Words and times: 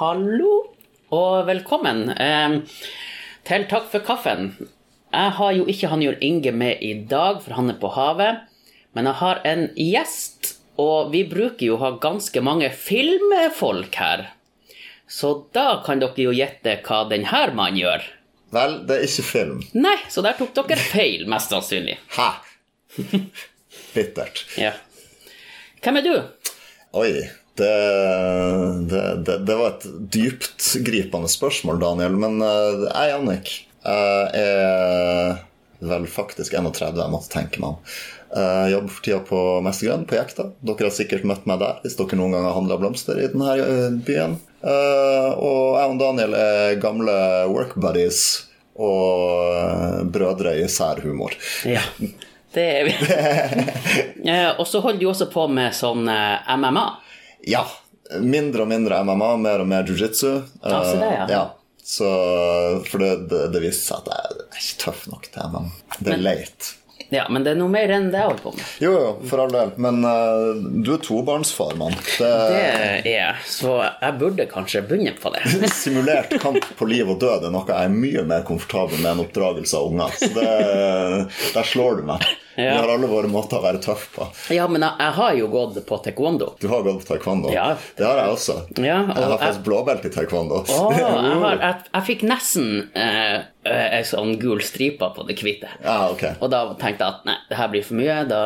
Hallo 0.00 0.62
og 1.12 1.42
velkommen 1.44 2.06
til 3.44 3.64
Takk 3.68 3.90
for 3.92 4.00
kaffen. 4.00 4.46
Jeg 5.12 5.32
har 5.36 5.50
jo 5.52 5.66
ikke 5.68 5.90
han 5.92 6.00
Jørn 6.00 6.22
Inge 6.24 6.52
med 6.56 6.80
i 6.80 6.94
dag, 7.10 7.42
for 7.44 7.52
han 7.58 7.68
er 7.68 7.76
på 7.82 7.90
havet. 7.92 8.38
Men 8.96 9.10
jeg 9.10 9.18
har 9.20 9.42
en 9.44 9.66
gjest, 9.76 10.54
og 10.80 11.10
vi 11.12 11.20
bruker 11.28 11.66
jo 11.66 11.74
å 11.76 11.82
ha 11.82 11.90
ganske 12.00 12.40
mange 12.40 12.70
filmfolk 12.72 13.98
her. 14.00 14.22
Så 15.04 15.34
da 15.52 15.82
kan 15.84 16.00
dere 16.00 16.24
jo 16.24 16.32
gjette 16.32 16.78
hva 16.86 17.02
denne 17.10 17.42
mannen 17.52 17.82
gjør. 17.82 18.08
Vel, 18.56 18.78
det 18.88 18.96
er 18.96 19.04
ikke 19.10 19.26
film. 19.34 19.60
Nei, 19.76 19.98
så 20.08 20.24
der 20.24 20.40
tok 20.40 20.56
dere 20.62 20.80
feil, 20.80 21.28
mest 21.28 21.52
sannsynlig. 21.52 21.98
Hæ? 22.16 22.30
Bittert. 23.92 24.46
Ja. 24.56 24.72
Hvem 25.84 26.00
er 26.00 26.08
du? 26.08 26.14
Oi. 26.96 27.12
Det, 27.58 27.72
det, 28.90 29.04
det, 29.26 29.38
det 29.48 29.56
var 29.58 29.74
et 29.74 29.86
dypt 30.12 30.68
gripende 30.86 31.28
spørsmål, 31.28 31.80
Daniel. 31.82 32.16
Men 32.20 32.38
uh, 32.44 32.86
jeg 32.86 32.94
er 33.02 33.12
Jannik. 33.14 33.52
Jeg 33.80 34.44
er 34.44 35.38
vel 35.80 36.06
faktisk 36.10 36.54
31, 36.54 36.98
jeg 37.00 37.12
måtte 37.12 37.32
tenke 37.32 37.62
meg 37.62 37.74
om. 37.74 37.94
Jeg 38.30 38.74
jobber 38.74 38.92
for 38.94 39.04
tida 39.06 39.20
på 39.26 39.38
Mestergrønn 39.64 40.04
på 40.06 40.18
Jekta. 40.18 40.46
Dere 40.62 40.86
har 40.86 40.94
sikkert 40.94 41.24
møtt 41.26 41.48
meg 41.50 41.62
der 41.62 41.80
hvis 41.82 41.96
dere 41.98 42.18
noen 42.20 42.36
gang 42.36 42.46
har 42.46 42.54
handla 42.54 42.76
blomster 42.78 43.18
i 43.18 43.26
denne 43.32 43.98
byen. 44.06 44.36
Og 44.60 45.80
jeg 45.80 45.94
og 45.94 45.98
Daniel 45.98 46.36
er 46.38 46.76
gamle 46.82 47.16
work 47.50 47.74
buddies 47.80 48.20
og 48.80 50.06
brødre 50.12 50.54
i 50.60 50.68
sær 50.70 51.02
humor. 51.02 51.34
Ja, 51.66 51.82
det 52.54 52.66
er 52.76 52.86
vi. 52.86 52.94
og 54.60 54.66
så 54.68 54.80
holder 54.84 55.00
du 55.00 55.08
også 55.10 55.30
på 55.32 55.48
med 55.50 55.74
sånn 55.76 56.06
MMA. 56.06 56.86
Ja. 57.48 57.64
Mindre 58.20 58.64
og 58.66 58.70
mindre 58.72 59.00
MMA, 59.06 59.30
mer 59.40 59.62
og 59.62 59.70
mer 59.70 59.86
jiu-jitsu. 59.86 60.32
Ja, 60.62 60.82
så 60.84 60.98
det, 60.98 61.12
ja. 61.14 61.26
ja. 61.30 61.44
Så, 61.90 62.10
for 62.86 63.02
det, 63.02 63.14
det, 63.30 63.46
det 63.54 63.62
viser 63.64 63.94
seg 63.94 64.04
at 64.04 64.12
jeg 64.12 64.36
er 64.36 64.60
ikke 64.60 64.82
tøff 64.84 65.06
nok 65.10 65.30
til 65.30 65.54
MMA. 65.54 65.64
Det 65.98 66.14
er 66.14 66.22
leit. 66.22 66.74
Ja, 67.10 67.24
men 67.30 67.42
det 67.42 67.56
er 67.56 67.58
noe 67.58 67.72
mer 67.72 67.90
enn 67.90 68.04
det 68.12 68.20
jeg 68.20 68.28
holder 68.28 68.42
på 68.44 68.50
med. 68.54 68.66
Jo, 68.84 68.90
jo, 68.94 69.06
for 69.26 69.42
all 69.42 69.50
del. 69.50 69.72
Men 69.82 69.96
uh, 70.06 70.60
du 70.84 70.92
er 70.94 71.00
tobarnsfar, 71.02 71.72
mann. 71.80 71.96
Det... 72.06 72.28
det 72.28 72.60
er 72.60 73.08
jeg, 73.08 73.40
så 73.50 73.72
jeg 73.82 74.14
burde 74.20 74.46
kanskje 74.50 74.84
begynne 74.86 75.16
på 75.18 75.32
det. 75.34 75.42
Simulert 75.80 76.36
kamp 76.42 76.62
på 76.78 76.86
liv 76.86 77.10
og 77.10 77.18
død 77.22 77.48
er 77.48 77.54
noe 77.54 77.66
jeg 77.66 77.88
er 77.88 77.96
mye 77.96 78.22
mer 78.30 78.46
komfortabel 78.46 79.02
med 79.02 79.10
enn 79.10 79.24
oppdragelse 79.24 79.80
av 79.80 79.90
unger. 79.90 80.14
Så 80.20 80.30
det, 80.36 80.46
der 81.56 81.70
slår 81.72 81.98
du 81.98 82.06
meg. 82.12 82.30
Vi 82.60 82.76
har 82.76 82.92
alle 82.94 83.08
våre 83.10 83.30
måter 83.32 83.58
å 83.58 83.62
være 83.64 83.80
tøff 83.84 84.04
på. 84.16 84.26
Ja, 84.54 84.66
men 84.70 84.84
jeg, 84.84 84.92
jeg 85.00 85.16
har 85.20 85.34
jo 85.38 85.48
gått 85.52 85.80
på 85.88 85.98
taekwondo. 86.04 86.50
Du 86.60 86.66
har 86.72 86.82
gått 86.86 87.00
på 87.04 87.08
taekwondo. 87.14 87.52
Ja. 87.54 87.70
Det 87.96 88.06
har 88.06 88.20
jeg 88.22 88.34
også. 88.36 88.58
Ja, 88.82 88.98
og 89.04 89.14
jeg 89.14 89.16
har 89.16 89.30
jeg- 89.30 89.38
faktisk 89.44 89.64
blåbelte 89.70 90.10
i 90.10 90.14
taekwondo. 90.18 90.60
Å, 90.66 90.82
jeg, 90.96 91.08
har, 91.46 91.58
jeg, 91.64 91.80
jeg 91.94 92.06
fikk 92.10 92.26
nesten 92.28 92.68
eh, 92.94 93.40
eh, 93.64 93.88
en 94.00 94.06
sånn 94.12 94.36
gul 94.42 94.60
stripe 94.66 95.10
på 95.16 95.26
det 95.28 95.38
hvite. 95.40 95.72
Ja, 95.84 95.98
ok. 96.12 96.26
Og 96.40 96.50
da 96.52 96.64
tenkte 96.80 97.06
jeg 97.06 97.18
at 97.18 97.26
nei, 97.28 97.38
det 97.50 97.60
her 97.62 97.72
blir 97.72 97.86
for 97.86 98.00
mye. 98.00 98.20
Da 98.30 98.42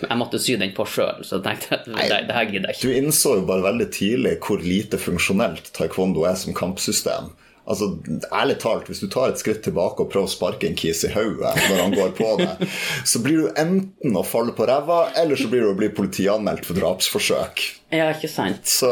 jeg 0.00 0.16
måtte 0.16 0.38
sy 0.40 0.54
den 0.56 0.70
på 0.72 0.86
sjøl, 0.88 1.24
så 1.28 1.42
tenkte 1.44 1.74
jeg 1.74 1.80
at 1.82 1.88
det, 2.08 2.20
det 2.30 2.36
her 2.36 2.46
gidder 2.48 2.70
jeg 2.72 2.80
Du 2.86 2.94
innså 2.96 3.34
jo 3.40 3.42
bare 3.48 3.66
veldig 3.66 3.88
tidlig 3.92 4.38
hvor 4.46 4.62
lite 4.64 4.96
funksjonelt 5.02 5.72
taekwondo 5.76 6.24
er 6.28 6.38
som 6.40 6.54
kampsystem. 6.56 7.32
Altså, 7.70 7.90
ærlig 8.34 8.56
talt, 8.58 8.86
Hvis 8.88 9.00
du 9.04 9.06
tar 9.12 9.28
et 9.30 9.38
skritt 9.38 9.60
tilbake 9.62 10.00
og 10.02 10.08
prøver 10.10 10.26
å 10.26 10.32
sparke 10.32 10.66
en 10.66 10.74
kis 10.74 11.04
i 11.06 11.10
hodet 11.12 11.52
når 11.68 11.76
han 11.84 11.92
går 11.94 12.14
på 12.18 12.30
deg, 12.40 12.64
så 13.06 13.20
blir 13.22 13.42
du 13.44 13.50
enten 13.60 14.16
å 14.16 14.24
falle 14.26 14.54
på 14.56 14.66
ræva, 14.66 15.12
eller 15.20 15.36
så 15.38 15.46
blir 15.52 15.62
du 15.62 15.70
å 15.70 15.76
bli 15.78 15.90
politianmeldt 15.94 16.64
for 16.66 16.74
drapsforsøk. 16.80 17.62
Ja, 17.90 18.08
ikke 18.14 18.28
sant? 18.30 18.66
Så 18.70 18.88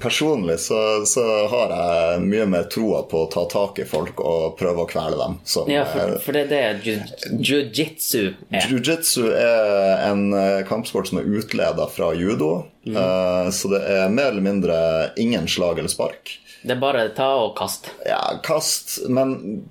personlig 0.00 0.58
så, 0.60 0.78
så 1.08 1.22
har 1.48 1.72
jeg 1.72 2.24
mye 2.28 2.46
mer 2.52 2.66
troa 2.72 3.02
på 3.08 3.22
å 3.24 3.30
ta 3.32 3.44
tak 3.52 3.78
i 3.80 3.86
folk 3.88 4.20
og 4.20 4.56
prøve 4.60 4.84
å 4.84 4.88
kvele 4.90 5.16
dem. 5.20 5.38
Som, 5.48 5.68
Ja, 5.72 5.84
for, 5.88 6.18
for 6.24 6.36
det 6.36 6.44
er 6.52 6.76
det 6.80 6.84
jiu- 6.84 7.40
jiu-jitsu 7.40 8.34
er. 8.50 8.66
Jiu-jitsu 8.68 9.24
er 9.32 10.04
en 10.10 10.26
eh, 10.36 10.60
kampsport 10.68 11.08
som 11.08 11.20
er 11.22 11.28
utleda 11.28 11.88
fra 11.92 12.12
judo. 12.16 12.66
mm. 12.86 13.50
Så 13.52 13.68
det 13.72 13.82
er 13.88 14.08
mer 14.12 14.30
eller 14.32 14.44
mindre 14.44 14.76
ingen 15.20 15.48
slag 15.48 15.78
eller 15.80 15.92
spark. 15.92 16.38
Det 16.62 16.76
er 16.76 16.82
bare 16.82 17.08
ta 17.16 17.28
og 17.42 17.56
kast. 17.58 17.88
Ja, 18.06 18.20
kast, 18.46 19.00
men 19.10 19.64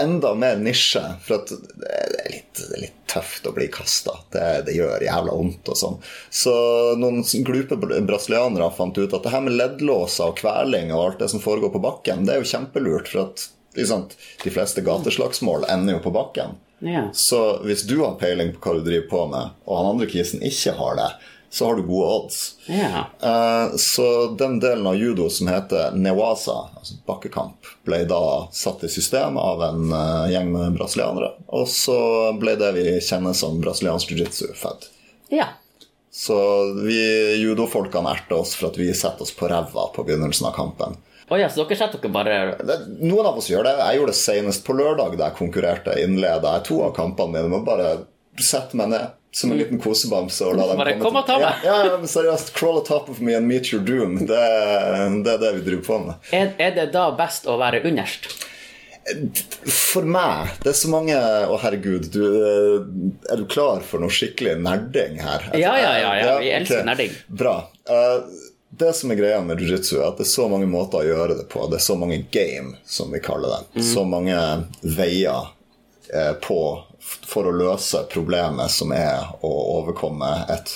enda 0.00 0.34
mer 0.34 0.56
nisje. 0.56 1.02
For 1.24 1.42
at 1.42 1.52
det 1.52 1.90
er 1.92 2.30
litt, 2.32 2.52
det 2.60 2.76
er 2.76 2.82
litt 2.86 2.96
tøft 3.08 3.46
å 3.48 3.52
bli 3.56 3.68
kasta. 3.72 4.16
Det, 4.32 4.46
det 4.66 4.76
gjør 4.76 5.04
jævla 5.04 5.36
vondt 5.36 5.70
og 5.72 5.78
sånn. 5.80 5.98
Så 6.30 6.54
noen 7.00 7.22
glupe 7.46 7.78
br- 7.80 8.00
brasilianere 8.08 8.70
fant 8.76 8.98
ut 8.98 9.12
at 9.12 9.24
det 9.24 9.34
her 9.34 9.44
med 9.44 9.56
leddlåser 9.58 10.32
og 10.32 10.40
kveling 10.40 10.92
og 10.94 11.04
alt 11.04 11.22
det 11.24 11.30
som 11.34 11.44
foregår 11.44 11.72
på 11.76 11.84
bakken, 11.84 12.26
det 12.26 12.36
er 12.36 12.42
jo 12.42 12.50
kjempelurt. 12.52 13.12
For 13.12 13.26
at 13.26 13.48
liksom, 13.78 14.08
de 14.44 14.54
fleste 14.54 14.84
gateslagsmål 14.86 15.68
ender 15.68 15.98
jo 15.98 16.04
på 16.08 16.14
bakken. 16.16 16.58
Ja. 16.84 17.08
Så 17.12 17.58
hvis 17.66 17.82
du 17.88 17.98
har 18.04 18.18
peiling 18.20 18.52
på 18.54 18.62
hva 18.62 18.78
du 18.78 18.86
driver 18.86 19.08
på 19.10 19.24
med, 19.32 19.56
og 19.66 19.80
han 19.80 19.92
andre 19.94 20.06
kisen 20.10 20.44
ikke 20.46 20.76
har 20.78 20.98
det, 20.98 21.08
så 21.50 21.66
har 21.66 21.76
du 21.76 21.82
gode 21.82 22.08
odds. 22.14 22.54
Yeah. 22.66 23.06
Uh, 23.22 23.76
Så 23.76 24.36
den 24.38 24.58
delen 24.60 24.86
av 24.86 24.96
judo 24.96 25.30
som 25.30 25.48
heter 25.48 25.96
newasa, 25.96 26.56
altså 26.76 26.98
bakkekamp, 27.06 27.70
ble 27.88 28.02
da 28.08 28.20
satt 28.52 28.84
i 28.84 28.90
system 28.92 29.38
av 29.40 29.62
en 29.62 29.92
uh, 29.92 30.28
gjeng 30.30 30.52
med 30.52 30.76
brasilianere. 30.76 31.32
Og 31.46 31.68
så 31.72 31.98
ble 32.38 32.56
det 32.60 32.74
vi 32.76 32.86
kjenner 33.00 33.36
som 33.36 33.60
brasiliansk 33.64 34.12
jiu-jitsu, 34.12 34.52
født. 34.58 34.90
Yeah. 35.32 35.56
Så 36.12 36.36
vi 36.84 37.00
judofolkene 37.40 38.10
erter 38.10 38.40
oss 38.40 38.56
for 38.58 38.72
at 38.72 38.78
vi 38.80 38.90
setter 38.94 39.22
oss 39.22 39.34
på 39.36 39.48
ræva 39.48 39.88
på 39.94 40.04
begynnelsen 40.04 40.48
av 40.50 40.56
kampen. 40.56 40.96
Oh 41.28 41.36
ja, 41.40 41.50
så 41.52 41.62
dere 41.62 41.76
setter 41.76 42.00
dere 42.00 42.12
bare 42.12 42.36
Det, 42.64 42.76
noen 43.04 43.26
av 43.28 43.36
oss 43.36 43.50
gjør 43.50 43.66
det. 43.68 43.74
Jeg 43.76 43.98
gjorde 43.98 44.14
det 44.14 44.20
senest 44.20 44.64
på 44.64 44.76
lørdag 44.76 45.18
da 45.18 45.28
jeg 45.28 45.38
konkurrerte. 45.38 45.96
Innleda 46.00 46.54
jeg 46.56 46.68
to 46.70 46.80
av 46.86 46.94
kampene 46.96 47.36
mine 47.36 47.52
med 47.52 47.66
bare 47.68 47.90
sette 48.40 48.78
meg 48.78 48.92
ned 48.94 49.17
som 49.32 49.52
en 49.52 49.58
liten 49.58 49.80
kosebamse. 49.80 50.44
Og 50.46 50.56
la 50.56 50.66
dem 50.70 50.80
Bare, 50.80 50.96
komme 50.98 51.04
«Kom 51.04 51.20
og 51.20 51.26
ta 51.28 51.38
meg!» 51.42 51.64
Ja, 51.66 51.78
ja, 51.86 51.96
men 52.00 52.10
seriøst. 52.10 52.52
Crawl 52.56 52.80
atop 52.82 53.10
of 53.12 53.20
me 53.20 53.36
and 53.36 53.48
meet 53.48 53.72
your 53.72 53.84
doom. 53.84 54.18
Det, 54.26 54.42
det 55.24 55.34
er 55.34 55.42
det 55.44 55.54
vi 55.60 55.64
driver 55.70 55.86
på 55.86 55.98
med. 56.06 56.30
er, 56.32 56.52
er 56.58 56.76
det 56.78 56.90
da 56.96 57.08
best 57.16 57.48
å 57.48 57.58
være 57.60 57.82
underst? 57.88 58.30
For 59.64 60.04
meg 60.04 60.50
Det 60.60 60.68
er 60.68 60.76
så 60.76 60.90
mange 60.92 61.16
Å, 61.16 61.56
herregud. 61.62 62.10
Du, 62.12 62.20
eh, 62.28 63.32
er 63.32 63.40
du 63.40 63.46
klar 63.48 63.80
for 63.86 64.02
noe 64.02 64.12
skikkelig 64.12 64.58
nerding 64.60 65.16
her? 65.22 65.48
Ja, 65.56 65.72
ja, 65.80 65.94
ja, 65.96 66.10
ja, 66.20 66.34
vi 66.42 66.50
elsker 66.52 66.82
elsker 66.82 66.88
nerding. 66.90 67.14
Bra. 67.40 67.56
Eh, 67.88 68.18
det 68.78 68.92
som 68.92 69.10
er 69.10 69.16
greia 69.16 69.38
med 69.40 69.62
jiu-jitsu, 69.62 69.96
er 69.96 70.10
at 70.10 70.18
det 70.20 70.26
er 70.26 70.30
så 70.34 70.44
mange 70.52 70.68
måter 70.68 71.00
å 71.00 71.06
gjøre 71.08 71.38
det 71.40 71.46
på. 71.48 71.64
Det 71.72 71.78
er 71.80 71.86
så 71.86 71.96
mange 71.98 72.20
game, 72.30 72.76
som 72.84 73.08
vi 73.14 73.20
kaller 73.24 73.54
det. 73.54 73.80
Mm. 73.80 73.86
Så 73.88 74.04
mange 74.04 74.42
veier 74.84 75.48
eh, 76.12 76.34
på 76.44 76.60
for 77.28 77.48
å 77.48 77.54
løse 77.54 78.04
problemet 78.12 78.72
som 78.72 78.92
er 78.96 79.30
å 79.44 79.52
overkomme 79.78 80.30
et 80.52 80.74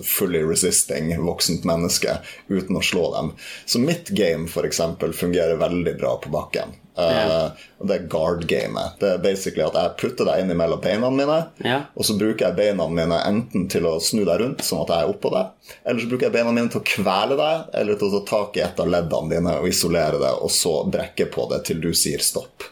fully 0.00 0.42
resisting 0.42 1.12
voksent 1.22 1.64
menneske 1.64 2.18
uten 2.48 2.76
å 2.76 2.82
slå 2.82 3.10
dem. 3.14 3.34
Så 3.66 3.78
mitt 3.78 4.08
game 4.08 4.48
for 4.50 4.66
eksempel 4.66 5.14
fungerer 5.14 5.60
veldig 5.60 5.98
bra 5.98 6.16
på 6.22 6.32
bakken. 6.34 6.74
Yeah. 6.98 7.30
Uh, 7.30 7.86
det 7.86 7.94
er 7.94 8.04
guard-gamet. 8.10 9.00
Det 9.00 9.08
er 9.10 9.22
basically 9.22 9.64
at 9.66 9.74
jeg 9.74 9.96
putter 9.98 10.28
deg 10.28 10.44
inn 10.44 10.54
mellom 10.54 10.82
beina 10.82 11.10
mine, 11.10 11.40
yeah. 11.64 11.88
og 11.98 12.06
så 12.06 12.14
bruker 12.18 12.46
jeg 12.46 12.58
beina 12.58 12.86
mine 12.86 13.18
enten 13.26 13.66
til 13.70 13.88
å 13.90 13.96
snu 14.02 14.22
deg 14.22 14.38
rundt, 14.38 14.62
sånn 14.62 14.84
at 14.84 14.92
jeg 14.94 15.02
er 15.06 15.10
oppå 15.10 15.32
deg, 15.34 15.72
eller 15.82 16.04
så 16.04 16.12
bruker 16.12 16.28
jeg 16.28 16.36
beina 16.36 16.52
mine 16.54 16.70
til 16.70 16.82
å 16.84 16.86
kvele 16.86 17.38
deg, 17.40 17.66
eller 17.80 17.98
til 17.98 18.08
å 18.12 18.20
ta 18.20 18.22
tak 18.30 18.60
i 18.60 18.62
et 18.68 18.84
av 18.84 18.92
leddene 18.94 19.34
dine 19.34 19.56
og 19.58 19.66
isolere 19.66 20.22
det, 20.22 20.30
og 20.38 20.54
så 20.54 20.76
brekke 20.86 21.26
på 21.34 21.48
det 21.50 21.64
til 21.66 21.82
du 21.82 21.90
sier 21.98 22.22
stopp. 22.22 22.70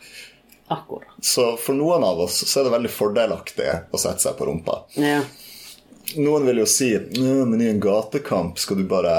Akkurat. 0.72 1.14
Så 1.20 1.52
for 1.60 1.76
noen 1.76 2.04
av 2.06 2.20
oss 2.24 2.42
så 2.48 2.60
er 2.60 2.68
det 2.68 2.74
veldig 2.76 2.92
fordelaktig 2.92 3.70
å 3.92 4.00
sette 4.00 4.24
seg 4.24 4.36
på 4.38 4.48
rumpa. 4.48 4.82
Ja. 4.98 5.20
Noen 6.18 6.46
vil 6.48 6.60
jo 6.60 6.66
si 6.68 6.90
men 7.16 7.60
i 7.62 7.68
en 7.70 7.80
gatekamp 7.80 8.58
skal 8.58 8.82
du 8.82 8.86
bare 8.90 9.12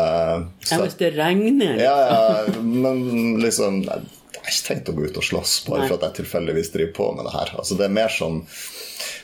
ja, 0.67 0.77
hvis 0.81 0.97
det 0.99 1.13
regner 1.15 1.79
Ja, 1.79 1.93
ja, 2.09 2.59
men 2.59 3.39
liksom 3.41 3.79
Jeg 3.87 4.41
har 4.43 4.51
ikke 4.51 4.67
tenkt 4.67 4.91
å 4.91 4.95
gå 4.97 5.07
ut 5.07 5.17
og 5.17 5.25
slåss 5.25 5.53
bare 5.69 5.85
Nei. 5.85 5.87
for 5.87 5.97
at 5.97 6.09
jeg 6.09 6.19
tilfeldigvis 6.21 6.73
driver 6.73 6.93
på 6.97 7.07
med 7.15 7.29
det 7.29 7.33
her. 7.37 7.53
Altså, 7.55 7.77
det 7.79 7.87
er 7.87 7.95
mer 7.95 8.11
som 8.11 8.41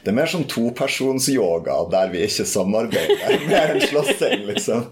det 0.03 0.13
er 0.13 0.15
mer 0.15 0.29
som 0.31 0.45
topersonsyoga 0.47 1.75
der 1.91 2.11
vi 2.13 2.23
ikke 2.23 2.45
samarbeider. 2.47 3.33
Mer 3.51 3.73
enn 3.73 3.83
slåssing, 3.83 4.45
liksom. 4.47 4.85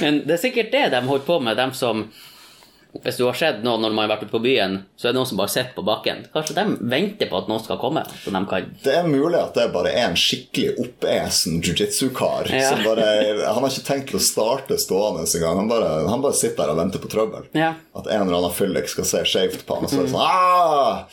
Men 0.00 0.22
det 0.24 0.38
er 0.38 0.40
sikkert 0.40 0.72
det 0.72 0.86
de 0.94 1.02
holder 1.04 1.26
på 1.26 1.36
med, 1.44 1.58
dem 1.60 1.74
som 1.76 2.06
Hvis 2.92 3.16
du 3.16 3.22
har 3.24 3.32
sett 3.32 3.62
noen 3.64 3.80
når 3.80 3.94
man 3.96 4.04
har 4.04 4.10
vært 4.18 4.26
ute 4.26 4.34
på 4.34 4.40
byen, 4.44 4.74
så 5.00 5.06
er 5.08 5.14
det 5.14 5.16
noen 5.16 5.28
som 5.30 5.38
bare 5.40 5.48
sitter 5.48 5.72
på 5.72 5.80
bakken. 5.86 6.26
Kanskje 6.34 6.52
de 6.58 6.64
venter 6.92 7.30
på 7.30 7.38
at 7.40 7.46
noen 7.48 7.62
skal 7.64 7.78
komme, 7.80 8.02
så 8.20 8.28
de 8.34 8.42
kan 8.50 8.66
Det 8.84 8.92
er 8.98 9.06
mulig 9.08 9.38
at 9.40 9.54
det 9.56 9.64
bare 9.72 9.94
er 9.96 10.10
en 10.10 10.18
skikkelig 10.20 10.74
oppesen 10.84 11.62
jiu-jitsu-kar. 11.64 12.50
Ja. 12.52 12.74
Han 12.76 13.64
har 13.64 13.70
ikke 13.72 13.86
tenkt 13.86 14.10
til 14.12 14.20
å 14.20 14.22
starte 14.22 14.76
stående 14.78 15.24
engang. 15.24 15.62
Han, 15.62 15.70
bare- 15.72 16.04
han 16.10 16.20
bare 16.26 16.36
sitter 16.36 16.66
der 16.66 16.74
og 16.74 16.82
venter 16.82 17.00
på 17.00 17.08
trøbbel. 17.14 17.48
Ja. 17.56 17.70
At 17.96 18.10
en 18.12 18.26
eller 18.26 18.42
annen 18.42 18.52
fyllik 18.60 18.92
skal 18.92 19.08
se 19.08 19.24
skjevt 19.24 19.64
på 19.64 19.78
han 19.80 19.88
og 19.88 19.94
så 19.94 20.02
er 20.02 20.04
det 20.04 20.12
sånn 20.12 20.28
ah! 20.28 21.08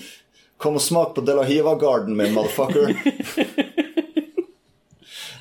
Kom 0.60 0.76
og 0.76 0.84
smak 0.84 1.14
på 1.16 1.24
De 1.24 1.32
La 1.38 1.46
Hiva-garden 1.48 2.12
min, 2.20 2.36
motherfucker. 2.36 2.92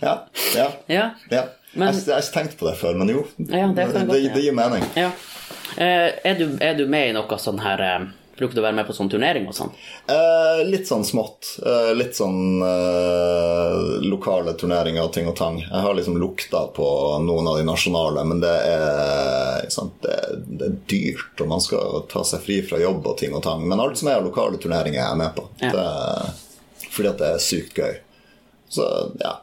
ja. 0.07 0.15
Ja. 0.55 0.69
Ja. 0.87 1.09
ja. 1.35 1.43
Men- 1.73 1.95
jeg, 1.95 2.15
har 2.15 2.23
ikke 2.23 2.35
tenkt 2.39 2.57
på 2.61 2.69
det 2.71 2.77
før, 2.79 2.95
men 2.99 3.11
jo. 3.13 3.25
Det 3.37 3.51
kan 3.59 3.75
godt 3.75 4.15
det, 4.15 4.23
det 4.35 4.43
gir 4.47 4.55
mening. 4.57 4.85
ja. 4.97 5.11
Eh, 5.77 6.09
er, 6.25 6.39
du, 6.39 6.57
er 6.65 6.75
du 6.79 6.87
med 6.89 7.11
i 7.11 7.13
noe 7.17 7.39
sånn 7.39 7.61
her 7.63 7.83
eh, 7.85 8.09
Bruker 8.39 8.55
du 8.55 8.61
å 8.61 8.65
være 8.69 8.77
med 8.79 8.87
på 8.87 8.95
sånn 8.95 9.09
turnering 9.11 9.49
og 9.51 9.55
sånn? 9.57 9.73
Eh, 10.07 10.61
litt 10.69 10.87
sånn 10.87 11.03
smått. 11.03 11.57
Eh, 11.59 11.89
litt 11.99 12.15
sånn 12.15 12.63
eh, 12.63 13.79
lokale 14.07 14.55
turneringer 14.55 15.09
og 15.09 15.11
ting 15.17 15.27
og 15.27 15.35
tang. 15.41 15.59
Jeg 15.65 15.83
har 15.83 15.97
liksom 15.99 16.21
lukta 16.23 16.61
på 16.77 16.87
noen 17.25 17.51
av 17.51 17.59
de 17.59 17.65
nasjonale, 17.67 18.23
men 18.31 18.39
det 18.45 18.53
er, 18.55 19.67
sant, 19.75 19.99
det, 20.07 20.15
det 20.55 20.69
er 20.69 20.79
dyrt, 20.95 21.35
og 21.43 21.51
man 21.51 21.65
skal 21.65 22.05
ta 22.13 22.23
seg 22.31 22.45
fri 22.47 22.61
fra 22.63 22.79
jobb 22.79 23.11
og 23.11 23.19
ting 23.19 23.35
og 23.35 23.43
tang. 23.43 23.67
Men 23.67 23.83
alt 23.83 23.99
som 23.99 24.13
er 24.13 24.21
av 24.21 24.31
lokale 24.31 24.63
turneringer, 24.63 25.03
er 25.03 25.11
jeg 25.11 25.23
med 25.25 25.35
på. 25.35 25.49
Ja. 25.65 25.75
Det, 25.75 26.87
fordi 26.87 27.11
at 27.11 27.19
det 27.19 27.33
er 27.33 27.43
sykt 27.43 27.83
gøy. 27.83 27.99
Så 28.71 28.87
ja, 29.19 29.35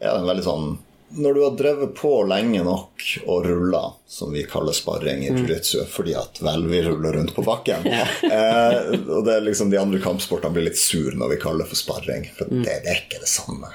jeg 0.00 0.08
er 0.08 0.22
en 0.22 0.30
veldig 0.32 0.48
sånn 0.48 0.70
når 1.10 1.34
du 1.34 1.42
har 1.44 1.54
drevet 1.56 1.94
på 1.96 2.10
lenge 2.28 2.60
nok 2.64 3.04
og 3.26 3.46
rulla, 3.46 3.80
som 4.06 4.32
vi 4.32 4.42
kaller 4.48 4.76
sparring 4.76 5.22
i 5.24 5.30
jiu-jitsu, 5.30 5.80
fordi 5.88 6.14
at 6.18 6.40
vel, 6.44 6.66
vi 6.68 6.82
ruller 6.84 7.16
rundt 7.16 7.34
på 7.36 7.44
bakken 7.46 7.86
eh, 7.88 8.76
Og 8.92 9.24
det 9.24 9.34
er 9.34 9.44
liksom 9.46 9.72
de 9.72 9.80
andre 9.80 10.00
kampsportene 10.04 10.52
blir 10.54 10.68
litt 10.68 10.80
sur 10.80 11.16
når 11.16 11.34
vi 11.34 11.40
kaller 11.42 11.64
det 11.64 11.72
for 11.72 11.80
sparring, 11.80 12.28
for 12.36 12.52
det, 12.52 12.78
det 12.84 12.92
er 12.92 13.02
ikke 13.06 13.22
det 13.24 13.30
samme. 13.32 13.72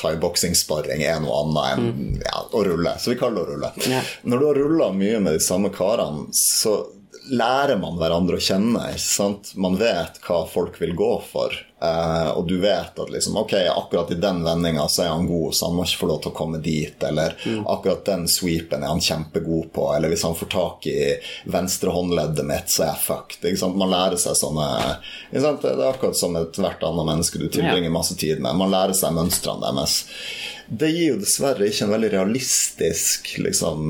Thai-boksing-sparring 0.00 1.04
er 1.04 1.20
noe 1.24 1.42
annet 1.44 1.72
enn 1.76 2.20
ja, 2.24 2.42
å 2.50 2.64
rulle, 2.64 2.96
så 3.00 3.12
vi 3.12 3.20
kaller 3.20 3.42
det 3.42 3.46
å 3.46 3.54
rulle. 3.54 3.72
Ja. 3.88 4.02
Når 4.24 4.42
du 4.42 4.48
har 4.48 4.62
rulla 4.64 4.90
mye 4.96 5.20
med 5.20 5.36
de 5.36 5.44
samme 5.44 5.72
karene, 5.74 6.28
så 6.36 6.78
lærer 7.32 7.78
man 7.80 7.98
hverandre 8.00 8.38
å 8.38 8.42
kjenne. 8.42 8.82
sant? 9.02 9.52
Man 9.58 9.78
vet 9.80 10.20
hva 10.26 10.44
folk 10.48 10.80
vil 10.80 10.94
gå 10.96 11.12
for. 11.26 11.54
Eh, 11.82 12.28
og 12.30 12.46
du 12.48 12.56
vet 12.60 12.98
at 12.98 13.10
liksom, 13.10 13.36
ok, 13.36 13.52
akkurat 13.76 14.10
i 14.10 14.14
den 14.14 14.44
vendinga 14.44 14.88
så 14.88 15.02
er 15.02 15.08
han 15.08 15.26
god, 15.26 15.54
så 15.54 15.66
han 15.66 15.76
må 15.76 15.84
ikke 15.84 16.00
få 16.00 16.08
lov 16.08 16.22
til 16.24 16.32
å 16.32 16.36
komme 16.36 16.60
dit. 16.64 17.02
Eller 17.04 17.36
akkurat 17.66 18.04
den 18.06 18.24
sweepen 18.30 18.82
er 18.82 18.94
han 18.94 19.02
kjempegod 19.04 19.68
på. 19.76 19.90
Eller 19.96 20.12
hvis 20.12 20.24
han 20.24 20.36
får 20.38 20.50
tak 20.54 20.88
i 20.90 20.98
venstre 21.52 21.92
håndleddet 21.92 22.48
mitt, 22.48 22.72
så 22.72 22.86
er 22.86 22.92
jeg 22.94 23.04
fucked. 23.04 23.76
Man 23.76 23.92
lærer 23.92 24.20
seg 24.20 24.38
sånne? 24.40 24.68
Det 25.30 25.44
er 25.44 25.86
akkurat 25.90 26.16
som 26.16 26.36
ethvert 26.40 26.84
annet 26.86 27.10
menneske 27.12 27.40
du 27.42 27.48
tilbringer 27.48 27.92
masse 27.92 28.16
tid 28.16 28.40
med. 28.40 28.56
Man 28.56 28.72
lærer 28.72 28.96
seg 28.96 29.16
mønstrene 29.16 29.66
deres. 29.68 30.00
Det 30.66 30.88
gir 30.90 31.12
jo 31.12 31.20
dessverre 31.20 31.68
ikke 31.68 31.84
en 31.86 31.92
veldig 31.92 32.08
realistisk 32.16 33.36
liksom, 33.38 33.84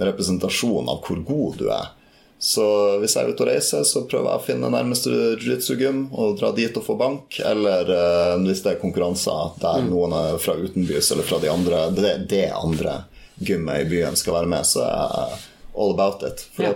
representasjon 0.00 0.88
av 0.90 1.04
hvor 1.04 1.20
god 1.28 1.60
du 1.60 1.68
er. 1.70 1.92
Så 2.38 2.64
hvis 3.00 3.14
jeg 3.16 3.24
er 3.24 3.32
ute 3.32 3.44
og 3.46 3.48
reiser, 3.48 3.84
så 3.88 4.02
prøver 4.08 4.28
jeg 4.28 4.40
å 4.42 4.44
finne 4.44 4.68
nærmeste 4.70 5.08
jiu-jitsu-gym 5.40 6.02
og 6.12 6.34
dra 6.40 6.50
dit 6.56 6.76
og 6.76 6.84
få 6.84 6.96
bank. 7.00 7.38
Eller 7.40 7.88
eh, 7.94 8.34
hvis 8.44 8.60
det 8.64 8.74
er 8.74 8.80
konkurranser 8.82 9.54
der 9.62 9.86
noen 9.88 10.12
er 10.18 10.36
fra 10.42 10.56
utenbys 10.60 11.08
eller 11.14 11.24
fra 11.28 11.38
de 11.42 11.48
andre, 11.52 11.86
det, 11.96 12.12
det 12.28 12.44
andre 12.52 12.98
gymmet 13.40 13.86
i 13.86 13.88
byen 13.88 14.16
skal 14.20 14.36
være 14.40 14.50
med, 14.52 14.68
så 14.68 14.84
er 14.84 15.14
jeg 15.16 15.38
all 15.76 15.94
about 15.96 16.22
it. 16.28 16.44
For 16.56 16.68
Ja. 16.68 16.74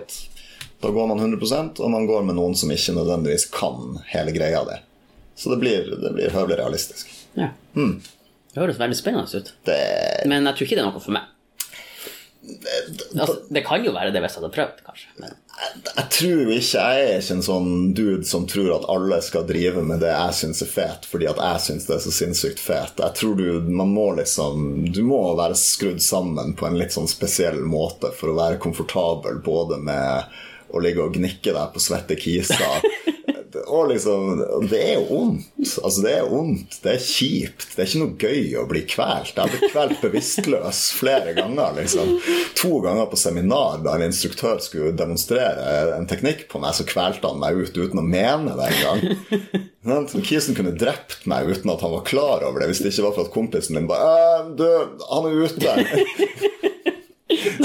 da 0.81 0.89
går 0.97 1.07
man 1.13 1.21
100% 1.21 1.81
og 1.81 1.91
man 1.93 2.07
går 2.09 2.25
med 2.25 2.39
noen 2.41 2.57
som 2.57 2.73
ikke 2.73 2.95
nødvendigvis 2.97 3.45
kan 3.53 3.99
hele 4.15 4.33
greia 4.33 4.65
di. 4.65 4.79
Så 5.37 5.53
det 5.53 5.61
blir, 5.61 5.91
det 6.01 6.15
blir 6.17 6.33
høvelig 6.33 6.57
realistisk. 6.61 7.09
Ja. 7.37 7.51
Det 7.77 8.59
høres 8.59 8.81
veldig 8.81 8.97
spennende 8.97 9.29
ut. 9.41 9.53
Det, 9.65 9.77
Men 10.29 10.45
jeg 10.49 10.57
tror 10.57 10.67
ikke 10.67 10.77
det 10.81 10.83
er 10.85 10.89
noe 10.91 11.01
for 11.05 11.17
meg. 11.17 11.29
Altså, 13.15 13.37
det 13.51 13.63
kan 13.67 13.85
jo 13.85 13.93
være 13.95 14.13
det 14.15 14.21
hvis 14.25 14.37
jeg 14.37 14.43
hadde 14.43 14.55
prøvd, 14.57 14.83
kanskje. 14.87 15.09
Men 15.23 15.37
Jeg 15.97 16.05
tror 16.15 16.53
ikke 16.55 16.83
Jeg 16.85 17.01
er 17.05 17.19
ikke 17.19 17.35
en 17.37 17.45
sånn 17.45 17.71
dude 17.97 18.25
som 18.29 18.47
tror 18.49 18.71
at 18.79 18.87
alle 18.93 19.19
skal 19.25 19.47
drive 19.49 19.83
med 19.85 20.01
det 20.01 20.13
jeg 20.13 20.37
syns 20.39 20.63
er 20.65 20.71
fet, 20.73 21.09
fordi 21.11 21.29
at 21.31 21.41
jeg 21.43 21.65
syns 21.67 21.89
det 21.89 21.97
er 21.97 22.05
så 22.07 22.15
sinnssykt 22.17 22.63
fet. 22.63 23.03
Jeg 23.03 23.17
tror 23.21 23.37
du 23.39 23.69
Man 23.69 23.93
må 23.97 24.07
liksom 24.19 24.87
Du 24.95 25.03
må 25.07 25.21
være 25.39 25.59
skrudd 25.59 26.01
sammen 26.05 26.55
på 26.57 26.69
en 26.69 26.79
litt 26.81 26.97
sånn 26.97 27.11
spesiell 27.11 27.61
måte 27.61 28.13
for 28.17 28.33
å 28.33 28.39
være 28.41 28.61
komfortabel 28.63 29.43
både 29.45 29.81
med 29.85 30.39
å 30.71 30.81
ligge 30.83 31.03
og 31.03 31.17
gnikke 31.19 31.51
deg 31.55 31.73
på 31.75 31.83
svette 31.83 32.15
kiser 32.21 32.85
og 33.71 33.89
liksom 33.91 34.41
Det 34.71 34.81
er 34.95 35.01
vondt. 35.09 35.47
Altså, 35.83 36.03
det 36.05 36.13
er 36.19 36.29
vondt. 36.31 36.77
Det 36.85 36.93
er 36.97 37.03
kjipt. 37.05 37.67
Det 37.77 37.83
er 37.85 37.89
ikke 37.89 38.03
noe 38.03 38.19
gøy 38.21 38.55
å 38.61 38.65
bli 38.71 38.83
kvelt. 38.91 39.33
Jeg 39.37 39.41
har 39.45 39.53
blitt 39.55 39.73
kvelt 39.73 40.03
bevisstløs 40.05 40.81
flere 40.99 41.35
ganger, 41.39 41.75
liksom. 41.79 42.15
To 42.61 42.81
ganger 42.85 43.09
på 43.13 43.19
seminar 43.21 43.81
da 43.85 43.95
en 43.97 44.07
instruktør 44.09 44.61
skulle 44.65 44.93
demonstrere 44.99 45.97
en 45.97 46.09
teknikk 46.11 46.47
på 46.51 46.61
meg, 46.63 46.75
så 46.77 46.87
kvelte 46.89 47.31
han 47.31 47.41
meg 47.43 47.59
ut 47.63 47.77
uten 47.79 48.03
å 48.03 48.07
mene 48.07 48.57
det 48.59 48.71
engang. 48.75 49.69
Kisen 50.27 50.55
kunne 50.59 50.75
drept 50.77 51.25
meg 51.31 51.49
uten 51.49 51.71
at 51.73 51.81
han 51.85 51.95
var 51.95 52.05
klar 52.09 52.45
over 52.47 52.61
det, 52.61 52.71
hvis 52.73 52.83
det 52.85 52.93
ikke 52.93 53.07
var 53.09 53.17
for 53.17 53.29
at 53.29 53.35
kompisen 53.35 53.79
min 53.79 53.89
bare 53.91 54.11
«Øh, 54.11 54.51
Du, 54.59 54.67
han 55.09 55.31
er 55.31 55.41
ute. 55.47 56.70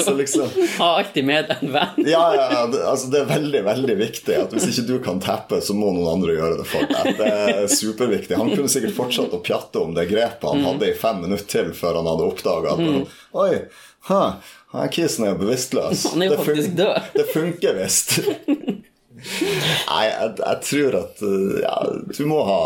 Så 0.05 0.13
liksom 0.17 0.49
ha 0.79 0.89
alltid 0.99 1.25
med 1.27 1.51
en 1.55 1.73
venn. 1.73 2.05
ja, 2.05 2.23
ja, 2.35 2.45
ja, 2.53 2.61
det, 2.71 2.81
altså 2.85 3.09
det 3.13 3.23
er 3.23 3.29
veldig 3.31 3.63
veldig 3.65 3.97
viktig 3.99 4.37
at 4.43 4.53
hvis 4.55 4.67
ikke 4.71 4.87
du 4.89 4.95
kan 5.05 5.21
tappe, 5.23 5.61
så 5.65 5.75
må 5.77 5.91
noen 5.95 6.11
andre 6.17 6.37
gjøre 6.37 6.59
det 6.61 6.67
for 6.69 6.91
deg. 6.91 7.11
Det 7.19 7.31
er 7.31 7.67
superviktig. 7.71 8.37
Han 8.39 8.53
kunne 8.53 8.71
sikkert 8.71 8.95
fortsatt 8.97 9.33
å 9.35 9.41
pjatte 9.45 9.81
om 9.81 9.95
det 9.97 10.07
grepet 10.11 10.47
han 10.49 10.63
hadde 10.65 10.91
i 10.91 10.97
fem 10.97 11.23
minutter 11.25 11.49
til 11.55 11.73
før 11.77 11.99
han 12.01 12.09
hadde 12.09 12.29
oppdaga 12.29 12.75
at 12.75 13.11
Oi, 13.35 13.51
ha, 14.09 14.21
han 14.75 14.91
kisen 14.93 15.25
er 15.25 15.33
jo 15.33 15.41
bevisstløs. 15.43 16.05
Han 16.13 16.23
er 16.23 16.33
jo 16.33 16.41
faktisk 16.43 16.75
død. 16.77 17.07
Det 17.17 17.25
funker 17.33 17.77
visst. 17.79 18.19
Nei, 19.25 20.03
jeg, 20.05 20.31
jeg 20.41 20.57
tror 20.67 20.97
at 20.99 21.21
ja, 21.63 21.75
du 22.13 22.23
må 22.29 22.41
ha 22.45 22.59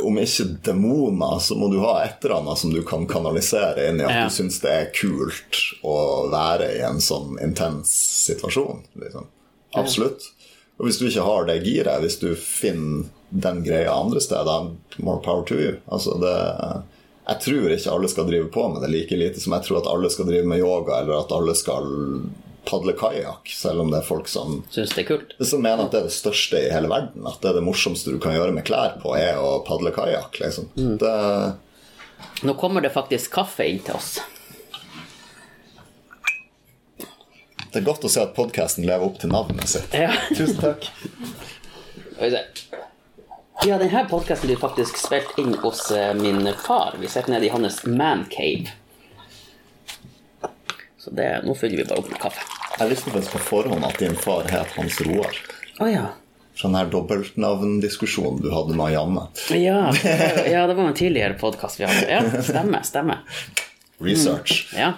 Om 0.00 0.18
ikke 0.18 0.46
demoner, 0.66 1.38
så 1.42 1.56
må 1.58 1.68
du 1.72 1.78
ha 1.82 1.98
et 2.04 2.24
eller 2.24 2.40
annet 2.40 2.58
som 2.58 2.72
du 2.74 2.80
kan 2.86 3.06
kanalisere 3.10 3.88
inn 3.90 4.00
i 4.00 4.04
at 4.06 4.10
Ja. 4.14 4.24
du 4.24 4.34
syns 4.34 4.60
det 4.62 4.70
er 4.72 4.90
kult 4.94 5.60
å 5.84 5.96
være 6.32 6.70
i 6.78 6.80
en 6.86 6.98
sånn 7.00 7.36
intens 7.42 7.92
situasjon. 8.26 8.82
Liksom. 9.02 9.26
Absolutt. 9.74 10.30
Og 10.78 10.86
hvis 10.86 10.98
du 10.98 11.06
ikke 11.08 11.24
har 11.24 11.46
det 11.48 11.62
giret, 11.64 12.00
hvis 12.02 12.18
du 12.20 12.34
finner 12.36 13.06
den 13.30 13.62
greia 13.64 13.90
andre 13.92 14.20
steder, 14.20 14.70
more 14.98 15.20
power 15.24 15.42
to 15.44 15.54
you. 15.58 15.76
Altså 15.90 16.18
det 16.20 16.36
jeg 17.26 17.40
tror 17.42 17.72
ikke 17.74 17.90
alle 17.90 18.08
skal 18.08 18.26
drive 18.28 18.48
på 18.54 18.68
med 18.72 18.82
det 18.84 18.90
like 18.92 19.16
lite 19.18 19.40
som 19.42 19.52
jeg 19.56 19.64
tror 19.66 19.80
at 19.80 19.88
alle 19.90 20.08
skal 20.14 20.28
drive 20.28 20.46
med 20.46 20.60
yoga, 20.62 21.00
eller 21.00 21.24
at 21.24 21.32
alle 21.34 21.54
skal 21.58 21.88
padle 22.68 22.92
kajakk, 22.98 23.48
selv 23.54 23.80
om 23.84 23.90
det 23.92 24.00
er 24.02 24.06
folk 24.08 24.28
som 24.30 24.60
Syns 24.74 24.94
det 24.96 25.04
er 25.04 25.08
kult. 25.10 25.34
som 25.46 25.62
mener 25.64 25.86
at 25.86 25.94
det 25.94 26.00
er 26.02 26.08
det 26.10 26.14
største 26.16 26.60
i 26.66 26.70
hele 26.74 26.90
verden. 26.92 27.26
At 27.30 27.40
det 27.42 27.50
er 27.52 27.58
det 27.60 27.64
morsomste 27.66 28.12
du 28.14 28.18
kan 28.22 28.34
gjøre 28.36 28.54
med 28.56 28.66
klær 28.68 28.98
på, 29.02 29.14
er 29.18 29.38
å 29.40 29.60
padle 29.66 29.92
kajakk. 29.94 30.40
Liksom. 30.42 30.70
Det, 31.00 31.12
Nå 32.48 32.54
kommer 32.60 32.84
det 32.84 32.92
faktisk 32.94 33.32
kaffe 33.38 33.66
inn 33.68 33.82
til 33.86 33.98
oss. 33.98 34.16
det 37.76 37.82
er 37.82 37.90
godt 37.90 38.06
å 38.08 38.08
se 38.08 38.22
at 38.24 38.30
podkasten 38.32 38.86
lever 38.88 39.04
opp 39.04 39.18
til 39.20 39.28
navnet 39.28 39.68
sitt. 39.68 39.92
Ja. 39.92 40.08
Tusen 40.36 40.56
takk. 40.62 40.86
Ja, 43.66 43.76
denne 43.76 44.04
podkasten 44.08 44.48
blir 44.48 44.60
faktisk 44.60 44.96
spilt 45.00 45.36
inn 45.42 45.52
hos 45.60 45.90
eh, 45.92 46.14
min 46.16 46.40
far. 46.56 46.96
Vi 47.00 47.08
sitter 47.08 47.34
nede 47.34 47.50
i 47.50 47.52
hans 47.52 47.82
mancave. 47.84 48.72
Så 50.96 51.12
det, 51.14 51.28
nå 51.44 51.52
fyller 51.54 51.82
vi 51.82 51.84
bare 51.84 52.00
opp 52.00 52.08
med 52.10 52.20
kaffe. 52.22 52.48
Jeg 52.76 52.90
visste 52.90 53.10
faktisk 53.10 53.32
på 53.32 53.38
forhånd 53.38 53.84
at 53.88 53.98
din 53.98 54.16
far 54.20 54.44
het 54.52 54.72
Hans 54.76 54.98
Roar. 55.00 55.36
Oh, 55.80 55.88
ja. 55.88 56.10
Sånn 56.56 56.76
her 56.76 56.88
dobbeltnavndiskusjonen 56.92 58.42
du 58.44 58.50
hadde 58.52 58.76
med 58.76 58.92
Janne. 58.92 59.22
Ja, 59.56 59.88
ja, 60.54 60.64
det 60.68 60.76
var 60.76 60.84
en 60.84 60.96
tidligere 60.96 61.38
podkast 61.40 61.80
vi 61.80 61.86
hadde. 61.88 62.08
Ja, 62.12 62.42
stemmer, 62.44 62.84
stemmer. 62.84 63.22
Research. 64.04 64.66
Ja. 64.76 64.94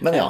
Men 0.00 0.16
ja. 0.16 0.28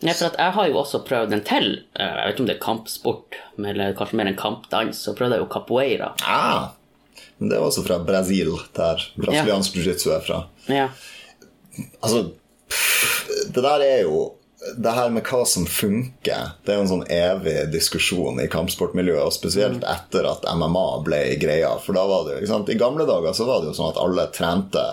Ja, 0.00 0.12
for 0.12 0.36
jeg 0.36 0.54
har 0.56 0.68
jo 0.68 0.78
også 0.80 1.02
prøvd 1.04 1.36
en 1.36 1.44
til, 1.48 1.68
eh, 1.96 2.04
jeg 2.04 2.22
vet 2.22 2.34
ikke 2.34 2.44
om 2.44 2.48
det 2.48 2.56
er 2.56 2.64
kampsport, 2.64 3.38
eller 3.60 3.94
kanskje 3.96 4.20
mer 4.20 4.30
en 4.32 4.40
kampdans, 4.40 5.00
så 5.04 5.14
prøvde 5.16 5.36
jeg 5.38 5.44
jo 5.44 5.50
capoeira. 5.52 6.10
Ah, 6.24 6.72
men 7.38 7.52
det 7.52 7.58
er 7.58 7.64
også 7.64 7.84
fra 7.84 8.00
Brasil, 8.04 8.52
der 8.76 9.04
brasiliansk 9.20 9.76
jiu-jitsu 9.76 10.10
er 10.16 10.24
fra. 10.24 10.42
Ja. 10.72 10.88
Altså, 12.00 12.26
pff, 12.72 13.52
det 13.52 13.64
der 13.64 13.84
er 13.84 14.02
jo 14.04 14.20
Det 14.76 14.92
her 14.96 15.10
med 15.14 15.26
hva 15.28 15.42
som 15.46 15.66
funker, 15.68 16.52
det 16.64 16.72
er 16.72 16.78
jo 16.78 16.84
en 16.84 16.90
sånn 16.90 17.04
evig 17.12 17.54
diskusjon 17.72 18.40
i 18.42 18.48
kampsportmiljøet, 18.50 19.22
og 19.24 19.34
spesielt 19.34 19.84
etter 19.86 20.26
at 20.30 20.48
MMA 20.58 20.86
ble 21.06 21.20
greia. 21.42 21.74
For 21.82 21.96
da 21.96 22.06
var 22.08 22.26
det 22.26 22.34
jo, 22.34 22.40
ikke 22.42 22.52
sant? 22.52 22.72
I 22.72 22.80
gamle 22.80 23.06
dager 23.08 23.36
så 23.36 23.46
var 23.48 23.62
det 23.62 23.70
jo 23.70 23.76
sånn 23.78 23.92
at 23.94 24.02
alle 24.02 24.26
trente 24.34 24.84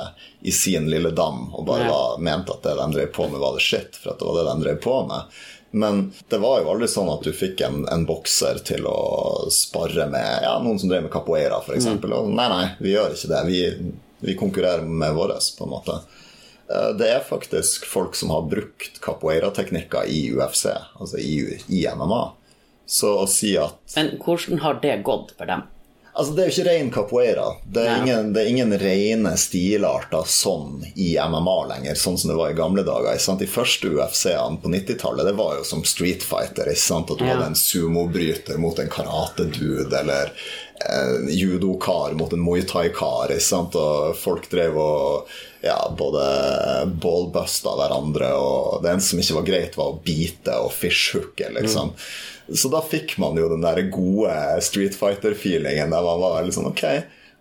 i 0.43 0.51
sin 0.53 0.89
lille 0.91 1.13
dam 1.15 1.47
og 1.55 1.65
bare 1.67 1.89
var, 1.89 2.21
mente 2.21 2.53
at 2.53 2.65
det 2.67 2.77
de 2.79 2.87
drev 2.97 3.11
på 3.15 3.27
med, 3.31 3.41
var 3.41 3.57
det 3.57 3.65
shit, 3.65 3.97
for 3.97 4.13
at 4.13 4.21
det 4.21 4.29
var 4.29 4.39
det 4.39 4.47
de 4.51 4.67
drev 4.67 4.81
på 4.83 4.97
med. 5.09 5.35
Men 5.75 6.03
det 6.29 6.37
var 6.37 6.59
jo 6.61 6.69
aldri 6.69 6.87
sånn 6.91 7.09
at 7.09 7.23
du 7.25 7.31
fikk 7.33 7.63
en, 7.65 7.79
en 7.89 8.03
bokser 8.05 8.59
til 8.67 8.85
å 8.85 9.47
sparre 9.49 10.05
med 10.11 10.43
ja, 10.45 10.51
noen 10.61 10.77
som 10.77 10.91
drev 10.91 11.07
med 11.07 11.13
capoeira, 11.13 11.57
f.eks. 11.63 11.79
eksempel 11.79 12.13
Og 12.13 12.29
nei, 12.29 12.45
nei, 12.51 12.67
vi 12.77 12.93
gjør 12.93 13.15
ikke 13.15 13.31
det. 13.31 13.39
Vi, 13.47 13.61
vi 14.27 14.35
konkurrerer 14.37 14.85
med 14.85 15.15
våres, 15.17 15.49
på 15.57 15.65
en 15.65 15.73
måte. 15.73 15.97
Eh, 16.71 16.89
Det 16.97 17.09
er 17.09 17.19
faktisk 17.27 17.85
folk 17.85 18.15
som 18.15 18.29
har 18.29 18.41
brukt 18.49 19.01
capoeira-teknikker 19.01 20.05
i 20.07 20.31
UFC, 20.35 20.65
altså 20.99 21.17
i, 21.19 21.59
i 21.69 21.85
MMA. 21.95 22.31
Så 22.85 23.13
å 23.23 23.27
si 23.29 23.55
at 23.57 23.79
Men 23.95 24.17
hvordan 24.19 24.59
har 24.59 24.79
det 24.83 25.03
gått 25.03 25.31
for 25.37 25.45
dem? 25.47 25.63
Altså, 26.15 26.35
Det 26.35 26.43
er 26.43 26.49
jo 26.49 26.53
ikke 26.53 26.69
ren 26.69 26.89
capoeira. 26.93 27.45
Det 27.65 27.87
er, 27.87 28.01
ingen, 28.03 28.33
det 28.35 28.41
er 28.43 28.49
ingen 28.51 28.73
rene 28.77 29.31
stilarter 29.39 30.27
sånn 30.29 30.83
i 30.93 31.15
MMA 31.17 31.55
lenger, 31.71 31.95
sånn 31.97 32.19
som 32.21 32.29
det 32.29 32.35
var 32.37 32.51
i 32.51 32.57
gamle 32.59 32.83
dager. 32.85 33.17
De 33.39 33.47
første 33.49 33.89
UFC-ene 33.89 34.59
på 34.61 34.69
90-tallet 34.69 35.25
det 35.25 35.33
var 35.39 35.55
jo 35.57 35.63
som 35.65 35.81
Street 35.83 36.21
Fighter. 36.21 36.69
sant? 36.75 37.09
At 37.09 37.17
du 37.17 37.25
Ja. 37.25 37.33
hadde 37.33 37.47
en 37.47 37.55
sumobryter 37.57 38.59
mot 38.61 38.77
en 38.77 38.89
karate-dude, 38.93 39.89
eller 40.03 40.29
eh, 40.81 41.31
judokar 41.35 42.15
mot 42.19 42.33
en 42.33 42.43
muay 42.43 42.65
thai-kar. 42.67 43.33
Og 43.33 43.79
folk 44.19 44.49
drev 44.51 44.77
og 44.81 45.33
ja, 45.63 45.77
både 45.97 46.23
ballbusta 46.99 47.75
hverandre, 47.79 48.33
og 48.35 48.83
det 48.83 48.91
eneste 48.91 49.13
som 49.13 49.23
ikke 49.23 49.39
var 49.39 49.47
greit, 49.47 49.77
var 49.79 49.93
å 49.93 49.99
bite 50.03 50.57
og 50.59 50.73
fishhooke, 50.75 51.53
liksom. 51.55 51.93
Så 52.51 52.67
da 52.71 52.81
fikk 52.83 53.15
man 53.23 53.39
jo 53.39 53.47
den 53.53 53.63
der 53.63 53.79
gode 53.93 54.33
Street 54.65 54.97
Fighter-feelingen 54.99 55.93
der 55.93 56.03
man 56.03 56.19
var 56.19 56.41
veldig 56.41 56.55
sånn 56.57 56.67
ok, 56.73 56.83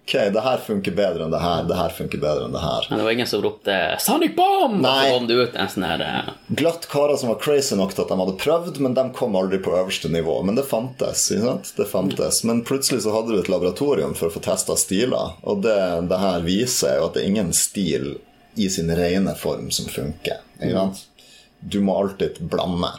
ok, 0.03 0.33
det 0.33 0.41
her 0.41 0.59
funker 0.67 0.95
bedre 0.97 1.25
enn 1.25 1.33
det 1.33 1.41
her, 1.41 1.63
det 1.69 1.77
her 1.79 1.93
funker 1.95 2.21
bedre 2.21 2.47
enn 2.47 2.55
det 2.55 2.63
her. 2.63 2.87
Men 2.91 2.99
det 2.99 3.05
var 3.05 3.13
ingen 3.17 3.27
som 3.27 3.43
ropte 3.43 3.77
'Sonic 4.01 4.35
Bomb!' 4.37 4.75
og 4.75 4.83
Nei. 4.83 5.11
så 5.11 5.19
kom 5.19 5.27
det 5.27 5.35
ut 5.35 5.57
en 5.57 5.69
sånn 5.69 5.87
her 5.87 6.03
uh... 6.03 6.33
Glatt 6.49 6.89
karer 6.93 7.17
som 7.17 7.31
var 7.33 7.39
crazy 7.43 7.77
nok 7.79 7.95
til 7.95 8.05
at 8.05 8.11
de 8.13 8.19
hadde 8.21 8.37
prøvd, 8.43 8.81
men 8.83 8.97
de 8.99 9.07
kom 9.17 9.37
aldri 9.39 9.61
på 9.63 9.75
øverste 9.77 10.11
nivå. 10.13 10.41
Men 10.43 10.59
det 10.59 10.67
fantes. 10.69 11.31
ikke 11.31 11.47
sant? 11.47 11.73
Det 11.77 11.87
fantes. 11.89 12.43
Men 12.49 12.65
plutselig 12.67 13.05
så 13.07 13.15
hadde 13.15 13.33
du 13.33 13.41
et 13.41 13.53
laboratorium 13.53 14.17
for 14.19 14.29
å 14.29 14.35
få 14.35 14.43
testa 14.45 14.77
stiler, 14.77 15.39
og 15.43 15.63
det, 15.63 15.79
det 16.11 16.19
her 16.19 16.45
viser 16.47 16.99
jo 16.99 17.09
at 17.09 17.17
det 17.17 17.25
er 17.25 17.33
ingen 17.33 17.55
stil 17.57 18.17
i 18.55 18.69
sin 18.69 18.91
rene 18.93 19.35
form 19.39 19.71
som 19.73 19.89
funker. 19.89 20.43
ikke 20.61 20.77
sant? 20.77 21.07
Du 21.63 21.79
må 21.81 21.95
alltid 22.01 22.43
blande. 22.51 22.91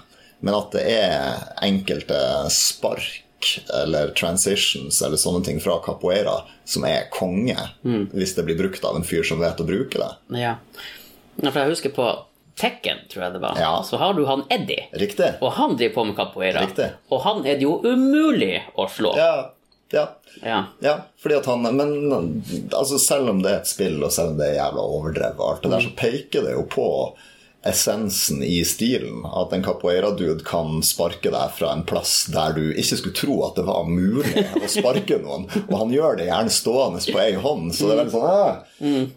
Men 0.43 0.55
at 0.57 0.73
det 0.75 0.83
er 0.91 1.43
enkelte 1.63 2.17
spark 2.51 3.21
eller 3.83 4.11
transitions 4.17 5.01
eller 5.05 5.17
sånne 5.21 5.43
ting 5.45 5.59
fra 5.63 5.79
capoeira 5.85 6.39
som 6.65 6.85
er 6.87 7.07
konge, 7.13 7.57
hvis 8.13 8.35
det 8.37 8.45
blir 8.47 8.57
brukt 8.59 8.83
av 8.87 8.95
en 8.99 9.03
fyr 9.07 9.23
som 9.27 9.41
vet 9.43 9.59
å 9.59 9.65
bruke 9.67 9.99
det. 9.99 10.11
Ja. 10.39 10.55
For 11.41 11.59
jeg 11.63 11.73
husker 11.75 11.93
på 11.95 12.11
Tekken, 12.55 12.99
tror 13.09 13.23
jeg 13.25 13.33
det 13.33 13.39
var, 13.41 13.57
Ja. 13.57 13.71
så 13.81 13.97
har 13.97 14.13
du 14.13 14.25
han 14.29 14.43
Eddie. 14.53 14.83
Riktig? 14.93 15.31
Og 15.41 15.53
han 15.57 15.71
driver 15.75 15.95
på 15.95 16.03
med 16.05 16.15
capoeira. 16.19 16.61
Riktig. 16.61 16.91
Og 17.09 17.21
han 17.25 17.39
er 17.47 17.55
det 17.57 17.65
jo 17.65 17.79
umulig 17.81 18.59
å 18.77 18.85
slå. 18.93 19.15
Ja, 19.17 19.49
ja. 19.89 20.03
Ja. 20.43 20.59
Ja, 20.81 20.93
fordi 21.21 21.35
at 21.37 21.45
han 21.49 21.61
Men 21.75 22.43
altså, 22.71 22.99
selv 23.01 23.29
om 23.29 23.41
det 23.41 23.51
er 23.51 23.59
et 23.61 23.67
spill, 23.69 23.97
og 24.03 24.11
selv 24.13 24.33
om 24.33 24.37
det 24.37 24.51
er 24.51 24.59
jævla 24.61 24.85
overdrevet, 24.85 25.65
så 25.81 25.95
peker 25.97 26.45
det 26.45 26.53
jo 26.53 26.63
på 26.69 26.87
essensen 27.63 28.43
i 28.43 28.65
stilen. 28.65 29.25
At 29.25 29.53
en 29.53 29.63
capoeira-dude 29.63 30.43
kan 30.47 30.81
sparke 30.83 31.31
deg 31.31 31.53
fra 31.57 31.71
en 31.73 31.85
plass 31.87 32.25
der 32.33 32.55
du 32.57 32.65
ikke 32.71 32.99
skulle 32.99 33.17
tro 33.17 33.37
at 33.47 33.55
det 33.59 33.67
var 33.67 33.87
mulig 33.87 34.45
å 34.59 34.71
sparke 34.71 35.19
noen. 35.23 35.47
Og 35.67 35.77
han 35.79 35.93
gjør 35.93 36.19
det 36.19 36.27
gjerne 36.29 36.53
stående 36.53 37.03
på 37.07 37.21
ei 37.23 37.37
hånd, 37.39 37.71
så 37.75 37.87
det 37.87 37.95
er 37.95 38.01
veldig 38.03 38.15
sånn 38.17 38.27
ah, 38.27 38.59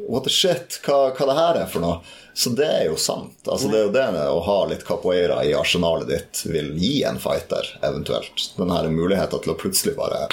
What 0.07 0.29
the 0.29 0.33
shit? 0.33 0.79
Hva, 0.87 1.11
hva 1.17 1.29
det 1.31 1.39
her 1.41 1.61
er 1.65 1.71
for 1.71 1.85
noe? 1.85 2.01
Så 2.37 2.53
det 2.53 2.67
er 2.69 2.85
jo 2.91 2.99
sant. 3.01 3.39
Altså, 3.49 3.71
det 3.73 3.79
er 3.79 3.87
jo 3.87 3.93
det 3.95 4.25
å 4.29 4.41
ha 4.45 4.57
litt 4.69 4.85
capoeira 4.85 5.39
i 5.47 5.55
arsenalet 5.57 6.11
ditt 6.11 6.43
vil 6.45 6.75
gi 6.77 6.99
en 7.09 7.17
fighter, 7.21 7.71
eventuelt. 7.81 8.51
Den 8.59 8.75
her 8.75 8.91
muligheten 8.93 9.41
til 9.41 9.55
å 9.55 9.57
plutselig 9.57 9.97
bare 9.97 10.27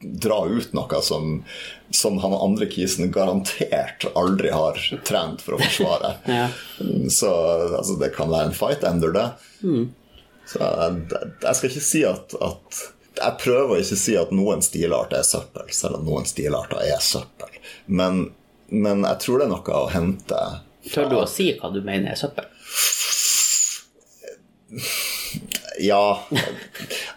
dra 0.00 0.46
ut 0.46 0.72
noe 0.72 1.02
som, 1.02 1.44
som 1.90 2.18
han 2.18 2.34
andre 2.34 2.66
kisen 2.70 3.10
garantert 3.12 4.06
aldri 4.14 4.50
har 4.54 4.78
trent 5.04 5.42
for 5.42 5.56
å 5.56 5.62
forsvare. 5.62 6.14
Ja. 6.38 6.48
Så 7.10 7.30
altså, 7.78 7.96
det 7.98 8.12
kan 8.14 8.30
være 8.30 8.50
en 8.50 8.56
fight 8.56 8.84
ender, 8.86 9.12
det. 9.14 9.26
Så 10.48 10.62
jeg, 10.62 11.02
jeg 11.42 11.58
skal 11.58 11.70
ikke 11.70 11.84
si 11.84 12.04
at, 12.08 12.34
at 12.44 12.78
Jeg 13.18 13.40
prøver 13.42 13.74
å 13.74 13.80
ikke 13.82 13.98
si 13.98 14.14
at 14.20 14.30
noen 14.32 14.62
stilarter 14.64 15.18
er 15.20 15.26
søppel, 15.26 15.66
selv 15.74 15.98
om 15.98 16.06
noen 16.06 16.28
stilarter 16.28 16.80
er 16.84 17.02
søppel. 17.02 17.58
Men, 17.86 18.28
men 18.70 19.02
jeg 19.08 19.24
tror 19.24 19.42
det 19.42 19.48
er 19.48 19.54
noe 19.56 19.82
å 19.82 19.92
hente 19.92 20.42
Tør 20.88 21.10
du 21.10 21.16
å 21.18 21.26
si 21.28 21.50
hva 21.58 21.68
du 21.74 21.82
mener 21.84 22.14
er 22.14 22.20
søppel? 22.20 22.46
Ja. 25.80 26.22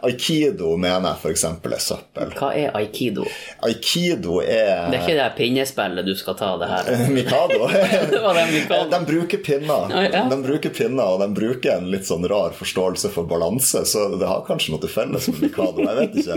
Aikido 0.06 0.76
mener 0.78 1.08
jeg 1.12 1.18
f.eks. 1.22 1.44
er 1.46 1.80
søppel. 1.82 2.32
Hva 2.38 2.52
er 2.58 2.72
aikido? 2.78 3.26
Aikido 3.66 4.40
er 4.42 4.90
Det 4.92 4.98
er 4.98 5.04
ikke 5.04 5.18
det 5.18 5.28
pinnespillet 5.38 6.06
du 6.08 6.14
skal 6.18 6.36
ta 6.40 6.52
det 6.62 6.70
her. 6.72 6.90
Mikado. 7.14 7.68
Det 8.12 8.22
var 8.22 8.34
det 8.38 8.46
Mikado. 8.52 8.90
De 8.92 9.00
bruker 9.08 9.38
pinner. 9.46 9.94
Ja. 10.12 10.24
De 10.32 10.38
bruker 10.44 10.70
pinner, 10.76 11.04
og 11.16 11.20
de 11.22 11.28
bruker 11.38 11.78
en 11.78 11.90
litt 11.94 12.06
sånn 12.08 12.26
rar 12.30 12.52
forståelse 12.58 13.12
for 13.14 13.24
balanse, 13.30 13.84
så 13.88 14.08
det 14.20 14.28
har 14.28 14.44
kanskje 14.48 14.74
noe 14.74 14.82
til 14.84 14.92
felles 14.92 15.28
med 15.32 15.42
Mikado. 15.46 15.86
Jeg 15.86 15.96
vet 16.00 16.14
ikke. 16.22 16.36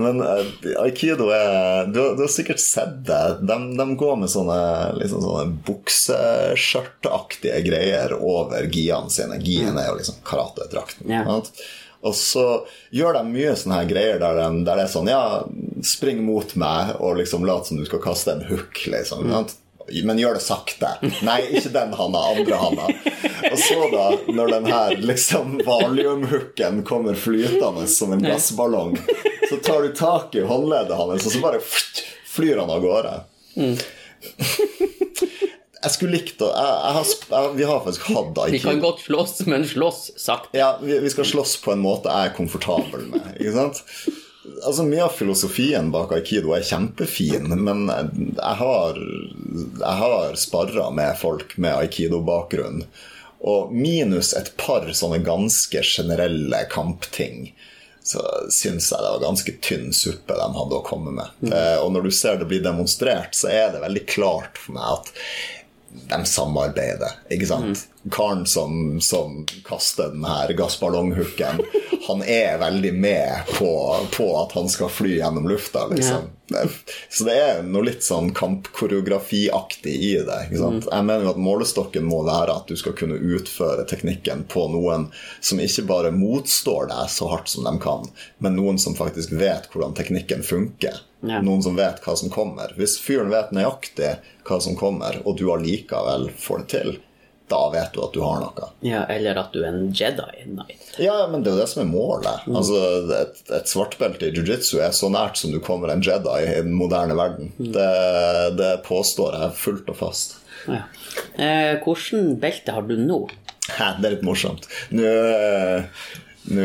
Men 0.00 0.20
eh, 0.24 0.44
aikido 0.84 1.30
er 1.34 1.88
Du, 1.94 2.00
du 2.16 2.22
har 2.24 2.32
sikkert 2.32 2.60
sett 2.62 2.96
det. 3.08 3.22
De, 3.46 3.56
de 3.78 3.86
går 4.00 4.16
med 4.22 4.30
sånne, 4.32 4.58
liksom 5.00 5.22
sånne 5.24 5.46
bukseskjørtaktige 5.66 7.60
greier 7.66 8.14
over 8.18 8.66
giene 8.72 9.10
sine. 9.12 9.38
Gien 9.44 9.76
er 9.78 9.90
jo 9.92 9.96
liksom 10.00 10.20
karatedrakten. 10.26 11.10
Ja. 11.10 11.24
Og 12.04 12.14
så 12.16 12.44
gjør 12.92 13.18
de 13.18 13.24
mye 13.30 13.54
sånne 13.56 13.80
her 13.80 13.90
greier 13.90 14.22
der, 14.22 14.38
de, 14.38 14.64
der 14.66 14.80
det 14.80 14.86
er 14.86 14.92
sånn 14.92 15.10
Ja, 15.10 15.24
spring 15.84 16.22
mot 16.26 16.54
meg, 16.60 16.96
og 17.00 17.18
liksom 17.20 17.46
lat 17.48 17.68
som 17.68 17.80
du 17.80 17.86
skal 17.88 18.02
kaste 18.04 18.34
en 18.34 18.44
hook, 18.48 18.82
liksom. 18.92 19.28
Mm. 19.30 19.52
Men 20.08 20.20
gjør 20.20 20.38
det 20.38 20.44
sakte. 20.44 20.94
Nei, 21.26 21.42
ikke 21.58 21.72
den 21.74 21.92
handa, 21.96 22.20
andre 22.32 22.60
handa. 22.60 22.86
Og 23.50 23.58
så, 23.60 23.80
da, 23.92 24.04
når 24.32 24.52
den 24.54 24.68
her 24.72 24.94
liksom 25.00 25.58
valiumhooken 25.66 26.80
kommer 26.88 27.18
flytende 27.20 27.84
som 27.92 28.14
en 28.16 28.24
gassballong, 28.24 28.96
så 29.48 29.60
tar 29.64 29.84
du 29.84 29.92
tak 29.96 30.34
i 30.40 30.46
håndleddet 30.48 30.96
hans, 30.96 31.26
og 31.26 31.36
så 31.36 31.42
bare 31.44 31.60
flyr 32.34 32.62
han 32.62 32.72
av 32.72 32.80
gårde. 32.84 33.14
Jeg 35.84 35.94
skulle 35.94 36.16
likt 36.16 36.42
å 36.44 36.50
Vi 37.54 37.66
har 37.68 37.80
faktisk 37.84 38.10
hatt 38.14 38.42
Vi 38.52 38.60
kan 38.62 38.80
godt 38.82 39.04
slåss, 39.04 39.40
men 39.50 39.66
slåss 39.68 40.10
sakte. 40.20 40.56
Ja, 40.58 40.74
vi, 40.82 40.98
vi 41.04 41.12
skal 41.12 41.28
slåss 41.28 41.58
på 41.64 41.74
en 41.74 41.82
måte 41.84 42.12
jeg 42.12 42.30
er 42.30 42.36
komfortabel 42.36 43.08
med. 43.12 43.34
Ikke 43.36 43.56
sant? 43.58 43.82
Altså, 44.64 44.84
Mye 44.84 45.06
av 45.06 45.16
filosofien 45.16 45.90
bak 45.92 46.12
aikido 46.16 46.52
er 46.56 46.64
kjempefin, 46.66 47.48
men 47.64 47.86
jeg 47.88 48.56
har, 48.60 49.00
jeg 49.80 49.98
har 50.02 50.40
sparra 50.40 50.90
med 50.94 51.16
folk 51.20 51.56
med 51.56 51.76
aikido-bakgrunn. 51.84 52.84
Og 53.44 53.72
minus 53.76 54.32
et 54.36 54.54
par 54.60 54.86
sånne 54.96 55.20
ganske 55.24 55.82
generelle 55.84 56.62
kampting, 56.72 57.50
så 58.04 58.20
syns 58.52 58.90
jeg 58.92 59.00
det 59.00 59.10
var 59.14 59.22
ganske 59.22 59.52
tynn 59.64 59.92
suppe 59.96 60.36
de 60.36 60.46
hadde 60.56 60.76
å 60.76 60.84
komme 60.84 61.12
med. 61.16 61.44
Eh, 61.48 61.76
og 61.80 61.92
når 61.92 62.08
du 62.08 62.12
ser 62.12 62.36
det 62.40 62.48
bli 62.48 62.60
demonstrert, 62.64 63.36
så 63.36 63.48
er 63.52 63.72
det 63.72 63.84
veldig 63.84 64.04
klart 64.12 64.60
for 64.60 64.76
meg 64.76 64.90
at 64.98 65.12
de 66.10 66.24
samarbeider, 66.26 67.18
ikke 67.30 67.46
sant? 67.48 67.84
Karen 68.12 68.44
som, 68.46 69.00
som 69.00 69.44
kaster 69.64 70.10
den 70.12 70.24
her 70.28 70.52
gassballonghooken, 70.58 71.62
han 72.06 72.22
er 72.22 72.58
veldig 72.60 72.92
med 72.94 73.52
på, 73.58 73.96
på 74.16 74.26
at 74.42 74.52
han 74.52 74.68
skal 74.68 74.90
fly 74.92 75.16
gjennom 75.16 75.48
lufta, 75.48 75.86
liksom. 75.88 76.26
Så 77.08 77.24
det 77.24 77.34
er 77.40 77.62
noe 77.64 77.86
litt 77.86 78.04
sånn 78.04 78.28
kampkoreografiaktig 78.36 79.94
i 79.94 80.10
det. 80.26 80.40
sant? 80.58 80.88
Jeg 80.90 81.06
mener 81.06 81.24
jo 81.24 81.32
at 81.32 81.40
målestokken 81.40 82.04
må 82.04 82.20
være 82.26 82.58
at 82.58 82.68
du 82.68 82.76
skal 82.76 82.92
kunne 82.98 83.16
utføre 83.16 83.86
teknikken 83.88 84.44
på 84.52 84.66
noen 84.74 85.08
som 85.40 85.62
ikke 85.64 85.86
bare 85.88 86.12
motstår 86.12 86.90
deg 86.92 87.08
så 87.14 87.30
hardt 87.32 87.48
som 87.54 87.64
de 87.64 87.74
kan, 87.80 88.04
men 88.44 88.58
noen 88.58 88.80
som 88.80 88.96
faktisk 88.98 89.32
vet 89.40 89.70
hvordan 89.72 89.96
teknikken 89.96 90.44
funker. 90.44 91.00
Ja. 91.24 91.40
Noen 91.40 91.64
som 91.64 91.78
vet 91.80 92.04
hva 92.04 92.18
som 92.20 92.28
kommer. 92.28 92.76
Hvis 92.76 92.98
fyren 93.00 93.32
vet 93.32 93.54
nøyaktig 93.56 94.18
hva 94.44 94.60
som 94.60 94.76
kommer, 94.76 95.22
og 95.24 95.38
du 95.40 95.46
allikevel 95.54 96.28
får 96.36 96.64
det 96.64 96.72
til, 96.76 96.96
da 97.48 97.60
vet 97.72 97.92
du 97.92 98.00
at 98.04 98.14
du 98.14 98.22
har 98.24 98.40
noe. 98.40 98.68
Ja, 98.86 99.02
eller 99.12 99.36
at 99.42 99.52
du 99.52 99.60
er 99.60 99.74
en 99.74 99.90
Jedi 99.92 100.44
Knight. 100.46 100.86
Ja, 101.02 101.26
men 101.30 101.44
det 101.44 101.52
er 101.52 101.58
jo 101.58 101.62
det 101.64 101.68
som 101.74 101.82
er 101.82 101.90
målet. 101.90 102.46
Altså, 102.48 102.80
et, 103.18 103.42
et 103.58 103.68
svartbelte 103.68 104.30
i 104.30 104.32
jiu-jitsu 104.32 104.78
er 104.80 104.94
så 104.96 105.10
nært 105.12 105.40
som 105.40 105.52
du 105.52 105.60
kommer 105.64 105.92
en 105.92 106.04
Jedi 106.04 106.38
i 106.46 106.56
den 106.64 106.72
moderne 106.78 107.16
verden. 107.18 107.52
Det, 107.58 107.90
det 108.56 108.72
påstår 108.88 109.36
jeg 109.42 109.58
fullt 109.60 109.92
og 109.92 110.00
fast. 110.00 110.38
Ja. 110.64 110.86
Eh, 111.36 111.74
hvordan 111.84 112.34
belte 112.40 112.74
har 112.74 112.88
du 112.88 112.96
nå? 112.96 113.26
Hæ, 113.68 113.94
det 114.00 114.08
er 114.08 114.16
litt 114.16 114.26
morsomt. 114.26 114.68
Nå 114.94 115.04
eh, 115.04 116.04
nå 116.44 116.64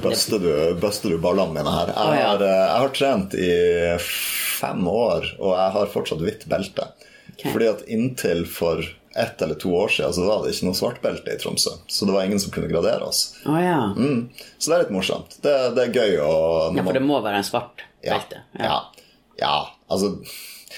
buster 0.00 0.40
du, 0.40 0.52
buster 0.80 1.12
du 1.12 1.18
ballene 1.20 1.52
mine 1.52 1.72
her. 1.72 1.90
Jeg 1.92 2.22
har, 2.24 2.44
eh, 2.44 2.60
jeg 2.60 2.84
har 2.84 2.94
trent 2.96 3.34
i 3.36 3.50
fem 4.00 4.86
år, 4.88 5.34
og 5.36 5.52
jeg 5.52 5.74
har 5.74 5.92
fortsatt 5.92 6.24
hvitt 6.24 6.46
belte. 6.48 6.88
Okay. 7.34 7.52
Fordi 7.52 7.68
at 7.70 7.84
inntil 7.92 8.46
for 8.48 8.80
ett 9.18 9.42
eller 9.42 9.58
to 9.60 9.72
år 9.74 9.92
siden 9.92 10.14
så 10.14 10.26
var 10.26 10.44
det 10.44 10.54
ikke 10.54 10.68
noe 10.68 10.78
svartbelte 10.78 11.34
i 11.34 11.40
Tromsø. 11.40 11.74
Så 11.86 12.08
det 12.08 12.14
var 12.14 12.26
ingen 12.28 12.40
som 12.40 12.52
kunne 12.54 12.70
gradere 12.70 13.04
oss. 13.08 13.22
Oh, 13.46 13.58
ja. 13.62 13.92
Mm. 13.96 14.28
Så 14.58 14.70
det 14.70 14.76
er 14.76 14.84
litt 14.86 14.94
morsomt. 14.94 15.38
Det, 15.44 15.54
det 15.76 15.86
er 15.86 16.00
gøy 16.00 16.18
å 16.24 16.32
ja. 16.76 16.84
For 16.84 16.98
det 16.98 17.04
må 17.04 17.20
være 17.24 17.42
en 17.42 17.48
svart 17.48 17.84
ja, 18.00 18.16
belte. 18.16 18.44
ja. 18.58 18.78
ja, 19.40 19.56
altså 19.90 20.16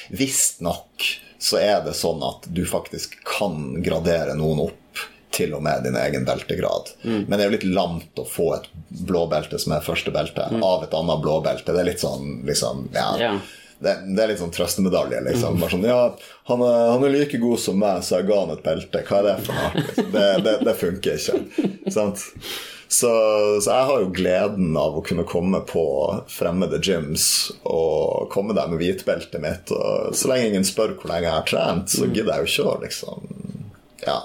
Visstnok 0.09 1.11
så 1.41 1.57
er 1.61 1.81
det 1.85 1.97
sånn 1.97 2.21
at 2.25 2.45
du 2.53 2.63
faktisk 2.69 3.17
kan 3.27 3.81
gradere 3.85 4.35
noen 4.37 4.67
opp 4.69 5.05
til 5.31 5.55
og 5.57 5.63
med 5.65 5.85
din 5.87 5.97
egen 5.97 6.27
beltegrad. 6.27 6.91
Men 7.03 7.31
det 7.31 7.45
er 7.45 7.49
jo 7.49 7.55
litt 7.55 7.69
lamt 7.71 8.19
å 8.19 8.27
få 8.29 8.51
et 8.57 8.67
blåbelte 9.09 9.61
som 9.63 9.77
er 9.77 9.87
første 9.87 10.13
belte, 10.15 10.49
av 10.51 10.85
et 10.85 10.97
annet 10.97 11.23
blåbelte. 11.23 11.73
Det 11.73 11.81
er 11.81 11.89
litt 11.89 12.03
sånn 12.03 12.43
liksom, 12.49 12.89
ja. 12.93 13.37
Det, 13.81 13.95
det 14.13 14.23
er 14.23 14.29
litt 14.29 14.41
sånn 14.43 14.53
trøstemedalje, 14.53 15.23
liksom. 15.25 15.61
Bare 15.61 15.73
sånn, 15.73 15.87
ja, 15.89 16.01
han 16.51 16.65
er, 16.67 16.81
han 16.93 17.05
er 17.07 17.15
like 17.15 17.39
god 17.41 17.63
som 17.63 17.79
meg, 17.81 18.03
så 18.05 18.19
jeg 18.19 18.29
ga 18.29 18.41
han 18.43 18.53
et 18.53 18.65
belte. 18.67 19.05
Hva 19.09 19.23
er 19.23 19.29
det 19.31 19.37
for 19.47 19.57
noe? 19.57 19.87
Det, 20.13 20.27
det, 20.45 20.55
det 20.69 20.75
funker 20.83 21.17
ikke. 21.17 21.89
Sant? 21.95 22.27
Så, 22.91 23.11
så 23.63 23.71
jeg 23.71 23.87
har 23.87 24.01
jo 24.03 24.11
gleden 24.11 24.75
av 24.77 24.97
å 24.99 25.03
kunne 25.07 25.23
komme 25.29 25.61
på 25.63 25.85
fremmede 26.29 26.81
gyms 26.83 27.27
og 27.63 28.27
komme 28.35 28.57
der 28.57 28.67
med 28.73 28.83
hvitbeltet 28.83 29.39
mitt. 29.45 29.71
Og 29.71 30.11
så 30.19 30.33
lenge 30.33 30.49
ingen 30.51 30.67
spør 30.67 30.97
hvor 30.99 31.13
lenge 31.13 31.29
jeg 31.29 31.37
har 31.37 31.47
trent, 31.47 31.93
så 31.95 32.09
gidder 32.11 32.33
jeg 32.35 32.43
jo 32.43 32.51
ikke 32.51 32.67
å 32.73 32.81
liksom 32.83 33.31
Ja, 34.03 34.19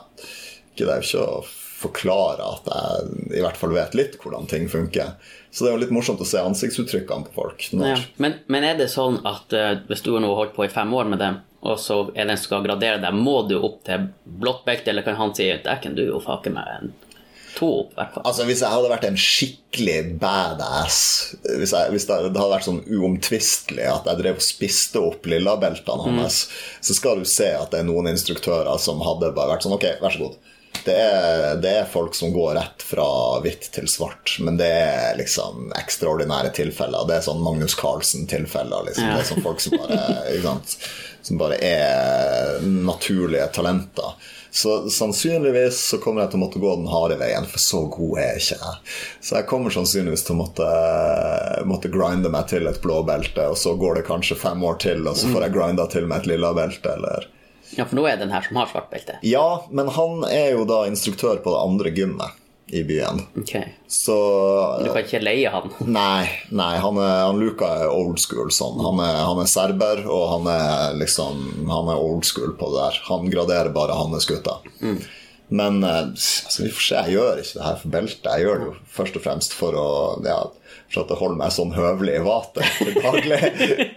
gidder 0.74 0.98
jeg 0.98 1.06
jo 1.06 1.12
ikke 1.12 1.28
å 1.30 1.46
forklare 1.86 2.50
at 2.56 2.70
jeg 2.72 3.38
i 3.38 3.44
hvert 3.46 3.60
fall 3.60 3.76
vet 3.76 3.94
litt 3.98 4.18
hvordan 4.24 4.50
ting 4.50 4.66
funker. 4.72 5.14
Så 5.56 5.64
det 5.64 5.70
er 5.72 5.78
jo 5.78 5.84
litt 5.86 5.96
morsomt 5.96 6.20
å 6.20 6.28
se 6.28 6.42
ansiktsuttrykkene 6.44 7.30
på 7.30 7.36
folk. 7.38 7.62
Ja. 7.72 7.96
Men, 8.20 8.42
men 8.52 8.66
er 8.68 8.76
det 8.76 8.90
sånn 8.92 9.22
at 9.24 9.54
uh, 9.56 9.78
hvis 9.88 10.04
du 10.04 10.12
har 10.18 10.26
holdt 10.28 10.52
på 10.58 10.66
i 10.66 10.72
fem 10.74 10.92
år 10.92 11.08
med 11.08 11.22
dem, 11.24 11.38
og 11.66 11.80
så 11.80 12.02
er 12.12 12.28
den 12.28 12.36
som 12.36 12.50
skal 12.50 12.66
gradere 12.66 13.00
deg, 13.00 13.16
må 13.16 13.38
du 13.48 13.56
opp 13.64 13.80
til 13.88 14.10
blått 14.26 14.66
belte, 14.68 14.92
eller 14.92 15.06
kan 15.06 15.16
han 15.16 15.32
si 15.38 15.48
dæken, 15.64 15.96
du 15.96 16.04
er 16.04 16.12
jo 16.12 16.20
fake 16.22 16.52
meg 16.54 16.74
en 16.76 16.92
to 17.56 17.70
opp, 17.80 17.94
i 17.94 18.00
hvert 18.00 18.18
fall. 18.18 18.26
Altså 18.28 18.46
Hvis 18.50 18.62
jeg 18.64 18.74
hadde 18.74 18.92
vært 18.92 19.08
en 19.08 19.20
skikkelig 19.20 20.00
badass 20.20 20.98
Hvis, 21.46 21.72
jeg, 21.72 21.92
hvis 21.94 22.08
det, 22.10 22.18
det 22.28 22.42
hadde 22.42 22.52
vært 22.52 22.68
sånn 22.68 22.82
uomtvistelig 22.84 23.86
at 23.92 24.10
jeg 24.10 24.22
drev 24.22 24.42
og 24.42 24.44
spiste 24.46 25.00
opp 25.00 25.30
lillabeltene 25.30 26.10
hans, 26.20 26.42
så 26.84 26.98
skal 26.98 27.22
du 27.22 27.30
se 27.30 27.48
at 27.56 27.72
det 27.72 27.82
er 27.82 27.88
noen 27.88 28.12
instruktører 28.12 28.76
som 28.82 29.00
hadde 29.06 29.32
bare 29.38 29.56
vært 29.56 29.64
sånn 29.68 29.78
Ok, 29.78 29.88
vær 30.04 30.16
så 30.16 30.26
god. 30.26 30.52
Det 30.86 30.94
er, 30.94 31.56
det 31.62 31.72
er 31.82 31.90
folk 31.90 32.14
som 32.16 32.34
går 32.34 32.54
rett 32.60 32.86
fra 32.86 33.08
hvitt 33.42 33.72
til 33.74 33.90
svart, 33.90 34.36
men 34.46 34.60
det 34.60 34.70
er 34.70 35.18
liksom 35.18 35.72
ekstraordinære 35.80 36.54
tilfeller. 36.54 37.08
Det 37.10 37.18
er 37.18 37.26
sånn 37.26 37.42
Magnus 37.42 37.74
Carlsen-tilfeller. 37.80 38.86
Liksom. 38.90 39.08
Ja. 39.08 39.18
Det 39.18 39.26
er 39.26 39.30
sånn 39.32 39.46
folk 39.46 39.64
som 39.64 39.78
bare, 39.82 40.00
sant? 40.46 40.78
som 41.26 41.42
bare 41.42 41.58
er 41.58 42.62
naturlige 42.62 43.48
talenter. 43.56 44.14
Så 44.56 44.90
sannsynligvis 44.90 45.82
så 45.90 45.98
kommer 46.00 46.22
jeg 46.24 46.32
til 46.32 46.40
å 46.40 46.44
måtte 46.46 46.60
gå 46.64 46.76
den 46.78 46.88
harde 46.88 47.18
veien, 47.20 47.44
for 47.50 47.60
så 47.60 47.82
god 47.92 48.20
er 48.22 48.30
jeg 48.30 48.44
ikke 48.44 48.60
jeg. 48.62 48.94
Så 49.20 49.36
jeg 49.36 49.48
kommer 49.50 49.74
sannsynligvis 49.76 50.24
til 50.24 50.38
å 50.38 50.44
måtte, 50.46 50.68
måtte 51.68 51.92
grinde 51.92 52.32
meg 52.32 52.48
til 52.54 52.70
et 52.70 52.80
blå 52.86 53.02
belte, 53.10 53.50
og 53.52 53.60
så 53.60 53.74
går 53.76 54.00
det 54.00 54.06
kanskje 54.08 54.38
fem 54.40 54.64
år 54.64 54.80
til, 54.86 55.04
og 55.10 55.18
så 55.20 55.28
får 55.34 55.48
jeg 55.48 55.58
grinda 55.58 55.90
til 55.92 56.08
meg 56.08 56.24
et 56.24 56.30
lilla 56.32 56.54
belte, 56.56 56.94
eller 56.94 57.28
Ja, 57.74 57.86
for 57.86 57.98
nå 57.98 58.06
er 58.08 58.20
den 58.22 58.34
her 58.34 58.46
som 58.46 58.60
har 58.62 58.70
svart 58.72 58.92
belte. 58.94 59.18
Ja, 59.26 59.66
men 59.72 59.90
han 59.96 60.26
er 60.30 60.54
jo 60.56 60.66
da 60.70 60.84
instruktør 60.90 61.42
på 61.44 61.54
det 61.54 61.62
andre 61.66 61.94
gymmet 61.96 62.42
i 62.68 62.84
byen. 62.84 63.22
Ok. 63.38 63.56
Så 63.88 64.16
Du 64.84 64.90
kan 64.90 65.04
ikke 65.04 65.22
leie 65.22 65.50
han. 65.54 65.70
Nei, 65.86 66.26
nei 66.50 66.72
han, 66.82 66.98
er, 66.98 67.20
han 67.28 67.42
Luka 67.42 67.70
er 67.84 67.92
old 67.94 68.18
school 68.22 68.50
sånn. 68.54 68.82
Han 68.86 69.02
er, 69.04 69.20
han 69.28 69.42
er 69.42 69.50
serber, 69.50 70.02
og 70.10 70.26
han 70.32 70.50
er 70.54 70.98
liksom 70.98 71.70
Han 71.70 71.92
er 71.94 72.02
old 72.02 72.26
school 72.26 72.56
på 72.58 72.72
det 72.74 72.82
der. 72.82 73.00
Han 73.12 73.30
graderer 73.34 73.74
bare 73.76 73.98
hans 73.98 74.26
gutter. 74.30 74.66
Men 75.48 75.84
eh, 75.84 75.98
altså, 76.10 76.64
vi 76.64 76.72
får 76.74 76.86
se. 76.88 77.02
Jeg 77.06 77.18
gjør 77.20 77.42
ikke 77.42 77.60
det 77.60 77.66
her 77.68 77.82
for 77.82 77.96
beltet. 77.98 78.30
Jeg 78.32 78.48
gjør 78.48 78.62
det 78.62 78.70
jo 78.70 78.76
først 78.98 79.20
og 79.20 79.26
fremst 79.28 79.58
for 79.58 79.78
å 79.78 79.90
ja, 80.26 80.40
for 80.90 81.04
at 81.04 81.12
det 81.12 81.20
holder 81.20 81.42
meg 81.42 81.54
sånn 81.54 81.74
høvelig 81.76 82.16
i 82.18 82.24
vatet 82.26 82.80
til 82.80 82.98
daglig. 82.98 83.42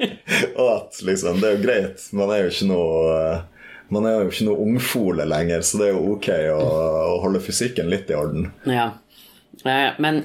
og 0.60 0.74
at 0.74 1.00
liksom 1.08 1.40
Det 1.40 1.48
er 1.48 1.56
jo 1.56 1.64
greit. 1.64 2.10
Man 2.12 2.34
er 2.34 2.44
jo 2.44 2.52
ikke 2.52 2.68
noe 2.68 3.14
eh, 3.16 3.46
man 3.94 4.06
er 4.08 4.18
jo 4.18 4.30
ikke 4.32 4.46
noe 4.48 4.64
ungfole 4.66 5.24
lenger, 5.28 5.62
så 5.64 5.80
det 5.80 5.86
er 5.90 5.94
jo 5.96 6.14
ok 6.16 6.28
å, 6.54 6.58
å 7.14 7.20
holde 7.24 7.40
fysikken 7.44 7.88
litt 7.92 8.10
i 8.12 8.16
orden. 8.18 8.50
Ja. 8.68 8.90
Eh, 9.64 9.94
Men 9.98 10.22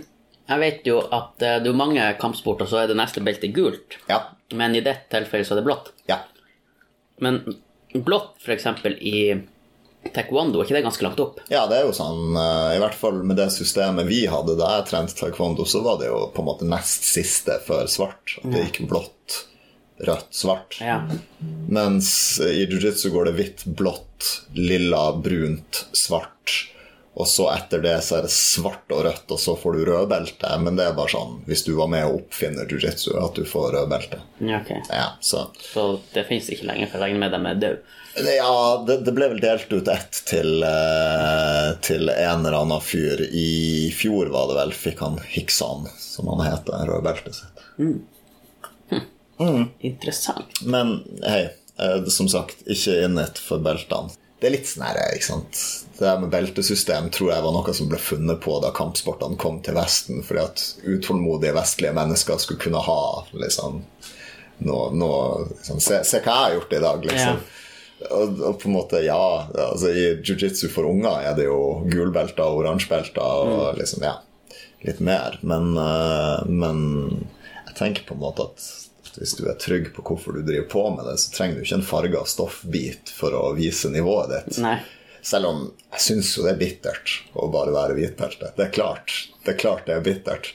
jeg 0.50 0.60
vet 0.60 0.88
jo 0.90 1.00
at 1.16 1.42
eh, 1.42 1.60
det 1.64 1.72
er 1.72 1.78
mange 1.80 2.10
kampsporter, 2.20 2.68
så 2.70 2.82
er 2.84 2.92
det 2.92 2.98
neste 3.00 3.24
beltet 3.24 3.54
gult. 3.56 3.98
Ja. 4.12 4.20
Men 4.54 4.76
i 4.76 4.84
dette 4.86 5.08
tilfellet 5.16 5.48
så 5.48 5.56
er 5.56 5.62
det 5.62 5.68
blått. 5.70 5.94
Ja. 6.12 6.20
Men 7.24 7.40
blått, 7.94 8.36
f.eks. 8.44 8.68
i 9.00 9.18
taekwondo, 10.14 10.60
er 10.60 10.66
ikke 10.68 10.76
det 10.76 10.84
ganske 10.84 11.06
langt 11.06 11.22
opp? 11.24 11.38
Ja, 11.48 11.62
det 11.72 11.78
er 11.80 11.86
jo 11.88 11.94
sånn, 11.96 12.36
eh, 12.36 12.74
i 12.76 12.82
hvert 12.84 12.98
fall 13.00 13.22
med 13.24 13.38
det 13.40 13.48
systemet 13.56 14.10
vi 14.10 14.26
hadde 14.28 14.58
da 14.60 14.74
jeg 14.80 14.90
trente 14.92 15.16
taekwondo, 15.16 15.64
så 15.70 15.80
var 15.86 16.02
det 16.02 16.10
jo 16.12 16.26
på 16.36 16.44
en 16.44 16.50
måte 16.50 16.68
nest 16.68 17.08
siste 17.08 17.56
før 17.64 17.88
svart. 17.92 18.36
At 18.44 18.52
det 18.52 18.66
gikk 18.68 18.82
blått, 18.92 19.38
rødt, 20.08 20.30
svart. 20.36 20.78
Ja. 20.82 21.00
Mens 21.70 22.40
i 22.44 22.66
jiu-jitsu 22.66 23.10
går 23.14 23.30
det 23.30 23.38
hvitt, 23.40 23.66
blått, 23.80 24.30
lilla, 24.58 25.10
brunt, 25.24 25.86
svart. 25.94 26.60
Og 27.14 27.28
så 27.30 27.46
etter 27.54 27.78
det 27.84 28.00
så 28.02 28.16
er 28.18 28.24
det 28.26 28.32
svart 28.34 28.90
og 28.90 29.04
rødt, 29.06 29.28
og 29.30 29.38
så 29.38 29.54
får 29.60 29.76
du 29.78 29.84
rødbelte. 29.86 30.50
Men 30.66 30.80
det 30.80 30.88
er 30.88 30.96
bare 30.98 31.12
sånn 31.14 31.44
hvis 31.46 31.62
du 31.68 31.76
var 31.78 31.92
med 31.94 32.08
å 32.08 32.16
oppfinne 32.18 32.66
jiu-jitsu, 32.66 33.12
at 33.22 33.36
du 33.38 33.44
får 33.46 33.68
rødbelte. 33.76 34.18
ja, 34.42 34.62
okay. 34.64 34.82
Ja, 34.90 35.12
så 35.22 35.44
Så 35.62 36.00
det 36.16 36.26
fins 36.30 36.50
ikke 36.50 36.66
lenger, 36.72 36.90
for 36.90 36.98
jeg 36.98 37.12
regner 37.14 37.22
med 37.28 37.36
dem 37.38 37.46
er 37.52 37.60
døde. 37.62 38.00
Ja, 38.14 38.84
det, 38.88 39.00
det 39.06 39.14
ble 39.18 39.28
vel 39.32 39.40
delt 39.42 39.72
ut 39.74 39.88
ett 39.90 40.20
til, 40.30 40.62
eh, 40.66 41.70
til 41.86 42.10
en 42.14 42.44
eller 42.46 42.60
annen 42.60 42.82
fyr. 42.82 43.22
I 43.30 43.90
fjor 43.94 44.30
var 44.34 44.50
det 44.50 44.58
vel, 44.60 44.74
fikk 44.74 45.02
han 45.06 45.18
Hiksan, 45.34 45.88
som 45.98 46.30
han 46.34 46.44
heter, 46.46 46.86
rødbeltet 46.90 47.40
sitt. 47.40 47.64
Interessant. 49.40 50.62
Men 50.62 51.00
hei, 51.26 51.48
eh, 51.80 52.04
som 52.14 52.30
sagt, 52.30 52.66
ikke 52.70 53.00
innit 53.06 53.42
for 53.42 53.64
beltene. 53.64 54.14
Det 54.44 54.50
er 54.50 54.56
litt 54.58 54.68
sånn 54.68 54.84
her, 54.84 54.98
ikke 55.16 55.24
sant 55.24 55.60
Det 55.94 56.04
der 56.04 56.18
med 56.20 56.32
beltesystem 56.34 57.06
tror 57.16 57.30
jeg 57.32 57.44
var 57.46 57.54
noe 57.56 57.74
som 57.78 57.88
ble 57.88 57.96
funnet 57.96 58.42
på 58.44 58.58
da 58.60 58.74
kampsportene 58.76 59.40
kom 59.40 59.62
til 59.64 59.78
Vesten, 59.78 60.20
fordi 60.28 60.42
at 60.42 60.64
utålmodige 60.84 61.56
vestlige 61.56 61.96
mennesker 61.96 62.42
skulle 62.44 62.60
kunne 62.60 62.82
ha 62.84 62.98
liksom 63.32 63.80
noe, 64.68 64.90
noe 65.00 65.22
liksom, 65.48 65.80
se, 65.80 66.02
se 66.04 66.20
hva 66.20 66.36
jeg 66.36 66.44
har 66.44 66.58
gjort 66.58 66.76
i 66.76 66.84
dag, 66.84 67.08
liksom. 67.08 67.40
Og, 68.04 68.44
og 68.50 68.60
på 68.60 68.68
en 68.68 68.76
måte, 68.76 69.00
ja 69.06 69.24
altså 69.48 69.94
I 69.96 70.06
jiu-jitsu 70.20 70.68
for 70.74 70.92
unger 70.92 71.24
er 71.24 71.40
det 71.40 71.48
jo 71.48 71.62
gulbelter 71.88 72.44
og 72.44 72.66
oransjebelter 72.66 73.24
og 73.24 73.80
liksom, 73.80 74.04
ja, 74.04 74.18
litt 74.84 75.00
mer. 75.00 75.40
Men, 75.40 75.72
eh, 75.80 76.50
men 76.52 76.84
jeg 77.70 77.78
tenker 77.80 78.10
på 78.10 78.20
en 78.20 78.26
måte 78.28 78.52
at 78.52 78.68
hvis 79.20 79.36
du 79.38 79.46
er 79.50 79.60
trygg 79.62 79.92
på 79.96 80.06
hvorfor 80.06 80.38
du 80.38 80.42
driver 80.46 80.68
på 80.72 80.84
med 80.96 81.06
det, 81.10 81.18
så 81.22 81.34
trenger 81.36 81.60
du 81.60 81.66
ikke 81.66 81.80
en 81.80 81.86
farga 81.88 82.24
stoffbit 82.30 83.14
for 83.14 83.36
å 83.38 83.52
vise 83.58 83.92
nivået 83.94 84.34
ditt. 84.34 84.62
Nei. 84.64 84.78
Selv 85.24 85.48
om 85.48 85.60
jeg 85.94 86.04
syns 86.04 86.34
jo 86.36 86.44
det 86.44 86.56
er 86.56 86.60
bittert 86.60 87.14
å 87.40 87.48
bare 87.52 87.72
være 87.72 87.96
hvitbelte. 87.96 88.52
Det 88.58 88.66
er 88.66 88.74
klart 88.76 89.14
det 89.44 89.54
er 89.54 89.60
klart 89.60 89.86
det 89.88 89.96
er 89.96 90.04
bittert. 90.04 90.50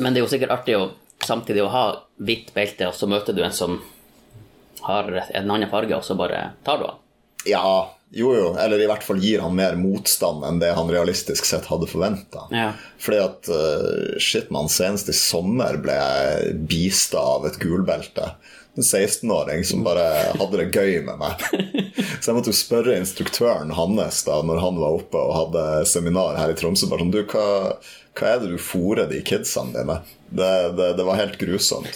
Men 0.00 0.12
det 0.12 0.20
er 0.20 0.26
jo 0.26 0.32
sikkert 0.32 0.52
artig 0.54 0.76
å 0.76 0.90
samtidig 1.24 1.62
å 1.64 1.72
ha 1.72 1.84
hvitt 2.16 2.54
belte, 2.56 2.88
og 2.88 2.96
så 2.96 3.08
møter 3.10 3.36
du 3.36 3.42
en 3.44 3.52
som 3.54 3.78
har 4.86 5.10
en 5.12 5.50
annen 5.50 5.68
farge, 5.70 5.96
og 5.96 6.04
så 6.04 6.16
bare 6.16 6.52
tar 6.64 6.80
du 6.80 6.86
han. 6.88 7.00
Ja, 7.48 7.64
jo 8.10 8.32
jo, 8.34 8.46
eller 8.58 8.82
i 8.82 8.86
hvert 8.90 9.04
fall 9.06 9.20
gir 9.22 9.42
han 9.44 9.54
mer 9.54 9.76
motstand 9.78 10.42
enn 10.46 10.58
det 10.58 10.72
han 10.74 10.90
realistisk 10.90 11.46
sett 11.46 11.68
hadde 11.70 11.86
forventa. 11.90 12.48
Ja. 12.50 12.72
Fordi 12.98 13.20
at 13.22 13.50
uh, 13.54 14.16
shit, 14.18 14.50
man, 14.50 14.70
senest 14.72 15.12
i 15.12 15.14
sommer 15.16 15.78
ble 15.82 15.94
jeg 15.94 16.56
bista 16.70 17.22
av 17.36 17.46
et 17.46 17.60
gulbelte. 17.62 18.32
En 18.78 18.84
16-åring 18.86 19.64
som 19.66 19.82
bare 19.82 20.04
hadde 20.38 20.60
det 20.60 20.68
gøy 20.70 21.00
med 21.06 21.18
meg. 21.18 21.42
Så 22.20 22.30
jeg 22.30 22.36
måtte 22.36 22.52
jo 22.52 22.56
spørre 22.56 22.98
instruktøren 23.00 23.72
hans 23.74 24.20
da 24.26 24.38
når 24.46 24.60
han 24.62 24.78
var 24.78 25.00
oppe 25.00 25.18
og 25.18 25.34
hadde 25.34 25.64
seminar 25.90 26.38
her 26.38 26.52
i 26.52 26.56
Tromsø. 26.58 26.86
bare 26.90 27.02
sånn, 27.02 27.10
du, 27.14 27.24
hva, 27.26 27.74
hva 28.14 28.30
er 28.30 28.42
det 28.42 28.52
du 28.52 28.60
fôrer 28.62 29.10
de 29.10 29.18
kidsene 29.26 29.74
dine? 29.74 29.98
Det, 30.30 30.50
det, 30.78 30.92
det 31.00 31.06
var 31.08 31.18
helt 31.18 31.34
grusomt. 31.40 31.90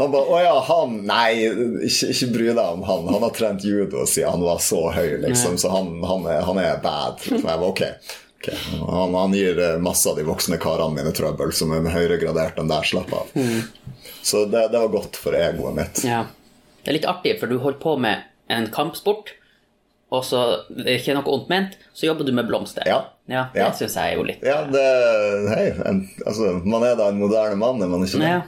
Han 0.00 0.10
bare 0.10 0.26
'Å 0.26 0.40
ja, 0.42 0.56
han 0.66 0.96
Nei, 1.06 1.46
ikke, 1.86 2.10
ikke 2.10 2.30
bry 2.34 2.48
deg 2.50 2.64
om 2.64 2.82
han. 2.88 3.06
Han 3.14 3.22
har 3.22 3.36
trent 3.36 3.62
judo 3.64 4.02
siden 4.02 4.34
han 4.34 4.42
var 4.42 4.58
så 4.58 4.88
høy, 4.90 5.20
liksom, 5.28 5.54
så 5.62 5.70
han, 5.70 5.94
han, 6.02 6.26
er, 6.26 6.42
han 6.48 6.58
er 6.58 6.82
bad. 6.82 7.22
Så 7.22 7.38
jeg 7.38 7.46
var 7.46 7.68
ok. 7.68 7.84
Okay. 8.42 8.58
Han, 8.90 9.14
han 9.14 9.34
gir 9.38 9.60
masse 9.78 10.10
av 10.10 10.16
de 10.18 10.26
voksne 10.26 10.58
karene 10.58 10.96
mine 10.96 11.12
trøbbel, 11.14 11.52
som 11.54 11.70
er 11.76 11.86
høyere 11.94 12.18
gradert 12.18 12.58
enn 12.58 12.72
der. 12.72 12.82
Slapp 12.82 13.12
av. 13.14 13.30
Så 14.22 14.44
det, 14.46 14.68
det 14.72 14.78
var 14.78 14.88
godt 14.92 15.18
for 15.18 15.34
egoet 15.36 15.74
mitt. 15.76 16.02
Ja. 16.06 16.24
Det 16.82 16.90
er 16.90 16.98
litt 16.98 17.08
artig, 17.10 17.36
for 17.40 17.50
du 17.50 17.58
holder 17.62 17.78
på 17.82 17.96
med 18.02 18.22
en 18.50 18.68
kampsport, 18.74 19.34
og 20.12 20.24
så 20.28 20.40
det 20.68 20.86
er 20.86 20.98
ikke 20.98 21.14
noe 21.16 21.30
ondt 21.32 21.50
ment, 21.50 21.76
så 21.96 22.08
jobber 22.10 22.26
du 22.28 22.32
med 22.36 22.48
blomster. 22.50 22.86
Ja. 22.86 22.98
ja 23.30 23.46
det 23.54 23.62
Ja. 23.62 23.70
syns 23.78 23.94
jeg 23.96 24.12
er 24.12 24.18
jo 24.18 24.26
litt 24.28 24.42
Ja, 24.44 24.58
det 24.68 24.82
Hei, 25.52 25.68
en, 25.88 26.02
altså, 26.26 26.52
man 26.64 26.84
er 26.84 26.98
da 26.98 27.08
en 27.12 27.22
moderne 27.22 27.56
mann, 27.56 27.80
er 27.82 27.88
man 27.88 28.04
ikke 28.04 28.20
det? 28.20 28.32
Ja. 28.34 28.42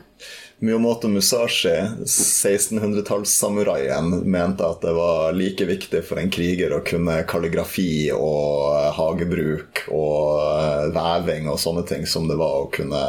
Miyamoto 0.59 1.09
Musashi, 1.09 1.83
1600-tallssamuraien, 2.05 4.25
mente 4.25 4.67
at 4.67 4.81
det 4.81 4.93
var 4.93 5.33
like 5.33 5.65
viktig 5.65 6.05
for 6.07 6.19
en 6.19 6.31
kriger 6.31 6.73
å 6.73 6.81
kunne 6.87 7.23
kalligrafi 7.29 8.13
og 8.15 8.95
hagebruk 8.97 9.83
og 9.91 10.41
eh, 10.41 10.87
veving 10.95 11.49
og 11.51 11.61
sånne 11.61 11.83
ting 11.89 12.07
som 12.07 12.29
det 12.31 12.37
var 12.41 12.55
å 12.63 12.71
kunne 12.73 13.03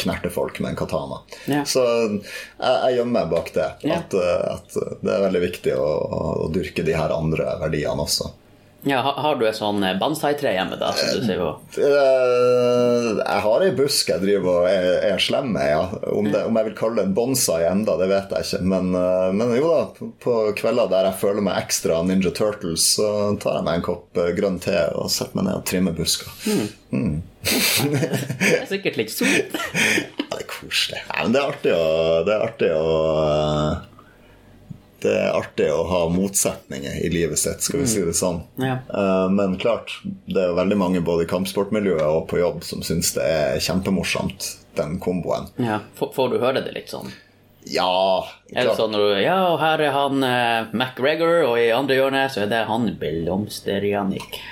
knerte 0.00 0.30
folk 0.32 0.60
med 0.62 0.70
en 0.72 0.76
katana. 0.84 1.16
Ja. 1.50 1.64
Så 1.66 1.80
jeg, 1.84 2.20
jeg 2.62 2.96
gjemmer 3.00 3.14
meg 3.18 3.30
bak 3.34 3.48
det. 3.58 3.68
At, 3.98 4.14
eh, 4.14 4.54
at 4.54 4.68
det 5.02 5.10
er 5.10 5.26
veldig 5.26 5.42
viktig 5.48 5.72
å, 5.76 5.90
å 6.46 6.48
dyrke 6.54 6.82
de 6.86 6.94
her 6.96 7.10
andre 7.12 7.44
verdiene 7.66 8.02
også. 8.06 8.26
Ja, 8.84 9.00
har 9.00 9.38
du 9.40 9.46
et 9.48 9.56
sånn 9.56 9.80
eh, 9.82 9.94
bonsai-tre 9.96 10.50
hjemme, 10.58 10.76
da? 10.76 10.90
Som 10.92 11.16
du 11.16 11.22
sier 11.24 11.38
jo. 11.40 11.52
Eh, 13.24 13.30
jeg 13.34 13.42
har 13.46 13.62
ei 13.64 13.70
busk 13.78 14.10
jeg 14.12 14.20
driver 14.22 14.60
og 14.60 14.66
er, 14.68 14.86
er 15.14 15.18
slem 15.22 15.48
med, 15.54 15.64
ja. 15.70 15.82
Om, 16.12 16.28
det, 16.32 16.42
om 16.48 16.58
jeg 16.60 16.68
vil 16.68 16.76
kalle 16.78 16.98
det 17.00 17.04
en 17.08 17.14
bonsai 17.16 17.62
enda, 17.68 17.94
det 18.00 18.08
vet 18.10 18.34
jeg 18.36 18.44
ikke. 18.48 18.60
Men, 18.74 18.90
eh, 19.00 19.30
men 19.36 19.54
jo 19.56 19.70
da, 19.70 19.80
på- 19.96 20.10
på 20.24 20.34
kvelder 20.60 20.90
der 20.92 21.08
jeg 21.10 21.18
føler 21.22 21.46
meg 21.46 21.58
ekstra 21.64 22.02
Ninja 22.04 22.32
Turtles, 22.36 22.84
så 22.98 23.08
tar 23.42 23.58
jeg 23.60 23.66
meg 23.70 23.80
en 23.80 23.86
kopp 23.88 24.20
eh, 24.20 24.32
grønn 24.36 24.60
te 24.62 24.76
og 24.98 25.08
setter 25.14 25.40
meg 25.40 25.48
ned 25.48 25.60
og 25.62 25.66
trimmer 25.72 25.96
busker. 25.96 26.30
Det 27.44 28.52
er 28.60 28.68
sikkert 28.70 29.00
litt 29.00 29.12
sunt. 29.14 29.58
Ja, 30.24 30.28
det 30.30 30.40
er 30.40 30.46
koselig. 30.50 31.00
Nei, 31.10 31.18
men 31.26 31.34
det 31.34 31.40
er 31.40 31.50
artig 31.52 31.72
å 31.76 31.88
Det 32.26 32.32
er 32.34 32.44
artig 32.48 32.70
å 32.74 32.84
det 35.04 35.12
er 35.14 35.36
artig 35.36 35.68
å 35.72 35.82
ha 35.88 36.00
motsetninger 36.12 36.98
i 37.04 37.10
livet 37.12 37.38
sitt, 37.40 37.62
skal 37.64 37.82
vi 37.82 37.88
si 37.90 38.02
det 38.04 38.16
sånn. 38.16 38.40
Ja. 38.60 38.78
Eh, 38.88 39.26
Men 39.34 39.58
klart, 39.60 39.98
det 40.26 40.40
er 40.40 40.56
veldig 40.56 40.78
mange 40.80 41.04
både 41.04 41.26
i 41.26 41.30
kampsportmiljøet 41.30 42.04
og 42.04 42.26
på 42.32 42.40
jobb 42.40 42.64
som 42.66 42.82
syns 42.86 43.12
det 43.16 43.26
er 43.28 43.60
kjempemorsomt, 43.62 44.50
den 44.78 44.98
komboen. 45.04 45.50
Ja. 45.60 45.82
Får, 46.00 46.32
du 46.32 46.40
høre 46.42 46.64
det 46.64 46.74
litt 46.76 46.92
sånn? 46.92 47.12
Ja, 47.64 48.24
klart. 48.52 48.76
sånn 48.76 48.96
Ja, 49.22 49.38
og 49.54 49.60
her 49.62 49.80
er 49.80 49.94
han 49.94 50.24
eh, 50.26 50.74
McGregor, 50.74 51.44
og 51.48 51.56
i 51.60 51.70
andre 51.72 51.96
hjørnet 52.00 52.34
så 52.34 52.44
er 52.44 52.52
det 52.52 52.66
han 52.68 52.90
Blomster-Jannik. 53.00 54.42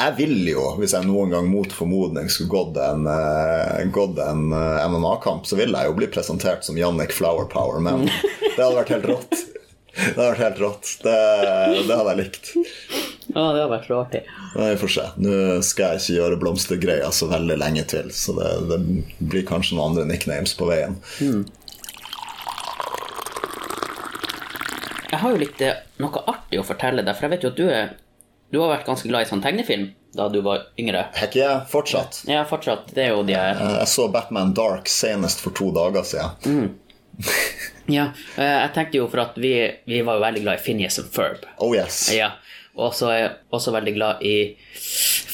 Jeg 0.00 0.14
vil 0.16 0.46
jo, 0.48 0.62
hvis 0.80 0.94
jeg 0.96 1.04
noen 1.04 1.32
gang 1.34 1.48
mot 1.52 1.68
formodning 1.76 2.30
skulle 2.32 2.48
gått 2.54 2.78
en, 2.80 3.04
eh, 3.10 3.82
gått 3.92 4.16
en 4.24 4.46
eh, 4.56 4.86
MMA-kamp, 4.88 5.44
så 5.44 5.58
vil 5.60 5.76
jeg 5.76 5.90
jo 5.90 5.96
bli 5.98 6.08
presentert 6.08 6.64
som 6.64 6.78
Jannik 6.80 7.12
Flowerpower, 7.12 7.82
men 7.84 8.06
det 8.56 8.56
hadde 8.56 8.76
vært 8.78 8.94
helt 8.94 9.10
rått. 9.12 9.42
Det 9.94 10.14
hadde 10.16 10.26
vært 10.30 10.42
helt 10.44 10.60
rått. 10.62 10.90
Det, 11.04 11.14
det 11.88 11.96
hadde 11.98 12.12
jeg 12.12 12.20
likt. 12.20 12.50
Ja, 13.30 13.44
det 13.54 13.62
har 13.62 13.70
vært 13.70 13.86
så 13.86 13.98
artig. 14.00 14.20
Vi 14.56 14.68
får 14.80 14.92
se. 14.96 15.06
Nå 15.22 15.34
skal 15.66 15.94
jeg 15.96 16.02
ikke 16.02 16.16
gjøre 16.18 16.38
blomstergreia 16.42 17.10
så 17.14 17.28
veldig 17.30 17.56
lenge 17.60 17.84
til, 17.90 18.10
så 18.14 18.34
det, 18.38 18.50
det 18.70 18.78
blir 19.30 19.46
kanskje 19.48 19.76
noen 19.78 19.92
andre 19.92 20.06
nicknames 20.10 20.54
på 20.58 20.66
veien. 20.70 20.96
Jeg 25.10 25.18
har 25.22 25.32
jo 25.34 25.40
litt 25.42 25.62
eh, 25.66 25.80
noe 26.02 26.22
artig 26.30 26.60
å 26.60 26.66
fortelle 26.66 27.02
deg, 27.06 27.16
for 27.16 27.26
jeg 27.26 27.34
vet 27.34 27.46
jo 27.46 27.50
at 27.52 27.58
du 27.58 27.66
er 27.70 27.96
Du 28.50 28.58
har 28.58 28.70
vært 28.72 28.86
ganske 28.88 29.06
glad 29.06 29.22
i 29.26 29.30
sånn 29.30 29.42
tegnefilm 29.44 29.90
da 30.10 30.24
du 30.26 30.40
var 30.42 30.64
yngre. 30.80 31.04
Ikke 31.22 31.38
jeg 31.38 31.66
fortsatt? 31.70 32.24
Ja, 32.26 32.40
fortsatt. 32.50 32.88
Det 32.96 33.04
er 33.04 33.12
jo 33.14 33.20
de 33.22 33.36
her 33.38 33.60
Jeg 33.76 33.86
så 33.92 34.08
Batman 34.10 34.50
Dark 34.58 34.90
senest 34.90 35.38
for 35.42 35.54
to 35.54 35.68
dager 35.74 36.02
siden. 36.06 36.72
Ja, 37.90 38.04
eh, 38.38 38.44
jeg 38.60 38.70
tenkte 38.76 39.00
jo 39.00 39.08
for 39.10 39.18
at 39.24 39.38
vi, 39.40 39.50
vi 39.88 40.00
var 40.06 40.18
jo 40.20 40.22
veldig 40.22 40.42
glad 40.44 40.60
i 40.60 40.62
Phineas 40.62 40.98
and 41.02 41.08
Ferb. 41.10 41.42
Oh 41.58 41.72
yes. 41.74 42.04
Ja. 42.14 42.28
Og 42.78 42.94
så 42.94 43.08
er 43.10 43.16
jeg 43.18 43.30
også 43.56 43.72
veldig 43.74 43.94
glad 43.96 44.22
i 44.22 44.34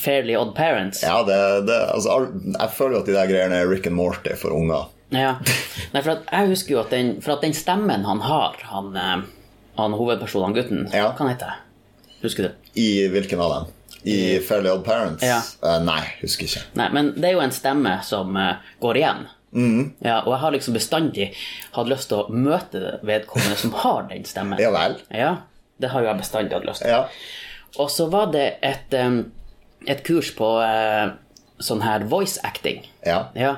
Fairly 0.01 0.37
Odd 0.39 0.55
Parents. 0.57 1.03
Ja, 1.05 1.19
det, 1.27 1.37
det, 1.69 1.77
altså, 1.93 2.17
jeg 2.57 2.71
føler 2.79 2.97
jo 2.97 3.03
at 3.03 3.11
de 3.11 3.17
der 3.19 3.29
greiene 3.29 3.59
er 3.61 3.69
Rick 3.69 3.87
and 3.91 3.99
Morty 3.99 4.33
for 4.41 4.57
unger. 4.57 4.89
Ja. 5.12 5.35
Nei, 5.93 6.01
for 6.03 6.25
jeg 6.25 6.51
husker 6.55 6.79
jo 6.79 6.81
at 6.83 6.95
den, 6.97 7.12
for 7.23 7.37
at 7.37 7.45
den 7.45 7.55
stemmen 7.55 8.09
han 8.09 8.25
har, 8.25 8.57
han, 8.73 8.91
eh, 8.97 9.17
han 9.77 9.97
hovedpersonen, 10.01 10.49
han 10.49 10.57
gutten, 10.57 10.87
Ja. 10.97 11.11
hva 11.12 11.27
han 11.27 11.35
heter 11.35 11.53
han? 11.53 11.62
Husker 12.25 12.49
du? 12.49 12.71
I 12.81 12.89
hvilken 13.12 13.41
av 13.45 13.53
dem? 13.53 13.73
I 14.07 14.39
Fairly 14.41 14.71
Odd 14.71 14.85
Parents? 14.87 15.23
Ja. 15.27 15.43
Uh, 15.61 15.81
nei, 15.85 16.01
husker 16.23 16.47
ikke. 16.49 16.62
Nei, 16.79 16.89
men 16.95 17.12
det 17.19 17.29
er 17.29 17.37
jo 17.37 17.43
en 17.45 17.53
stemme 17.55 17.99
som 18.07 18.37
uh, 18.39 18.62
går 18.81 19.01
igjen. 19.03 19.25
Ja, 20.05 20.21
og 20.23 20.35
jeg 20.35 20.40
har 20.42 20.55
liksom 20.55 20.77
bestandig 20.77 21.29
hatt 21.77 21.88
lyst 21.90 22.11
til 22.11 22.23
å 22.23 22.33
møte 22.33 22.99
vedkommende 23.07 23.57
som 23.61 23.73
har 23.83 24.09
den 24.11 24.27
stemmen. 24.29 24.61
Ja 24.64 24.73
vel? 24.75 24.99
Ja, 25.11 25.31
det 25.81 25.92
har 25.92 26.05
jo 26.05 26.11
jeg 26.11 26.21
bestandig 26.21 26.57
hatt 26.59 26.69
lyst 26.69 26.85
til. 26.85 26.92
Ja. 26.92 27.07
Og 27.83 27.90
så 27.92 28.07
var 28.12 28.31
det 28.33 28.47
et, 28.64 28.95
et 29.87 30.05
kurs 30.07 30.31
på 30.37 30.51
eh, 30.64 31.14
sånn 31.61 31.83
her 31.85 32.05
voice 32.09 32.40
acting. 32.47 32.85
Ja. 33.07 33.27
Ja. 33.37 33.57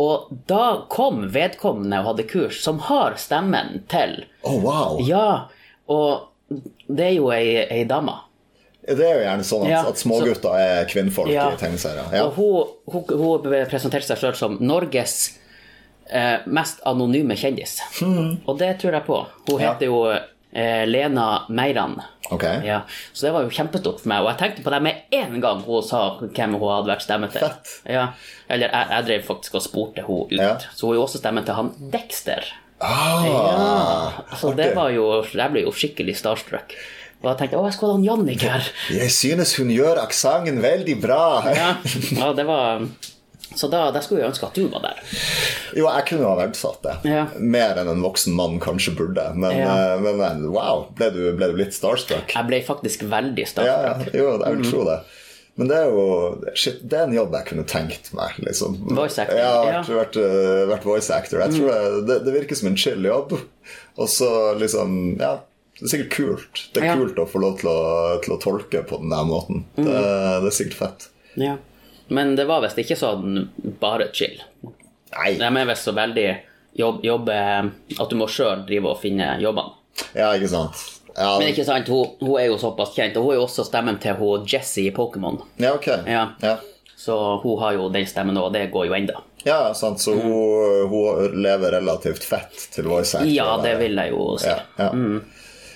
Og 0.00 0.30
da 0.50 0.84
kom 0.90 1.28
vedkommende 1.34 2.00
og 2.02 2.12
hadde 2.12 2.26
kurs 2.30 2.60
som 2.64 2.80
har 2.88 3.14
stemmen 3.20 3.84
til 3.90 4.24
Oh, 4.42 4.58
wow. 4.60 4.98
Ja, 5.00 5.48
og 5.88 6.30
det 6.88 7.06
er 7.06 7.14
jo 7.16 7.30
ei, 7.32 7.62
ei 7.70 7.84
dame. 7.88 8.16
Det 8.84 9.00
er 9.00 9.14
jo 9.16 9.22
gjerne 9.24 9.44
sånn 9.48 9.62
at, 9.64 9.70
Ja, 9.70 9.80
at 9.88 9.96
smågutter 10.02 10.58
er 10.60 10.84
kvinnfolk 10.90 11.30
Ja. 11.32 11.46
i 11.54 11.56
tegneserier. 11.60 12.10
Ja. 12.12 12.26
Og 12.26 12.36
hun, 12.36 12.74
hun, 12.92 13.04
hun 13.22 13.48
presenterte 13.70 14.04
seg 14.10 14.20
sjøl 14.20 14.34
som 14.36 14.58
Norges 14.60 15.14
eh, 16.10 16.42
mest 16.46 16.82
anonyme 16.84 17.36
kjendis. 17.40 17.78
Og 18.04 18.58
det 18.60 18.74
tror 18.82 18.98
jeg 18.98 19.06
på. 19.06 19.22
Hun. 19.48 19.60
Ja. 19.60 19.70
heter 19.72 19.88
jo 19.88 20.02
eh, 20.12 20.84
Lena 20.86 21.46
Meiran. 21.48 21.96
Okay. 22.32 22.60
Ja, 22.64 22.82
så 23.12 23.26
det 23.26 23.32
var 23.34 23.44
jo 23.44 23.52
kjempestort 23.52 24.00
for 24.00 24.08
meg. 24.12 24.20
Og 24.24 24.30
jeg 24.32 24.38
tenkte 24.42 24.62
på 24.64 24.72
det 24.72 24.82
med 24.84 25.16
en 25.16 25.40
gang 25.40 25.62
hun 25.66 25.82
sa 25.84 26.02
hvem 26.20 26.54
hun 26.60 26.68
hadde 26.74 26.92
vært 26.92 27.04
stemme 27.04 27.28
til. 27.32 27.48
Ja, 27.88 28.10
Eller 28.48 28.68
jeg, 28.72 28.90
jeg 28.94 29.08
drev 29.08 29.24
faktisk 29.28 29.56
og 29.60 29.64
spurte 29.64 30.04
hun 30.06 30.28
ut. 30.28 30.36
Ja. 30.38 30.54
Så 30.72 30.86
hun 30.86 30.94
er 30.94 31.00
jo 31.00 31.06
også 31.08 31.20
stemmen 31.24 31.44
til 31.48 31.56
han 31.56 31.72
Dexter. 31.92 32.44
Ah, 32.84 34.10
Så 34.36 34.52
det 34.56 34.74
var 34.76 34.90
jo, 34.92 35.06
jeg 35.32 35.52
ble 35.54 35.62
jo 35.64 35.72
skikkelig 35.72 36.16
starstruck. 36.20 36.74
Og 37.24 37.32
jeg 37.32 37.40
tenkte 37.40 37.58
å, 37.58 37.64
jeg 37.68 37.76
skulle 37.78 37.94
ha 37.94 37.98
han 37.98 38.06
Jannik 38.06 38.44
her. 38.44 38.70
Jeg 38.92 39.10
synes 39.16 39.56
hun 39.56 39.72
gjør 39.72 40.02
aksenten 40.04 40.60
veldig 40.64 40.96
bra. 41.02 41.24
Ja, 41.56 41.70
ja 42.20 42.30
det 42.36 42.44
var 42.48 42.84
Så 43.54 43.68
da, 43.70 43.86
da 43.94 44.00
skulle 44.02 44.24
jeg 44.24 44.32
ønske 44.32 44.48
at 44.48 44.56
du 44.58 44.66
var 44.72 44.82
der. 44.84 45.00
Jo, 45.78 45.86
jeg 45.86 46.06
kunne 46.08 46.28
ha 46.28 46.36
verdsatt 46.40 46.80
det. 46.84 46.94
Ja. 47.06 47.26
Mer 47.38 47.78
enn 47.80 47.90
en 47.92 48.02
voksen 48.04 48.34
mann 48.36 48.58
kanskje 48.62 48.96
burde. 48.98 49.28
Men, 49.38 49.56
Ja. 49.60 49.74
eh, 49.94 50.00
men, 50.02 50.18
men 50.18 50.46
wow, 50.52 50.88
ble 50.98 51.10
du, 51.14 51.20
ble 51.38 51.52
du 51.52 51.60
litt 51.60 51.76
starstruck? 51.76 52.34
Jeg 52.34 52.50
ble 52.50 52.60
faktisk 52.66 53.06
veldig 53.10 53.46
starstruck. 53.46 54.08
ja, 54.10 54.18
jo, 54.20 54.32
jeg 54.42 54.58
vil 54.58 54.72
tro 54.72 54.88
det. 54.90 54.98
Men 55.54 55.70
det 55.70 55.76
er 55.78 55.92
jo 55.94 56.04
Shit, 56.58 56.82
det 56.82 56.98
er 56.98 57.06
en 57.06 57.14
jobb 57.14 57.34
jeg 57.38 57.48
kunne 57.52 57.66
tenkt 57.70 58.10
meg. 58.16 58.38
Liksom. 58.42 58.76
Voice 58.90 59.22
actor. 59.22 59.38
Ja, 59.38 59.54
ja. 59.70 59.80
vært, 59.86 59.92
vært, 60.00 60.20
eh, 60.26 60.62
vært 60.72 60.86
voice 60.88 61.14
actor. 61.14 61.44
Jeg 61.44 61.54
tror 61.54 61.70
mm. 61.70 61.98
det, 62.10 62.20
det 62.26 62.34
virker 62.40 62.58
som 62.58 62.70
en 62.72 62.78
chill 62.80 63.06
jobb. 63.06 63.36
Og 63.94 64.10
så 64.10 64.30
liksom 64.58 65.14
Ja, 65.20 65.36
det 65.78 65.84
er 65.86 65.90
sikkert 65.92 66.12
kult. 66.16 66.62
Det 66.74 66.82
er 66.82 66.86
Ja. 66.86 66.96
kult 66.96 67.16
å 67.18 67.26
få 67.28 67.40
lov 67.42 67.58
til 67.60 67.68
å, 67.70 68.20
til 68.22 68.34
å 68.36 68.40
tolke 68.42 68.82
på 68.86 68.98
den 69.02 69.10
der 69.10 69.24
måten. 69.28 69.64
Det, 69.76 69.84
det 69.84 70.50
er 70.50 70.54
sikkert 70.54 70.74
fett. 70.78 71.08
Ja. 71.36 71.56
Men 72.08 72.36
det 72.36 72.44
var 72.46 72.60
visst 72.62 72.78
ikke 72.78 72.96
sånn 73.00 73.48
bare 73.80 74.10
chill. 74.12 74.36
Nei. 75.14 75.34
De 75.40 75.44
er 75.46 75.66
visst 75.70 75.84
så 75.88 75.92
veldig 75.96 76.26
jobb, 76.74 77.00
jobbe 77.06 77.34
At 78.00 78.10
du 78.10 78.16
må 78.18 78.26
sjøl 78.28 78.64
drive 78.66 78.90
og 78.90 78.98
finne 79.00 79.36
jobbene. 79.40 79.72
Ja, 80.14 80.32
ikke 80.34 80.48
sant. 80.50 80.80
Ja, 81.16 81.38
Men 81.38 81.52
ikke 81.52 81.64
sant, 81.64 81.86
hun, 81.88 82.16
hun 82.20 82.38
er 82.40 82.48
jo 82.48 82.56
såpass 82.58 82.94
kjent, 82.96 83.14
og 83.16 83.22
hun 83.28 83.32
er 83.32 83.38
jo 83.38 83.44
også 83.46 83.62
stemmen 83.68 84.00
til 84.02 84.16
hun 84.18 84.46
Jesse 84.50 84.82
i 84.82 84.90
Pokémon. 84.90 85.36
ja 85.62 85.70
ok. 85.76 85.86
Ja. 86.10 86.24
Ja. 86.42 86.56
Så 86.98 87.14
hun 87.42 87.58
har 87.60 87.74
jo 87.76 87.88
den 87.94 88.06
stemmen 88.06 88.36
og 88.40 88.52
det 88.54 88.68
går 88.72 88.86
jo 88.88 88.94
enda. 88.96 89.20
Ja, 89.44 89.72
sant, 89.74 90.00
så 90.00 90.14
hun, 90.18 90.88
hun 90.90 91.34
lever 91.44 91.70
relativt 91.78 92.24
fett 92.24 92.68
til 92.74 92.84
voice 92.90 93.14
actor. 93.14 93.30
Ja, 93.30 93.56
det 93.62 93.76
vil 93.78 93.94
jeg 94.00 94.10
jo 94.14 94.26
si. 94.40 94.48
Ja, 94.50 94.58
ja. 94.78 94.90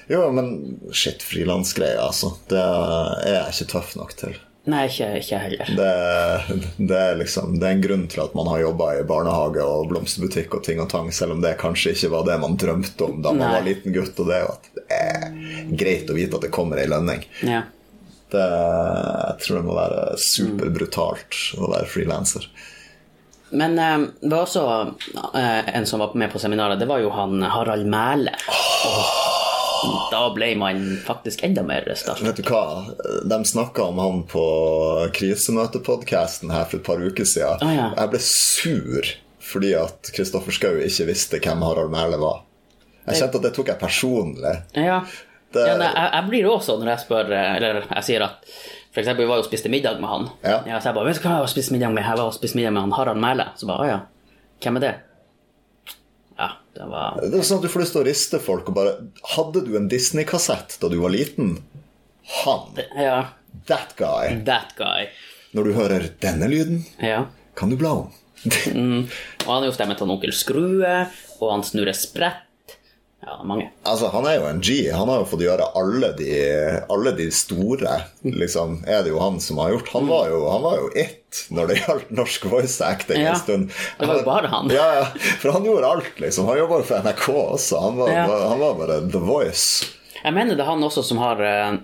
Jo, 0.09 0.27
men 0.33 0.79
shit, 0.93 1.23
frilansgreier, 1.23 2.01
altså. 2.01 2.33
Det 2.49 2.61
er 2.61 3.35
jeg 3.35 3.57
ikke 3.57 3.73
tøff 3.75 3.97
nok 3.99 4.15
til. 4.17 4.39
Nei, 4.69 4.83
ikke, 4.89 5.07
ikke 5.23 5.39
heller. 5.41 5.71
Det, 5.79 6.59
det, 6.77 6.97
er 6.97 7.15
liksom, 7.17 7.55
det 7.61 7.69
er 7.69 7.77
en 7.77 7.85
grunn 7.85 8.05
til 8.13 8.21
at 8.25 8.35
man 8.37 8.51
har 8.51 8.61
jobba 8.67 8.91
i 8.99 9.05
barnehage 9.09 9.65
og 9.65 9.87
blomsterbutikk 9.93 10.59
og 10.59 10.65
ting 10.67 10.83
og 10.83 10.91
tang, 10.93 11.09
selv 11.15 11.37
om 11.37 11.41
det 11.45 11.55
kanskje 11.61 11.95
ikke 11.95 12.11
var 12.13 12.27
det 12.29 12.37
man 12.43 12.57
drømte 12.61 13.07
om 13.07 13.23
da 13.25 13.33
man 13.33 13.47
Nei. 13.47 13.53
var 13.55 13.69
liten 13.69 13.97
gutt. 13.97 14.13
Og 14.21 14.29
det 14.29 14.37
er 14.37 14.45
jo 14.45 14.51
at 14.53 14.71
det 14.77 14.85
er 14.99 15.77
greit 15.85 16.13
å 16.13 16.17
vite 16.19 16.37
at 16.37 16.45
det 16.45 16.53
kommer 16.53 16.81
ei 16.83 16.89
lønning. 16.91 17.25
Ja. 17.49 17.63
Det, 18.29 18.45
jeg 18.45 19.41
tror 19.45 19.57
det 19.57 19.65
må 19.71 19.79
være 19.79 20.03
superbrutalt 20.21 21.41
å 21.57 21.71
være 21.73 21.89
frilanser. 21.89 22.51
Men 23.57 23.79
eh, 23.81 23.99
det 24.21 24.35
var 24.35 24.45
også 24.45 24.67
eh, 25.33 25.75
en 25.79 25.89
som 25.89 26.05
var 26.05 26.13
med 26.13 26.29
på 26.33 26.41
seminaret. 26.43 26.77
Det 26.81 26.89
var 26.91 27.01
jo 27.01 27.09
han 27.17 27.41
Harald 27.41 27.89
Mæle. 27.89 28.37
Og 28.85 29.38
Da 30.13 30.23
ble 30.35 30.53
man 30.59 30.83
faktisk 31.07 31.43
enda 31.47 31.63
mer 31.67 31.85
stas. 31.97 32.21
Vet 32.25 32.37
du 32.41 32.43
hva? 32.49 32.63
De 33.29 33.39
snakka 33.49 33.83
om 33.91 33.99
han 34.03 34.23
på 34.31 34.45
krisemøtepodkasten 35.17 36.51
her 36.53 36.65
for 36.69 36.79
et 36.81 36.85
par 36.87 37.01
uker 37.03 37.27
siden. 37.29 37.63
Ah, 37.65 37.73
ja. 37.75 37.89
Jeg 37.97 38.13
ble 38.15 38.21
sur 38.25 39.11
fordi 39.49 39.71
at 39.79 40.11
Kristoffer 40.13 40.53
Schou 40.53 40.77
ikke 40.85 41.07
visste 41.09 41.39
hvem 41.41 41.63
Harald 41.65 41.89
Mæhle 41.95 42.19
var. 42.21 42.43
Jeg 43.09 43.23
kjente 43.23 43.39
at 43.41 43.47
det 43.47 43.55
tok 43.57 43.71
jeg 43.73 43.81
personlig. 43.81 44.57
Ja. 44.77 44.99
Det- 45.55 45.65
ja 45.65 45.77
nei, 45.81 45.89
jeg, 45.95 46.11
jeg 46.13 46.25
blir 46.29 46.49
også 46.51 46.75
når 46.77 46.91
jeg 46.91 47.01
spør 47.07 47.31
eh, 47.33 47.55
Eller 47.57 47.79
jeg 47.89 48.05
sier 48.05 48.21
at 48.27 48.43
For 48.93 49.01
eksempel, 49.01 49.25
vi 49.25 49.29
var 49.31 49.39
jo 49.39 49.45
og 49.47 49.49
spiste 49.49 49.71
middag 49.73 49.97
med 50.03 50.09
han. 50.11 50.27
Ja. 50.45 50.59
så 50.81 50.91
jeg 50.91 50.95
bare, 50.99 51.07
vet 51.09 51.17
du 51.17 51.23
hva 51.25 51.31
jeg 51.31 51.41
var 51.41 51.47
og 51.49 51.53
spiste 51.55 51.73
middag 51.73 51.95
med? 51.97 52.05
Jeg 52.05 52.19
var 52.21 52.29
og 52.29 52.35
spiste 52.37 52.57
middag 52.59 52.73
med 52.77 52.83
han 52.85 52.93
Harald 52.99 53.21
Mæhle. 53.25 53.47
Så 53.57 53.69
bare, 53.71 53.87
å 53.87 53.89
ja. 53.89 53.99
Hvem 54.61 54.77
er 54.77 54.85
det? 54.85 54.93
Ja, 56.39 56.53
det 56.77 56.87
var 56.87 57.17
Det 57.21 57.35
er 57.41 57.43
sånn 57.47 57.59
at 57.59 57.65
Du 57.67 57.69
får 57.73 57.83
lyst 57.83 57.95
til 57.97 58.03
å 58.05 58.07
riste 58.07 58.39
folk 58.43 58.69
og 58.71 58.75
bare 58.77 58.93
Hadde 59.35 59.65
du 59.67 59.73
en 59.77 59.89
Disney-kassett 59.91 60.77
da 60.81 60.89
du 60.93 60.99
var 61.03 61.11
liten? 61.11 61.57
Han. 62.45 62.77
Ja, 62.97 63.19
That 63.67 63.95
guy. 63.97 64.37
that 64.45 64.75
guy. 64.79 65.09
Når 65.57 65.65
du 65.65 65.73
hører 65.73 66.09
denne 66.21 66.47
lyden, 66.53 66.83
Ja. 67.03 67.25
kan 67.57 67.71
du 67.73 67.77
bla 67.81 67.91
om. 68.05 68.11
Og 68.47 69.49
han 69.49 69.63
er 69.65 69.67
jo 69.71 69.73
stemmen 69.75 69.97
til 69.99 70.07
onkel 70.13 70.33
Skrue, 70.37 70.93
og 71.41 71.51
han 71.51 71.65
snurrer 71.67 71.97
sprett. 71.97 72.45
Ja, 73.21 73.41
mange. 73.45 73.71
Altså, 73.83 74.09
Han 74.13 74.27
er 74.31 74.37
jo 74.39 74.45
en 74.47 74.61
G. 74.63 74.77
Han 74.95 75.09
har 75.11 75.19
jo 75.21 75.27
fått 75.29 75.43
gjøre 75.43 75.67
alle 75.77 76.13
de, 76.17 76.29
alle 76.89 77.13
de 77.19 77.27
store. 77.35 77.97
liksom, 78.23 78.77
er 78.87 79.03
det 79.03 79.11
jo 79.11 79.19
han 79.21 79.41
som 79.43 79.59
har 79.59 79.73
gjort. 79.75 79.89
Han 79.93 80.07
var 80.09 80.29
jo, 80.31 80.39
han 80.53 80.63
var 80.63 80.77
jo 80.79 80.89
ett 80.95 81.41
når 81.53 81.67
det 81.69 81.77
gjaldt 81.83 82.11
norsk 82.15 82.47
voice 82.49 82.81
acting 82.81 83.21
Ja, 83.21 83.35
en 83.35 83.41
stund. 83.43 83.75
det 83.99 84.07
var 84.09 84.21
jo 84.21 84.25
bare 84.25 84.47
han. 84.55 84.71
Ja, 84.73 84.87
ja, 85.01 85.05
For 85.43 85.53
han 85.53 85.67
gjorde 85.67 85.91
alt, 85.91 86.15
liksom. 86.23 86.47
Han 86.49 86.59
jobba 86.63 86.79
jo 86.81 86.87
for 86.89 87.03
NRK 87.05 87.27
også. 87.43 87.81
Han 87.85 87.97
var, 88.01 88.11
Ja. 88.15 88.25
han 88.49 88.61
var 88.63 88.75
bare 88.81 89.01
the 89.11 89.19
voice. 89.21 89.91
Jeg 90.23 90.35
mener 90.35 90.55
det 90.57 90.63
er 90.65 90.71
han 90.71 90.83
også 90.83 91.03
som 91.07 91.19
har 91.23 91.39
eh, 91.43 91.77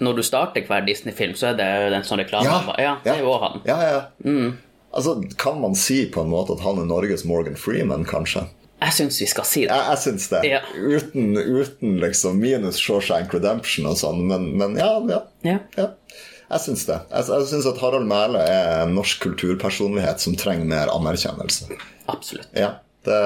Når 0.00 0.16
du 0.16 0.22
starter 0.22 0.62
hver 0.66 0.84
Disney-film, 0.86 1.34
så 1.38 1.50
er 1.52 1.56
det 1.58 1.70
en 1.96 2.04
sånn 2.06 2.18
reklame. 2.22 2.46
Ja, 2.78 2.96
det 3.04 3.14
er 3.14 3.22
jo 3.24 3.34
han. 3.42 3.60
Ja, 3.68 3.78
ja. 3.84 4.00
Altså, 4.92 5.20
Kan 5.38 5.60
man 5.60 5.74
si 5.78 6.06
på 6.10 6.22
en 6.24 6.30
måte 6.32 6.54
at 6.58 6.62
han 6.64 6.78
er 6.82 6.86
Norges 6.88 7.24
Morgan 7.28 7.54
Freeman, 7.56 8.04
kanskje? 8.08 8.46
Jeg 8.80 8.96
syns 8.96 9.20
vi 9.20 9.28
skal 9.28 9.44
si 9.44 9.62
det. 9.66 9.76
Jeg, 9.76 9.86
jeg 9.92 10.02
syns 10.06 10.28
det. 10.32 10.42
Ja. 10.48 10.60
Uten, 10.74 11.36
uten 11.36 11.96
liksom 12.00 12.40
minus 12.40 12.80
Shawshank 12.80 13.34
Redemption 13.36 13.88
og 13.90 13.98
sånn, 14.00 14.22
men, 14.30 14.50
men 14.60 14.76
ja, 14.80 14.92
ja. 15.10 15.22
Ja. 15.44 15.58
ja. 15.76 15.88
Jeg 16.50 16.64
syns 16.64 16.86
det. 16.88 16.96
Jeg, 17.12 17.26
jeg 17.30 17.48
syns 17.52 17.66
at 17.70 17.80
Harald 17.82 18.08
Mæhle 18.10 18.40
er 18.42 18.84
en 18.86 18.94
norsk 18.96 19.20
kulturpersonlighet 19.22 20.24
som 20.24 20.34
trenger 20.40 20.66
mer 20.72 20.90
anerkjennelse. 20.90 21.68
Absolutt. 22.10 22.48
Ja. 22.56 22.78
Det, 23.04 23.18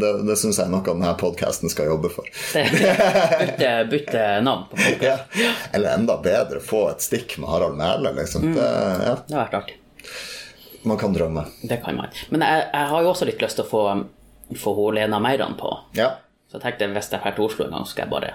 det, 0.00 0.08
det 0.26 0.34
syns 0.40 0.56
jeg 0.58 0.66
er 0.66 0.70
noe 0.72 0.82
denne 0.82 1.10
podkasten 1.20 1.70
skal 1.70 1.90
jobbe 1.92 2.08
for. 2.10 2.30
Bytte, 2.54 3.68
bytte 3.90 4.24
navn 4.46 4.64
på 4.70 4.78
podkasten. 4.80 5.44
Ja. 5.44 5.52
Eller 5.76 5.98
enda 5.98 6.16
bedre, 6.22 6.62
få 6.64 6.86
et 6.94 7.04
stikk 7.04 7.36
med 7.42 7.50
Harald 7.52 7.76
Mæhle, 7.78 8.14
liksom. 8.18 8.48
Det, 8.56 8.70
ja. 9.04 9.14
Det 9.26 9.36
har 9.36 9.44
vært 9.44 9.58
artig. 9.60 9.76
Man 10.88 10.98
kan 10.98 11.12
drømme. 11.14 11.44
Det 11.62 11.76
kan 11.84 11.98
man. 12.00 12.08
Men 12.32 12.46
jeg, 12.46 12.64
jeg 12.72 12.90
har 12.94 13.04
jo 13.04 13.12
også 13.12 13.28
litt 13.28 13.42
lyst 13.44 13.60
til 13.60 13.66
å 13.66 13.70
få, 13.70 13.84
få 14.58 14.74
hun 14.74 14.94
Lena 14.98 15.18
Meiran 15.22 15.56
på. 15.60 15.70
Ja. 15.98 16.16
Så 16.50 16.58
jeg 16.58 16.64
tenkte 16.64 16.88
hvis 16.94 17.10
jeg 17.12 17.20
drar 17.22 17.36
til 17.36 17.46
Oslo 17.46 17.66
en 17.66 17.76
gang, 17.76 17.86
skal 17.86 18.06
jeg 18.06 18.10
bare 18.10 18.32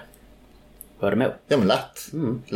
høre 1.02 1.16
med 1.20 1.26
henne. 1.28 1.38
ja, 1.52 1.56
men 1.60 1.68
lett. 1.68 2.04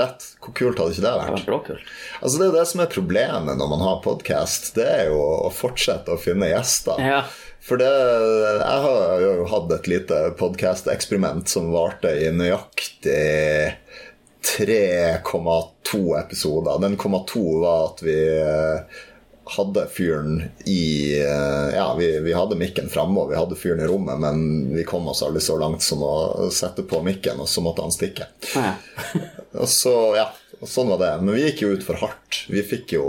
Lett. 0.00 0.24
Hvor 0.40 0.54
kult 0.56 0.78
hadde 0.80 0.94
ikke 0.94 1.04
det 1.04 1.12
vært? 1.20 1.44
Det 1.44 1.52
var. 1.52 1.82
Altså 2.22 2.38
Det 2.38 2.44
er 2.46 2.48
jo 2.48 2.56
det 2.56 2.66
som 2.70 2.80
er 2.80 2.94
problemet 2.94 3.58
når 3.60 3.68
man 3.74 3.82
har 3.84 3.98
podkast. 4.06 4.70
Det 4.78 4.86
er 4.88 5.10
jo 5.10 5.20
å 5.20 5.50
fortsette 5.52 6.14
å 6.14 6.20
finne 6.20 6.48
gjester. 6.48 7.02
Ja. 7.04 7.20
For 7.60 7.76
det, 7.76 7.90
jeg 7.90 8.80
har 8.86 9.20
jo 9.20 9.44
hatt 9.52 9.74
et 9.76 9.90
lite 9.92 10.22
podkast-eksperiment 10.40 11.52
som 11.52 11.68
varte 11.74 12.14
i 12.16 12.30
nøyaktig 12.32 13.76
3,2 14.40 16.18
episoder. 16.20 16.80
Den 16.80 16.96
0,2 16.96 17.60
var 17.60 17.90
at 17.90 18.00
vi 18.02 18.16
eh, 18.40 19.00
hadde 19.56 19.86
fyren 19.90 20.42
i 20.64 20.82
eh, 21.20 21.68
Ja, 21.74 21.94
vi, 21.98 22.20
vi 22.20 22.32
hadde 22.36 22.58
mikken 22.58 22.90
framme, 22.92 23.20
og 23.20 23.32
vi 23.32 23.38
hadde 23.38 23.58
fyren 23.58 23.82
i 23.82 23.88
rommet, 23.90 24.20
men 24.22 24.70
vi 24.74 24.84
kom 24.88 25.08
oss 25.10 25.22
aldri 25.26 25.42
så 25.44 25.58
langt 25.60 25.82
som 25.82 26.02
å 26.06 26.50
sette 26.54 26.84
på 26.86 27.02
mikken, 27.06 27.40
og 27.42 27.48
så 27.50 27.64
måtte 27.64 27.84
han 27.84 27.94
stikke. 27.94 28.30
Ja. 28.54 28.74
Og 29.60 29.66
så, 29.66 29.92
ja, 30.14 30.28
sånn 30.62 30.92
var 30.92 31.00
det. 31.02 31.14
Men 31.24 31.34
vi 31.34 31.40
gikk 31.48 31.64
jo 31.64 31.72
ut 31.74 31.82
for 31.82 31.98
hardt. 31.98 32.44
Vi 32.46 32.62
fikk 32.62 32.92
jo, 32.94 33.02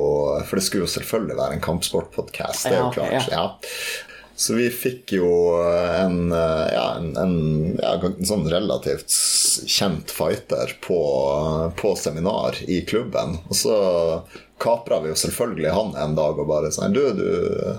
For 0.48 0.58
det 0.58 0.64
skulle 0.66 0.88
jo 0.88 0.94
selvfølgelig 0.96 1.38
være 1.38 1.58
en 1.60 1.62
kampsportpodkast, 1.68 2.66
det 2.66 2.80
er 2.80 2.82
jo 2.82 2.96
klart. 2.96 3.28
ja. 3.30 3.44
Ja. 3.44 3.44
Så 4.42 4.56
vi 4.58 4.72
fikk 4.74 5.12
jo 5.14 5.28
en, 5.62 6.32
ja, 6.34 6.86
en, 6.98 7.12
en, 7.20 7.36
ja, 7.78 7.92
en 8.08 8.26
sånn 8.26 8.48
relativt 8.50 9.14
kjent 9.70 10.10
fighter 10.10 10.74
på, 10.82 10.98
på 11.78 11.92
seminar 12.00 12.58
i 12.66 12.80
klubben. 12.90 13.38
Og 13.52 13.60
så 13.60 13.76
kapra 14.62 15.02
vi 15.02 15.12
jo 15.12 15.18
selvfølgelig 15.18 15.74
han 15.74 15.94
en 15.98 16.16
dag 16.18 16.40
og 16.40 16.50
bare 16.50 16.72
sånn 16.74 16.94
Du, 16.94 17.02
du 17.18 17.28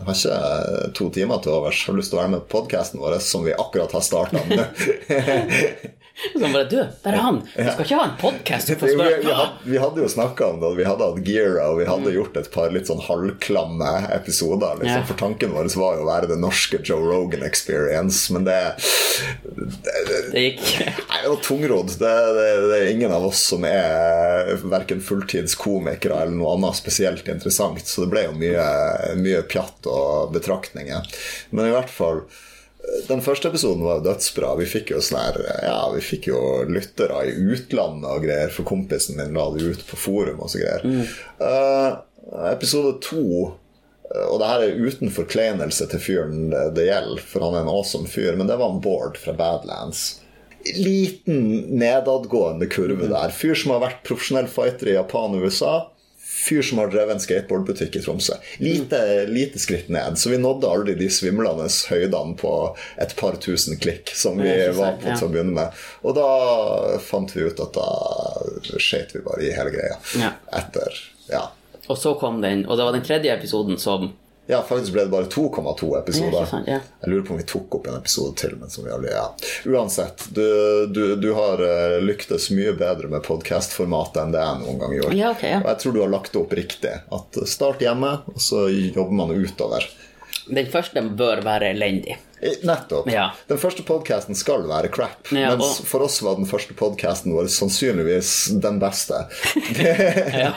har 0.07 0.16
ikke 0.16 0.92
to 0.99 1.09
timer 1.14 1.42
til 1.42 1.55
overs. 1.55 1.85
Har 1.87 1.95
du 1.95 2.03
lyst 2.03 2.12
til 2.12 2.18
å 2.18 2.23
være 2.25 2.35
med 2.35 2.47
på 2.47 2.59
podkasten 2.59 3.03
vår 3.03 3.21
som 3.23 3.47
vi 3.47 3.55
akkurat 3.55 3.95
har 3.95 4.05
starta 4.05 4.42
nå? 4.42 4.66
Så 6.33 6.38
bare 6.38 6.64
Du, 6.64 6.77
der 7.03 7.12
er 7.12 7.22
han! 7.25 7.40
Vi 7.57 7.64
skal 7.64 7.85
ikke 7.85 7.98
ha 7.98 8.05
en 8.05 8.16
podkast 8.20 8.70
Vi, 8.70 8.77
vi, 8.85 9.33
vi, 9.64 9.79
hadde, 9.79 10.03
jo 10.03 10.09
snakka 10.09 10.46
om 10.53 10.61
det, 10.61 10.72
vi 10.77 10.85
hadde 10.87 11.09
hatt 11.09 11.27
Gira, 11.27 11.70
og 11.72 11.81
vi 11.81 11.87
hadde 11.88 12.12
gjort 12.14 12.37
et 12.37 12.51
par 12.53 12.72
litt 12.75 12.90
sånn 12.90 13.01
halvklamme 13.03 13.90
episoder. 14.14 14.77
Liksom. 14.83 14.92
Mm. 14.92 15.01
Ja. 15.01 15.07
For 15.09 15.20
tanken 15.20 15.55
vår 15.55 15.70
var 15.81 15.96
jo 15.96 16.05
å 16.05 16.09
være 16.11 16.31
det 16.35 16.38
norske 16.42 16.83
Joe 16.85 17.01
Rogan 17.09 17.46
experience, 17.46 18.33
men 18.35 18.46
det, 18.48 18.59
det, 19.42 19.96
det 20.11 20.20
Det 20.35 20.44
gikk 20.44 20.62
Nei, 20.83 21.22
det 21.22 21.33
var 21.33 21.42
tungrodd. 21.48 21.96
Det, 22.03 22.12
det, 22.38 22.46
det 22.68 22.79
er 22.79 22.92
ingen 22.92 23.16
av 23.16 23.27
oss 23.31 23.42
som 23.53 23.66
er 23.68 24.53
verken 24.62 25.03
fulltidskomikere 25.05 26.22
eller 26.22 26.37
noe 26.37 26.57
annet 26.59 26.79
spesielt 26.79 27.29
interessant, 27.33 27.85
så 27.88 28.05
det 28.05 28.12
ble 28.12 28.27
jo 28.29 28.38
mye, 28.38 28.68
mye 29.18 29.42
pjatt 29.48 29.88
og 29.90 30.33
betraktninger. 30.37 31.12
Men 31.51 31.70
i 31.70 31.75
hvert 31.75 31.92
fall 31.92 32.25
den 33.09 33.23
første 33.23 33.49
episoden 33.49 33.85
var 33.87 34.01
jo 34.01 34.07
dødsbra. 34.09 34.55
Vi 34.59 34.68
fikk 34.68 34.92
jo 34.95 35.01
sånn 35.05 35.40
Ja, 35.62 35.81
vi 35.95 36.03
fikk 36.05 36.29
jo 36.33 36.40
lyttere 36.68 37.25
i 37.31 37.35
utlandet 37.55 38.09
og 38.11 38.25
greier, 38.27 38.53
for 38.53 38.66
kompisen 38.68 39.18
min 39.21 39.37
la 39.38 39.49
det 39.55 39.66
ut 39.71 39.85
på 39.88 39.99
forum 39.99 40.42
og 40.42 40.51
så 40.53 40.62
greier. 40.62 40.87
Eh, 41.42 41.90
episode 42.53 42.97
to 43.05 43.23
eh, 43.47 44.27
og 44.29 44.40
det 44.42 44.51
her 44.51 44.66
er 44.66 44.83
uten 44.83 45.14
forkleinelse 45.14 45.88
til 45.92 46.03
fyren 46.03 46.51
det, 46.53 46.64
det 46.79 46.88
gjelder, 46.90 47.23
for 47.23 47.47
han 47.47 47.59
er 47.59 47.64
en 47.64 47.73
awesome 47.73 48.11
fyr, 48.11 48.35
men 48.38 48.51
det 48.51 48.59
var 48.61 48.75
en 48.75 48.83
Bård 48.83 49.21
fra 49.21 49.35
Badlands. 49.37 50.05
Liten 50.79 51.79
nedadgående 51.79 52.68
kurve 52.71 53.09
der. 53.11 53.35
Fyr 53.35 53.57
som 53.59 53.75
har 53.75 53.83
vært 53.83 54.05
profesjonell 54.07 54.51
fighter 54.51 54.92
i 54.92 54.99
Japan 54.99 55.38
og 55.38 55.49
USA. 55.49 55.75
Fyr 56.43 56.63
som 56.67 56.81
har 56.83 56.91
drevet 56.91 57.15
en 57.15 57.23
skateboardbutikk 57.23 57.97
i 57.97 58.03
Tromsø. 58.03 58.35
Lite, 58.63 58.99
lite 59.31 59.61
skritt 59.63 59.89
ned. 59.93 60.19
Så 60.19 60.33
vi 60.33 60.41
nådde 60.43 60.71
aldri 60.71 60.97
de 60.99 61.09
svimlende 61.13 61.69
høydene 61.91 62.35
på 62.41 62.53
et 63.03 63.15
par 63.19 63.39
tusen 63.43 63.79
klikk 63.83 64.11
som 64.19 64.41
vi 64.43 64.51
var 64.75 64.99
på 65.03 65.13
til 65.13 65.29
å 65.29 65.33
begynne 65.33 65.55
med. 65.61 65.83
Og 66.03 66.17
da 66.19 66.29
fant 67.05 67.31
vi 67.37 67.47
ut 67.47 67.63
at 67.63 67.77
da 67.79 67.89
skjøt 68.83 69.15
vi 69.15 69.23
bare 69.27 69.47
i 69.47 69.53
hele 69.55 69.75
greia. 69.75 69.99
Etter 70.53 70.99
Ja. 71.31 71.47
Og 71.91 71.99
så 71.99 72.13
kom 72.19 72.41
den, 72.43 72.65
og 72.67 72.79
det 72.79 72.85
var 72.87 72.95
den 72.95 73.03
tredje 73.07 73.33
episoden 73.35 73.79
som 73.79 74.13
Ja, 74.51 74.59
faktisk 74.67 74.93
ble 74.93 75.05
det 75.07 75.13
bare 75.13 75.29
2,2 75.31 75.89
episoder. 76.01 76.49
ja. 76.67 76.79
Jeg 77.01 77.11
lurer 77.13 77.27
på 77.27 77.35
om 77.37 77.39
vi 77.39 77.47
tok 77.47 77.77
opp 77.79 77.87
en 77.87 77.95
episode 78.01 78.35
til, 78.41 78.57
men 78.59 78.71
som 78.75 78.85
vi 78.85 78.91
aldri 78.91 79.13
ja. 79.15 79.29
Uansett, 79.71 80.25
du, 80.35 80.87
du, 80.91 81.15
du 81.17 81.29
har 81.37 81.63
eh, 81.63 81.99
lyktes 82.03 82.49
mye 82.51 82.75
bedre 82.79 83.09
med 83.13 83.23
podkastformatet 83.27 84.19
enn 84.25 84.35
det 84.35 84.43
jeg 84.43 84.63
noen 84.65 84.81
gang 84.83 84.97
gjorde. 84.99 85.17
Ja, 85.19 85.31
ok, 85.37 85.45
ja. 85.47 85.61
Og 85.63 85.69
jeg 85.71 85.83
tror 85.85 85.95
du 85.97 86.01
har 86.03 86.15
lagt 86.17 86.33
det 86.35 86.43
opp 86.43 86.57
riktig. 86.59 86.95
At 87.15 87.39
Start 87.49 87.85
hjemme, 87.87 88.17
og 88.35 88.41
så 88.43 88.67
jobber 88.73 89.15
man 89.23 89.31
utover. 89.37 89.87
Den 90.51 90.67
første 90.73 91.03
bør 91.17 91.43
være 91.45 91.69
elendig. 91.75 92.17
Eh, 92.43 92.57
Nettopp. 92.67 93.07
Ja. 93.13 93.29
Den 93.49 93.59
første 93.63 93.85
podkasten 93.87 94.35
skal 94.35 94.65
være 94.67 94.89
crap, 94.91 95.29
Ja, 95.31 95.53
mens 95.55 95.79
og- 95.81 95.87
for 95.87 96.03
oss 96.03 96.21
var 96.23 96.35
den 96.41 96.47
første 96.51 96.75
podkasten 96.75 97.33
vår 97.37 97.47
sannsynligvis 97.49 98.33
den 98.61 98.81
beste. 98.83 99.21
Ja. 100.43 100.53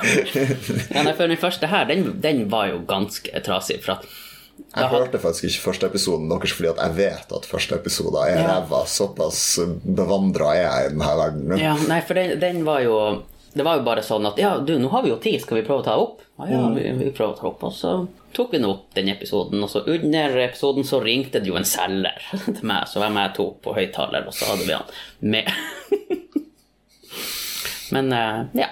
ja, 0.95 1.11
for 1.13 1.27
den 1.27 1.37
første 1.37 1.67
her, 1.69 1.85
den, 1.85 2.07
den 2.21 2.47
var 2.51 2.71
jo 2.71 2.81
ganske 2.89 3.29
trasig. 3.45 3.81
For 3.85 3.99
at 3.99 4.07
Jeg 4.75 4.87
hørte 4.91 5.19
faktisk 5.19 5.43
ikke 5.49 5.63
første 5.69 5.85
episoden 5.91 6.29
deres 6.31 6.51
fordi 6.55 6.69
at 6.71 6.79
jeg 6.81 6.95
vet 6.97 7.31
at 7.37 7.45
første 7.45 7.75
episode 7.75 8.17
er 8.25 8.39
Ja. 8.41 8.47
ræva. 8.55 8.81
Såpass 8.87 9.59
bevandra 9.85 10.55
er 10.55 10.61
jeg 10.63 10.85
i 10.85 10.89
denne 10.95 11.15
verden. 11.21 11.57
Ja, 11.59 11.75
nei, 11.87 12.01
for 12.07 12.13
den, 12.17 12.39
den 12.39 12.63
var 12.65 12.79
jo 12.81 12.97
Det 13.55 13.63
var 13.63 13.77
jo 13.79 13.85
bare 13.87 14.03
sånn 14.03 14.25
at 14.27 14.39
Ja, 14.41 14.57
du, 14.59 14.73
nå 14.79 14.89
har 14.91 15.03
vi 15.05 15.13
jo 15.13 15.17
tid, 15.23 15.39
skal 15.39 15.61
vi 15.61 15.63
prøve 15.63 15.79
å 15.79 15.85
ta 15.85 15.95
opp? 15.95 16.23
Ja, 16.41 16.49
ja, 16.51 16.63
vi, 16.75 16.83
vi 16.99 17.11
prøver 17.15 17.37
å 17.37 17.39
ta 17.39 17.47
opp. 17.47 17.61
Og 17.63 17.71
så 17.71 17.93
tok 18.35 18.51
vi 18.51 18.59
nå 18.59 18.71
opp 18.73 18.89
den 18.97 19.07
episoden, 19.13 19.63
og 19.63 19.71
så 19.71 19.85
under 19.87 20.35
episoden 20.43 20.83
så 20.87 20.99
ringte 21.03 21.39
det 21.39 21.47
jo 21.47 21.55
en 21.55 21.67
selger 21.67 22.19
til 22.49 22.65
meg, 22.67 22.89
så 22.91 22.99
hvem 22.99 23.21
jeg 23.21 23.35
tok 23.37 23.61
på 23.63 23.75
høyttaler, 23.77 24.27
og 24.27 24.35
så 24.35 24.49
hadde 24.51 24.67
vi 24.67 24.75
han 24.75 24.91
med. 25.35 25.47
Men 27.95 28.11
eh, 28.17 28.41
ja. 28.65 28.69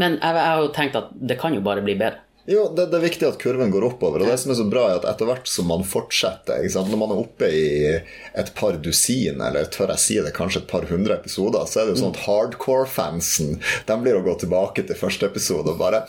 Men 0.00 0.18
jeg, 0.18 0.32
jeg 0.32 0.48
har 0.48 0.62
jo 0.64 0.74
tenkt 0.74 0.98
at 0.98 1.14
det 1.14 1.38
kan 1.38 1.54
jo 1.54 1.62
bare 1.62 1.84
bli 1.84 1.94
bedre. 2.00 2.24
Jo, 2.46 2.74
det, 2.76 2.86
det 2.92 2.98
er 2.98 3.04
viktig 3.06 3.24
at 3.24 3.38
kurven 3.40 3.70
går 3.72 3.86
oppover. 3.86 4.20
Og 4.20 4.28
det 4.28 4.36
som 4.42 4.50
er 4.52 4.58
så 4.58 4.66
bra, 4.68 4.82
er 4.90 4.98
at 4.98 5.06
etter 5.08 5.24
hvert 5.30 5.48
som 5.48 5.64
man 5.70 5.80
fortsetter? 5.88 6.60
Når 6.76 6.98
man 7.00 7.14
er 7.14 7.22
oppe 7.22 7.48
i 7.48 7.88
et 8.36 8.50
par 8.58 8.76
dusin, 8.84 9.40
eller 9.40 9.64
tør 9.72 9.88
jeg 9.94 10.02
si 10.02 10.16
det, 10.20 10.34
kanskje 10.36 10.60
et 10.60 10.68
par 10.68 10.84
hundre 10.90 11.16
episoder, 11.16 11.64
så 11.70 11.80
er 11.80 11.88
det 11.88 11.94
jo 11.94 12.02
sånn 12.02 12.12
at 12.12 12.20
hardcore-fansen 12.26 13.56
De 13.88 13.94
blir 14.02 14.18
å 14.18 14.26
gå 14.26 14.34
tilbake 14.44 14.84
til 14.84 14.96
første 14.98 15.24
episode 15.30 15.72
og 15.72 15.80
bare 15.80 16.02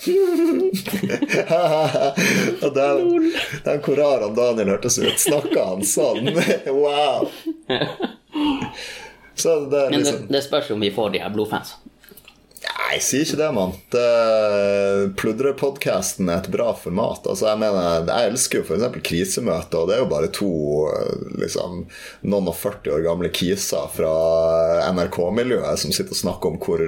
Og 2.66 2.72
den, 2.76 3.32
den 3.64 3.80
hvor 3.86 3.96
rar 4.02 4.28
han 4.28 4.36
Daniel 4.36 4.74
hørtes 4.76 5.00
ut. 5.00 5.16
Snakka 5.22 5.70
han 5.72 5.88
sånn? 5.88 6.34
Wow! 6.68 7.32
Så 9.36 9.60
det 9.72 9.80
er 9.80 9.90
Men 9.92 10.00
det, 10.00 10.06
liksom 10.06 10.28
det 10.32 10.42
spørs 10.44 10.72
om 10.76 10.80
vi 10.84 10.92
får 10.96 11.10
de 11.16 11.20
her 11.24 11.32
blodfans. 11.32 11.76
Nei, 12.66 13.00
si 13.04 13.22
ikke 13.26 13.38
det, 13.40 13.50
mann. 13.56 13.74
Pludrepodkasten 15.20 16.30
er 16.30 16.42
et 16.42 16.52
bra 16.54 16.72
format. 16.78 17.26
Altså, 17.28 17.50
jeg 17.50 17.62
mener, 17.62 18.06
jeg 18.08 18.32
elsker 18.32 18.62
jo 18.62 18.66
f.eks. 18.68 19.00
krisemøter, 19.06 19.82
og 19.82 19.90
det 19.90 19.98
er 19.98 20.04
jo 20.04 20.10
bare 20.12 20.32
to 20.34 20.52
liksom, 21.42 21.86
noen 22.30 22.52
og 22.52 22.58
40 22.60 22.96
år 22.96 23.06
gamle 23.08 23.32
kiser 23.36 23.90
fra 23.94 24.12
NRK-miljøet 24.96 25.82
som 25.82 25.96
sitter 25.96 26.16
og 26.16 26.22
snakker 26.24 26.54
om 26.54 26.62
hvor 26.62 26.86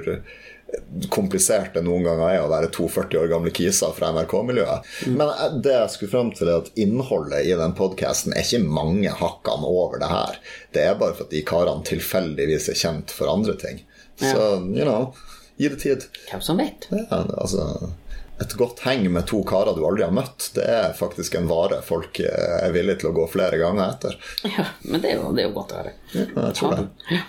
komplisert 1.10 1.74
det 1.74 1.82
noen 1.86 2.04
ganger 2.04 2.26
er 2.28 2.42
å 2.42 2.50
være 2.50 2.68
to 2.74 2.88
40 2.92 3.22
år 3.22 3.30
gamle 3.30 3.52
kiser 3.54 3.94
fra 3.96 4.10
NRK-miljøet. 4.12 4.88
Men 5.08 5.30
eh, 5.30 5.54
det 5.64 5.74
jeg 5.74 5.94
skulle 5.94 6.12
fram 6.12 6.32
til, 6.36 6.50
er 6.50 6.62
at 6.62 6.72
innholdet 6.80 7.46
i 7.48 7.54
den 7.56 7.74
podkasten 7.78 8.36
er 8.36 8.44
ikke 8.44 8.68
mange 8.68 9.12
hakkene 9.20 9.70
over 9.70 10.02
det 10.02 10.10
her. 10.12 10.40
Det 10.76 10.84
er 10.84 10.98
bare 11.00 11.16
for 11.16 11.28
at 11.28 11.32
de 11.32 11.44
karene 11.48 11.86
tilfeldigvis 11.88 12.68
er 12.72 12.82
kjent 12.82 13.14
for 13.14 13.32
andre 13.32 13.56
ting. 13.60 13.80
Så, 14.18 14.34
you 14.74 14.82
know, 14.84 15.12
gi 15.58 15.70
det 15.72 15.80
tid. 15.82 16.06
Hvem 16.30 16.44
som 16.44 16.60
vet? 16.60 16.88
Ja, 16.94 17.24
altså 17.38 17.92
et 18.38 18.54
godt 18.54 18.84
heng 18.86 19.08
med 19.12 19.26
to 19.26 19.40
karer 19.46 19.74
du 19.74 19.82
aldri 19.86 20.04
har 20.06 20.14
møtt, 20.14 20.50
det 20.54 20.66
er 20.70 20.92
faktisk 20.94 21.34
en 21.34 21.48
vare 21.50 21.80
folk 21.82 22.20
eh, 22.22 22.60
er 22.62 22.74
villige 22.74 23.02
til 23.02 23.10
å 23.10 23.16
gå 23.16 23.26
flere 23.32 23.58
ganger 23.58 23.96
etter. 23.96 24.14
Ja, 24.46 24.68
men 24.86 25.02
det 25.02 25.12
er 25.12 25.18
jo, 25.18 25.32
det 25.34 25.42
er 25.42 25.48
jo 25.48 25.56
godt 25.56 25.74
å 25.74 25.80
høre. 25.80 25.94
Ja, 26.14 26.26
jeg 26.46 26.58
tror 26.60 26.76
det. 26.76 27.22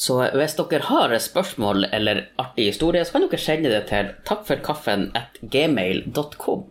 Så 0.00 0.16
hvis 0.38 0.54
dere 0.56 0.86
har 0.86 1.14
spørsmål 1.20 1.88
eller 1.90 2.22
artig 2.40 2.70
historie, 2.70 3.02
så 3.04 3.16
kan 3.16 3.26
dere 3.26 3.42
sende 3.42 3.72
det 3.72 3.82
til 3.90 4.12
takkforkaffen 4.28 5.10
at 5.18 5.40
gmail.com. 5.42 6.62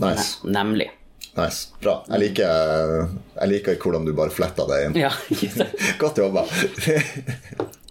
Nice. 0.00 0.38
Nemlig. 0.48 0.88
nice. 1.36 1.68
Bra. 1.82 2.00
Jeg 2.08 2.24
liker, 2.24 3.10
jeg 3.36 3.52
liker 3.52 3.78
hvordan 3.82 4.08
du 4.08 4.14
bare 4.16 4.32
fletta 4.32 4.64
det 4.70 4.80
inn. 4.86 4.96
Ja, 5.04 5.12
sant? 5.12 5.76
Godt 6.02 6.22
jobba. 6.24 6.48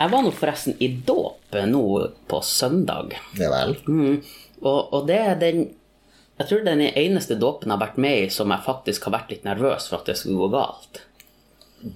Jeg 0.00 0.12
var 0.14 0.22
nå 0.24 0.30
forresten 0.32 0.78
i 0.80 0.88
dåp 1.06 1.56
nå 1.68 1.82
på 2.30 2.40
søndag. 2.46 3.12
Ja 3.36 3.50
vel. 3.52 3.74
Og, 4.60 4.80
og 4.96 5.04
det 5.08 5.18
er 5.20 5.36
den 5.40 5.66
Jeg 6.40 6.48
tror 6.48 6.62
det 6.64 6.72
er 6.72 6.80
den 6.80 6.96
eneste 6.96 7.36
dåpen 7.36 7.68
jeg 7.68 7.76
har 7.76 7.82
vært 7.82 8.00
med 8.00 8.22
i 8.22 8.30
som 8.32 8.48
jeg 8.54 8.64
faktisk 8.64 9.04
har 9.08 9.18
vært 9.18 9.34
litt 9.34 9.44
nervøs 9.44 9.90
for 9.90 10.00
at 10.00 10.08
det 10.08 10.16
skulle 10.16 10.40
gå 10.40 10.48
galt. 10.54 11.02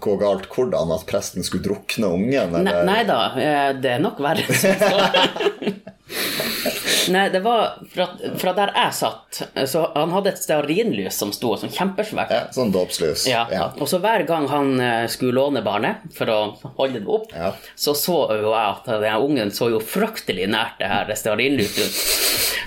Gå 0.05 0.19
galt 0.21 0.51
hvordan? 0.53 0.93
At 0.93 1.07
presten 1.09 1.45
skulle 1.45 1.65
drukne 1.65 2.13
ungen? 2.13 2.53
Nei, 2.53 2.61
Eller? 2.61 2.85
nei 2.89 3.01
da, 3.09 3.19
eh, 3.41 3.71
det 3.81 3.97
er 3.97 4.05
nok 4.05 4.21
verre. 4.21 4.45
Nei, 7.09 7.29
det 7.33 7.41
var 7.45 7.79
fra, 7.93 8.07
fra 8.41 8.53
der 8.57 8.71
jeg 8.77 8.95
satt, 8.97 9.39
så 9.69 9.83
han 9.95 10.13
hadde 10.15 10.31
et 10.33 10.41
stearinlys 10.41 11.17
som 11.21 11.33
sto 11.37 11.55
sånn 11.61 11.73
kjempesvært. 11.73 12.33
Ja, 12.33 12.43
sånn 12.55 12.73
dåpslys. 12.75 13.27
Ja. 13.29 13.45
Ja. 13.53 13.67
Og 13.81 13.89
så 13.91 14.01
hver 14.05 14.25
gang 14.29 14.47
han 14.53 14.73
eh, 14.81 15.07
skulle 15.13 15.37
låne 15.37 15.63
barnet 15.65 16.05
for 16.17 16.33
å 16.33 16.39
holde 16.79 17.01
det 17.05 17.09
opp, 17.19 17.33
Ja. 17.37 17.53
så 17.77 17.95
så 17.97 18.19
jo 18.37 18.53
jeg 18.53 18.71
at 18.71 18.89
den 19.05 19.21
ungen 19.29 19.53
så 19.55 19.71
jo 19.73 19.81
fryktelig 19.85 20.49
nært 20.53 20.81
det 20.81 20.89
her 20.93 21.13
stearinlyset 21.17 21.85
ut. 21.85 22.01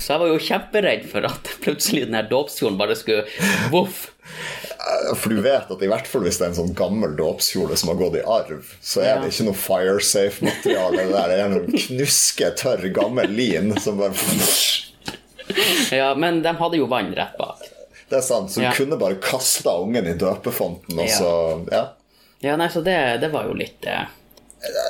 Så 0.01 0.13
jeg 0.13 0.21
var 0.21 0.29
jo 0.31 0.43
kjemperedd 0.49 1.07
for 1.11 1.25
at 1.27 1.49
plutselig 1.65 2.05
den 2.07 2.17
her 2.17 2.29
dåpskjolen 2.29 2.77
bare 2.79 2.95
skulle 2.97 3.25
voff. 3.73 4.11
For 5.15 5.29
du 5.29 5.41
vet 5.41 5.69
at 5.71 5.81
i 5.83 5.87
hvert 5.87 6.07
fall 6.07 6.21
hvis 6.27 6.37
det 6.39 6.45
er 6.45 6.49
en 6.51 6.57
sånn 6.59 6.73
gammel 6.75 7.15
dåpskjole 7.15 7.77
som 7.79 7.89
har 7.93 7.95
gått 8.01 8.17
i 8.19 8.23
arv, 8.27 8.65
så 8.81 9.01
er 9.05 9.21
det 9.21 9.31
ikke 9.31 9.45
noe 9.47 9.53
fire 9.61 9.99
safe-materiale. 10.03 11.05
Det 11.13 11.39
er 11.39 11.49
noen 11.53 11.71
knuske, 11.71 12.51
tørr, 12.59 12.87
gammel 12.95 13.29
lin 13.37 13.71
som 13.79 13.97
bare 14.01 14.13
Ja, 15.91 16.15
men 16.15 16.41
de 16.43 16.53
hadde 16.59 16.77
jo 16.81 16.85
vann 16.91 17.13
rett 17.15 17.37
bak. 17.39 17.61
Det 18.09 18.17
er 18.17 18.21
sant. 18.23 18.51
Så 18.51 18.59
du 18.59 18.65
Ja. 18.65 18.73
kunne 18.75 18.97
bare 18.99 19.15
kasta 19.21 19.77
ungen 19.81 20.07
i 20.07 20.13
døpefonten, 20.13 20.99
og 20.99 21.09
så 21.09 21.31
Ja. 21.71 21.85
Ja, 22.39 22.55
nei, 22.55 22.67
så 22.69 22.81
det, 22.83 23.21
det 23.21 23.31
var 23.33 23.45
jo 23.47 23.53
litt 23.57 23.83
eh, 23.89 24.05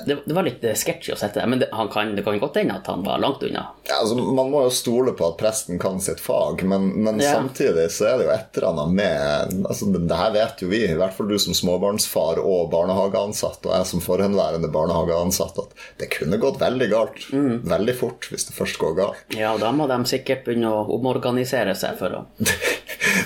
det, 0.06 0.18
det 0.26 0.34
var 0.34 0.46
litt 0.48 0.64
eh, 0.64 0.76
sketchy 0.80 1.12
å 1.14 1.18
sette 1.20 1.42
det, 1.42 1.48
men 1.52 1.60
det, 1.60 1.68
han 1.76 1.90
kan, 1.92 2.14
det 2.16 2.24
kan 2.24 2.38
godt 2.40 2.56
hende 2.62 2.78
at 2.80 2.88
han 2.88 3.04
var 3.04 3.20
langt 3.20 3.44
unna. 3.44 3.66
Ja, 3.88 3.98
altså, 4.02 4.16
man 4.16 4.52
må 4.54 4.62
jo 4.64 4.72
stole 4.74 5.12
på 5.18 5.28
at 5.28 5.38
presten 5.40 5.80
kan 5.82 6.00
sitt 6.04 6.22
fag, 6.24 6.64
men, 6.64 6.90
men 7.04 7.20
Ja. 7.20 7.34
samtidig 7.36 7.90
så 7.92 8.08
er 8.12 8.18
det 8.22 8.28
jo 8.30 8.32
et 8.36 8.58
eller 8.60 8.68
annet 8.72 8.96
med 9.00 9.66
altså, 9.68 9.90
det, 9.92 10.04
det 10.08 10.20
her 10.22 10.32
vet 10.38 10.64
jo 10.64 10.70
vi, 10.72 10.82
i 10.88 10.98
hvert 11.00 11.16
fall 11.18 11.28
du 11.32 11.36
som 11.42 11.58
småbarnsfar 11.58 12.40
og 12.44 12.72
barnehageansatt, 12.72 13.60
og 13.68 13.76
jeg 13.76 13.90
som 13.92 14.04
forhenværende 14.06 14.72
barnehageansatt, 14.74 15.60
at 15.66 15.86
det 16.00 16.12
kunne 16.16 16.40
gått 16.42 16.62
veldig 16.64 16.90
galt. 16.94 17.28
Mm. 17.34 17.62
Veldig 17.68 17.98
fort 18.00 18.30
hvis 18.32 18.48
det 18.50 18.56
først 18.58 18.80
går 18.82 18.96
galt. 19.02 19.38
Ja, 19.38 19.52
da 19.60 19.74
må 19.76 19.90
de 19.92 20.00
sikkert 20.10 20.46
begynne 20.48 20.72
å 20.72 20.86
omorganisere 20.98 21.76
seg 21.78 22.00
for 22.00 22.22
å 22.22 22.26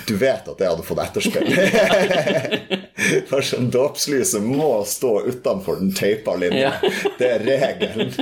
Du 0.08 0.14
vet 0.18 0.46
at 0.48 0.58
det 0.58 0.68
hadde 0.68 0.84
fått 0.86 1.00
etterspill. 1.02 1.48
For 3.30 3.44
sånn 3.46 3.70
dåpslyset 3.72 4.44
må 4.44 4.82
stå 4.88 5.14
utenfor 5.28 5.80
den 5.82 5.92
teipa 5.96 6.36
linja. 6.38 6.72
Ja. 6.80 6.92
Det 7.18 7.30
er 7.36 7.46
regelen. 7.46 8.14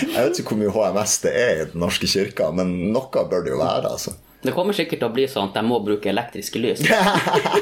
Jeg 0.00 0.16
vet 0.16 0.38
ikke 0.40 0.54
hvor 0.54 0.60
mye 0.62 0.72
HMS 0.72 1.18
det 1.20 1.32
er 1.36 1.58
i 1.60 1.64
Den 1.68 1.82
norske 1.82 2.08
kirka, 2.08 2.46
men 2.56 2.70
noe 2.94 3.24
bør 3.28 3.44
det 3.44 3.52
jo 3.52 3.58
være. 3.60 3.90
altså. 3.90 4.14
Det 4.44 4.52
kommer 4.56 4.76
sikkert 4.76 5.02
til 5.02 5.08
å 5.10 5.14
bli 5.14 5.26
sånn 5.28 5.50
at 5.50 5.58
de 5.58 5.62
må 5.64 5.78
bruke 5.84 6.08
elektriske 6.08 6.60
lys. 6.60 6.82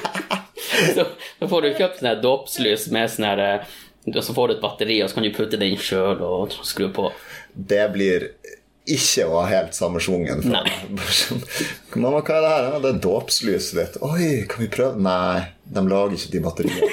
så, 0.96 1.06
så 1.38 1.48
får 1.50 1.66
du 1.66 1.68
kjøpt 1.80 2.00
sånne 2.00 2.14
dåpslys 2.22 2.86
med 2.94 3.10
sånn 3.10 3.26
her 3.26 3.42
eh, 3.42 3.74
så 4.18 4.34
får 4.34 4.48
du 4.48 4.54
et 4.56 4.62
batteri, 4.62 4.96
og 5.02 5.10
så 5.10 5.18
kan 5.18 5.26
du 5.26 5.34
putte 5.34 5.58
det 5.60 5.68
inn 5.70 5.78
sjøl 5.78 6.22
og 6.26 6.54
skru 6.66 6.88
på. 6.94 7.10
Det 7.54 7.84
blir 7.94 8.32
ikke 8.86 9.26
var 9.30 9.50
helt 9.50 9.76
samme. 9.76 10.00
Bare 10.02 11.14
sånn, 11.14 11.42
Mamma, 11.94 12.22
hva 12.22 12.38
er 12.38 12.44
det 12.44 12.52
her? 12.52 12.78
Det 12.82 12.90
er 12.90 13.02
dåpslyset 13.04 13.78
ditt. 13.78 13.98
Oi, 14.02 14.30
kan 14.50 14.64
vi 14.64 14.70
prøve? 14.72 14.98
Nei, 15.02 15.44
de 15.64 15.84
lager 15.86 16.16
ikke 16.18 16.32
de 16.32 16.42
batteriene. 16.46 16.88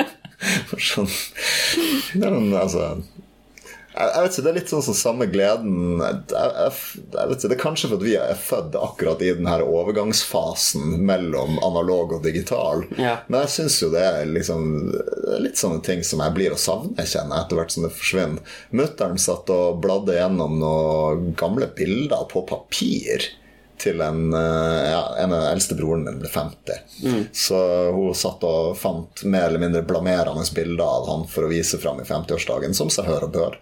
sånn. 0.90 1.10
Det 2.14 2.22
er 2.22 2.30
noen, 2.34 2.52
altså 2.56 2.92
jeg, 3.90 4.22
vet 4.22 4.32
ikke, 4.32 4.44
Det 4.44 4.50
er 4.50 4.56
litt 4.58 4.72
sånn 4.72 4.84
som 4.86 4.96
samme 4.96 5.26
gleden 5.30 6.02
jeg, 6.02 6.18
jeg, 6.30 6.74
jeg 7.14 7.30
vet 7.30 7.36
ikke, 7.36 7.50
Det 7.50 7.56
er 7.56 7.62
kanskje 7.62 7.90
fordi 7.92 8.08
vi 8.08 8.16
er 8.20 8.38
født 8.38 8.78
akkurat 8.78 9.24
i 9.24 9.32
den 9.38 9.50
her 9.50 9.64
overgangsfasen 9.66 11.00
mellom 11.06 11.58
analog 11.64 12.14
og 12.18 12.24
digital. 12.24 12.84
Ja. 13.00 13.18
Men 13.28 13.44
jeg 13.44 13.54
syns 13.56 13.80
jo 13.82 13.90
det 13.92 14.04
er 14.06 14.30
liksom 14.30 14.64
litt 15.42 15.60
sånne 15.60 15.82
ting 15.86 16.04
som 16.06 16.22
jeg 16.24 16.36
blir 16.36 16.54
å 16.54 16.60
savne, 16.60 17.06
kjenner 17.10 17.42
etter 17.42 17.58
hvert 17.58 17.74
som 17.74 17.86
det 17.86 17.92
forsvinner. 17.96 18.56
Mutter'n 18.76 19.20
satt 19.20 19.50
og 19.52 19.80
bladde 19.82 20.16
gjennom 20.18 20.58
noen 20.60 21.34
gamle 21.38 21.70
bilder 21.76 22.26
på 22.30 22.44
papir 22.48 23.26
til 23.80 24.02
en, 24.04 24.32
eh, 24.36 24.90
ja, 24.92 25.02
en 25.22 25.32
av 25.36 25.46
eldste 25.50 25.76
broren 25.78 26.04
min 26.04 26.20
ble 26.20 26.28
50. 26.28 26.82
Så 27.32 27.60
hun 27.94 28.14
satt 28.16 28.44
og 28.46 28.76
fant 28.78 29.24
mer 29.24 29.48
eller 29.48 29.62
mindre 29.62 29.82
blamerende 29.86 30.44
bilder 30.54 30.84
av 30.84 31.08
han 31.10 31.24
for 31.30 31.46
å 31.46 31.52
vise 31.52 31.80
fram 31.80 32.02
i 32.02 32.08
50-årsdagen, 32.08 32.76
som 32.76 32.92
seg 32.92 33.08
hør 33.10 33.28
og 33.28 33.34
bør. 33.36 33.58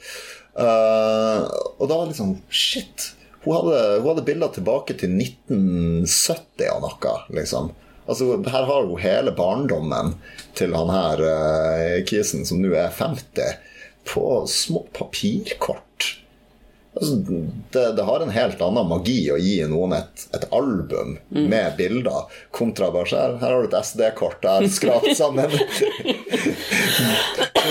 Uh, 0.58 1.44
og 1.78 1.84
da 1.86 1.94
var 1.94 2.06
det 2.08 2.16
liksom 2.16 2.34
Shit! 2.50 3.12
Hun 3.44 3.54
hadde, 3.54 3.82
hun 4.00 4.08
hadde 4.10 4.24
bilder 4.26 4.50
tilbake 4.50 4.96
til 4.98 5.12
1970 5.14 6.72
og 6.72 6.80
noe, 6.82 7.12
liksom. 7.38 7.70
Altså, 8.08 8.32
her 8.42 8.66
har 8.66 8.88
hun 8.88 8.98
hele 9.00 9.34
barndommen 9.36 10.16
til 10.58 10.74
han 10.74 10.90
her 10.90 11.22
uh, 11.22 11.98
kisen 12.08 12.48
som 12.48 12.58
nå 12.62 12.72
er 12.74 12.90
50, 12.90 13.60
på 14.08 14.24
små 14.50 14.82
papirkort. 14.96 15.84
Altså, 16.98 17.16
det, 17.72 17.84
det 17.98 18.04
har 18.08 18.20
en 18.24 18.32
helt 18.34 18.62
annen 18.66 18.88
magi 18.90 19.18
å 19.30 19.36
gi 19.38 19.56
noen 19.70 19.92
et, 19.98 20.24
et 20.34 20.46
album 20.54 21.16
med 21.30 21.76
bilder, 21.78 22.26
kontra 22.50 22.88
bare 22.94 23.06
her, 23.12 23.36
her 23.38 23.54
har 23.54 23.62
du 23.62 23.68
et 23.70 23.86
SD-kort 23.86 24.40
der 24.42 24.66
skrapt 24.72 25.12
sammen. 25.18 25.50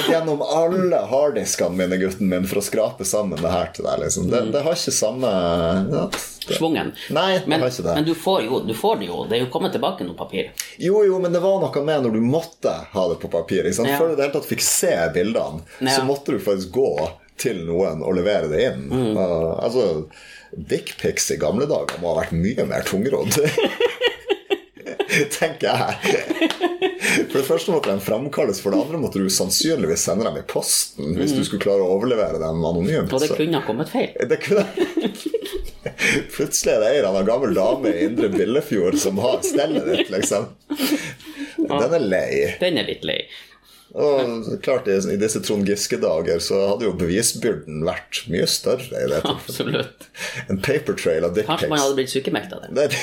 Gjennom 0.09 0.41
alle 0.41 0.95
harddiskene 1.09 1.75
mine, 1.77 1.97
gutten 1.97 2.29
min, 2.29 2.45
for 2.47 2.61
å 2.61 2.63
skrape 2.63 3.05
sammen 3.07 3.39
det 3.41 3.51
her 3.51 3.71
til 3.75 3.87
deg. 3.87 3.99
Liksom. 4.05 4.29
Det, 4.31 4.41
det 4.53 4.61
har 4.65 4.77
ikke 4.77 4.93
samme 4.95 5.31
ja, 5.91 6.05
det, 6.47 6.55
Svungen. 6.55 6.93
Nei, 7.11 7.33
det 7.41 7.47
Men, 7.49 7.61
har 7.65 7.71
ikke 7.73 7.83
det. 7.87 7.95
men 7.99 8.05
du, 8.07 8.13
får 8.15 8.41
jo, 8.45 8.59
du 8.67 8.73
får 8.77 9.01
det 9.01 9.09
jo. 9.09 9.23
Det 9.27 9.35
er 9.39 9.43
jo 9.43 9.49
kommet 9.51 9.73
tilbake 9.75 10.05
noe 10.07 10.15
papir. 10.19 10.51
Jo, 10.79 11.01
jo, 11.07 11.17
men 11.23 11.33
det 11.35 11.41
var 11.43 11.59
noe 11.63 11.83
med 11.83 12.05
når 12.07 12.15
du 12.15 12.21
måtte 12.23 12.73
ha 12.93 13.07
det 13.11 13.17
på 13.23 13.31
papir. 13.33 13.65
Ikke 13.67 13.81
sant? 13.81 13.91
Ja. 13.91 13.97
Før 13.99 14.11
du 14.11 14.15
i 14.15 14.19
det 14.19 14.27
hele 14.29 14.37
tatt 14.37 14.51
fikk 14.53 14.63
se 14.63 14.93
bildene, 15.15 15.65
Ja. 15.81 15.97
så 15.97 16.05
måtte 16.07 16.37
du 16.37 16.39
faktisk 16.43 16.71
gå 16.77 16.91
til 17.41 17.57
noen 17.67 18.03
og 18.05 18.15
levere 18.17 18.47
det 18.51 18.63
inn. 18.69 18.81
Mm. 18.91 19.17
Uh, 19.17 19.53
altså, 19.63 19.83
Dickpics 20.51 21.31
i 21.35 21.39
gamle 21.41 21.65
dager 21.69 21.99
må 22.01 22.13
ha 22.13 22.23
vært 22.23 22.37
mye 22.37 22.63
mer 22.69 22.81
tungrodd. 22.87 23.33
Tenker 25.37 25.71
jeg. 25.71 25.93
For 27.29 27.39
det 27.39 27.47
første 27.47 27.73
måtte 27.73 27.93
de 27.93 28.03
framkalles, 28.03 28.59
for 28.61 28.73
det 28.73 28.81
andre 28.83 28.99
måtte 29.01 29.21
du 29.21 29.29
sannsynligvis 29.33 30.05
sende 30.07 30.27
dem 30.27 30.39
i 30.39 30.45
posten 30.47 31.15
hvis 31.17 31.33
du 31.35 31.43
skulle 31.45 31.63
klare 31.63 31.85
å 31.85 31.95
overlevere 31.95 32.41
dem 32.41 32.61
anonymt. 32.61 33.09
Mm. 33.09 33.15
Og 33.15 33.23
det 33.23 33.31
kunne 33.33 33.61
ha 33.61 33.67
kommet 33.67 33.91
feil. 33.91 34.13
det 34.31 34.39
kunne 34.43 34.65
Plutselig 36.33 36.73
er 36.73 36.83
det 36.83 36.89
en 36.89 36.97
eller 36.97 37.09
annen 37.09 37.29
gammel 37.29 37.57
dame 37.57 37.91
i 37.91 38.05
Indre 38.05 38.29
Billefjord 38.33 38.97
som 39.01 39.19
har 39.23 39.39
stellet 39.45 39.87
ditt, 39.87 40.11
liksom. 40.13 40.49
Den 41.57 41.95
er 41.97 42.03
lei. 42.03 42.31
Den 42.61 42.79
er 42.79 42.87
litt 42.87 43.05
lei. 43.07 43.21
Og 43.97 44.49
klart, 44.61 44.87
i 44.87 44.97
i 45.13 45.17
disse 45.17 45.41
Trond 45.41 45.65
Giske-dager 45.65 46.41
så 46.43 46.59
hadde 46.73 46.85
jo 46.85 46.93
bevisbyrden 46.99 47.81
vært 47.87 48.23
mye 48.29 48.45
større 48.49 49.03
i 49.03 49.09
det. 49.09 49.23
Absolutt. 49.25 50.09
En 50.47 50.61
paper 50.61 50.97
trail 50.99 51.25
av 51.25 51.37
Kanskje 51.37 51.71
man 51.71 51.81
hadde 51.81 51.97
blitt 51.97 52.13
sykemeldt 52.13 52.53
av 52.53 52.67
det. 52.77 52.91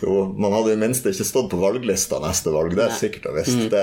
Jo, 0.00 0.34
man 0.38 0.52
hadde 0.52 0.70
i 0.70 0.74
det 0.76 0.80
minste 0.80 1.10
ikke 1.10 1.26
stått 1.26 1.48
på 1.52 1.58
valglista 1.60 2.20
neste 2.22 2.52
valg. 2.54 2.74
Det 2.78 2.84
er 2.86 2.92
sikkert 2.94 3.26
og 3.30 3.36
visst. 3.36 3.64
Det, 3.72 3.82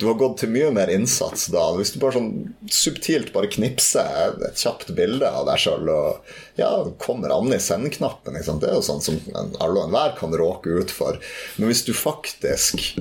du 0.00 0.08
har 0.08 0.16
gått 0.20 0.40
til 0.42 0.50
mye 0.52 0.72
mer 0.74 0.90
innsats 0.92 1.46
da. 1.54 1.68
Hvis 1.78 1.94
du 1.94 2.00
bare 2.02 2.16
sånn 2.18 2.32
subtilt 2.74 3.30
bare 3.34 3.50
knipser 3.52 4.34
et 4.48 4.58
kjapt 4.58 4.90
bilde 4.98 5.28
av 5.30 5.46
deg 5.48 5.62
sjøl 5.62 5.92
og 5.92 6.32
ja, 6.60 6.72
kommer 7.00 7.32
an 7.36 7.54
i 7.54 7.60
sendeknappen, 7.62 8.36
liksom. 8.38 8.58
Det 8.62 8.72
er 8.72 8.78
jo 8.78 8.86
sånn 8.88 9.04
som 9.04 9.20
alle 9.36 9.76
og 9.76 9.84
enhver 9.86 10.16
kan 10.18 10.34
råke 10.42 10.80
ut 10.82 10.92
for. 10.94 11.20
Men 11.56 11.70
hvis 11.70 11.86
du 11.86 11.94
faktisk 11.96 12.98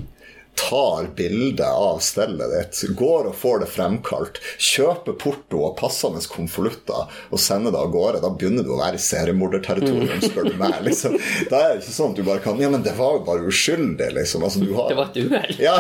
tar 0.58 1.08
bilde 1.16 1.68
av 1.68 2.00
stellet 2.04 2.52
ditt, 2.54 2.82
går 2.98 3.30
og 3.30 3.36
får 3.38 3.62
det 3.64 3.70
fremkalt, 3.72 4.40
kjøper 4.58 5.18
porto 5.22 5.62
og 5.70 5.78
passende 5.80 6.22
konvolutter 6.32 7.14
og 7.30 7.42
sender 7.42 7.76
det 7.76 7.82
av 7.82 7.92
gårde, 7.94 8.22
da 8.26 8.32
begynner 8.34 8.66
du 8.66 8.74
å 8.76 8.80
være 8.82 9.00
i 9.00 9.04
seriemorderterritorium, 9.06 10.22
spør 10.24 10.52
du 10.52 10.58
meg. 10.60 10.78
Liksom. 10.88 11.18
Da 11.52 11.62
er 11.62 11.76
det 11.76 11.84
ikke 11.84 11.96
sånn 11.96 12.14
at 12.14 12.20
du 12.20 12.26
bare 12.28 12.44
kan 12.44 12.62
Ja, 12.62 12.70
men 12.74 12.84
det 12.86 12.96
var 12.98 13.20
jo 13.20 13.26
bare 13.28 13.50
uskyldig, 13.50 14.12
liksom. 14.18 14.46
Altså, 14.48 14.64
har, 14.66 14.90
det 14.92 14.98
var 14.98 15.12
et 15.12 15.20
uhell. 15.22 15.58
Ja, 15.62 15.76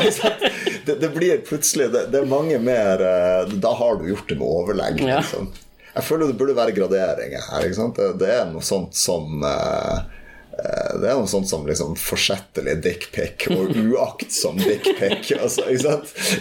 det, 0.86 1.00
det, 1.02 1.10
blir 1.16 1.42
plutselig 1.48 1.90
det, 1.94 2.08
det, 2.14 2.22
er 2.22 2.30
mange 2.30 2.60
mer 2.62 3.02
eh, 3.04 3.56
Da 3.62 3.74
har 3.80 3.98
du 3.98 4.08
gjort 4.12 4.30
det 4.30 4.38
med 4.40 4.48
overlegg. 4.48 5.02
Liksom. 5.02 5.50
Jeg 5.96 6.06
føler 6.06 6.30
det 6.30 6.38
burde 6.38 6.58
være 6.58 6.76
graderinger 6.78 7.48
her. 7.50 7.66
Det, 7.98 8.12
det, 8.22 8.30
er 8.30 8.46
noe 8.52 8.66
sånt 8.66 8.98
som 8.98 9.42
Eh, 9.42 10.17
det 10.58 11.10
er 11.10 11.20
noe 11.20 11.30
sånt 11.30 11.50
som 11.50 11.68
liksom 11.68 11.94
forsettlig 12.02 12.78
dickpic 12.82 13.46
og 13.54 13.76
uaktsom 13.92 14.58
dickpic. 14.58 15.32
Altså, 15.38 15.68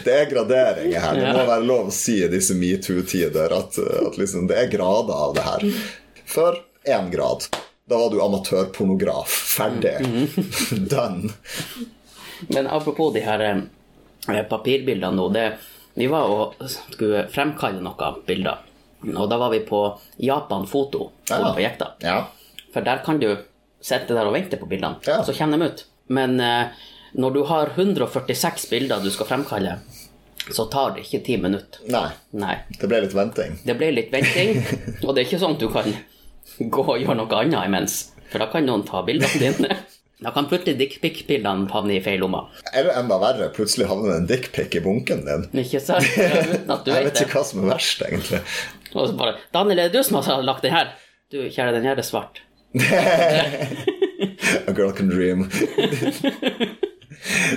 det 0.05 0.15
er 0.15 0.31
graderinger 0.31 1.03
her. 1.05 1.21
Det 1.21 1.35
må 1.37 1.45
være 1.51 1.67
lov 1.69 1.91
å 1.91 1.95
si 1.95 2.19
i 2.25 2.31
disse 2.33 2.57
metoo-tider 2.57 3.53
at, 3.53 3.79
at 3.79 4.19
liksom, 4.21 4.49
det 4.51 4.59
er 4.63 4.73
grader 4.73 5.25
av 5.29 5.37
det 5.37 5.47
her. 5.47 5.67
For 6.27 6.61
én 6.89 7.11
grad. 7.13 7.49
Da 7.87 7.99
var 8.01 8.11
du 8.11 8.23
amatørpornograf. 8.23 9.31
Ferdig. 9.57 9.99
Done. 10.91 11.31
Men 12.49 12.67
apropos 12.67 13.13
de 13.15 13.21
her 13.23 13.45
eh, 13.47 14.43
papirbildene 14.49 15.15
nå. 15.17 15.29
Det, 15.35 15.45
vi 15.95 16.09
var 16.11 16.33
og 16.33 16.71
skulle 16.71 17.27
fremkalle 17.33 17.85
noen 17.85 18.25
bilder. 18.27 18.65
Og 19.07 19.29
da 19.31 19.39
var 19.39 19.53
vi 19.53 19.61
på 19.69 19.83
Japan 20.17 20.67
Foto 20.67 21.11
ja. 21.29 21.53
på 21.53 21.63
Jekta. 21.63 21.93
Ja. 22.03 22.25
For 22.75 22.83
der 22.85 23.05
kan 23.05 23.21
du 23.23 23.29
sitter 23.87 24.19
der 24.19 24.29
og 24.29 24.35
venter 24.35 24.61
på 24.61 24.69
bildene, 24.71 24.99
ja. 25.07 25.21
så 25.25 25.35
kommer 25.37 25.61
de 25.61 25.71
ut. 25.71 25.85
Men 26.13 26.41
eh, 26.43 26.75
når 27.17 27.37
du 27.37 27.43
har 27.51 27.73
146 27.75 28.69
bilder 28.71 29.05
du 29.05 29.11
skal 29.15 29.31
fremkalle, 29.31 29.79
så 30.51 30.67
tar 30.71 30.95
det 30.95 31.07
ikke 31.07 31.23
ti 31.27 31.39
minutter. 31.43 31.83
Nei. 31.91 32.09
Nei. 32.39 32.57
Det 32.79 32.91
ble 32.91 33.03
litt 33.07 33.17
venting. 33.17 33.59
Det 33.67 33.75
ble 33.79 33.91
litt 33.95 34.13
venting, 34.15 34.61
og 35.03 35.15
det 35.15 35.23
er 35.23 35.27
ikke 35.27 35.43
sånn 35.43 35.57
at 35.59 35.63
du 35.63 35.69
kan 35.73 35.91
gå 36.61 36.85
og 36.87 36.99
gjøre 37.03 37.19
noe 37.19 37.41
annet 37.41 37.67
imens, 37.67 37.99
for 38.31 38.43
da 38.43 38.51
kan 38.53 38.67
noen 38.67 38.87
ta 38.87 39.05
bildene 39.07 39.43
dine. 39.43 39.83
Da 40.17 40.31
kan 40.33 40.47
plutselig 40.49 40.79
dickpic-bildene 40.81 41.69
havne 41.69 41.99
i 41.99 42.01
feil 42.01 42.23
lomma. 42.23 42.47
Eller 42.73 42.97
enda 42.97 43.19
verre, 43.21 43.51
plutselig 43.53 43.85
havner 43.91 44.15
en 44.15 44.25
dickpic 44.25 44.73
i 44.79 44.81
bunken 44.81 45.27
din. 45.27 45.45
Ikke 45.61 45.77
sant? 45.85 46.09
Uten 46.09 46.73
at 46.73 46.87
du 46.87 46.89
Jeg 46.95 47.05
vet 47.05 47.11
vet 47.11 47.21
ikke 47.27 47.37
hva 47.37 47.43
som 47.45 47.61
er 47.61 47.75
verst, 47.75 48.05
egentlig. 48.07 48.41
Og 48.95 49.11
så 49.11 49.19
bare 49.19 49.35
'Daniel, 49.53 49.83
er 49.83 49.91
det 49.93 50.01
du 50.01 50.09
som 50.09 50.17
har 50.25 50.41
lagt 50.41 50.65
den 50.65 50.73
her?' 50.73 50.95
Du, 51.29 51.37
kjære, 51.43 51.75
den 51.77 51.85
her 51.85 52.01
er 52.01 52.07
svart. 52.07 52.41
A 54.67 54.73
girl 54.73 54.93
can 54.93 55.09
dream. 55.09 55.47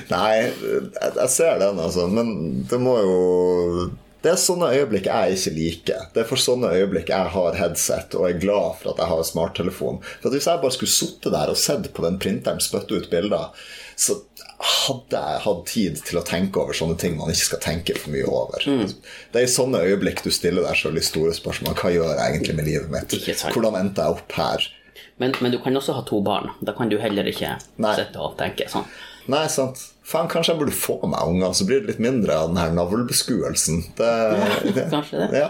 Nei, 0.09 0.49
jeg 0.49 1.29
ser 1.29 1.59
den, 1.61 1.79
altså. 1.79 2.07
Men 2.09 2.63
det 2.69 2.79
må 2.81 2.95
jo 3.03 3.89
Det 4.23 4.33
er 4.33 4.39
sånne 4.41 4.71
øyeblikk 4.75 5.05
jeg 5.07 5.35
ikke 5.37 5.53
liker. 5.55 6.07
Det 6.15 6.23
er 6.23 6.27
for 6.27 6.41
sånne 6.41 6.71
øyeblikk 6.75 7.11
jeg 7.13 7.33
har 7.35 7.55
headset 7.55 8.15
og 8.19 8.25
er 8.27 8.41
glad 8.41 8.79
for 8.81 8.91
at 8.91 8.99
jeg 8.99 9.11
har 9.13 9.27
smarttelefon. 9.27 10.01
For 10.23 10.33
Hvis 10.33 10.47
jeg 10.49 10.59
bare 10.63 10.75
skulle 10.75 10.91
sittet 10.91 11.31
der 11.35 11.53
og 11.53 11.59
sett 11.59 11.87
på 11.95 12.03
den 12.03 12.19
printeren 12.19 12.59
spytte 12.63 12.99
ut 12.99 13.07
bilder, 13.11 13.53
så 13.99 14.17
hadde 14.59 15.15
jeg 15.23 15.43
hatt 15.45 15.61
tid 15.71 16.01
til 16.03 16.19
å 16.19 16.25
tenke 16.27 16.59
over 16.59 16.75
sånne 16.75 16.97
ting 16.99 17.15
man 17.15 17.31
ikke 17.31 17.47
skal 17.53 17.61
tenke 17.63 17.95
for 17.95 18.11
mye 18.11 18.27
over. 18.27 18.59
Mm. 18.67 18.91
Det 19.31 19.39
er 19.39 19.47
i 19.47 19.51
sånne 19.53 19.85
øyeblikk 19.87 20.19
du 20.25 20.31
stiller 20.35 20.67
deg 20.67 20.75
selv 20.81 20.99
de 20.99 21.03
store 21.07 21.31
spørsmål. 21.37 21.77
Hva 21.79 21.93
gjør 21.95 22.11
jeg 22.11 22.25
egentlig 22.33 22.57
med 22.59 22.67
livet 22.67 22.91
mitt? 22.91 23.15
Hvordan 23.55 23.79
endte 23.79 24.03
jeg 24.03 24.19
opp 24.19 24.35
her? 24.35 24.67
Men, 25.19 25.35
men, 25.43 25.51
du 25.51 25.59
kan 25.59 25.75
også 25.75 25.97
ha 25.97 26.03
to 26.07 26.21
barn. 26.23 26.53
Da 26.63 26.73
kan 26.77 26.89
du 26.91 26.97
heller 27.01 27.27
ikke 27.27 27.57
Nei. 27.81 27.95
sitte 27.97 28.21
og 28.23 28.37
tenke 28.39 28.69
sånn. 28.71 28.87
Nei, 29.29 29.43
sant. 29.51 29.81
Faen, 30.07 30.29
kanskje 30.31 30.55
jeg 30.55 30.61
burde 30.63 30.73
få 30.73 30.95
meg 31.11 31.27
unger, 31.27 31.51
så 31.53 31.67
blir 31.67 31.83
det 31.83 31.91
litt 31.91 32.01
mindre 32.01 32.37
av 32.39 32.49
den 32.49 32.61
her 32.61 32.71
navlebeskuelsen. 32.73 33.83
Det, 33.99 34.13
det, 34.77 34.87
kanskje 34.93 35.25
det. 35.25 35.43
Ja. 35.43 35.49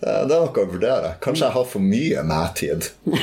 Det, 0.00 0.08
det, 0.08 0.34
er 0.34 0.40
noe 0.48 0.64
å 0.64 0.70
vurdere. 0.72 1.12
Kanskje 1.22 1.46
jeg 1.46 1.54
har 1.54 1.68
for 1.70 1.84
mye 1.84 2.24
meg-tid. 2.26 2.90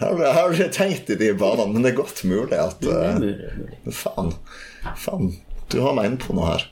Jeg 0.00 0.16
har 0.32 0.46
aldri 0.46 0.64
tenkt 0.72 1.10
i 1.12 1.16
de 1.20 1.26
banene, 1.36 1.74
men 1.74 1.84
det 1.84 1.90
er 1.90 1.96
godt 1.98 2.22
mulig 2.24 2.56
at 2.56 2.86
mulig. 3.20 3.34
Faen. 3.92 4.30
Faen. 4.96 5.34
Du 5.68 5.82
har 5.84 5.92
meg 5.92 6.08
inne 6.08 6.22
på 6.22 6.32
noe 6.32 6.54
her. 6.54 6.64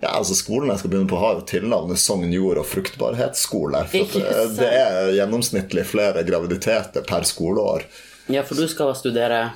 Ja, 0.00 0.12
altså 0.18 0.36
Skolen 0.36 0.70
jeg 0.70 0.82
skal 0.82 0.92
begynne 0.92 1.08
på, 1.08 1.18
har 1.20 1.38
jo 1.38 1.46
tilnavnet 1.48 2.00
Sogn 2.00 2.32
jord- 2.32 2.60
og 2.60 2.66
fruktbarhetsskole. 2.68 3.82
For 3.92 4.18
det, 4.20 4.32
det 4.58 4.68
er 4.68 5.12
gjennomsnittlig 5.16 5.86
flere 5.88 6.24
graviditeter 6.26 7.04
per 7.06 7.24
skoleår. 7.28 7.86
Ja, 8.32 8.42
for 8.44 8.58
du 8.58 8.66
skal 8.68 8.92
studere 8.98 9.52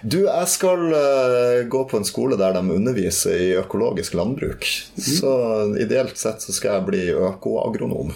Du, 0.00 0.24
jeg 0.26 0.48
skal 0.52 0.86
uh, 0.92 1.64
gå 1.68 1.82
på 1.90 1.98
en 1.98 2.04
skole 2.04 2.36
der 2.40 2.56
de 2.56 2.62
underviser 2.76 3.36
i 3.40 3.50
økologisk 3.60 4.14
landbruk. 4.14 4.64
Mm. 4.96 5.04
Så 5.18 5.34
ideelt 5.80 6.16
sett 6.20 6.44
så 6.44 6.52
skal 6.52 6.78
jeg 6.78 6.88
bli 6.88 7.04
økoagronom. 7.12 8.12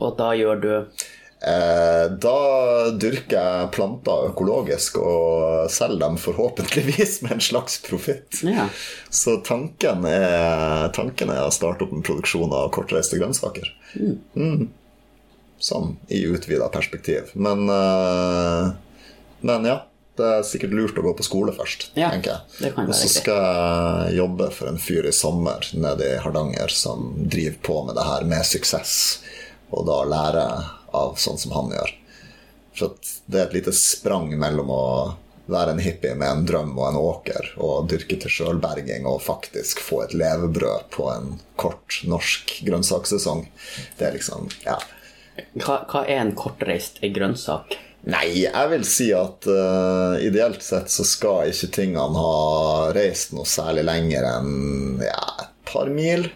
Og 0.00 0.14
da 0.16 0.30
gjør 0.36 0.60
du 0.60 0.70
Eh, 0.72 1.19
da 1.40 2.90
dyrker 3.00 3.36
jeg 3.36 3.68
planter 3.72 4.26
økologisk 4.28 4.98
og 5.00 5.70
selger 5.72 6.02
dem 6.02 6.18
forhåpentligvis 6.20 7.22
med 7.24 7.38
en 7.38 7.44
slags 7.44 7.78
profitt. 7.86 8.42
Ja. 8.44 8.66
Så 9.08 9.38
tanken 9.46 10.04
er, 10.04 10.90
tanken 10.96 11.32
er, 11.32 11.46
å 11.46 11.54
starte 11.54 11.86
opp 11.86 11.94
en 11.96 12.04
produksjon 12.04 12.52
av 12.52 12.68
kortreiste 12.76 13.16
grønnsaker. 13.20 13.72
Mm. 13.96 14.18
Mm. 14.36 14.66
Sånn 15.60 15.94
i 16.12 16.26
utvida 16.28 16.68
perspektiv. 16.72 17.32
Men, 17.34 17.64
uh, 17.72 18.72
men 19.40 19.70
ja. 19.72 19.84
Det 20.20 20.26
er 20.26 20.42
sikkert 20.44 20.74
lurt 20.76 20.98
å 21.00 21.04
gå 21.04 21.12
på 21.16 21.24
skole 21.24 21.52
først, 21.56 21.86
ja, 21.96 22.10
tenker 22.12 22.34
jeg. 22.34 22.72
Og 22.82 22.90
så 22.92 23.08
skal 23.08 23.38
jeg 23.40 24.18
jobbe 24.18 24.50
for 24.52 24.68
en 24.68 24.80
fyr 24.82 25.06
i 25.08 25.12
sommer 25.16 25.64
nede 25.72 26.10
i 26.10 26.18
Hardanger 26.20 26.74
som 26.74 27.14
driver 27.22 27.56
på 27.64 27.76
med 27.86 27.96
det 27.96 28.04
her 28.04 28.26
med 28.28 28.44
suksess, 28.44 28.92
og 29.70 29.86
da 29.88 30.02
lære 30.10 30.44
av 30.96 31.16
sånn 31.20 31.40
som 31.40 31.54
han 31.56 31.74
gjør. 31.74 31.96
For 32.78 32.94
det 33.26 33.40
er 33.40 33.48
et 33.48 33.58
lite 33.58 33.74
sprang 33.76 34.30
mellom 34.38 34.70
å 34.72 34.84
være 35.50 35.74
en 35.74 35.82
hippie 35.82 36.14
med 36.14 36.30
en 36.30 36.46
drøm 36.46 36.72
og 36.78 36.86
en 36.86 37.00
åker 37.00 37.50
og 37.58 37.88
dyrke 37.90 38.18
til 38.22 38.30
sjølberging 38.30 39.08
og 39.10 39.22
faktisk 39.24 39.82
få 39.82 40.04
et 40.04 40.14
levebrød 40.14 40.88
på 40.94 41.08
en 41.10 41.32
kort 41.60 42.00
norsk 42.06 42.60
grønnsakssesong. 42.66 43.46
Det 43.98 44.08
er 44.08 44.18
liksom 44.18 44.50
Ja. 44.66 44.78
Hva, 45.56 45.80
hva 45.88 46.02
er 46.04 46.20
en 46.20 46.34
kortreist 46.36 46.98
grønnsak? 47.00 47.78
Nei, 48.10 48.46
jeg 48.46 48.68
vil 48.72 48.84
si 48.88 49.10
at 49.12 49.46
uh, 49.48 50.16
ideelt 50.24 50.62
sett 50.64 50.92
så 50.92 51.04
skal 51.04 51.50
ikke 51.52 51.68
tingene 51.80 52.16
ha 52.16 52.92
reist 52.96 53.34
noe 53.36 53.48
særlig 53.48 53.84
lenger 53.88 54.26
enn 54.34 55.02
ja, 55.04 55.24
et 55.44 55.52
par 55.68 55.88
mil. 55.92 56.28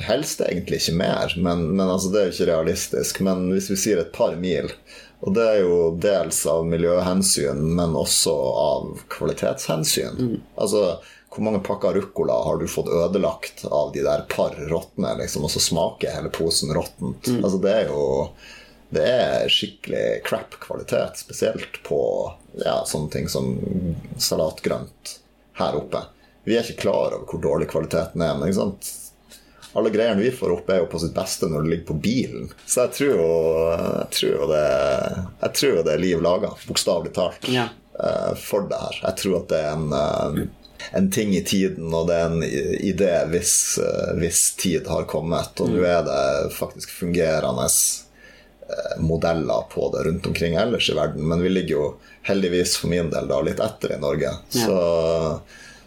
Helst 0.00 0.40
egentlig 0.40 0.80
ikke 0.80 0.96
mer, 0.96 1.34
men, 1.36 1.66
men 1.76 1.86
altså, 1.88 2.08
det 2.12 2.20
er 2.20 2.28
jo 2.28 2.34
ikke 2.36 2.50
realistisk. 2.52 3.20
Men 3.24 3.48
hvis 3.52 3.70
vi 3.72 3.78
sier 3.80 4.00
et 4.02 4.12
par 4.14 4.36
mil, 4.40 4.70
og 5.22 5.34
det 5.36 5.48
er 5.48 5.58
jo 5.62 5.80
dels 6.02 6.40
av 6.50 6.64
miljøhensyn, 6.66 7.60
men 7.76 7.98
også 7.98 8.32
av 8.62 9.02
kvalitetshensyn. 9.12 10.16
Mm. 10.18 10.38
Altså, 10.56 10.96
hvor 11.32 11.46
mange 11.46 11.62
pakker 11.64 11.94
ruccola 11.94 12.40
har 12.44 12.58
du 12.60 12.66
fått 12.68 12.90
ødelagt 12.92 13.62
av 13.68 13.92
de 13.94 14.02
der 14.04 14.24
par 14.32 14.56
råtne, 14.68 15.14
liksom, 15.20 15.46
og 15.46 15.52
så 15.54 15.62
smaker 15.62 16.16
hele 16.16 16.32
posen 16.32 16.74
råttent? 16.74 17.28
Mm. 17.28 17.44
Altså, 17.44 17.60
det 17.62 17.76
er 17.76 17.92
jo 17.92 18.02
det 18.92 19.04
er 19.08 19.48
skikkelig 19.48 20.20
crap 20.26 20.58
kvalitet, 20.60 21.16
spesielt 21.16 21.78
på 21.86 22.00
ja, 22.60 22.82
sånne 22.84 23.08
ting 23.14 23.28
som 23.32 23.54
salatgrønt 24.20 25.14
her 25.56 25.78
oppe. 25.78 26.02
Vi 26.44 26.58
er 26.58 26.66
ikke 26.66 26.82
klar 26.82 27.14
over 27.14 27.24
hvor 27.30 27.40
dårlig 27.40 27.70
kvaliteten 27.72 28.20
er, 28.20 28.34
men 28.36 28.50
ikke 28.50 28.58
sant? 28.58 28.90
Alle 29.72 29.90
greiene 29.90 30.20
vi 30.20 30.30
får 30.30 30.52
opp, 30.52 30.70
er 30.70 30.82
jo 30.82 30.88
på 30.92 31.00
sitt 31.00 31.14
beste 31.16 31.48
når 31.48 31.62
det 31.62 31.70
ligger 31.70 31.86
på 31.86 32.00
bilen. 32.04 32.50
Så 32.66 32.86
jeg 32.86 32.96
tror 32.96 33.12
jo, 33.12 33.28
jeg 33.76 34.08
tror 34.16 34.32
jo, 34.32 34.48
det, 34.50 34.64
jeg 35.44 35.54
tror 35.58 35.76
jo 35.76 35.84
det 35.86 35.94
er 35.94 36.02
liv 36.02 36.24
laga, 36.24 36.50
bokstavelig 36.68 37.14
talt, 37.16 37.48
ja. 37.48 37.68
Eh, 38.00 38.34
for 38.40 38.68
det 38.68 38.80
her. 38.82 39.00
Jeg 39.06 39.18
tror 39.22 39.38
at 39.40 39.48
det 39.52 39.62
er 39.62 39.72
en, 39.72 39.88
eh, 39.96 40.76
en 41.00 41.10
ting 41.14 41.32
i 41.36 41.44
tiden, 41.46 41.88
og 41.94 42.10
det 42.10 42.20
er 42.20 42.28
en 42.28 42.46
idé 42.92 43.10
hvis, 43.32 43.56
eh, 43.80 44.12
hvis 44.20 44.44
tid 44.60 44.88
har 44.92 45.08
kommet. 45.08 45.56
Og 45.60 45.72
mm. 45.72 45.76
nå 45.78 45.88
er 45.88 46.06
det 46.08 46.22
faktisk 46.58 46.92
fungerende 47.02 47.68
modeller 49.04 49.66
på 49.68 49.90
det 49.92 50.06
rundt 50.06 50.26
omkring 50.30 50.54
ellers 50.56 50.86
i 50.88 50.94
verden, 50.96 51.26
men 51.28 51.42
vi 51.44 51.50
ligger 51.50 51.74
jo 51.74 51.88
heldigvis 52.24 52.78
for 52.80 52.88
min 52.88 53.10
del 53.12 53.26
da 53.28 53.40
litt 53.44 53.60
etter 53.60 53.98
i 53.98 53.98
Norge. 54.00 54.30
Ja. 54.54 54.64
Så 54.64 54.78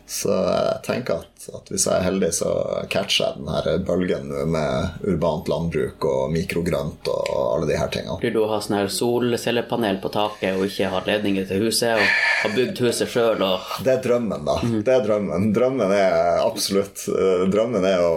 så 0.05 0.29
jeg 0.29 0.81
tenker 0.85 1.23
at, 1.23 1.34
at, 1.53 1.69
hvis 1.71 1.85
jeg 1.87 1.99
er 1.99 2.05
heldig, 2.07 2.31
så 2.35 2.51
catcher 2.91 3.25
jeg 3.25 3.41
denne 3.41 3.77
bølgen 3.87 4.31
med 4.51 5.05
urbant 5.05 5.49
landbruk 5.51 6.05
og 6.09 6.33
mikrogrønt 6.33 7.09
og 7.11 7.29
alle 7.35 7.69
de 7.69 7.79
her 7.79 7.91
tingene. 7.93 8.17
Blir 8.21 8.33
du 8.35 8.41
å 8.43 8.49
ha 8.51 8.59
sånn 8.63 8.79
her 8.79 8.91
solcellepanel 8.91 9.99
på 10.03 10.11
taket 10.13 10.57
og 10.57 10.65
ikke 10.67 10.91
ha 10.93 11.01
ledninger 11.07 11.47
til 11.49 11.65
huset 11.67 11.99
og 11.99 12.05
har 12.43 12.55
bygd 12.55 12.81
huset 12.85 13.11
sjøl 13.11 13.43
og 13.45 13.71
Det 13.85 13.95
er 13.95 14.03
drømmen, 14.03 14.45
da. 14.47 14.57
Mm. 14.63 14.77
Det 14.85 14.95
er 14.95 15.05
drømmen. 15.05 15.47
Drømmen 15.55 15.95
er 15.95 16.41
absolutt 16.43 17.05
eh, 17.11 17.45
Drømmen 17.51 17.85
er 17.87 18.03
å 18.03 18.13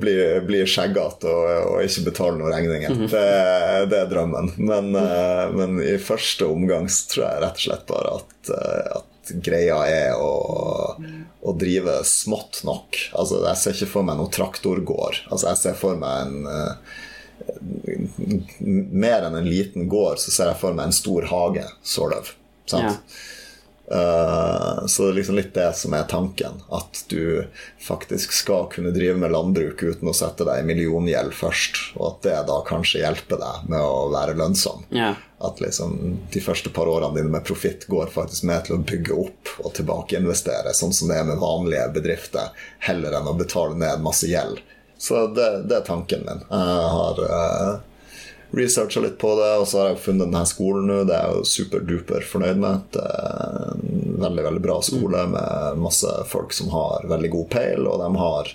bli, 0.00 0.16
bli 0.46 0.62
skjeggete 0.68 1.30
og, 1.30 1.50
og, 1.74 1.78
ikke 1.84 2.06
betale 2.10 2.38
noen 2.38 2.54
regninger. 2.54 2.96
Mm. 2.96 3.06
Det, 3.10 3.26
det, 3.90 4.02
er 4.04 4.10
drømmen. 4.10 4.52
Men, 4.58 4.92
mm. 4.94 5.56
men, 5.56 5.78
i 5.84 5.96
første 6.02 6.48
omgang 6.50 6.88
tror 7.10 7.26
jeg 7.26 7.44
rett 7.44 7.60
og 7.60 7.66
slett 7.66 7.86
bare 7.90 8.16
at, 8.20 8.52
eh, 8.56 9.00
greia 9.44 9.78
er 9.86 10.16
å, 10.18 10.32
å 11.40 11.54
drive 11.58 12.00
smått 12.08 12.62
nok. 12.66 12.98
Altså, 13.12 13.42
jeg 13.46 13.60
ser 13.60 13.76
ikke 13.76 13.92
for 13.94 14.08
meg 14.08 14.18
noen 14.20 14.32
traktorgård. 14.34 15.22
Altså, 15.30 15.50
jeg 15.50 15.62
ser 15.62 15.78
for 15.80 16.00
meg 16.00 16.26
en 16.26 16.50
eh, 16.50 16.98
Mer 18.60 19.24
enn 19.24 19.36
en 19.38 19.46
liten 19.48 19.86
gård, 19.88 20.18
så 20.20 20.32
ser 20.34 20.50
jeg 20.50 20.60
for 20.60 20.76
meg 20.76 20.90
en 20.90 20.96
stor 20.96 21.24
hage, 21.30 21.64
sort 21.80 22.12
of. 22.18 22.32
Sant? 22.68 22.98
Ja. 23.00 23.22
Eh, 23.90 24.86
så 24.86 25.02
det 25.02 25.08
er 25.08 25.16
liksom 25.18 25.36
litt 25.36 25.54
det 25.54 25.72
som 25.74 25.94
er 25.94 26.06
tanken. 26.10 26.60
At 26.70 27.04
du 27.08 27.44
faktisk 27.82 28.32
skal 28.32 28.68
kunne 28.70 28.92
drive 28.94 29.16
med 29.18 29.32
landbruk 29.34 29.82
uten 29.82 30.10
å 30.10 30.14
sette 30.14 30.46
deg 30.46 30.62
i 30.62 30.68
milliongjeld 30.68 31.34
først. 31.34 31.80
Og 31.98 32.06
at 32.12 32.22
det 32.28 32.36
da 32.50 32.60
kanskje 32.68 33.02
hjelper 33.02 33.42
deg 33.42 33.66
med 33.72 33.82
å 33.82 34.06
være 34.14 34.36
lønnsom. 34.38 34.86
Ja. 34.94 35.14
At 35.42 35.62
liksom 35.62 36.18
de 36.30 36.42
første 36.44 36.70
par 36.74 36.90
årene 36.90 37.16
dine 37.18 37.32
med 37.32 37.46
profitt 37.48 37.88
går 37.90 38.12
faktisk 38.14 38.46
med 38.46 38.66
til 38.66 38.76
å 38.76 38.82
bygge 38.84 39.16
opp 39.16 39.54
og 39.64 39.72
tilbakeinvestere, 39.78 40.74
sånn 40.76 40.92
som 40.94 41.10
det 41.10 41.16
er 41.16 41.30
med 41.30 41.40
vanlige 41.40 41.88
bedrifter, 41.96 42.52
heller 42.84 43.16
enn 43.16 43.30
å 43.30 43.38
betale 43.38 43.78
ned 43.80 44.04
masse 44.04 44.28
gjeld. 44.28 44.60
Så 45.00 45.24
det, 45.32 45.48
det 45.70 45.78
er 45.78 45.86
tanken 45.86 46.26
min. 46.26 46.42
Jeg 46.44 46.90
har 46.92 47.22
uh, 47.24 47.78
researcha 48.56 49.00
litt 49.00 49.18
på 49.18 49.30
det, 49.38 49.50
og 49.62 49.68
så 49.68 49.80
har 49.80 49.88
jeg 49.92 50.02
funnet 50.04 50.26
denne 50.26 50.44
skolen 50.48 50.90
nå. 50.90 51.00
Det 51.08 51.16
er 51.16 51.28
jeg 51.28 51.38
jo 51.38 51.48
superduper 51.52 52.26
fornøyd 52.26 52.60
med. 52.62 52.86
Det 52.96 53.06
er 53.06 53.72
en 53.74 54.20
veldig, 54.24 54.44
veldig 54.48 54.62
bra 54.64 54.78
skole 54.84 55.24
med 55.34 55.80
masse 55.82 56.14
folk 56.30 56.54
som 56.56 56.72
har 56.74 57.08
veldig 57.10 57.32
god 57.36 57.50
peil, 57.54 57.86
og 57.86 58.02
de 58.02 58.10
har 58.20 58.52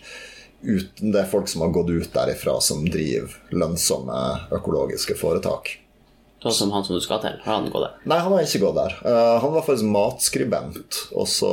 ut, 0.66 1.02
det 1.02 1.20
er 1.20 1.30
folk 1.30 1.50
som 1.52 1.62
har 1.62 1.74
gått 1.76 1.90
ut 1.94 2.14
derifra 2.14 2.60
som 2.62 2.86
driver 2.90 3.34
lønnsomme 3.54 4.22
økologiske 4.56 5.18
foretak. 5.20 5.78
Sånn 6.46 6.54
som 6.54 6.72
han 6.76 6.84
som 6.86 6.94
du 6.94 7.02
skal 7.02 7.22
til. 7.24 7.40
Har 7.42 7.56
han 7.58 7.72
gått 7.74 7.88
der? 7.88 7.94
Nei, 8.06 8.20
han 8.22 8.34
har 8.36 8.44
ikke 8.46 8.62
gått 8.68 8.78
der. 8.78 8.98
Uh, 9.02 9.38
han 9.42 9.54
var 9.56 9.64
faktisk 9.66 9.90
matskribent, 9.90 11.00
og 11.18 11.26
så 11.32 11.50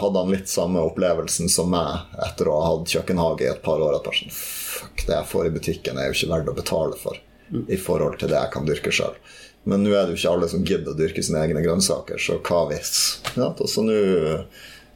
hadde 0.00 0.22
han 0.22 0.32
litt 0.32 0.48
samme 0.48 0.84
opplevelsen 0.88 1.50
som 1.52 1.68
meg 1.74 2.14
etter 2.24 2.48
å 2.48 2.56
ha 2.56 2.70
hatt 2.70 2.94
kjøkkenhage 2.94 3.44
i 3.44 3.50
et 3.50 3.60
par 3.66 3.82
år. 3.82 3.98
At 3.98 4.06
bare 4.08 4.16
sånn, 4.22 4.32
fuck, 4.32 5.04
det 5.04 5.18
jeg 5.18 5.30
får 5.34 5.50
i 5.50 5.54
butikken, 5.58 6.00
er 6.00 6.08
jo 6.08 6.16
ikke 6.16 6.32
verdt 6.32 6.52
å 6.54 6.56
betale 6.56 7.00
for 7.02 7.20
i 7.68 7.78
forhold 7.80 8.18
til 8.20 8.32
det 8.32 8.38
jeg 8.38 8.52
kan 8.54 8.68
dyrke 8.68 8.94
sjøl. 8.94 9.18
Men 9.66 9.82
nå 9.82 9.92
er 9.92 10.06
det 10.06 10.14
jo 10.14 10.20
ikke 10.20 10.32
alle 10.36 10.48
som 10.50 10.64
gidder 10.66 10.92
å 10.92 10.98
dyrke 10.98 11.22
sine 11.26 11.42
egne 11.42 11.62
grønnsaker, 11.64 12.20
så 12.22 12.38
hva 12.46 12.64
hvis? 12.70 12.92
Ja, 13.34 13.50
så 13.54 13.82
nå 13.82 13.96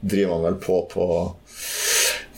driver 0.00 0.36
han 0.36 0.44
vel 0.46 0.58
på 0.62 0.82
på 0.92 1.06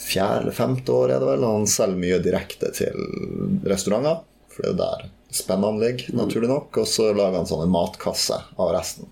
fjerde 0.03 0.45
eller 0.45 0.57
femte 0.57 0.93
år, 0.93 1.13
er 1.13 1.23
det 1.23 1.29
vel. 1.29 1.45
Han 1.47 1.69
selger 1.71 2.01
mye 2.01 2.21
direkte 2.25 2.73
til 2.77 3.61
restauranter, 3.69 4.23
for 4.53 4.65
det 4.65 4.71
er 4.71 4.73
jo 4.73 4.81
der 4.81 5.11
spennende 5.33 5.81
ligger, 5.87 6.15
naturlig 6.17 6.49
nok. 6.49 6.77
Og 6.83 6.89
så 6.89 7.11
lager 7.13 7.41
han 7.41 7.49
sånn 7.49 7.65
en 7.67 7.73
matkasse 7.73 8.39
av 8.57 8.73
resten. 8.75 9.09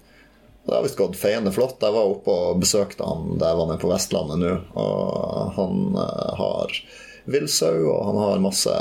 Det 0.67 0.75
har 0.77 0.85
visst 0.85 0.99
gått 1.01 1.17
feiende 1.19 1.53
flott. 1.53 1.81
Jeg 1.81 1.97
var 1.97 2.11
oppe 2.11 2.35
og 2.35 2.61
besøkte 2.61 3.07
han 3.07 3.39
da 3.41 3.51
jeg 3.51 3.61
var 3.61 3.71
nede 3.71 3.83
på 3.83 3.91
Vestlandet 3.91 4.43
nå. 4.43 4.51
Og 4.79 5.55
han 5.57 5.81
eh, 5.97 6.35
har 6.41 6.77
villsau, 7.25 7.85
og 7.91 8.01
han 8.09 8.19
har 8.23 8.43
masse, 8.45 8.75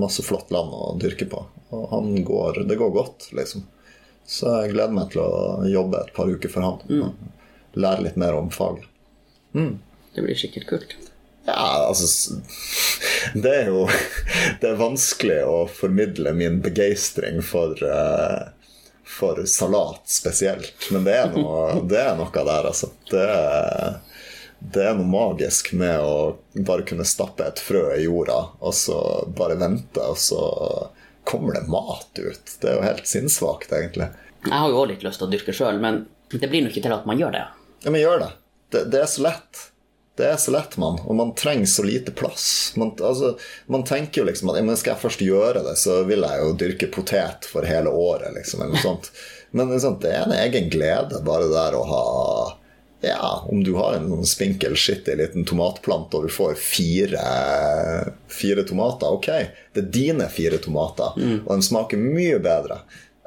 masse 0.00 0.24
flott 0.26 0.50
land 0.54 0.72
å 0.72 0.94
dyrke 1.00 1.28
på. 1.30 1.44
Og 1.72 1.86
han 1.92 2.14
går, 2.24 2.64
det 2.68 2.78
går 2.80 2.90
godt, 2.94 3.28
liksom. 3.36 3.66
Så 4.28 4.48
jeg 4.62 4.74
gleder 4.74 4.94
meg 4.94 5.10
til 5.12 5.22
å 5.24 5.62
jobbe 5.68 6.02
et 6.04 6.12
par 6.16 6.30
uker 6.30 6.52
for 6.52 6.66
han. 6.66 7.14
Lære 7.74 8.06
litt 8.06 8.20
mer 8.20 8.36
om 8.38 8.50
faget. 8.54 8.86
Det 10.14 10.22
blir 10.24 10.38
sikkert 10.38 10.68
kult. 10.68 10.96
Ja, 11.44 11.86
altså 11.88 12.36
Det 13.34 13.50
er 13.50 13.70
jo 13.72 13.88
Det 14.60 14.68
er 14.68 14.76
vanskelig 14.78 15.40
å 15.42 15.64
formidle 15.66 16.30
min 16.38 16.60
begeistring 16.62 17.40
for 17.42 17.80
eh, 17.82 18.44
For 19.02 19.42
salat 19.50 20.06
spesielt. 20.08 20.86
Men 20.94 21.08
det 21.08 21.16
er 21.18 21.32
noe, 21.34 21.82
det 21.88 21.98
er 22.00 22.14
noe 22.16 22.30
der, 22.32 22.68
altså. 22.70 22.92
Det 23.10 23.24
er, 23.26 23.98
det 24.70 24.84
er 24.86 24.94
noe 24.94 25.08
magisk 25.08 25.72
med 25.74 25.98
å 26.00 26.36
bare 26.54 26.84
kunne 26.86 27.06
stappe 27.08 27.44
et 27.44 27.60
frø 27.62 27.88
i 27.96 28.04
jorda, 28.04 28.38
og 28.62 28.74
så 28.76 28.98
bare 29.36 29.58
vente, 29.58 30.04
og 30.04 30.18
så 30.20 30.42
kommer 31.26 31.56
det 31.56 31.66
mat 31.70 32.18
ut. 32.18 32.54
Det 32.60 32.70
er 32.70 32.78
jo 32.78 32.86
helt 32.86 33.08
sinnssvakt, 33.08 33.72
egentlig. 33.74 34.08
Jeg 34.46 34.54
har 34.54 34.70
jo 34.70 34.78
òg 34.82 34.92
litt 34.92 35.04
lyst 35.06 35.22
til 35.22 35.28
å 35.28 35.32
dyrke 35.32 35.54
sjøl, 35.56 35.82
men 35.82 36.04
det 36.32 36.48
blir 36.48 36.64
nå 36.64 36.70
ikke 36.72 36.84
til 36.84 36.94
at 36.94 37.06
man 37.08 37.18
gjør 37.18 37.34
det. 37.34 37.44
Ja, 37.82 37.90
men 37.90 38.02
gjør 38.02 38.24
det. 38.24 38.30
Det, 38.72 38.86
det 38.94 39.02
er 39.02 39.10
så 39.10 39.26
lett. 39.26 39.66
Det 40.16 40.26
er 40.28 40.38
så 40.40 40.52
lett, 40.54 40.76
mann. 40.80 40.98
Og 41.08 41.16
man 41.16 41.34
trenger 41.38 41.66
så 41.66 41.84
lite 41.86 42.14
plass. 42.14 42.46
Man, 42.76 42.94
altså, 43.00 43.34
man 43.72 43.84
tenker 43.88 44.22
jo 44.22 44.28
liksom 44.28 44.50
at 44.52 44.60
ja, 44.60 44.64
men 44.66 44.78
skal 44.78 44.94
jeg 44.94 45.02
først 45.04 45.22
gjøre 45.24 45.62
det, 45.66 45.76
så 45.80 46.02
vil 46.08 46.26
jeg 46.26 46.42
jo 46.42 46.56
dyrke 46.62 46.90
potet 46.92 47.48
for 47.48 47.66
hele 47.66 47.90
året, 47.90 48.34
liksom, 48.36 48.62
eller 48.62 48.76
noe 48.76 48.84
sånt. 48.84 49.12
Men 49.56 49.72
liksom, 49.72 49.98
det 50.02 50.12
er 50.14 50.26
en 50.26 50.36
egen 50.36 50.68
glede, 50.72 51.22
bare 51.26 51.48
der 51.52 51.78
å 51.78 51.86
ha 51.88 52.04
Ja, 53.02 53.42
om 53.50 53.64
du 53.66 53.72
har 53.74 53.96
en 53.98 54.26
spinkel, 54.26 54.76
skittig 54.78 55.16
liten 55.18 55.44
tomatplante, 55.48 56.16
og 56.20 56.28
du 56.28 56.32
får 56.32 56.54
fire, 56.54 57.22
fire 58.30 58.62
tomater, 58.68 59.10
ok, 59.10 59.26
det 59.74 59.82
er 59.82 59.88
dine 59.94 60.28
fire 60.30 60.60
tomater, 60.62 61.16
og 61.42 61.50
de 61.50 61.66
smaker 61.66 61.98
mye 61.98 62.38
bedre 62.44 62.78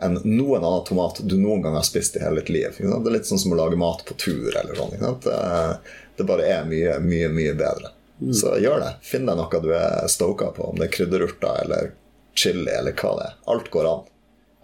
enn 0.03 0.17
noen 0.28 0.63
annen 0.63 0.84
tomat 0.88 1.21
du 1.23 1.38
noen 1.39 1.61
gang 1.63 1.76
har 1.78 1.86
spist 1.88 2.15
i 2.17 2.23
hele 2.23 2.41
ditt 2.41 2.49
liv. 2.51 2.80
Det 2.80 2.88
er 2.91 3.13
litt 3.15 3.28
sånn 3.30 3.39
som 3.39 3.53
å 3.55 3.59
lage 3.59 3.78
mat 3.80 4.03
på 4.07 4.15
tur. 4.19 4.49
eller 4.51 4.76
sånn, 4.76 4.95
sant? 4.99 5.23
Det, 5.28 5.78
det 6.17 6.28
bare 6.28 6.47
er 6.51 6.65
mye, 6.67 6.97
mye, 7.03 7.30
mye 7.32 7.53
bedre. 7.55 7.91
Så 8.36 8.57
gjør 8.59 8.80
det. 8.84 8.91
Finn 9.03 9.28
deg 9.28 9.39
noe 9.39 9.61
du 9.63 9.71
er 9.76 10.07
stoka 10.11 10.51
på, 10.55 10.67
om 10.71 10.80
det 10.80 10.89
er 10.89 10.95
krydderurter 10.97 11.63
eller 11.63 11.93
chili 12.36 12.71
eller 12.71 12.95
hva 12.95 13.15
det 13.19 13.30
er. 13.30 13.39
Alt 13.55 13.71
går 13.71 13.89
an. 13.91 14.03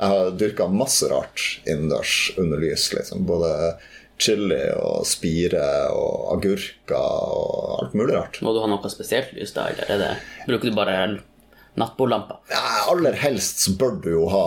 Jeg 0.02 0.12
har 0.16 0.32
dyrka 0.34 0.68
masse 0.74 1.08
rart 1.12 1.48
innendørs 1.64 2.34
under 2.42 2.60
lys. 2.60 2.90
liksom. 2.94 3.24
Både 3.28 3.52
chili 4.22 4.62
og 4.78 5.08
spire 5.10 5.66
og 5.96 6.36
agurker 6.36 6.96
og 6.96 7.82
alt 7.82 7.98
mulig 7.98 8.16
rart. 8.16 8.40
Må 8.46 8.54
du 8.54 8.62
ha 8.64 8.70
noe 8.70 8.94
spesielt 8.94 9.34
lys 9.38 9.56
da, 9.58 9.70
eller 9.74 9.90
er 9.90 10.02
det, 10.02 10.14
bruker 10.48 10.70
du 10.70 10.78
bare 10.78 10.96
nattbordlampa? 11.80 12.40
Ja, 12.52 12.92
aller 12.92 13.14
helst 13.14 13.60
så 13.64 13.74
bør 13.80 13.96
du 14.04 14.10
jo 14.12 14.26
ha 14.32 14.46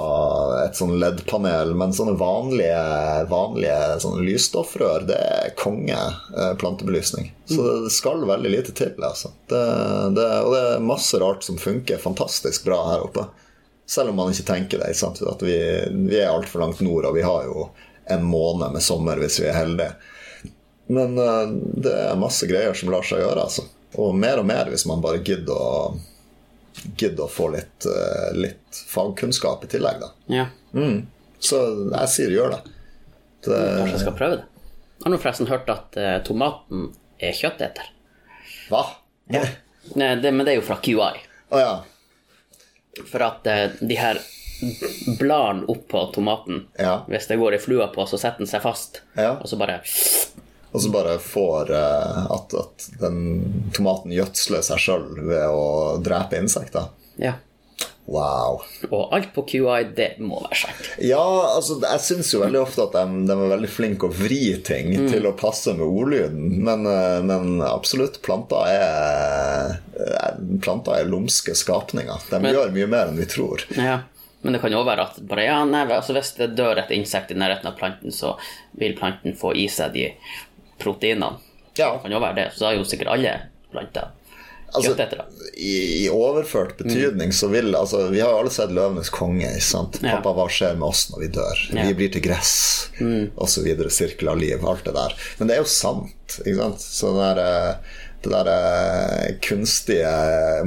et 0.65 0.77
sånn 0.77 0.97
LED-panel, 1.01 1.73
men 1.79 1.95
sånne 1.97 2.17
vanlige, 2.21 2.83
vanlige 3.31 3.79
sånne 4.05 4.27
lysstoffrør, 4.27 5.07
det 5.09 5.17
er 5.19 5.55
konge 5.59 5.97
eh, 5.97 6.53
plantebelysning. 6.61 7.33
Så 7.49 7.65
det 7.87 7.95
skal 7.95 8.27
veldig 8.29 8.53
lite 8.53 8.77
til, 8.77 8.93
altså. 9.01 9.33
Det, 9.51 9.65
det, 10.17 10.29
og 10.45 10.53
det 10.55 10.67
er 10.75 10.85
masse 10.85 11.21
rart 11.21 11.47
som 11.47 11.61
funker 11.61 12.03
fantastisk 12.03 12.69
bra 12.69 12.83
her 12.93 13.09
oppe. 13.09 13.27
Selv 13.89 14.13
om 14.13 14.21
man 14.21 14.33
ikke 14.33 14.49
tenker 14.49 14.81
det. 14.81 14.95
At 15.05 15.43
vi, 15.45 15.57
vi 16.09 16.21
er 16.21 16.33
altfor 16.33 16.63
langt 16.63 16.81
nord, 16.85 17.05
og 17.09 17.19
vi 17.19 17.25
har 17.25 17.45
jo 17.49 17.67
en 18.07 18.25
måned 18.25 18.73
med 18.73 18.83
sommer 18.83 19.21
hvis 19.23 19.41
vi 19.41 19.49
er 19.49 19.59
heldige. 19.59 19.95
Men 20.87 21.19
eh, 21.19 21.47
det 21.85 21.95
er 22.09 22.21
masse 22.21 22.49
greier 22.49 22.77
som 22.77 22.93
lar 22.93 23.07
seg 23.07 23.23
gjøre, 23.25 23.47
altså. 23.47 23.67
Og 24.01 24.17
mer 24.19 24.41
og 24.43 24.49
mer 24.49 24.69
hvis 24.73 24.87
man 24.91 25.03
bare 25.05 25.23
gidder 25.25 25.55
å 25.55 25.95
gidder 26.99 27.25
å 27.25 27.31
få 27.31 27.49
litt, 27.55 27.87
eh, 27.87 28.35
litt 28.37 28.81
fagkunnskap 28.91 29.65
i 29.65 29.71
tillegg, 29.71 30.03
da. 30.03 30.11
Ja. 30.27 30.47
Så 31.39 31.61
jeg 31.93 32.11
sier 32.11 32.35
gjør 32.35 32.57
det. 32.57 32.61
det 33.47 33.61
Kanskje 33.61 33.93
jeg 33.93 34.03
skal 34.03 34.17
prøve 34.19 34.39
det. 34.41 34.47
Jeg 34.99 35.07
har 35.07 35.15
nå 35.15 35.21
forresten 35.23 35.51
hørt 35.51 35.71
at 35.71 35.99
eh, 36.01 36.17
tomaten 36.27 36.89
er 37.23 37.37
kjøtteter. 37.37 37.91
hva? 38.73 38.85
Nei, 40.01 40.15
det, 40.19 40.33
men 40.33 40.43
det 40.45 40.55
er 40.55 40.59
jo 40.59 40.67
fra 40.67 40.81
QI. 40.83 41.13
Å 41.55 41.61
ja. 41.61 41.75
For 43.11 43.25
at 43.27 43.47
de 43.81 43.97
her 43.99 44.21
bladene 45.19 45.77
på 45.89 46.05
tomaten 46.15 46.67
Ja. 46.79 47.01
Hvis 47.09 47.27
det 47.31 47.37
går 47.41 47.57
ei 47.57 47.63
flue 47.63 47.87
på, 47.95 48.07
så 48.09 48.19
setter 48.21 48.45
den 48.45 48.51
seg 48.51 48.63
fast. 48.65 49.03
Ja. 49.19 49.37
Og 49.41 49.49
så 49.51 49.57
bare 49.61 49.81
Og 50.75 50.83
så 50.83 50.91
bare 50.91 51.19
får 51.23 51.71
eh, 51.71 52.23
at, 52.35 52.55
at 52.59 52.87
den 53.01 53.19
tomaten 53.77 54.11
gjødsler 54.15 54.63
seg 54.67 54.81
sjøl 54.83 55.05
ved 55.23 55.45
å 55.55 55.99
drepe 56.03 56.41
insekter. 56.41 56.89
Ja. 57.21 57.37
Wow. 58.07 58.59
Og 58.91 59.15
alt 59.17 59.31
på 59.33 59.47
QI, 59.49 59.79
det 59.97 60.19
må 60.21 60.37
være 60.43 60.59
sant. 60.61 60.89
Ja, 61.01 61.23
altså 61.55 61.79
jeg 61.81 62.03
syns 62.05 62.33
jo 62.35 62.43
veldig 62.43 62.59
ofte 62.61 62.85
at 62.85 62.93
de, 62.99 63.23
de 63.31 63.33
er 63.33 63.53
veldig 63.55 63.71
flinke 63.73 64.11
å 64.11 64.13
vri 64.13 64.41
ting 64.67 64.91
til 65.09 65.25
å 65.31 65.33
passe 65.39 65.73
med 65.79 65.87
ordlyden. 65.87 66.59
Men, 66.67 66.85
eh, 66.91 67.21
men 67.25 67.63
absolutt, 67.65 68.19
planter 68.27 68.67
er 68.75 69.79
eh, 69.95 70.35
Planter 70.61 70.99
er 70.99 71.09
lumske 71.09 71.55
skapninger. 71.57 72.27
De 72.29 72.43
Men- 72.43 72.53
gjør 72.59 72.75
mye 72.75 72.91
mer 72.93 73.13
enn 73.13 73.23
vi 73.23 73.31
tror. 73.31 73.63
Ja. 73.79 74.01
Men 74.45 74.53
det 74.57 74.61
kan 74.61 74.75
jo 74.75 74.83
være 74.85 75.09
at 75.09 75.21
bare, 75.25 75.47
ja, 75.49 75.61
nei, 75.65 75.87
altså 75.89 76.13
hvis 76.17 76.35
det 76.37 76.51
dør 76.59 76.83
et 76.83 76.93
insekt 76.93 77.33
i 77.33 77.39
nærheten 77.41 77.71
av 77.71 77.79
planten, 77.79 78.13
så 78.13 78.35
vil 78.77 78.93
planten 78.99 79.37
få 79.41 79.55
i 79.57 79.65
seg 79.73 79.95
de 79.97 80.11
proteinene. 80.79 81.41
Ja, 81.79 81.95
Det 81.97 82.05
kan 82.05 82.13
jo 82.13 82.21
være 82.23 82.37
det. 82.39 82.51
Så 82.55 82.67
da 82.67 82.71
er 82.71 82.79
jo 82.79 82.85
sikkert 82.87 83.15
alle 83.17 83.33
planter 83.73 84.13
Altså, 84.75 84.91
kjøttetere. 84.91 85.25
i, 85.55 85.75
I 86.05 86.07
overført 86.11 86.73
betydning 86.81 87.31
så 87.33 87.47
vil 87.53 87.77
altså, 87.79 88.09
Vi 88.11 88.19
har 88.19 88.33
jo 88.33 88.41
alle 88.43 88.51
sett 88.51 88.73
'Løvenes 88.75 89.11
konge'. 89.15 89.61
sant? 89.63 90.01
Ja. 90.03 90.17
'Pappa, 90.17 90.33
hva 90.35 90.49
skjer 90.51 90.75
med 90.75 90.89
oss 90.89 91.05
når 91.13 91.21
vi 91.23 91.29
dør?' 91.37 91.61
Ja. 91.71 91.77
Mm. 91.77 91.89
Vi 91.89 91.95
blir 92.01 92.13
til 92.13 92.25
gress, 92.25 92.55
så 92.99 93.63
videre. 93.63 93.91
Sirkel 93.91 94.33
av 94.33 94.41
liv. 94.43 94.67
Alt 94.67 94.85
det 94.85 94.97
der. 94.97 95.15
Men 95.39 95.49
det 95.49 95.57
er 95.57 95.63
jo 95.63 95.71
sant. 95.71 96.41
ikke 96.43 96.59
sant? 96.59 96.81
Så 96.83 97.13
den 97.15 97.23
der, 97.23 97.39
eh, 97.45 97.77
det 98.25 98.31
der 98.35 98.49
eh, 99.29 99.35
kunstige 99.45 100.13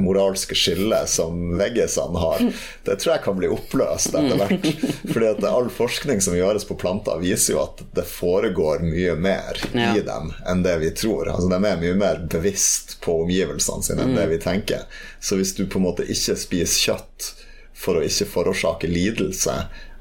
moralske 0.02 0.54
skillet 0.58 1.08
som 1.10 1.56
veggisene 1.58 2.18
har, 2.22 2.42
det 2.86 2.96
tror 3.00 3.14
jeg 3.14 3.24
kan 3.24 3.38
bli 3.40 3.50
oppløst 3.52 4.14
etter 4.18 4.38
hvert. 4.40 4.68
Fordi 5.12 5.30
at 5.32 5.44
all 5.48 5.68
forskning 5.74 6.22
som 6.24 6.36
gjøres 6.38 6.64
på 6.68 6.76
planter, 6.80 7.18
viser 7.22 7.56
jo 7.56 7.62
at 7.64 7.82
det 7.96 8.06
foregår 8.08 8.84
mye 8.86 9.16
mer 9.18 9.58
Ja. 9.74 9.90
i 9.96 10.00
dem 10.06 10.30
enn 10.48 10.62
det 10.64 10.76
vi 10.82 10.92
tror. 10.96 11.28
Altså 11.32 11.48
De 11.50 11.58
er 11.58 11.80
mye 11.82 11.96
mer 11.98 12.22
bevisst 12.30 12.98
på 13.04 13.18
omgivelsene 13.24 13.84
sine 13.84 14.06
enn 14.06 14.16
det 14.16 14.28
vi 14.30 14.38
tenker. 14.42 14.86
Så 15.20 15.36
hvis 15.38 15.54
du 15.58 15.64
på 15.66 15.78
en 15.80 15.86
måte 15.90 16.06
ikke 16.08 16.36
spiser 16.38 16.92
kjøtt 16.92 17.32
for 17.78 17.98
å 17.98 18.02
ikke 18.02 18.26
forårsake 18.32 18.88
lidelse, 18.90 19.54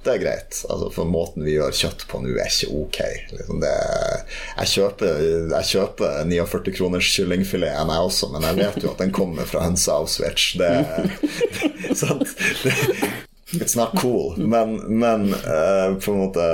det 0.07 0.15
er 0.15 0.23
greit. 0.23 0.59
Altså 0.71 0.89
For 0.95 1.09
måten 1.09 1.45
vi 1.45 1.57
gjør 1.57 1.75
kjøtt 1.75 2.05
på 2.09 2.21
nå, 2.23 2.33
er 2.39 2.49
ikke 2.49 2.81
ok. 2.81 2.99
Liksom 3.35 3.61
det, 3.63 3.75
jeg, 4.57 4.71
kjøper, 4.73 5.21
jeg 5.53 5.69
kjøper 5.73 6.17
49 6.31 6.75
kroners 6.79 7.11
kyllingfileten, 7.13 7.93
jeg 7.93 8.09
også, 8.09 8.31
men 8.33 8.47
jeg 8.49 8.59
vet 8.61 8.81
jo 8.83 8.91
at 8.93 9.03
den 9.03 9.15
kommer 9.15 9.49
fra 9.49 9.67
hønse 9.67 9.93
Auschwitz. 9.93 10.49
Det, 10.59 10.73
sant? 12.01 12.35
Det, 12.63 12.75
it's 13.61 13.77
not 13.79 13.95
cool. 14.01 14.35
Men, 14.37 14.79
men 14.87 15.31
uh, 15.33 15.95
på 15.99 16.13
en 16.13 16.21
måte 16.25 16.51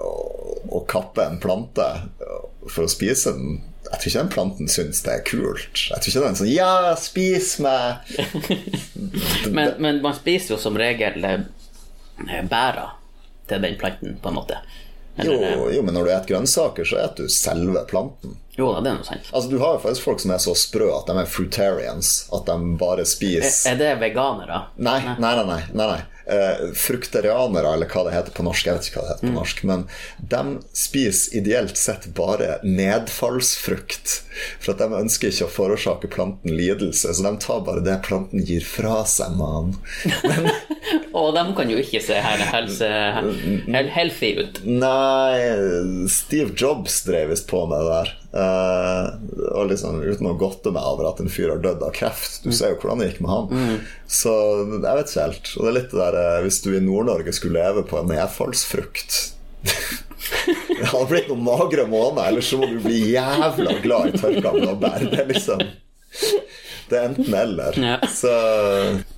å, 0.00 0.12
å 0.78 0.84
kappe 0.90 1.26
en 1.26 1.40
plante 1.42 1.88
for 2.66 2.86
å 2.86 2.90
spise 2.90 3.34
den 3.36 3.58
jeg 3.86 4.00
tror 4.00 4.10
ikke 4.10 4.22
den 4.22 4.32
planten 4.32 4.70
syns 4.70 5.02
det 5.06 5.12
er 5.12 5.24
kult. 5.26 5.82
Jeg 5.90 6.02
tror 6.02 6.10
ikke 6.10 6.22
den 6.24 6.32
er 6.32 6.38
sånn 6.40 6.50
Ja, 6.50 6.94
spis 6.98 7.52
meg! 7.62 8.02
Men, 9.56 9.76
men 9.78 10.00
man 10.02 10.16
spiser 10.16 10.56
jo 10.56 10.58
som 10.58 10.74
regel 10.78 11.22
eh, 11.24 11.44
bæra 12.50 12.90
til 13.48 13.62
den 13.62 13.76
planten, 13.78 14.16
på 14.22 14.28
en 14.28 14.34
måte. 14.34 14.58
Eller, 15.18 15.52
jo, 15.56 15.70
jo, 15.72 15.82
men 15.82 15.94
når 15.96 16.04
du 16.04 16.10
spiser 16.12 16.26
grønnsaker, 16.28 16.84
så 16.84 16.96
spiser 17.00 17.16
du 17.16 17.28
selve 17.32 17.84
planten. 17.88 18.34
jo 18.58 18.72
da, 18.74 18.80
det 18.84 18.90
er 18.90 18.96
noe 18.98 19.04
sant. 19.06 19.30
Altså, 19.32 19.48
Du 19.50 19.58
har 19.62 19.76
jo 19.76 19.78
faktisk 19.84 20.04
folk 20.04 20.20
som 20.20 20.30
er 20.34 20.38
så 20.44 20.52
sprø 20.56 20.90
at 20.92 21.06
de 21.08 21.14
er 21.22 21.30
fruitarians. 21.30 22.10
At 22.36 22.44
de 22.50 22.76
bare 22.80 23.00
Er, 23.00 23.08
spiser 23.08 23.70
er 23.72 23.78
det 23.80 23.94
veganere? 24.02 24.58
Nei, 24.76 24.98
nei, 25.06 25.16
nei. 25.18 25.44
nei, 25.44 25.62
nei, 25.72 25.86
nei. 25.94 26.02
Eh, 26.26 26.72
fruktarianere, 26.74 27.70
eller 27.76 27.86
hva 27.86 28.00
det 28.08 28.12
heter 28.16 28.32
på 28.34 28.42
norsk, 28.42 28.66
jeg 28.66 28.74
vet 28.74 28.86
ikke 28.88 28.98
hva 28.98 29.02
det 29.04 29.12
heter 29.12 29.26
på 29.28 29.30
Mm. 29.30 29.36
norsk, 29.38 29.60
men 29.70 29.84
de 30.18 30.40
spiser 30.74 31.36
ideelt 31.38 31.76
sett 31.78 32.08
bare 32.18 32.56
nedfallsfrukt. 32.66 34.22
For 34.58 34.72
at 34.72 34.78
de 34.82 34.88
ønsker 34.98 35.30
ikke 35.30 35.46
å 35.46 35.52
forårsake 35.54 36.10
planten 36.10 36.50
lidelse, 36.56 37.14
så 37.14 37.22
de 37.22 37.32
tar 37.38 37.60
bare 37.62 37.84
det 37.86 38.00
planten 38.02 38.42
gir 38.44 38.66
fra 38.66 39.04
seg, 39.06 39.36
mann. 39.38 39.76
Og 41.14 41.30
de 41.38 41.44
kan 41.54 41.70
jo 41.70 41.78
ikke 41.78 42.02
se 42.02 42.18
her 42.18 42.42
helse, 42.50 42.90
hel, 43.70 43.88
healthy 43.94 44.32
ut. 44.42 44.60
Nei, 44.66 46.08
Steve 46.10 46.56
Jobs 46.58 47.04
drev 47.06 47.30
visst 47.30 47.46
på 47.46 47.62
med 47.70 47.86
det 47.86 47.94
der. 48.00 48.14
Eh, 48.34 49.06
og 49.54 49.68
liksom 49.70 50.00
Uten 50.02 50.28
å 50.28 50.34
godte 50.38 50.72
meg 50.74 50.84
over 50.84 51.08
at 51.10 51.20
en 51.22 51.30
fyr 51.32 51.52
har 51.54 51.62
dødd 51.62 51.84
av 51.86 51.94
kreft. 51.96 52.42
Du 52.44 52.50
ser 52.52 52.74
jo 52.74 52.80
hvordan 52.82 53.02
det 53.02 53.10
gikk 53.10 53.22
med 53.24 53.32
han. 53.32 53.78
Så 54.10 54.34
jeg 54.74 54.98
vet 54.98 55.12
ikke 55.12 55.28
helt. 55.28 55.52
Og 55.54 55.62
det 55.62 55.70
er 55.70 55.78
litt 55.78 55.94
det 55.94 56.02
der 56.02 56.18
eh, 56.22 56.42
Hvis 56.46 56.60
du 56.64 56.70
i 56.74 56.82
Nord-Norge 56.84 57.36
skulle 57.36 57.62
leve 57.62 57.86
på 57.86 58.00
en 58.00 58.12
nedfallsfrukt 58.12 59.16
Det 60.76 60.90
hadde 60.90 61.06
blitt 61.10 61.28
noen 61.30 61.44
magre 61.46 61.86
måneder, 61.88 62.28
ellers 62.30 62.50
så 62.50 62.58
må 62.60 62.68
du 62.70 62.78
bli 62.82 62.98
jævla 63.12 63.76
glad 63.82 64.10
i 64.10 64.20
tørka 64.20 64.52
blåbær. 64.54 65.06
Det 65.10 65.20
er 65.22 65.28
liksom 65.30 65.62
Det 66.86 66.98
er 66.98 67.08
enten-eller. 67.08 67.78
Ja. 67.82 67.96
Så 68.10 68.30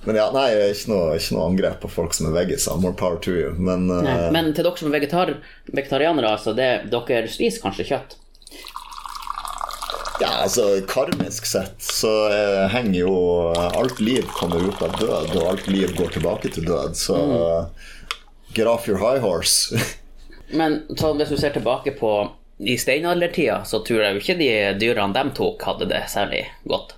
Men 0.05 0.17
ja, 0.17 0.29
nei, 0.33 0.47
ikke 0.69 0.93
noe, 0.93 1.17
ikke 1.17 1.35
noe 1.35 1.49
angrep 1.49 1.81
på 1.83 1.91
folk 1.91 2.15
som 2.17 2.29
er 2.29 2.37
veggiser. 2.37 2.79
More 2.81 2.97
power 2.97 3.19
to 3.25 3.35
you. 3.35 3.51
Men, 3.57 3.89
uh, 3.91 4.29
Men 4.33 4.53
til 4.53 4.65
dere 4.65 4.79
som 4.79 4.89
er 4.89 4.97
vegetar, 4.99 5.35
vegetarianere, 5.69 6.33
altså, 6.37 6.55
det, 6.57 6.69
dere 6.93 7.29
spiser 7.29 7.65
kanskje 7.65 7.89
kjøtt? 7.91 8.17
Ja, 10.19 10.33
altså 10.43 10.81
karmisk 10.87 11.45
sett 11.47 11.77
så 11.83 12.11
eh, 12.27 12.65
henger 12.73 12.97
jo 12.99 13.13
Alt 13.55 14.01
liv 14.03 14.25
kommer 14.35 14.65
ut 14.67 14.81
av 14.83 14.97
død, 14.99 15.31
og 15.37 15.45
alt 15.53 15.69
liv 15.71 15.93
går 15.95 16.11
tilbake 16.17 16.51
til 16.51 16.67
død, 16.67 16.97
så 16.99 17.19
get 18.53 18.67
off 18.67 18.87
your 18.89 18.99
high 18.99 19.21
horse. 19.23 19.79
Men 20.59 20.81
sånn, 20.97 21.19
hvis 21.21 21.31
du 21.31 21.39
ser 21.39 21.53
tilbake 21.55 21.93
på 21.95 22.13
i 22.59 22.75
steinaldertida, 22.75 23.61
så 23.63 23.79
tror 23.87 24.03
jeg 24.03 24.15
jo 24.15 24.23
ikke 24.23 24.39
de 24.41 24.49
dyrene 24.81 25.15
de 25.15 25.35
tok, 25.37 25.63
hadde 25.63 25.87
det 25.93 26.01
særlig 26.11 26.43
godt. 26.67 26.97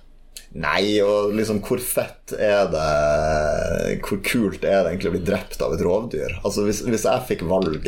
Nei, 0.52 0.98
og 1.00 1.32
liksom 1.36 1.62
hvor 1.64 1.80
fett 1.80 2.34
er 2.36 2.66
det 2.68 4.00
Hvor 4.04 4.18
kult 4.20 4.66
er 4.68 4.82
det 4.82 4.90
egentlig 4.90 5.08
å 5.08 5.14
bli 5.14 5.22
drept 5.24 5.62
av 5.64 5.72
et 5.72 5.80
rovdyr? 5.80 6.34
Altså 6.42 6.66
Hvis, 6.66 6.82
hvis 6.84 7.06
jeg 7.08 7.24
fikk 7.30 7.46
valget 7.48 7.80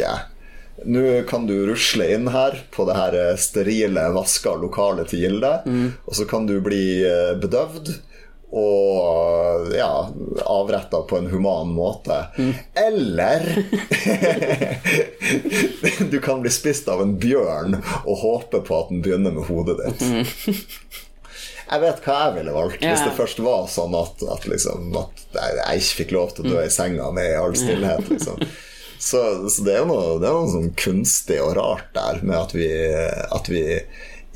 Nå 0.86 1.22
kan 1.28 1.46
du 1.48 1.54
rusle 1.68 2.06
inn 2.14 2.28
her 2.28 2.58
på 2.74 2.84
det 2.88 2.96
her 2.98 3.14
eh, 3.20 3.36
sterile, 3.40 4.08
vaska 4.14 4.56
lokalet 4.60 5.08
til 5.12 5.24
Gilde, 5.24 5.52
og 6.04 6.16
så 6.18 6.26
kan 6.28 6.46
du 6.50 6.58
bli 6.64 6.84
eh, 7.06 7.32
bedøvd 7.40 7.94
og 8.54 9.72
ja, 9.74 9.88
avretta 10.46 11.00
på 11.10 11.18
en 11.18 11.26
human 11.26 11.72
måte. 11.74 12.20
Eller 12.78 13.42
Du 16.10 16.20
kan 16.20 16.42
bli 16.44 16.50
spist 16.54 16.88
av 16.88 17.02
en 17.02 17.16
bjørn 17.18 17.80
og 18.04 18.18
håpe 18.20 18.60
på 18.66 18.78
at 18.78 18.92
den 18.92 19.02
begynner 19.02 19.34
med 19.34 19.48
hodet 19.48 19.80
ditt. 19.82 20.04
Jeg 21.64 21.80
vet 21.80 22.04
hva 22.04 22.18
jeg 22.26 22.34
ville 22.36 22.54
valgt 22.54 22.82
hvis 22.84 23.02
det 23.06 23.16
først 23.16 23.40
var 23.42 23.66
sånn 23.72 23.94
at, 23.98 24.22
at, 24.36 24.46
liksom, 24.46 24.92
at 25.00 25.26
jeg 25.34 25.80
ikke 25.80 25.98
fikk 26.04 26.14
lov 26.14 26.34
til 26.36 26.44
å 26.46 26.54
dø 26.54 26.62
i 26.62 26.70
senga 26.70 27.08
med 27.16 27.32
i 27.32 27.38
all 27.40 27.56
stillhet. 27.58 28.06
Liksom. 28.12 28.44
Så, 28.98 29.20
så 29.50 29.64
det 29.66 29.76
er 29.78 29.86
noe, 29.88 30.18
det 30.22 30.28
er 30.28 30.36
noe 30.38 30.50
sånn 30.52 30.72
kunstig 30.78 31.38
og 31.42 31.54
rart 31.58 31.90
der 31.96 32.20
med 32.22 32.36
at 32.38 32.54
vi, 32.56 32.68
at 33.34 33.50
vi 33.52 33.64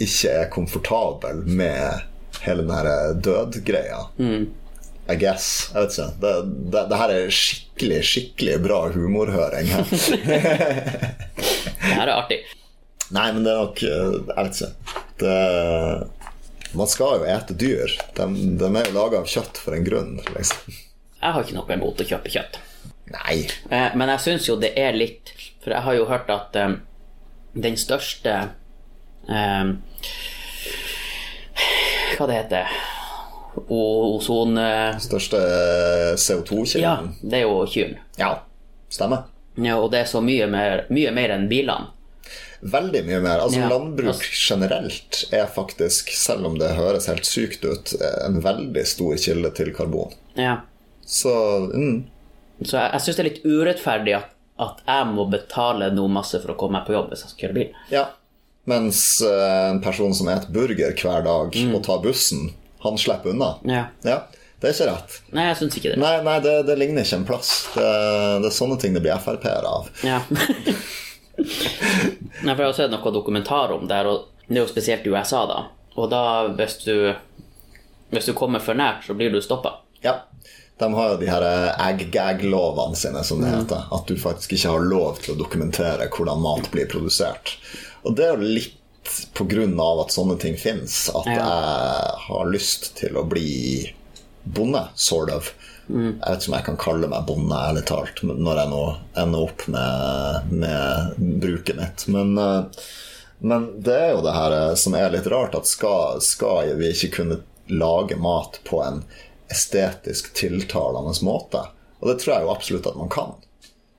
ikke 0.02 0.32
er 0.44 0.50
komfortable 0.52 1.34
med 1.48 2.04
hele 2.44 2.62
den 2.62 2.74
her 2.74 3.14
dødgreia. 3.24 4.02
I 5.08 5.16
guess. 5.16 5.70
Jeg 5.72 5.86
vet 5.86 5.94
ikke. 5.96 6.08
Det, 6.20 6.32
det, 6.74 6.82
det 6.90 7.00
her 7.00 7.14
er 7.14 7.30
skikkelig, 7.32 8.00
skikkelig 8.04 8.58
bra 8.66 8.80
humorhøring 8.92 9.70
her. 9.72 9.88
Det 11.88 11.94
her 11.94 12.04
er 12.10 12.12
artig. 12.18 12.42
Nei, 13.14 13.30
men 13.32 13.44
det 13.46 13.52
er 13.54 13.60
nok 13.62 13.78
eh, 13.88 14.16
Jeg 14.28 14.48
vet 14.48 14.58
ikke. 14.58 14.96
Det, 15.22 15.36
man 16.76 16.90
skal 16.92 17.22
jo 17.22 17.28
ete 17.32 17.56
dyr. 17.56 17.94
De, 18.18 18.26
de 18.60 18.68
er 18.68 18.90
jo 18.90 18.96
laga 18.98 19.22
av 19.22 19.30
kjøtt 19.32 19.60
for 19.62 19.76
en 19.78 19.86
grunn, 19.86 20.18
liksom. 20.34 20.74
Jeg 21.18 21.34
har 21.34 21.42
ikke 21.46 21.56
noe 21.56 21.78
imot 21.78 22.02
å 22.04 22.06
kjøpe 22.12 22.30
kjøtt. 22.34 22.58
Nei. 23.12 23.38
Eh, 23.70 23.94
Men 23.96 24.08
jeg 24.14 24.20
syns 24.26 24.48
jo 24.48 24.56
det 24.60 24.72
er 24.76 24.92
litt 24.92 25.30
For 25.64 25.72
jeg 25.72 25.82
har 25.86 25.94
jo 25.96 26.04
hørt 26.10 26.28
at 26.30 26.56
eh, 26.60 26.74
den 27.58 27.76
største 27.80 28.34
eh, 29.28 29.70
Hva 32.18 32.26
det 32.28 32.36
heter 32.42 32.66
Ozon... 33.68 34.58
eh, 34.60 34.98
Største 35.02 35.38
CO2-kilden. 36.20 36.82
Ja, 36.84 36.92
det 37.22 37.40
er 37.40 37.46
jo 37.48 37.64
kyrne. 37.66 37.98
Ja. 38.20 38.28
Stemmer. 38.92 39.24
Ja, 39.58 39.78
og 39.82 39.88
det 39.90 40.04
er 40.04 40.10
så 40.10 40.20
mye 40.22 40.46
mer, 40.50 40.84
mye 40.94 41.10
mer 41.16 41.32
enn 41.34 41.48
bilene. 41.50 41.88
Veldig 42.62 43.00
mye 43.06 43.18
mer. 43.24 43.40
Altså 43.42 43.58
Ja. 43.64 43.68
Landbruk 43.72 44.22
generelt 44.34 45.24
er 45.34 45.46
faktisk, 45.50 46.12
selv 46.14 46.46
om 46.46 46.58
det 46.60 46.70
høres 46.76 47.06
helt 47.10 47.26
sykt 47.26 47.64
ut, 47.66 47.92
en 48.26 48.38
veldig 48.44 48.84
stor 48.86 49.16
kilde 49.18 49.50
til 49.58 49.72
karbon. 49.74 50.14
Ja. 50.38 50.60
Så 51.06 51.34
mm, 51.72 52.04
Så 52.62 52.76
jeg, 52.76 52.90
jeg 52.94 53.04
syns 53.04 53.18
det 53.18 53.22
er 53.22 53.28
litt 53.30 53.44
urettferdig 53.46 54.14
at, 54.18 54.32
at 54.62 54.80
jeg 54.86 55.10
må 55.12 55.28
betale 55.30 55.90
noe 55.94 56.10
masse 56.10 56.40
for 56.42 56.54
å 56.54 56.58
komme 56.58 56.78
meg 56.78 56.88
på 56.88 56.96
jobb 56.96 57.12
hvis 57.12 57.24
jeg 57.24 57.34
skal 57.34 57.46
kjøre 57.46 57.60
bil. 57.60 57.84
ja. 57.94 58.08
Mens 58.68 59.22
uh, 59.24 59.70
en 59.70 59.78
person 59.80 60.12
som 60.12 60.26
spiser 60.28 60.50
burger 60.52 60.92
hver 60.92 61.22
dag 61.24 61.54
og 61.72 61.78
tar 61.86 62.02
bussen, 62.04 62.50
han 62.84 62.98
slipper 63.00 63.32
unna. 63.32 63.54
Ja. 63.64 63.86
Ja, 64.04 64.18
det 64.60 64.68
er 64.68 64.74
ikke 64.74 64.88
rett. 64.90 65.14
Nei, 65.32 65.46
jeg 65.46 65.56
syns 65.62 65.78
ikke 65.78 65.94
det. 65.94 66.00
Nei, 66.02 66.18
nei 66.26 66.34
det, 66.44 66.52
det 66.68 66.76
ligner 66.76 67.06
ikke 67.06 67.22
en 67.22 67.24
plass. 67.30 67.52
Det, 67.72 67.86
det 68.42 68.50
er 68.50 68.56
sånne 68.58 68.76
ting 68.82 68.92
det 68.92 69.00
blir 69.06 69.24
Frp-er 69.24 69.64
av. 69.70 69.88
Ja. 70.04 70.20
Nei, 71.38 72.52
for 72.52 72.60
jeg 72.60 72.66
har 72.66 72.76
sett 72.76 72.92
noe 72.92 73.14
dokumentar 73.14 73.72
om 73.72 73.88
det, 73.88 74.02
her, 74.02 74.10
og 74.10 74.48
det 74.50 74.58
er 74.58 74.64
jo 74.66 74.70
spesielt 74.70 75.06
i 75.06 75.12
USA, 75.14 75.46
da. 75.48 75.58
Og 75.98 76.10
da, 76.12 76.22
hvis 76.58 76.76
du, 76.84 77.14
hvis 78.12 78.28
du 78.28 78.34
kommer 78.36 78.60
for 78.62 78.78
nært, 78.78 79.06
så 79.06 79.16
blir 79.16 79.32
du 79.32 79.40
stoppa. 79.42 79.78
Ja. 80.04 80.18
De 80.78 80.88
har 80.94 81.08
jo 81.12 81.16
de 81.20 81.26
her 81.30 81.44
egg-gag-lovene 81.88 82.96
sine, 82.96 83.24
som 83.26 83.40
det 83.42 83.50
heter. 83.50 83.86
At 83.94 84.06
du 84.06 84.14
faktisk 84.20 84.52
ikke 84.54 84.74
har 84.76 84.84
lov 84.86 85.18
til 85.24 85.34
å 85.34 85.38
dokumentere 85.40 86.06
hvordan 86.14 86.42
mat 86.44 86.68
blir 86.70 86.86
produsert. 86.90 87.56
Og 88.06 88.14
det 88.18 88.28
er 88.28 88.36
jo 88.36 88.52
litt 88.58 88.74
av 89.80 90.00
at 90.02 90.12
sånne 90.12 90.36
ting 90.38 90.56
fins, 90.60 91.08
at 91.08 91.26
Ja. 91.26 91.32
jeg 91.32 92.18
har 92.28 92.50
lyst 92.52 92.94
til 92.96 93.16
å 93.16 93.24
bli 93.26 93.94
bonde, 94.44 94.88
sort 94.94 95.30
of. 95.32 95.52
Jeg 95.88 96.18
vet 96.20 96.42
ikke 96.42 96.48
om 96.52 96.54
jeg 96.58 96.64
kan 96.66 96.76
kalle 96.76 97.08
meg 97.08 97.26
bonde, 97.26 97.56
ærlig 97.56 97.86
talt, 97.86 98.20
når 98.22 98.56
jeg 98.60 98.68
nå 98.68 98.96
ender 99.16 99.38
opp 99.46 99.66
med, 99.72 100.52
med 100.52 101.40
bruket 101.40 101.76
mitt. 101.76 102.04
Men, 102.12 102.36
eh, 102.38 102.64
men 103.40 103.80
det 103.80 103.94
er 103.96 104.10
jo 104.12 104.20
det 104.26 104.34
her 104.36 104.52
eh, 104.52 104.74
som 104.74 104.94
er 104.94 105.10
litt 105.10 105.26
rart, 105.32 105.54
at 105.56 105.66
skal, 105.66 106.20
skal 106.20 106.74
vi 106.76 106.92
ikke 106.92 107.14
kunne 107.22 107.40
lage 107.68 108.16
mat 108.20 108.60
på 108.68 108.82
en 108.84 109.02
estetisk 109.52 110.32
tiltalende 110.36 111.14
måte? 111.26 111.66
Og 111.98 112.10
det 112.10 112.20
tror 112.22 112.34
jeg 112.34 112.46
jo 112.46 112.54
absolutt 112.54 112.88
at 112.90 112.98
man 112.98 113.12
kan. 113.12 113.36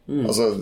Altså, 0.09 0.55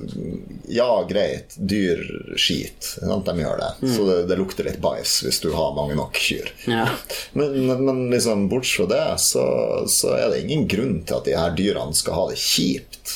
ja, 0.67 1.07
greit, 1.09 1.55
dyr 1.55 2.01
skit. 2.35 2.83
Sant? 2.99 3.25
De 3.25 3.39
gjør 3.39 3.61
det. 3.61 3.91
Så 3.95 4.07
det, 4.09 4.17
det 4.27 4.35
lukter 4.39 4.67
litt 4.67 4.81
bæsj 4.83 5.13
hvis 5.23 5.39
du 5.43 5.51
har 5.55 5.75
mange 5.77 5.95
nok 5.95 6.19
kyr. 6.19 6.49
Ja. 6.67 6.89
Men, 7.31 7.55
men, 7.69 7.85
men 7.87 8.01
liksom, 8.11 8.49
bortsett 8.51 8.81
fra 8.81 8.89
det, 8.91 9.05
så, 9.23 9.45
så 9.87 10.11
er 10.17 10.33
det 10.33 10.41
ingen 10.43 10.67
grunn 10.67 10.99
til 11.07 11.19
at 11.19 11.29
de 11.29 11.37
her 11.39 11.55
dyrene 11.55 11.95
skal 11.95 12.19
ha 12.19 12.27
det 12.33 12.41
kjipt. 12.43 13.15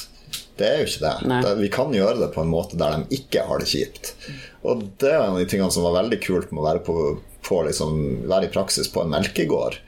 Det 0.56 0.70
er 0.70 0.80
jo 0.80 0.88
ikke 0.88 1.04
det. 1.04 1.44
Det. 1.44 1.54
Vi 1.60 1.74
kan 1.74 1.94
gjøre 1.96 2.20
det 2.22 2.32
på 2.36 2.46
en 2.46 2.54
måte 2.54 2.80
der 2.80 3.02
de 3.02 3.20
ikke 3.20 3.44
har 3.50 3.60
det 3.60 3.68
kjipt. 3.74 4.14
Og 4.62 4.88
det 5.02 5.12
er 5.12 5.20
en 5.26 5.36
av 5.36 5.42
de 5.42 5.50
tingene 5.52 5.74
som 5.74 5.84
var 5.84 6.00
veldig 6.00 6.22
kult 6.24 6.52
med 6.54 6.64
å 6.64 6.68
være, 6.70 6.84
på, 6.86 6.98
på 7.44 7.64
liksom, 7.68 8.02
være 8.32 8.48
i 8.48 8.54
praksis 8.56 8.88
på 8.94 9.04
en 9.04 9.12
melkegård. 9.12 9.82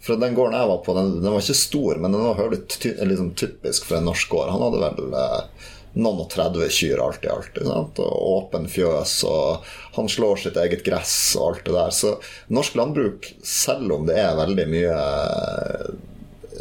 For 0.00 0.16
den 0.16 0.34
gården 0.34 0.56
jeg 0.56 0.70
var 0.70 0.80
på, 0.84 0.94
den, 0.96 1.18
den 1.20 1.32
var 1.34 1.42
ikke 1.44 1.58
stor, 1.60 2.00
men 2.00 2.16
den 2.16 2.24
var 2.24 2.56
ty, 2.72 2.94
liksom 3.04 3.34
typisk 3.36 3.88
for 3.88 3.98
en 3.98 4.08
norsk 4.08 4.32
gård. 4.32 4.52
Han 4.54 4.64
hadde 4.64 4.80
vel 4.84 5.16
eh, 5.20 5.66
noen 6.00 6.22
og 6.24 6.30
30 6.32 6.70
kyr 6.72 7.02
alt 7.04 7.26
i 7.26 7.32
alt. 7.32 7.58
Og 8.00 8.28
åpen 8.36 8.68
fjøs, 8.70 9.18
og 9.28 9.66
han 9.96 10.08
slår 10.08 10.44
sitt 10.44 10.60
eget 10.60 10.84
gress 10.86 11.16
og 11.36 11.48
alt 11.48 11.66
det 11.66 11.76
der. 11.76 11.96
Så 11.96 12.14
norsk 12.48 12.78
landbruk, 12.80 13.32
selv 13.44 13.92
om 13.98 14.08
det 14.08 14.16
er 14.22 14.38
veldig 14.40 14.66
mye 14.70 14.94
eh, 14.94 15.90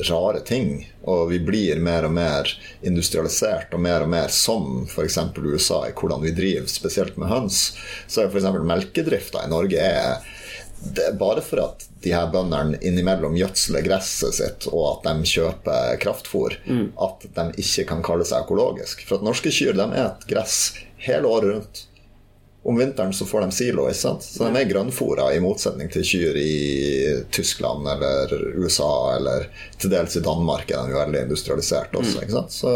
rare 0.10 0.40
ting, 0.46 0.84
og 1.08 1.30
vi 1.32 1.40
blir 1.44 1.80
mer 1.84 2.08
og 2.08 2.14
mer 2.16 2.52
industrialisert 2.86 3.74
og 3.76 3.82
mer 3.84 4.06
og 4.06 4.12
mer 4.12 4.32
som 4.34 4.84
f.eks. 4.88 5.18
USA 5.40 5.86
i 5.88 5.96
hvordan 5.96 6.24
vi 6.24 6.36
driver, 6.36 6.68
spesielt 6.72 7.18
med 7.20 7.32
høns, 7.32 7.62
så 8.08 8.24
er 8.24 8.32
f.eks. 8.32 8.52
melkedrifta 8.68 9.46
i 9.46 9.52
Norge 9.52 9.80
er 9.80 10.28
det 10.80 11.06
er 11.10 11.18
bare 11.20 11.42
for 11.44 11.62
at 11.64 11.84
de 12.04 12.14
her 12.16 12.30
bøndene 12.32 12.80
innimellom 12.86 13.36
gjødsler 13.36 13.84
gresset 13.84 14.38
sitt, 14.38 14.68
og 14.72 14.86
at 14.92 15.10
de 15.10 15.28
kjøper 15.28 16.00
kraftfôr, 16.04 16.56
at 17.06 17.28
de 17.36 17.46
ikke 17.60 17.86
kan 17.92 18.04
kalle 18.06 18.28
seg 18.28 18.48
økologisk. 18.48 19.04
For 19.08 19.20
at 19.20 19.28
norske 19.28 19.52
kyr 19.52 19.76
de 19.76 19.88
et 20.06 20.28
gress 20.30 20.74
hele 21.04 21.28
året 21.28 21.54
rundt. 21.54 21.86
Om 22.64 22.76
vinteren 22.76 23.14
så 23.16 23.26
får 23.26 23.46
de 23.46 23.56
silo, 23.56 23.86
ikke 23.88 24.02
sant? 24.02 24.26
så 24.26 24.50
de 24.50 24.60
er 24.60 24.68
grønnfòra, 24.68 25.30
i 25.34 25.40
motsetning 25.44 25.92
til 25.92 26.04
kyr 26.04 26.40
i 26.40 26.56
Tyskland 27.32 27.88
eller 27.88 28.34
USA, 28.60 29.16
eller 29.16 29.48
til 29.80 29.94
dels 29.94 30.18
i 30.20 30.24
Danmark 30.24 30.72
er 30.72 30.90
de 30.90 30.98
veldig 30.98 31.26
industrialisert 31.28 31.96
også. 31.96 32.24
ikke 32.24 32.36
sant? 32.36 32.56
Så 32.56 32.74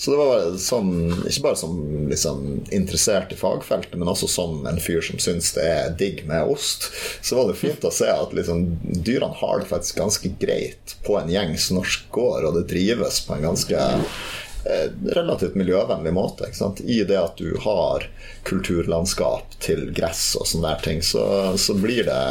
så 0.00 0.10
det 0.10 0.16
var 0.16 0.54
sånn, 0.56 0.92
ikke 1.28 1.42
bare 1.44 1.58
som 1.60 1.74
liksom, 2.08 2.44
interessert 2.72 3.34
i 3.34 3.36
fagfeltet, 3.36 3.98
men 4.00 4.08
også 4.08 4.30
som 4.32 4.62
en 4.64 4.78
fyr 4.80 5.02
som 5.04 5.20
syns 5.20 5.50
det 5.52 5.66
er 5.68 5.90
digg 6.00 6.22
med 6.30 6.48
ost, 6.48 6.86
så 7.20 7.36
var 7.36 7.50
det 7.50 7.58
fint 7.60 7.84
å 7.84 7.92
se 7.92 8.08
at 8.08 8.32
liksom, 8.32 8.62
dyrene 8.80 9.36
har 9.42 9.60
det 9.60 9.68
faktisk 9.68 10.00
ganske 10.00 10.30
greit 10.40 10.94
på 11.04 11.18
en 11.20 11.28
gjengs 11.28 11.68
norsk 11.76 12.06
gård, 12.16 12.46
og 12.48 12.56
det 12.56 12.70
drives 12.72 13.20
på 13.26 13.36
en 13.36 13.44
ganske 13.50 13.76
eh, 13.76 14.86
relativt 15.20 15.58
miljøvennlig 15.60 16.14
måte. 16.16 16.48
I 16.80 17.02
det 17.04 17.20
at 17.20 17.36
du 17.36 17.58
har 17.60 18.08
kulturlandskap 18.48 19.58
til 19.60 19.90
gress 19.92 20.30
og 20.40 20.48
sånne 20.48 20.78
der 20.78 20.86
ting, 20.86 21.04
så, 21.04 21.26
så 21.60 21.76
blir 21.76 22.08
det 22.08 22.22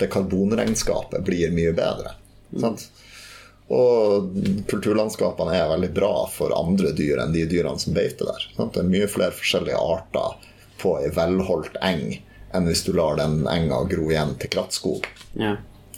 det 0.00 0.08
karbonregnskapet 0.16 1.28
blir 1.28 1.52
mye 1.52 1.76
bedre. 1.76 2.16
Sant? 2.56 2.88
Og 3.68 4.30
kulturlandskapene 4.70 5.52
er 5.58 5.68
veldig 5.68 5.90
bra 5.96 6.12
for 6.32 6.54
andre 6.56 6.92
dyr 6.96 7.20
enn 7.20 7.34
de 7.34 7.42
dyrene 7.50 7.78
som 7.82 7.92
beiter 7.96 8.30
der. 8.30 8.46
Sant? 8.56 8.72
Det 8.74 8.80
er 8.80 8.88
mye 8.88 9.08
flere 9.12 9.34
forskjellige 9.36 9.76
arter 9.80 10.38
på 10.80 10.94
ei 11.02 11.10
velholdt 11.12 11.76
eng 11.84 12.06
enn 12.56 12.64
hvis 12.70 12.84
du 12.86 12.94
lar 12.96 13.18
den 13.18 13.42
enga 13.50 13.82
gro 13.90 14.06
igjen 14.10 14.36
til 14.40 14.52
krattskog. 14.56 15.04
ja. 15.36 15.56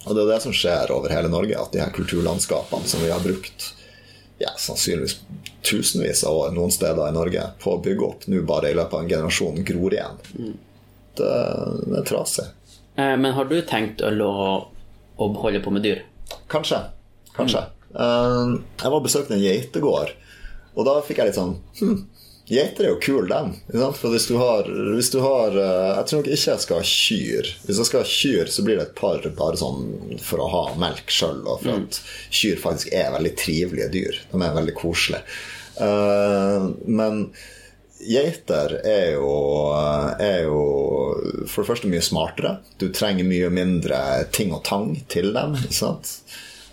Og 0.09 0.15
det 0.17 0.23
er 0.23 0.31
det 0.33 0.39
som 0.41 0.53
skjer 0.57 0.89
over 0.95 1.13
hele 1.13 1.29
Norge, 1.29 1.53
at 1.61 1.75
de 1.75 1.79
her 1.83 1.91
kulturlandskapene 1.93 2.89
som 2.89 3.03
vi 3.05 3.11
har 3.13 3.21
brukt 3.21 3.67
ja, 4.41 4.49
sannsynligvis 4.57 5.19
tusenvis 5.61 6.23
av 6.25 6.39
år 6.39 6.55
noen 6.57 6.73
steder 6.73 7.11
i 7.11 7.13
Norge 7.13 7.43
på 7.61 7.75
å 7.75 7.81
bygge 7.85 8.07
opp, 8.07 8.25
nå 8.33 8.41
bare 8.49 8.71
i 8.71 8.79
løpet 8.79 8.97
av 8.97 9.03
en 9.05 9.11
generasjon 9.11 9.61
gror 9.69 9.93
igjen. 9.99 10.23
Det, 11.21 11.29
det 11.85 11.99
er 12.01 12.07
trasig. 12.09 12.47
Eh, 12.97 13.13
Men 13.21 13.37
har 13.37 13.45
du 13.51 13.59
tenkt 13.69 14.01
å, 14.01 14.09
å 15.21 15.29
holde 15.45 15.61
på 15.61 15.75
med 15.77 15.85
dyr? 15.85 16.01
Kanskje. 16.49 16.81
Kanskje. 17.37 17.67
Eh, 17.95 18.57
jeg 18.81 18.87
var 18.87 18.99
og 18.99 19.07
besøkte 19.07 19.37
en 19.37 19.45
geitegård, 19.45 20.15
og 20.77 20.87
da 20.87 21.01
fikk 21.05 21.21
jeg 21.21 21.31
litt 21.31 21.39
sånn 21.41 21.57
hm, 21.81 22.01
Geiter 22.51 22.83
er 22.83 22.89
jo 22.91 22.99
kule, 22.99 23.29
dem. 23.31 23.53
For 23.95 24.11
hvis 24.11 24.25
du 24.27 24.35
har, 24.41 24.67
hvis 24.67 25.13
du 25.13 25.21
har 25.23 25.55
eh, 25.55 25.91
Jeg 26.01 26.09
tror 26.09 26.19
nok 26.19 26.31
ikke 26.35 26.51
jeg 26.51 26.63
skal 26.65 26.81
ha 26.81 26.89
kyr. 26.89 27.51
Hvis 27.63 27.79
jeg 27.79 27.87
skal 27.87 28.03
ha 28.03 28.09
kyr, 28.11 28.51
så 28.51 28.65
blir 28.67 28.81
det 28.81 28.89
et 28.89 28.97
par 28.99 29.29
bare 29.39 29.61
sånn 29.61 30.19
for 30.25 30.43
å 30.43 30.49
ha 30.51 30.65
melk 30.81 31.15
sjøl, 31.15 31.45
og 31.47 31.63
for 31.63 31.77
at 31.77 32.01
kyr 32.35 32.59
faktisk 32.59 32.91
er 32.91 33.15
veldig 33.15 33.35
trivelige 33.39 33.89
dyr. 33.95 34.21
De 34.33 34.43
er 34.43 34.59
veldig 34.59 34.75
koselige. 34.81 35.39
Eh, 35.79 36.67
men 36.91 37.23
geiter 38.01 38.75
er 38.83 39.15
jo, 39.15 39.31
er 40.19 40.43
jo 40.49 40.61
for 41.47 41.63
det 41.63 41.69
første 41.71 41.93
mye 41.93 42.03
smartere. 42.03 42.57
Du 42.83 42.89
trenger 42.91 43.31
mye 43.31 43.55
mindre 43.55 44.03
ting 44.35 44.51
og 44.57 44.65
tang 44.67 44.97
til 45.13 45.31
dem. 45.39 45.55
ikke 45.63 45.79
sant? 45.85 46.17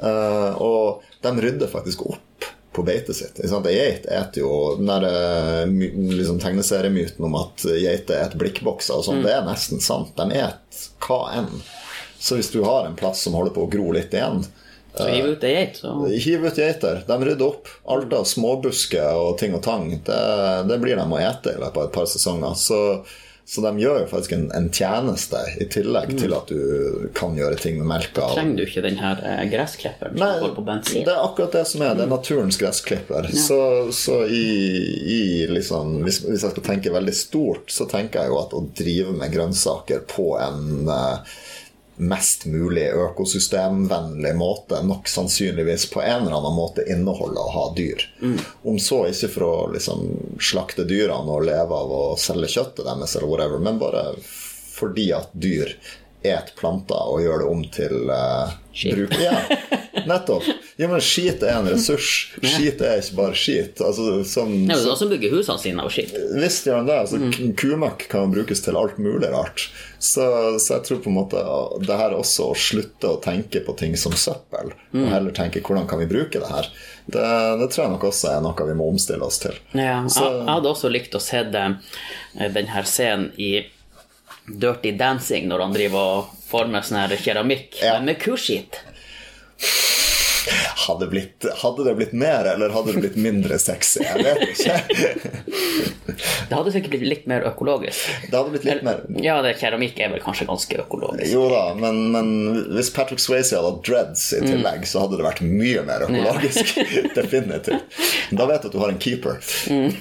Eh, 0.04 0.62
og 0.62 1.04
de 1.22 1.34
rydder 1.42 1.72
faktisk 1.72 2.06
opp 2.06 2.48
på 2.78 2.84
beitet 2.86 3.18
sitt. 3.18 3.40
Geit 3.42 4.06
eter 4.06 4.42
jo 4.44 4.52
den 4.78 4.90
der 4.92 5.08
eh, 5.10 5.66
liksom, 6.14 6.38
tegneseriemyten 6.44 7.26
om 7.26 7.40
at 7.40 7.66
geiter 7.66 8.22
et 8.22 8.38
blikkbokser 8.38 9.00
og 9.00 9.08
sånn, 9.08 9.24
det 9.26 9.34
er 9.34 9.48
nesten 9.48 9.82
sant. 9.82 10.14
De 10.20 10.30
et 10.38 10.84
hva 11.08 11.24
enn. 11.40 11.50
Så 12.20 12.38
hvis 12.38 12.52
du 12.54 12.62
har 12.66 12.86
en 12.86 12.98
plass 12.98 13.24
som 13.26 13.36
holder 13.38 13.54
på 13.56 13.66
å 13.66 13.72
gro 13.72 13.92
litt 13.96 14.14
igjen, 14.14 14.46
Så 14.98 15.06
hiv 15.14 15.28
ut 15.30 15.44
ei 15.46 15.52
geit, 15.54 15.76
så 15.78 15.92
hiv 16.10 16.46
ut 16.48 16.58
geiter. 16.58 17.04
De 17.06 17.18
rydder 17.22 17.46
opp. 17.46 17.70
Alt 17.86 18.14
av 18.18 18.24
småbusker 18.26 19.20
og 19.22 19.36
ting 19.38 19.54
og 19.54 19.62
tang, 19.66 19.92
det, 20.06 20.22
det 20.70 20.78
blir 20.82 20.98
de 20.98 21.06
å 21.06 21.20
ete 21.22 21.54
i 21.54 21.60
løpet 21.60 21.78
av 21.78 21.86
et 21.86 21.94
par 21.94 22.08
sesonger. 22.10 22.56
Så, 22.58 22.80
så 23.48 23.62
de 23.64 23.80
gjør 23.80 24.02
jo 24.02 24.08
faktisk 24.12 24.34
en, 24.36 24.50
en 24.52 24.66
tjeneste, 24.76 25.40
i 25.64 25.70
tillegg 25.72 26.10
til 26.20 26.34
at 26.36 26.50
du 26.52 27.06
kan 27.16 27.38
gjøre 27.38 27.56
ting 27.62 27.78
med 27.80 27.88
melka. 27.88 28.26
trenger 28.34 28.58
du 28.60 28.64
ikke 28.66 28.84
den 28.84 29.00
her 29.00 29.22
eh, 29.24 29.46
gressklipperen 29.48 30.20
som 30.20 30.42
går 30.42 30.56
på 30.58 30.64
bensin. 30.68 31.06
det 31.08 31.14
er 31.14 31.22
akkurat 31.24 31.56
det 31.56 31.62
som 31.70 31.86
er. 31.88 31.94
Det 31.96 32.04
er 32.04 32.12
naturens 32.12 32.60
gressklipper. 32.60 33.30
Så, 33.32 33.60
så 33.96 34.18
i, 34.28 34.50
i 35.16 35.22
liksom 35.48 36.02
hvis, 36.04 36.20
hvis 36.28 36.44
jeg 36.44 36.58
skal 36.58 36.66
tenke 36.66 36.92
veldig 36.92 37.16
stort, 37.16 37.72
så 37.72 37.88
tenker 37.88 38.26
jeg 38.26 38.34
jo 38.34 38.42
at 38.42 38.58
å 38.58 38.66
drive 38.82 39.16
med 39.16 39.32
grønnsaker 39.32 40.04
på 40.12 40.34
en 40.44 40.92
eh, 40.92 41.40
mest 41.98 42.46
mulig 42.46 42.86
økosystemvennlig 42.94 44.34
måte 44.38 44.82
nok 44.86 45.10
sannsynligvis 45.10 45.88
på 45.92 46.02
en 46.02 46.28
eller 46.28 46.38
annen 46.38 46.56
måte 46.58 46.86
inneholder 46.86 47.42
å 47.42 47.54
ha 47.56 47.66
dyr. 47.78 48.04
Om 48.64 48.80
så 48.80 49.04
ikke 49.10 49.32
for 49.34 49.48
å 49.48 49.54
liksom 49.74 50.04
slakte 50.42 50.86
dyrene 50.88 51.40
og 51.40 51.48
leve 51.50 51.80
av 51.82 51.94
å 51.94 52.04
selge 52.22 52.52
kjøttet 52.58 52.86
deres, 52.86 53.16
eller 53.16 53.32
whatever, 53.32 53.64
men 53.64 53.82
bare 53.82 54.12
fordi 54.78 55.10
at 55.18 55.34
dyr 55.34 55.74
et 56.26 56.54
planter 56.58 57.10
og 57.12 57.22
gjør 57.22 57.44
det 57.44 57.50
om 57.50 57.64
til 57.74 58.10
uh, 58.10 58.54
bruk. 58.84 59.18
Ja, 59.22 59.38
nettopp. 60.10 60.48
Ja, 60.78 60.88
men 60.92 61.02
skit 61.02 61.42
er 61.42 61.56
en 61.58 61.66
ressurs. 61.72 62.08
Skit 62.46 62.82
er 62.86 63.00
ikke 63.02 63.16
bare 63.18 63.34
skit. 63.38 63.80
Altså, 63.82 64.20
som, 64.30 64.52
Det 64.68 64.76
er 64.76 64.84
noen 64.86 65.00
som 65.00 65.10
bygger 65.10 65.32
husene 65.34 65.58
sine 65.58 65.82
av 65.82 65.90
skit 65.90 66.12
Visst 66.38 66.68
gjør 66.70 66.84
den 66.84 66.90
det. 66.92 66.98
Altså, 67.02 67.18
mm. 67.24 67.56
Kumøkk 67.58 68.04
kan 68.12 68.30
brukes 68.34 68.62
til 68.62 68.78
alt 68.78 69.00
mulig 69.02 69.32
rart. 69.34 69.64
Så, 69.98 70.28
så 70.62 70.76
jeg 70.76 70.84
tror 70.86 71.00
på 71.02 71.10
en 71.10 71.16
måte 71.18 71.42
det 71.82 71.98
her 71.98 72.14
også 72.14 72.52
å 72.52 72.58
slutte 72.62 73.10
å 73.10 73.18
tenke 73.24 73.64
på 73.66 73.74
ting 73.80 73.96
som 73.98 74.14
søppel, 74.14 74.70
og 74.94 75.08
heller 75.10 75.34
tenke 75.34 75.64
hvordan 75.66 75.88
kan 75.90 75.98
vi 76.04 76.06
bruke 76.12 76.38
det 76.44 76.52
her, 76.52 76.70
det, 77.10 77.24
det 77.64 77.70
tror 77.74 77.84
jeg 77.88 77.94
nok 77.96 78.06
også 78.12 78.30
er 78.36 78.44
noe 78.46 78.68
vi 78.70 78.76
må 78.78 78.92
omstille 78.92 79.26
oss 79.26 79.42
til. 79.42 79.58
Ja, 79.74 80.04
jeg, 80.04 80.12
Så- 80.14 80.28
jeg 80.30 80.46
hadde 80.52 80.70
også 80.76 80.92
likt 80.94 81.18
å 81.18 81.24
se 81.24 81.42
det, 81.50 81.66
eh, 82.38 82.52
den 82.54 82.70
her 82.76 82.86
scenen 82.86 83.32
i 83.42 83.66
Dirty 84.46 84.94
Dancing 85.02 85.50
når 85.50 85.66
han 85.66 85.74
driver 85.74 86.14
og 86.20 86.38
former 86.48 86.86
sånn 86.86 87.02
her 87.02 87.18
keramikk 87.18 87.82
Ja. 87.82 87.98
med 88.00 88.22
kuskitt. 88.22 88.78
Hadde, 90.88 91.08
blitt, 91.12 91.46
hadde 91.62 91.86
det 91.88 91.94
blitt 92.00 92.14
mer, 92.18 92.48
eller 92.54 92.72
hadde 92.74 92.94
det 92.96 93.04
blitt 93.04 93.18
mindre 93.20 93.60
sexy? 93.60 94.02
Jeg 94.06 94.24
vet 94.24 94.44
ikke. 94.54 94.76
Det 96.48 96.56
hadde 96.56 96.74
sikkert 96.74 96.94
blitt 96.96 97.08
litt 97.08 97.26
mer 97.30 97.46
økologisk. 97.50 98.08
Det 98.30 98.34
hadde 98.34 98.54
blitt 98.54 98.68
litt 98.68 98.84
mer 98.88 99.04
Ja, 99.24 99.40
det 99.46 99.58
keramikk 99.62 100.00
er 100.02 100.14
vel 100.16 100.24
kanskje 100.24 100.48
ganske 100.50 100.82
økologisk. 100.86 101.32
Jo 101.34 101.48
da, 101.52 101.64
men, 101.78 102.04
men 102.16 102.30
hvis 102.76 102.92
Patrick 102.96 103.22
Swayze 103.24 103.58
hadde 103.58 103.74
hatt 103.74 103.88
dreads 103.88 104.28
i 104.38 104.44
tillegg, 104.46 104.88
så 104.90 105.06
hadde 105.06 105.20
det 105.20 105.28
vært 105.28 105.44
mye 105.46 105.84
mer 105.88 106.08
økologisk. 106.08 106.78
Definitivt. 107.20 108.00
Da 108.32 108.48
vet 108.50 108.64
du 108.64 108.72
at 108.72 108.78
du 108.78 108.80
har 108.84 108.94
en 108.94 109.02
keeper. 109.02 109.42
Mm. 109.72 109.92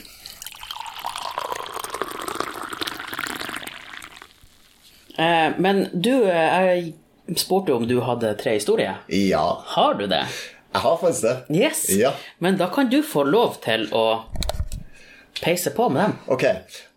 men 5.58 5.86
du, 5.92 6.12
eh, 6.28 6.66
jeg 6.66 6.94
spurte 7.34 7.74
om 7.74 7.86
du 7.88 7.98
hadde 8.00 8.34
tre 8.38 8.54
historier. 8.60 9.02
Ja, 9.08 9.62
Har 9.66 9.94
du 9.94 10.06
det? 10.06 10.26
jeg 10.76 10.82
har 10.84 10.96
faktisk 11.00 11.22
det. 11.22 11.36
Yes. 11.56 11.86
Ja. 11.90 12.12
Men 12.38 12.58
da 12.60 12.68
kan 12.68 12.90
du 12.92 13.00
få 13.02 13.24
lov 13.24 13.56
til 13.64 13.88
å 13.96 14.26
peise 15.40 15.72
på 15.72 15.88
med 15.92 16.02
dem. 16.02 16.18
Ok. 16.32 16.44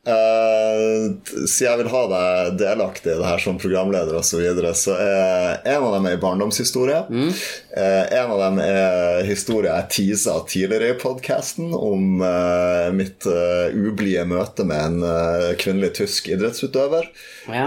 Uh, 0.10 1.12
siden 1.46 1.66
jeg 1.68 1.80
vil 1.82 1.90
ha 1.92 2.02
deg 2.10 2.54
delaktig 2.58 3.12
i 3.12 3.18
det 3.20 3.28
her 3.28 3.42
som 3.44 3.60
programleder 3.62 4.16
osv., 4.16 4.30
så, 4.32 4.40
videre, 4.42 4.72
så 4.76 4.96
er 4.96 5.76
en 5.76 5.86
av 5.86 5.96
dem 5.98 6.08
er 6.10 6.22
barndomshistorie. 6.22 7.02
Mm. 7.12 7.30
Uh, 7.76 8.06
en 8.18 8.34
av 8.36 8.44
dem 8.46 8.62
er 8.64 9.28
historie 9.28 9.70
jeg 9.70 9.92
teasa 9.96 10.38
tidligere 10.50 10.94
i 10.96 11.00
podkasten 11.00 11.76
om 11.76 12.24
uh, 12.24 12.90
mitt 12.96 13.28
ublide 13.28 14.26
møte 14.28 14.66
med 14.68 15.04
en 15.04 15.56
kvinnelig 15.60 15.94
tysk 16.00 16.32
idrettsutøver 16.32 17.12
ja. 17.56 17.66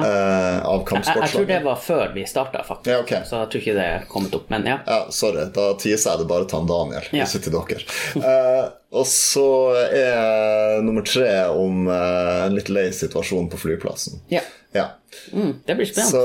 av 0.62 0.84
kampsportslaget. 0.88 1.16
Jeg, 1.16 1.28
jeg, 1.28 1.34
tror 1.34 1.48
det 1.50 1.60
var 1.66 1.82
før 1.86 2.14
vi 2.14 2.26
starta, 2.28 2.62
faktisk. 2.66 2.92
Ja, 2.92 3.00
okay. 3.02 3.26
Så 3.28 3.42
jeg 3.42 3.52
tror 3.52 3.64
ikke 3.64 3.76
det 3.78 3.88
er 3.96 4.06
kommet 4.10 4.38
opp. 4.38 4.48
Men 4.52 4.68
ja. 4.68 4.78
ja 4.86 5.00
sorry, 5.14 5.48
da 5.54 5.68
tiser 5.80 6.14
jeg 6.14 6.22
det 6.22 6.30
bare 6.30 6.48
til 6.50 6.70
Daniel, 6.70 7.10
Daniel, 7.10 7.28
ikke 7.28 7.42
til 7.46 7.58
dere. 7.58 8.72
og 9.02 9.06
så 9.08 9.46
er 9.88 10.82
nummer 10.84 11.06
tre 11.06 11.30
om 11.52 11.86
en 11.92 12.58
litt 12.58 12.72
lei 12.72 12.88
situasjon 12.96 13.48
på 13.52 13.60
flyplassen. 13.66 14.20
Ja. 14.32 14.42
ja. 14.76 14.90
Mm, 15.32 15.54
det 15.64 15.74
blir 15.74 15.86
spennende. 15.86 16.10
Så 16.10 16.22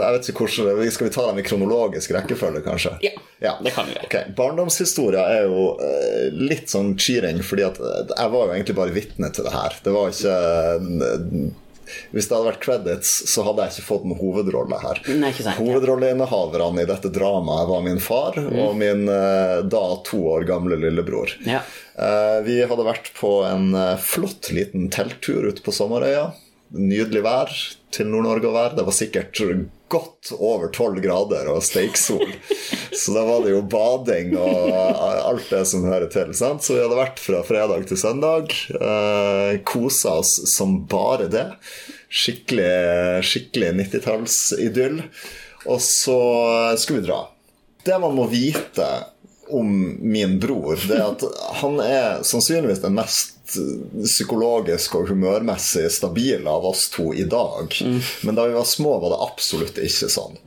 jeg 0.00 0.12
vet 0.14 0.28
ikke 0.30 0.44
hvordan 0.46 0.92
Skal 0.94 1.08
vi 1.08 1.12
ta 1.14 1.24
dem 1.28 1.40
i 1.40 1.44
kronologisk 1.46 2.14
rekkefølge, 2.14 2.62
kanskje? 2.66 2.94
Ja, 3.04 3.12
ja. 3.42 3.54
det 3.64 3.74
kan 3.74 3.88
vi 3.88 3.96
gjøre. 3.96 4.06
Okay. 4.08 4.32
Barndomshistoria 4.38 5.24
er 5.38 5.48
jo 5.50 5.66
uh, 5.80 6.38
litt 6.38 6.72
sånn 6.72 6.94
cheering, 7.00 7.42
fordi 7.46 7.66
at 7.66 7.80
jeg 7.82 8.32
var 8.36 8.48
jo 8.48 8.54
egentlig 8.54 8.78
bare 8.78 8.94
vitne 8.94 9.30
til 9.34 9.48
det 9.48 9.54
her. 9.54 9.78
Det 9.84 9.94
var 9.94 10.14
ikke 10.14 10.38
uh, 10.80 11.44
hvis 12.12 12.28
det 12.28 12.36
hadde 12.36 12.50
vært 12.50 12.62
credits, 12.64 13.14
så 13.30 13.44
hadde 13.46 13.66
jeg 13.66 13.74
ikke 13.74 13.88
fått 13.88 14.06
noen 14.08 14.20
hovedrolle 14.20 14.80
her. 14.82 15.00
Nei, 15.20 15.32
sant, 15.36 15.58
Hovedrolleinnehaverne 15.60 16.84
i 16.84 16.88
dette 16.88 17.10
dramaet 17.14 17.70
var 17.70 17.84
min 17.86 18.00
far 18.02 18.38
mm. 18.38 18.52
og 18.64 18.78
min 18.80 19.08
eh, 19.10 19.58
da 19.70 19.84
to 20.06 20.22
år 20.34 20.46
gamle 20.48 20.78
lillebror. 20.80 21.36
Ja. 21.48 21.62
Eh, 21.94 22.38
vi 22.46 22.60
hadde 22.64 22.86
vært 22.86 23.12
på 23.18 23.36
en 23.48 23.74
eh, 23.78 23.96
flott 24.02 24.50
liten 24.54 24.90
telttur 24.94 25.50
ute 25.50 25.64
på 25.64 25.74
Sommerøya. 25.74 26.32
Nydelig 26.74 27.22
vær 27.24 27.50
til 27.94 28.08
Nord-Norge 28.10 28.48
å 28.50 28.54
være. 28.54 28.76
Det 28.78 28.84
var 28.86 28.96
sikkert 28.96 29.40
godt 29.94 30.32
over 30.34 30.70
tolv 30.74 30.98
grader 31.04 31.48
og 31.52 31.62
steiksol. 31.62 32.26
Så 33.00 33.14
da 33.14 33.22
var 33.26 33.44
det 33.44 33.54
jo 33.54 33.62
bading 33.70 34.34
og 34.38 34.74
alt 34.74 35.50
det 35.52 35.62
som 35.70 35.86
hører 35.86 36.10
til. 36.12 36.34
Sant? 36.36 36.64
Så 36.66 36.76
vi 36.76 36.82
hadde 36.82 36.98
vært 36.98 37.22
fra 37.22 37.44
fredag 37.46 37.86
til 37.90 38.00
søndag. 38.00 38.54
Eh, 38.74 39.60
Kosa 39.66 40.18
oss 40.22 40.36
som 40.50 40.80
bare 40.90 41.30
det. 41.30 41.46
Skikkelig, 42.10 43.22
skikkelig 43.26 43.72
90-tallsidyll. 43.84 45.00
Og 45.70 45.80
så 45.82 46.20
skulle 46.80 47.02
vi 47.02 47.08
dra. 47.08 47.24
Det 47.84 47.98
man 48.00 48.16
må 48.16 48.26
vite 48.30 48.88
om 49.52 49.70
min 50.00 50.38
bror, 50.40 50.78
det 50.88 50.96
er 50.96 51.10
at 51.10 51.24
han 51.60 51.76
er 51.84 52.22
sannsynligvis 52.24 52.80
den 52.80 52.94
mest 52.96 53.33
psykologisk 54.04 54.94
og 54.98 55.08
humørmessig 55.08 55.90
stabile 55.92 56.50
av 56.50 56.64
oss 56.66 56.88
to 56.90 57.10
i 57.14 57.24
dag. 57.28 57.74
Mm. 57.84 58.00
Men 58.22 58.38
da 58.38 58.46
vi 58.48 58.54
var 58.56 58.64
små, 58.64 58.98
var 59.02 59.12
det 59.12 59.20
absolutt 59.26 59.78
ikke 59.78 60.08
sånn. 60.12 60.38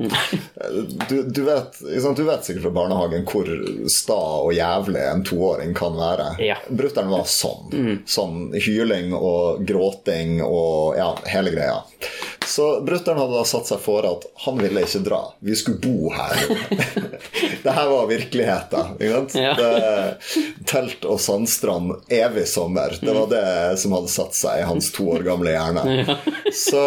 Du, 1.10 1.24
du, 1.24 1.42
vet, 1.46 1.78
du, 1.82 2.24
vet, 2.24 2.46
sikkert 2.46 2.64
fra 2.66 2.74
barnehagen 2.80 3.28
hvor 3.30 3.52
sta 3.92 4.20
og 4.42 4.54
jævlig 4.58 5.04
en 5.04 5.24
toåring 5.28 5.76
kan 5.78 5.98
være. 5.98 6.32
Ja. 6.44 6.58
Brutter'n 6.70 7.12
var 7.14 7.28
sånn. 7.30 7.70
Mm. 7.74 7.94
Sånn 8.10 8.40
hyling 8.58 9.14
og 9.18 9.64
gråting 9.68 10.42
og 10.46 10.98
ja, 10.98 11.12
hele 11.30 11.54
greia. 11.54 11.84
Så 12.48 12.82
brutter'n 12.82 13.18
hadde 13.18 13.34
da 13.34 13.44
satt 13.46 13.68
seg 13.68 13.82
for 13.84 14.06
at 14.08 14.24
han 14.46 14.60
ville 14.62 14.84
ikke 14.86 15.02
dra. 15.04 15.20
Vi 15.44 15.56
skulle 15.60 15.82
bo 15.84 16.12
her. 16.16 16.38
det 17.64 17.74
her 17.76 17.90
var 17.90 18.08
virkeligheten. 18.08 18.96
Ja. 19.36 19.54
telt 20.66 21.06
og 21.06 21.20
sandstrand 21.22 21.94
evig 22.14 22.48
sommer. 22.48 22.96
Det 23.02 23.14
var 23.14 23.28
det 23.32 23.78
som 23.82 23.96
hadde 23.98 24.12
satt 24.12 24.38
seg 24.38 24.62
i 24.62 24.68
hans 24.70 24.90
to 24.96 25.10
år 25.18 25.26
gamle 25.28 25.52
hjerne. 25.54 25.84
Ja. 26.00 26.18
Så 26.56 26.82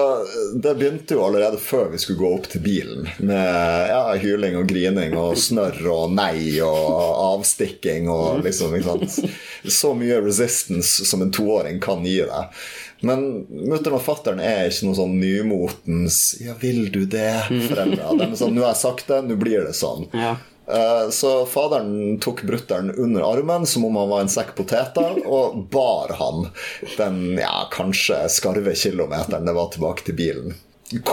det 0.54 0.74
begynte 0.80 1.18
jo 1.18 1.24
allerede 1.26 1.60
før 1.60 1.92
vi 1.92 2.00
skulle 2.00 2.22
gå 2.22 2.32
opp 2.38 2.48
til 2.52 2.64
bilen. 2.64 3.08
Med 3.18 3.92
ja, 3.92 4.02
hyling 4.20 4.56
og 4.60 4.68
grining 4.70 5.16
og 5.18 5.36
snørr 5.38 5.80
og 5.92 6.14
nei 6.16 6.56
og 6.64 7.20
avstikking 7.34 8.08
og 8.10 8.40
liksom 8.46 8.78
Så 9.68 9.92
mye 9.94 10.20
resistance 10.24 11.04
som 11.04 11.22
en 11.22 11.32
toåring 11.32 11.80
kan 11.84 12.04
gi 12.06 12.22
deg. 12.24 12.62
Men 13.06 13.24
mutter'n 13.48 13.96
og 13.96 14.04
fatter'n 14.04 14.42
er 14.44 14.68
ikke 14.68 14.88
noe 14.88 14.98
sånn 14.98 15.16
nymotens 15.20 16.20
'ja, 16.40 16.54
vil 16.60 16.90
du 16.92 17.04
det?'-foreldre. 17.06 18.16
De 18.18 18.28
er 18.28 18.38
sånn 18.38 18.54
'nå 18.54 18.64
har 18.66 18.74
jeg 18.74 18.84
sagt 18.84 19.08
det, 19.08 19.22
nå 19.24 19.38
blir 19.40 19.64
det 19.64 19.76
sånn'. 19.78 20.08
Ja. 20.12 20.36
Eh, 20.70 21.10
så 21.10 21.46
faderen 21.46 22.18
tok 22.22 22.42
brutter'n 22.46 22.92
under 22.94 23.24
armen 23.26 23.66
som 23.66 23.84
om 23.84 23.96
han 23.96 24.08
var 24.08 24.20
en 24.20 24.32
sekk 24.32 24.54
poteter, 24.54 25.22
og 25.26 25.64
bar 25.72 26.14
han 26.20 26.50
den 26.96 27.38
ja, 27.40 27.66
kanskje 27.72 28.28
skarve 28.30 28.76
kilometeren 28.78 29.48
det 29.48 29.56
var 29.56 29.72
tilbake 29.72 30.06
til 30.06 30.18
bilen. 30.20 30.54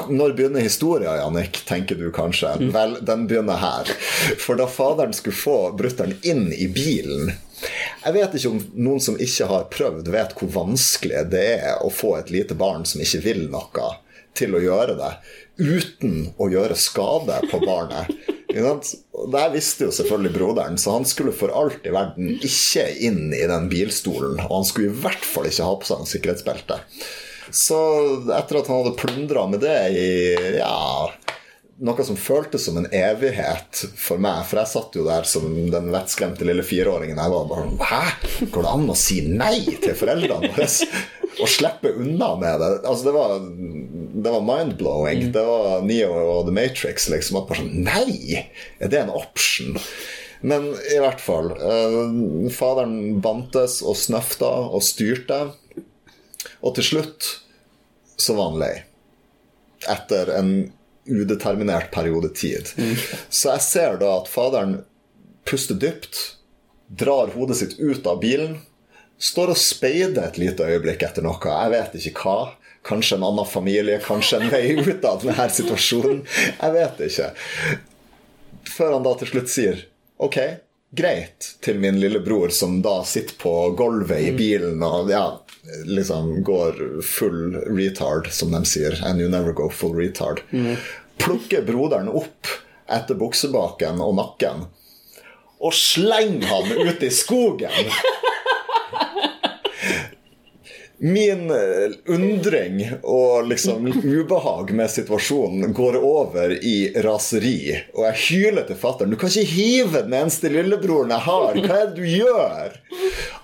Når 0.09 0.33
begynner 0.33 0.65
historia, 0.65 1.15
Jannik, 1.19 1.59
tenker 1.65 1.95
du 1.95 2.09
kanskje. 2.11 2.55
Mm. 2.59 2.69
Vel, 2.73 2.95
den 3.05 3.27
begynner 3.29 3.59
her. 3.61 3.91
For 4.41 4.57
da 4.57 4.65
faderen 4.69 5.13
skulle 5.13 5.38
få 5.38 5.57
brutter'n 5.77 6.15
inn 6.25 6.47
i 6.53 6.65
bilen 6.73 7.35
Jeg 8.03 8.14
vet 8.16 8.36
ikke 8.38 8.51
om 8.53 8.60
noen 8.78 9.03
som 9.03 9.18
ikke 9.22 9.47
har 9.49 9.70
prøvd, 9.74 10.12
vet 10.14 10.36
hvor 10.38 10.51
vanskelig 10.53 11.24
det 11.32 11.47
er 11.58 11.84
å 11.84 11.91
få 11.93 12.16
et 12.20 12.32
lite 12.34 12.58
barn 12.58 12.86
som 12.86 13.01
ikke 13.03 13.24
vil 13.26 13.47
noe, 13.51 13.91
til 14.38 14.53
å 14.53 14.62
gjøre 14.62 14.97
det 14.99 15.14
uten 15.58 16.28
å 16.38 16.49
gjøre 16.53 16.78
skade 16.78 17.39
på 17.49 17.60
barnet. 17.66 18.12
Det 18.47 19.45
visste 19.53 19.88
jo 19.88 19.93
selvfølgelig 19.93 20.34
broderen, 20.34 20.78
så 20.78 20.95
han 20.95 21.08
skulle 21.10 21.34
for 21.36 21.53
alt 21.53 21.86
i 21.86 21.93
verden 21.93 22.38
ikke 22.38 22.86
inn 23.05 23.34
i 23.36 23.43
den 23.49 23.68
bilstolen. 23.72 24.39
Og 24.47 24.53
han 24.60 24.68
skulle 24.70 24.91
i 24.91 24.99
hvert 25.01 25.26
fall 25.26 25.49
ikke 25.49 25.68
ha 25.68 25.74
på 25.78 25.89
seg 25.89 26.03
en 26.03 26.12
sikkerhetsbelte. 26.14 26.80
Så 27.53 27.80
etter 28.36 28.60
at 28.60 28.70
han 28.70 28.82
hadde 28.82 28.97
plundra 28.99 29.45
med 29.49 29.62
det 29.64 29.78
i 29.95 30.08
ja, 30.60 31.10
noe 31.78 32.03
som 32.05 32.17
føltes 32.17 32.65
som 32.65 32.78
en 32.80 32.88
evighet 32.89 33.84
for 33.99 34.21
meg, 34.21 34.41
for 34.49 34.61
jeg 34.61 34.71
satt 34.71 34.97
jo 34.97 35.05
der 35.05 35.28
som 35.30 35.45
den 35.71 35.91
vettskremte 35.93 36.47
lille 36.47 36.65
fireåringen 36.65 37.19
jeg 37.21 37.34
var. 37.34 37.47
bare 37.51 37.89
Hæ? 37.91 38.47
Går 38.53 38.65
det 38.65 38.73
an 38.73 38.89
å 38.89 38.97
si 38.97 39.19
nei 39.30 39.59
til 39.84 39.97
foreldrene 39.97 40.51
våre? 40.53 40.67
Og 41.43 41.49
slippe 41.53 41.91
unna 42.01 42.32
med 42.39 42.61
det? 42.63 42.69
Altså, 42.82 43.05
det 43.05 43.13
var, 43.13 43.36
det 44.23 44.32
var 44.34 44.45
mind-blowing. 44.47 45.28
Mm. 45.28 45.34
Det 45.36 45.43
var 45.45 45.84
Neo 45.86 46.15
og 46.17 46.47
The 46.47 46.55
Matrix. 46.55 47.09
liksom, 47.13 47.38
at 47.41 47.51
bare 47.51 47.61
sånn 47.61 47.84
Nei! 47.86 48.47
Er 48.82 48.89
det 48.89 49.03
en 49.03 49.13
option? 49.13 49.78
Men 50.41 50.71
i 50.73 50.97
hvert 51.01 51.21
fall. 51.21 51.51
Eh, 51.53 52.49
faderen 52.53 53.19
bantes 53.21 53.84
og 53.86 53.99
snøfta 54.01 54.49
og 54.65 54.82
styrte. 54.86 55.43
Og 56.65 56.73
til 56.80 56.89
slutt 56.89 57.30
så 58.17 58.34
var 58.34 58.49
han 58.49 58.61
lei. 58.63 58.73
Etter 59.93 60.34
en 60.39 60.51
udeterminert 61.08 61.91
periode 61.91 62.30
tid. 62.36 62.70
Mm. 62.78 62.95
Så 63.30 63.53
jeg 63.55 63.66
ser 63.66 63.99
da 64.01 64.14
at 64.20 64.32
faderen 64.32 64.82
puster 65.47 65.78
dypt, 65.80 66.20
drar 66.88 67.34
hodet 67.36 67.60
sitt 67.62 67.78
ut 67.80 68.08
av 68.08 68.22
bilen, 68.24 68.60
står 69.18 69.53
og 69.53 69.60
speider 69.60 70.28
et 70.28 70.39
lite 70.39 70.66
øyeblikk 70.68 71.03
etter 71.08 71.26
noe. 71.26 71.39
Jeg 71.41 71.74
vet 71.74 71.99
ikke 71.99 72.24
hva. 72.24 72.38
Kanskje 72.88 73.18
en 73.18 73.26
annen 73.28 73.47
familie, 73.49 73.97
kanskje 74.03 74.39
en 74.39 74.51
vei 74.53 74.78
ut 74.80 75.05
av 75.08 75.24
denne 75.24 75.47
situasjonen. 75.51 76.24
Jeg 76.62 76.76
vet 76.76 77.03
ikke. 77.10 77.32
Før 78.78 78.97
han 78.97 79.08
da 79.08 79.16
til 79.20 79.32
slutt 79.34 79.51
sier 79.51 79.84
OK, 80.24 80.38
greit, 80.91 81.57
til 81.61 81.79
min 81.79 81.99
lillebror, 81.99 82.49
som 82.53 82.81
da 82.81 83.01
sitter 83.03 83.35
på 83.41 83.53
gulvet 83.77 84.19
i 84.19 84.31
mm. 84.31 84.38
bilen 84.38 84.83
og 84.85 85.11
ja, 85.11 85.25
liksom 85.85 86.43
går 86.47 87.01
full 87.03 87.57
retard, 87.67 88.31
som 88.31 88.55
de 88.55 88.63
sier. 88.65 88.95
And 89.05 89.21
you 89.21 89.29
never 89.29 89.53
go 89.53 89.69
full 89.69 89.95
retard. 89.97 90.41
Mm. 90.51 90.75
Plukker 91.17 91.65
broderen 91.67 92.09
opp 92.09 92.47
etter 92.88 93.19
buksebaken 93.19 93.99
og 94.01 94.15
nakken 94.15 94.67
og 95.59 95.73
slenger 95.73 96.47
han 96.47 96.88
ut 96.88 97.03
i 97.03 97.09
skogen. 97.09 97.71
Min 101.00 101.52
eh, 101.52 101.91
undring 102.06 102.89
og 103.02 103.48
liksom 103.48 103.88
ubehag 104.04 104.72
med 104.74 104.89
situasjonen 104.91 105.74
går 105.74 105.98
over 106.02 106.52
i 106.66 106.91
raseri. 107.06 107.84
Og 107.93 108.06
jeg 108.08 108.24
hyler 108.24 108.66
til 108.66 108.80
fatter'n. 108.82 109.14
Du 109.14 109.20
kan 109.20 109.30
ikke 109.30 109.52
hive 109.52 110.02
den 110.02 110.16
eneste 110.18 110.50
lillebroren 110.50 111.14
jeg 111.14 111.26
har! 111.28 111.60
Hva 111.62 111.78
er 111.84 111.91
det 111.91 112.02
du 112.02 112.08
gjør? 112.10 112.80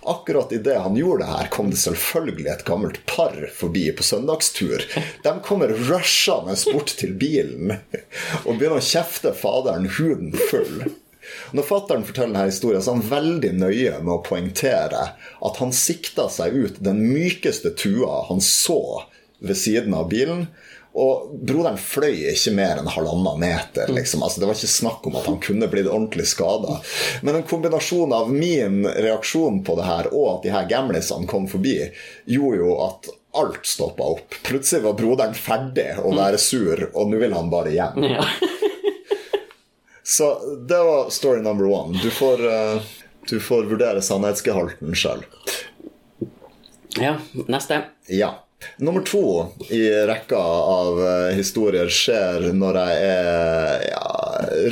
Akkurat 0.10 0.52
idet 0.52 0.80
han 0.82 0.98
gjorde 0.98 1.24
det 1.24 1.30
her, 1.30 1.52
kom 1.54 1.70
det 1.70 1.80
selvfølgelig 1.84 2.50
et 2.52 2.66
gammelt 2.68 3.00
par 3.06 3.38
forbi 3.56 3.86
på 3.96 4.04
søndagstur. 4.04 4.84
De 5.24 5.36
kommer 5.46 5.78
rushende 5.92 6.58
bort 6.74 6.98
til 7.00 7.14
bilen 7.14 7.78
og 8.44 8.58
begynner 8.58 8.82
å 8.82 8.84
kjefte 8.84 9.32
faderen 9.38 9.88
huden 10.00 10.34
full. 10.50 10.90
Når 11.54 11.68
fattern 11.68 12.06
forteller 12.08 12.34
denne 12.34 12.50
historien, 12.50 12.82
så 12.82 12.92
er 12.92 13.00
han 13.00 13.10
veldig 13.12 13.52
nøye 13.62 13.98
med 14.02 14.14
å 14.16 14.22
poengtere 14.26 15.08
at 15.14 15.60
han 15.62 15.74
sikta 15.76 16.28
seg 16.34 16.56
ut 16.58 16.80
den 16.84 17.04
mykeste 17.12 17.76
tua 17.78 18.24
han 18.30 18.42
så 18.42 19.04
ved 19.44 19.60
siden 19.60 19.94
av 19.94 20.10
bilen. 20.10 20.48
Og 20.94 21.32
broderen 21.42 21.80
fløy 21.82 22.28
ikke 22.30 22.54
mer 22.54 22.78
enn 22.78 22.90
halvannen 22.94 23.40
meter. 23.42 23.90
Liksom. 23.90 24.22
Altså, 24.26 24.42
det 24.42 24.50
var 24.50 24.58
ikke 24.58 24.70
snakk 24.76 25.08
om 25.10 25.18
at 25.18 25.26
han 25.30 25.40
kunne 25.42 25.70
blitt 25.70 25.90
ordentlig 25.90 26.28
skada. 26.30 26.78
Men 27.26 27.40
en 27.40 27.48
kombinasjon 27.50 28.14
av 28.14 28.30
min 28.34 28.84
reaksjon 28.86 29.64
på 29.66 29.78
det 29.80 29.88
her 29.90 30.12
og 30.14 30.28
at 30.36 30.46
de 30.46 30.54
her 30.54 30.70
gamlisene 30.70 31.30
kom 31.30 31.50
forbi, 31.50 31.80
gjorde 32.30 32.62
jo 32.62 32.78
at 32.86 33.10
alt 33.42 33.66
stoppa 33.66 34.12
opp. 34.14 34.38
Plutselig 34.46 34.84
var 34.86 34.98
broderen 35.00 35.34
ferdig 35.34 35.90
å 35.98 36.14
være 36.14 36.38
sur, 36.38 36.86
og 36.94 37.10
nå 37.10 37.22
vil 37.22 37.34
han 37.34 37.50
bare 37.50 37.74
hjem. 37.74 38.06
Ja. 38.14 38.28
Så 40.04 40.58
det 40.68 40.78
var 40.78 41.10
story 41.10 41.42
number 41.42 41.66
one. 41.66 42.00
Du 42.04 42.10
får, 42.12 42.46
eh, 42.54 42.82
du 43.30 43.40
får 43.40 43.64
vurdere 43.64 44.02
sannhetsgehalten 44.02 44.96
sjøl. 44.96 45.24
ja. 47.00 47.18
Neste. 47.48 47.82
Ja. 48.08 48.34
Nummer 48.78 49.02
to 49.02 49.52
i 49.70 49.90
rekka 50.08 50.38
av 50.38 51.00
eh, 51.08 51.36
historier 51.36 51.90
skjer 51.92 52.50
når 52.56 52.80
jeg 52.80 53.08
er 53.08 53.86
ja, 53.90 54.06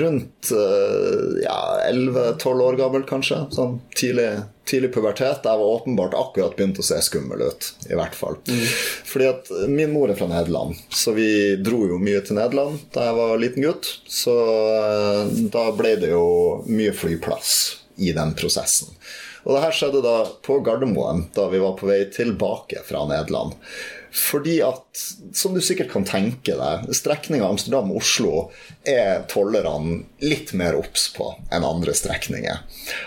rundt 0.03 0.51
eh, 0.55 1.43
ja, 1.43 1.59
11-12 1.89 2.63
år 2.67 2.79
gammel, 2.79 3.03
kanskje. 3.07 3.43
Sånn 3.55 3.79
tidlig, 3.95 4.29
tidlig 4.69 4.91
pubertet. 4.93 5.43
Jeg 5.43 5.59
var 5.61 5.73
åpenbart 5.75 6.15
akkurat 6.17 6.55
begynt 6.55 6.79
å 6.79 6.85
se 6.85 6.99
skummel 7.03 7.41
ut, 7.49 7.71
i 7.89 7.97
hvert 7.97 8.15
fall. 8.15 8.37
Fordi 9.07 9.29
at 9.29 9.51
min 9.71 9.91
mor 9.93 10.11
er 10.11 10.19
fra 10.19 10.29
Nederland, 10.31 10.77
så 10.89 11.15
vi 11.17 11.57
dro 11.61 11.83
jo 11.89 11.99
mye 12.01 12.21
til 12.25 12.39
Nederland 12.39 12.79
da 12.95 13.09
jeg 13.09 13.19
var 13.19 13.41
liten 13.41 13.65
gutt. 13.65 13.89
Så 14.07 14.35
eh, 14.77 15.37
da 15.53 15.67
ble 15.75 15.95
det 16.01 16.13
jo 16.13 16.25
mye 16.69 16.93
flyplass 16.95 17.55
i 18.01 18.13
den 18.15 18.35
prosessen. 18.37 18.93
Og 19.43 19.55
det 19.55 19.63
her 19.63 19.73
skjedde 19.75 20.03
da 20.05 20.17
på 20.45 20.59
Gardermoen, 20.65 21.25
da 21.35 21.47
vi 21.49 21.61
var 21.63 21.73
på 21.79 21.89
vei 21.89 22.03
tilbake 22.13 22.83
fra 22.85 23.07
Nederland. 23.09 23.57
Fordi 24.11 24.57
at, 24.61 25.01
som 25.33 25.53
du 25.55 25.61
sikkert 25.63 25.91
kan 25.93 26.03
tenke 26.03 26.57
deg, 26.59 26.89
strekninga 26.95 27.47
Amsterdam-Oslo 27.47 28.49
er 28.83 29.23
tollerne 29.31 30.01
litt 30.19 30.51
mer 30.59 30.75
obs 30.75 31.07
på 31.15 31.29
enn 31.47 31.63
andre 31.63 31.95
strekninger. 31.95 32.59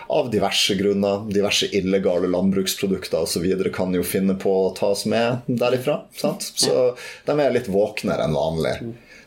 Av 0.09 0.31
diverse 0.33 0.79
grunner. 0.81 1.27
Diverse 1.29 1.69
illegale 1.77 2.31
landbruksprodukter 2.33 3.29
osv. 3.29 3.45
kan 3.75 3.93
jo 3.93 4.01
finne 4.07 4.39
på 4.41 4.57
å 4.65 4.73
tas 4.77 5.05
med 5.05 5.45
derifra. 5.47 6.01
Sant? 6.17 6.49
Så 6.57 6.95
de 7.29 7.37
er 7.37 7.53
litt 7.53 7.69
våknere 7.69 8.25
enn 8.25 8.39
vanlig. 8.41 8.79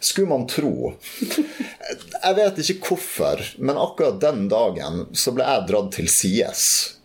Skulle 0.01 0.33
man 0.33 0.49
tro. 0.49 0.95
Jeg 0.97 2.37
vet 2.41 2.61
ikke 2.61 2.89
hvorfor, 2.89 3.41
men 3.61 3.77
akkurat 3.77 4.17
den 4.21 4.47
dagen 4.49 5.05
så 5.13 5.33
ble 5.33 5.45
jeg 5.45 5.69
dratt 5.69 5.93
til 5.93 6.09
sides 6.09 6.96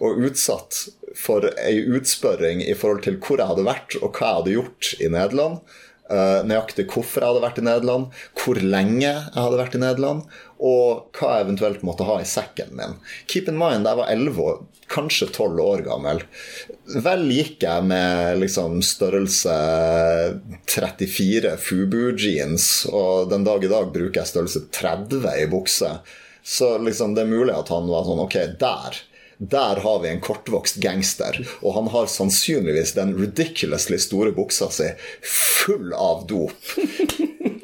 og 0.00 0.24
utsatt 0.24 0.86
for 1.18 1.44
ei 1.60 1.82
utspørring 1.90 2.62
i 2.64 2.74
forhold 2.78 3.04
til 3.04 3.20
hvor 3.20 3.40
jeg 3.40 3.50
hadde 3.50 3.68
vært 3.68 3.96
og 4.00 4.10
hva 4.16 4.26
jeg 4.26 4.40
hadde 4.40 4.56
gjort 4.56 4.90
i 4.98 5.12
Nederland. 5.12 5.62
Uh, 6.10 6.42
nøyaktig 6.42 6.88
hvorfor 6.90 7.22
jeg 7.22 7.30
hadde 7.30 7.42
vært 7.44 7.58
i 7.60 7.62
Nederland, 7.62 8.14
hvor 8.40 8.58
lenge 8.58 9.06
jeg 9.06 9.36
hadde 9.36 9.58
vært 9.60 9.76
i 9.78 9.80
Nederland, 9.82 10.24
og 10.58 11.04
hva 11.14 11.36
jeg 11.36 11.44
eventuelt 11.44 11.84
måtte 11.86 12.06
ha 12.08 12.16
i 12.18 12.26
sekken 12.26 12.72
min. 12.74 12.96
Keep 13.30 13.52
in 13.52 13.60
mind, 13.60 13.86
jeg 13.86 13.98
var 14.00 14.10
11 14.10 14.40
år, 14.42 14.56
kanskje 14.90 15.28
12 15.30 15.60
år 15.62 15.84
gammel. 15.86 16.24
Vel 17.04 17.22
gikk 17.30 17.62
jeg 17.62 17.86
med 17.86 18.40
liksom 18.42 18.80
størrelse 18.82 19.54
34 20.66 21.54
Fubu-jeans, 21.62 22.66
og 22.90 23.30
den 23.30 23.46
dag 23.46 23.62
i 23.62 23.70
dag 23.70 23.92
bruker 23.94 24.24
jeg 24.24 24.32
størrelse 24.32 24.64
30 24.80 25.30
i 25.36 25.46
bukse. 25.52 25.92
Så 26.42 26.72
liksom, 26.82 27.14
det 27.14 27.22
er 27.22 27.30
mulig 27.36 27.54
at 27.54 27.70
han 27.70 27.86
var 27.86 28.08
sånn 28.08 28.24
Ok, 28.24 28.34
der 28.58 28.98
der 29.40 29.80
har 29.80 30.00
vi 30.02 30.08
en 30.08 30.20
kortvokst 30.20 30.76
gangster, 30.84 31.38
og 31.64 31.72
han 31.74 31.86
har 31.94 32.10
sannsynligvis 32.12 32.92
den 32.92 33.14
ridiculously 33.16 33.96
store 33.98 34.34
buksa 34.36 34.68
si 34.68 34.90
full 35.24 35.94
av 35.96 36.26
dop. 36.28 36.74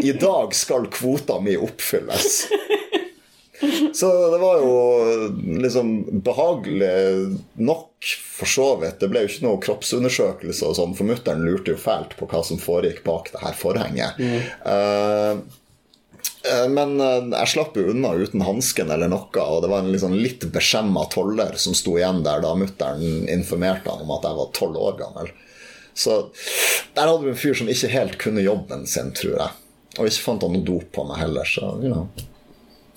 I 0.01 0.15
dag 0.17 0.55
skal 0.57 0.89
kvota 0.93 1.37
mi 1.45 1.57
oppfylles. 1.61 2.47
Så 3.93 4.09
det 4.31 4.39
var 4.41 4.59
jo 4.61 4.73
liksom 5.61 5.93
behagelig 6.25 7.37
nok, 7.61 7.93
for 8.39 8.49
så 8.49 8.71
vidt. 8.81 8.99
Det 9.01 9.09
ble 9.13 9.25
jo 9.25 9.31
ikke 9.31 9.45
noe 9.45 9.61
kroppsundersøkelse 9.65 10.69
og 10.69 10.77
sånn, 10.81 10.97
for 10.97 11.09
mutter'n 11.09 11.45
lurte 11.45 11.73
jo 11.75 11.81
fælt 11.81 12.17
på 12.17 12.29
hva 12.31 12.41
som 12.45 12.61
foregikk 12.61 13.05
bak 13.05 13.29
det 13.33 13.45
her 13.45 13.57
forhenget. 13.57 14.21
Mm. 14.21 14.43
Uh, 14.65 15.65
men 16.71 16.97
jeg 17.01 17.51
slapp 17.51 17.77
jo 17.79 17.89
unna 17.93 18.13
uten 18.15 18.45
hansken 18.47 18.91
eller 18.93 19.11
noe, 19.11 19.31
og 19.43 19.63
det 19.65 19.71
var 19.73 19.83
en 19.83 19.93
liksom 19.93 20.15
litt 20.15 20.47
beskjemma 20.55 21.07
toller 21.13 21.57
som 21.61 21.75
sto 21.77 21.97
igjen 21.99 22.23
der 22.27 22.43
da 22.45 22.55
mutter'n 22.59 23.27
informerte 23.33 23.91
han 23.91 24.05
om 24.05 24.15
at 24.17 24.29
jeg 24.29 24.39
var 24.39 24.53
tolv 24.57 24.81
år 24.89 24.99
gammel. 25.01 25.33
Så 25.97 26.29
der 26.95 27.09
hadde 27.09 27.25
vi 27.25 27.33
en 27.33 27.41
fyr 27.41 27.57
som 27.57 27.71
ikke 27.73 27.89
helt 27.95 28.19
kunne 28.21 28.45
jobben 28.45 28.87
sin, 28.91 29.15
tror 29.17 29.39
jeg. 29.39 29.51
Og 29.97 30.11
ikke 30.11 30.27
fant 30.27 30.45
han 30.45 30.53
noe 30.53 30.67
dop 30.67 30.91
på 30.93 31.07
meg 31.09 31.23
heller, 31.23 31.49
så 31.49 31.73
you 31.81 31.91
know. 31.93 32.07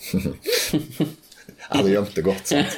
Jeg 1.59 1.77
hadde 1.77 1.89
gjemt 1.91 2.15
det 2.17 2.21
godt, 2.25 2.49
sant. 2.49 2.75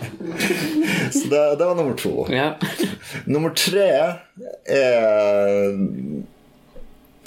så 1.16 1.24
det, 1.28 1.40
det, 1.58 1.66
var 1.66 1.74
nummer 1.76 1.96
to. 2.00 2.12
Ja. 2.32 2.54
nummer 3.28 3.52
tre 3.52 3.88
er 4.64 5.74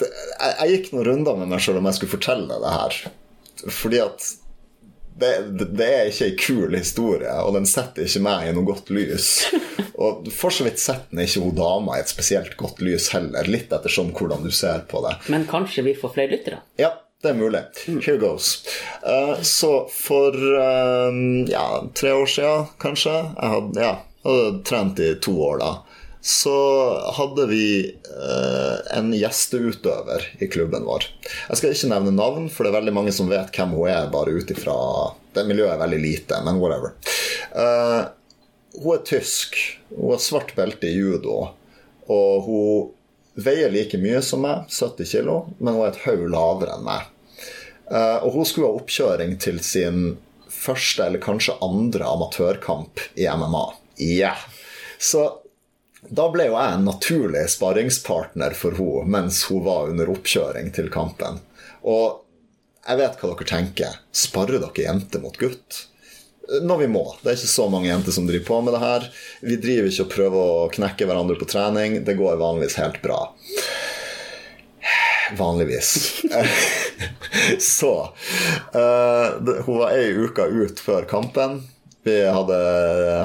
jeg, 0.03 0.53
jeg 0.59 0.71
gikk 0.75 0.93
noen 0.93 1.07
runder 1.09 1.41
med 1.41 1.51
meg 1.53 1.63
sjøl 1.63 1.81
om 1.81 1.89
jeg 1.89 1.99
skulle 1.99 2.15
fortelle 2.15 2.61
det 2.63 2.77
her. 2.77 2.97
Fordi 3.71 3.99
at 4.03 4.31
det, 5.19 5.31
det, 5.77 5.87
er 5.87 6.09
ikke 6.09 6.25
ei 6.25 6.35
kul 6.39 6.75
historie, 6.77 7.33
og 7.45 7.53
den 7.57 7.67
setter 7.69 8.07
ikke 8.07 8.23
meg 8.25 8.49
i 8.49 8.55
noe 8.55 8.67
godt 8.67 8.89
lys. 8.93 9.29
Og 10.03 10.25
for 10.33 10.51
så 10.51 10.65
vidt 10.65 10.81
setter 10.81 11.13
den 11.13 11.21
ikke 11.23 11.43
hun 11.43 11.55
dama 11.55 11.97
i 11.97 12.01
et 12.01 12.11
spesielt 12.11 12.55
godt 12.59 12.81
lys 12.83 13.11
heller, 13.13 13.47
litt 13.47 13.71
ettersom 13.71 14.09
hvordan 14.17 14.43
du 14.43 14.49
ser 14.51 14.83
på 14.89 15.03
det. 15.05 15.13
Men 15.31 15.45
kanskje 15.49 15.85
vi 15.85 15.93
får 15.95 16.15
flere 16.15 16.33
lyttere? 16.33 16.63
Ja, 16.81 16.89
det 17.23 17.29
er 17.31 17.37
mulig. 17.39 17.61
Here 17.85 18.17
goes. 18.19 18.65
Uh, 19.05 19.37
så 19.45 19.85
for 19.93 20.33
uh, 20.33 21.13
ja, 21.47 21.67
tre 21.95 22.15
år 22.17 22.27
siden, 22.27 22.73
kanskje 22.81 23.13
Jeg 23.13 23.53
hadde, 23.53 23.85
ja, 23.85 23.93
hadde 24.25 24.63
trent 24.67 24.99
i 24.99 25.13
to 25.23 25.37
år 25.45 25.61
da 25.61 25.73
så 26.25 26.55
hadde 27.11 27.45
vi 27.49 27.65
eh, 27.91 28.97
en 28.97 29.09
gjesteutøver 29.11 30.23
i 30.39 30.47
klubben 30.47 30.85
vår. 30.87 31.09
Jeg 31.49 31.59
skal 31.59 31.73
ikke 31.75 31.89
nevne 31.91 32.13
navn, 32.15 32.45
for 32.47 32.63
det 32.63 32.71
er 32.71 32.77
veldig 32.77 32.93
mange 32.95 33.11
som 33.11 33.27
vet 33.27 33.51
hvem 33.51 33.73
hun 33.75 33.89
er, 33.91 34.07
bare 34.13 34.31
ut 34.31 34.53
ifra 34.55 34.75
Det 35.35 35.43
miljøet 35.49 35.73
er 35.73 35.81
veldig 35.81 35.99
lite, 35.99 36.39
men 36.45 36.61
whatever. 36.63 36.95
Eh, 37.51 38.05
hun 38.79 38.95
er 38.95 39.03
tysk. 39.03 39.59
Hun 39.91 40.13
har 40.13 40.23
svart 40.23 40.55
belte 40.55 40.87
i 40.87 40.95
judo. 40.95 41.41
Og 42.07 42.47
hun 42.47 43.43
veier 43.43 43.75
like 43.75 43.99
mye 43.99 44.23
som 44.23 44.47
meg, 44.47 44.71
70 44.71 45.11
kg, 45.11 45.35
men 45.59 45.75
hun 45.75 45.83
er 45.83 45.91
et 45.91 46.03
haug 46.05 46.23
lavere 46.31 46.77
enn 46.77 46.87
meg. 46.87 47.11
Eh, 47.91 48.17
og 48.23 48.39
hun 48.39 48.47
skulle 48.47 48.71
ha 48.71 48.79
oppkjøring 48.79 49.35
til 49.43 49.59
sin 49.59 50.13
første 50.47 51.03
eller 51.03 51.19
kanskje 51.19 51.59
andre 51.59 52.07
amatørkamp 52.07 53.09
i 53.19 53.27
MMA. 53.27 53.67
Yeah. 53.99 54.39
Så 55.03 55.27
da 56.09 56.27
ble 56.33 56.49
jo 56.49 56.57
jeg 56.57 56.75
en 56.75 56.85
naturlig 56.87 57.45
sparringspartner 57.53 58.55
for 58.57 58.75
henne 58.77 59.07
mens 59.13 59.43
hun 59.49 59.63
var 59.67 59.91
under 59.93 60.11
oppkjøring 60.13 60.71
til 60.75 60.91
kampen. 60.93 61.39
Og 61.83 62.23
jeg 62.83 62.99
vet 62.99 63.19
hva 63.19 63.31
dere 63.31 63.47
tenker. 63.47 63.97
Sparer 64.11 64.59
dere 64.59 64.87
jenter 64.87 65.23
mot 65.23 65.37
gutt? 65.39 65.85
Når 66.63 66.81
vi 66.81 66.89
må. 66.91 67.05
Det 67.21 67.31
er 67.31 67.37
ikke 67.37 67.53
så 67.53 67.69
mange 67.71 67.87
jenter 67.87 68.15
som 68.15 68.27
driver 68.27 68.49
på 68.49 68.59
med 68.65 68.75
det 68.75 68.81
her. 68.83 69.05
Vi 69.47 69.59
driver 69.63 69.87
ikke 69.87 70.03
og 70.03 70.11
prøver 70.11 70.41
å 70.43 70.71
knekke 70.73 71.07
hverandre 71.07 71.39
på 71.39 71.47
trening. 71.47 72.01
Det 72.03 72.17
går 72.19 72.41
vanligvis 72.41 72.75
helt 72.81 72.99
bra. 73.05 73.21
Vanligvis. 75.39 75.93
så 77.77 77.93
uh, 78.75 79.27
Hun 79.63 79.79
var 79.79 79.95
ei 79.95 80.11
uke 80.11 80.49
ut 80.51 80.83
før 80.83 81.07
kampen. 81.07 81.61
Vi 82.03 82.17
hadde 82.27 82.55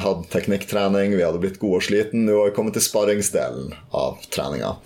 hatt 0.03 0.29
teknikktrening, 0.31 1.17
vi 1.17 1.25
hadde 1.25 1.41
blitt 1.43 1.59
gode 1.59 1.81
og 1.81 1.87
sliten. 1.89 2.29
Nå 2.29 2.37
har 2.39 2.51
vi 2.51 2.55
kommet 2.55 2.77
til 2.79 2.85
sparringsdelen 2.87 3.73
av 3.91 4.21
treninga. 4.31 4.77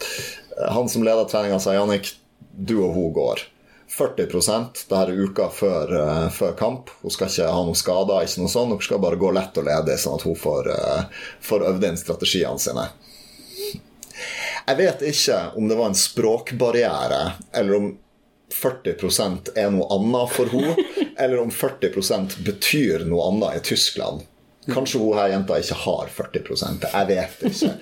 Han 0.72 0.88
som 0.88 1.05
leder 1.05 1.28
treninga, 1.28 1.59
sa 1.61 1.74
Jannik, 1.76 2.14
du 2.57 2.78
og 2.80 2.95
hun 2.97 3.12
går. 3.16 3.45
40 3.93 4.26
det 4.88 4.97
her 4.97 5.11
er 5.12 5.18
uka 5.20 5.51
før, 5.53 5.90
uh, 5.93 6.28
før, 6.32 6.55
kamp. 6.57 6.88
Hun 7.03 7.12
skal 7.12 7.28
ikke 7.28 7.51
ha 7.53 7.64
noen 7.66 7.76
skader. 7.76 8.24
ikke 8.24 8.40
noe 8.40 8.53
sånt. 8.53 8.72
Hun 8.72 8.80
skal 8.80 9.03
bare 9.03 9.20
gå 9.20 9.32
lett 9.36 9.59
og 9.61 9.66
ledig, 9.68 9.99
sånn 10.01 10.16
at 10.16 10.24
hun 10.24 10.38
får, 10.40 10.70
uh, 10.72 11.26
får 11.45 11.66
øvd 11.68 11.84
inn 11.90 12.01
strategiene 12.01 12.62
sine. 12.62 12.86
Jeg 14.62 14.78
vet 14.78 15.05
ikke 15.05 15.38
om 15.59 15.68
det 15.68 15.76
var 15.76 15.90
en 15.90 15.99
språkbarriere, 15.99 17.20
eller 17.53 17.76
om 17.76 17.93
40% 18.53 19.53
er 19.59 19.72
noe 19.74 19.88
annet 19.96 20.36
for 20.36 20.53
henne, 20.53 20.76
eller 21.18 21.42
om 21.42 21.50
40% 21.50 22.38
betyr 22.46 23.07
noe 23.09 23.30
annet 23.30 23.61
i 23.61 23.66
Tyskland. 23.72 24.26
Kanskje 24.70 25.00
hun 25.03 25.18
her 25.18 25.32
jenta 25.32 25.59
ikke 25.59 25.74
har 25.82 26.11
40% 26.14 26.84
Jeg 26.92 27.07
vet 27.09 27.46
ikke. 27.48 27.76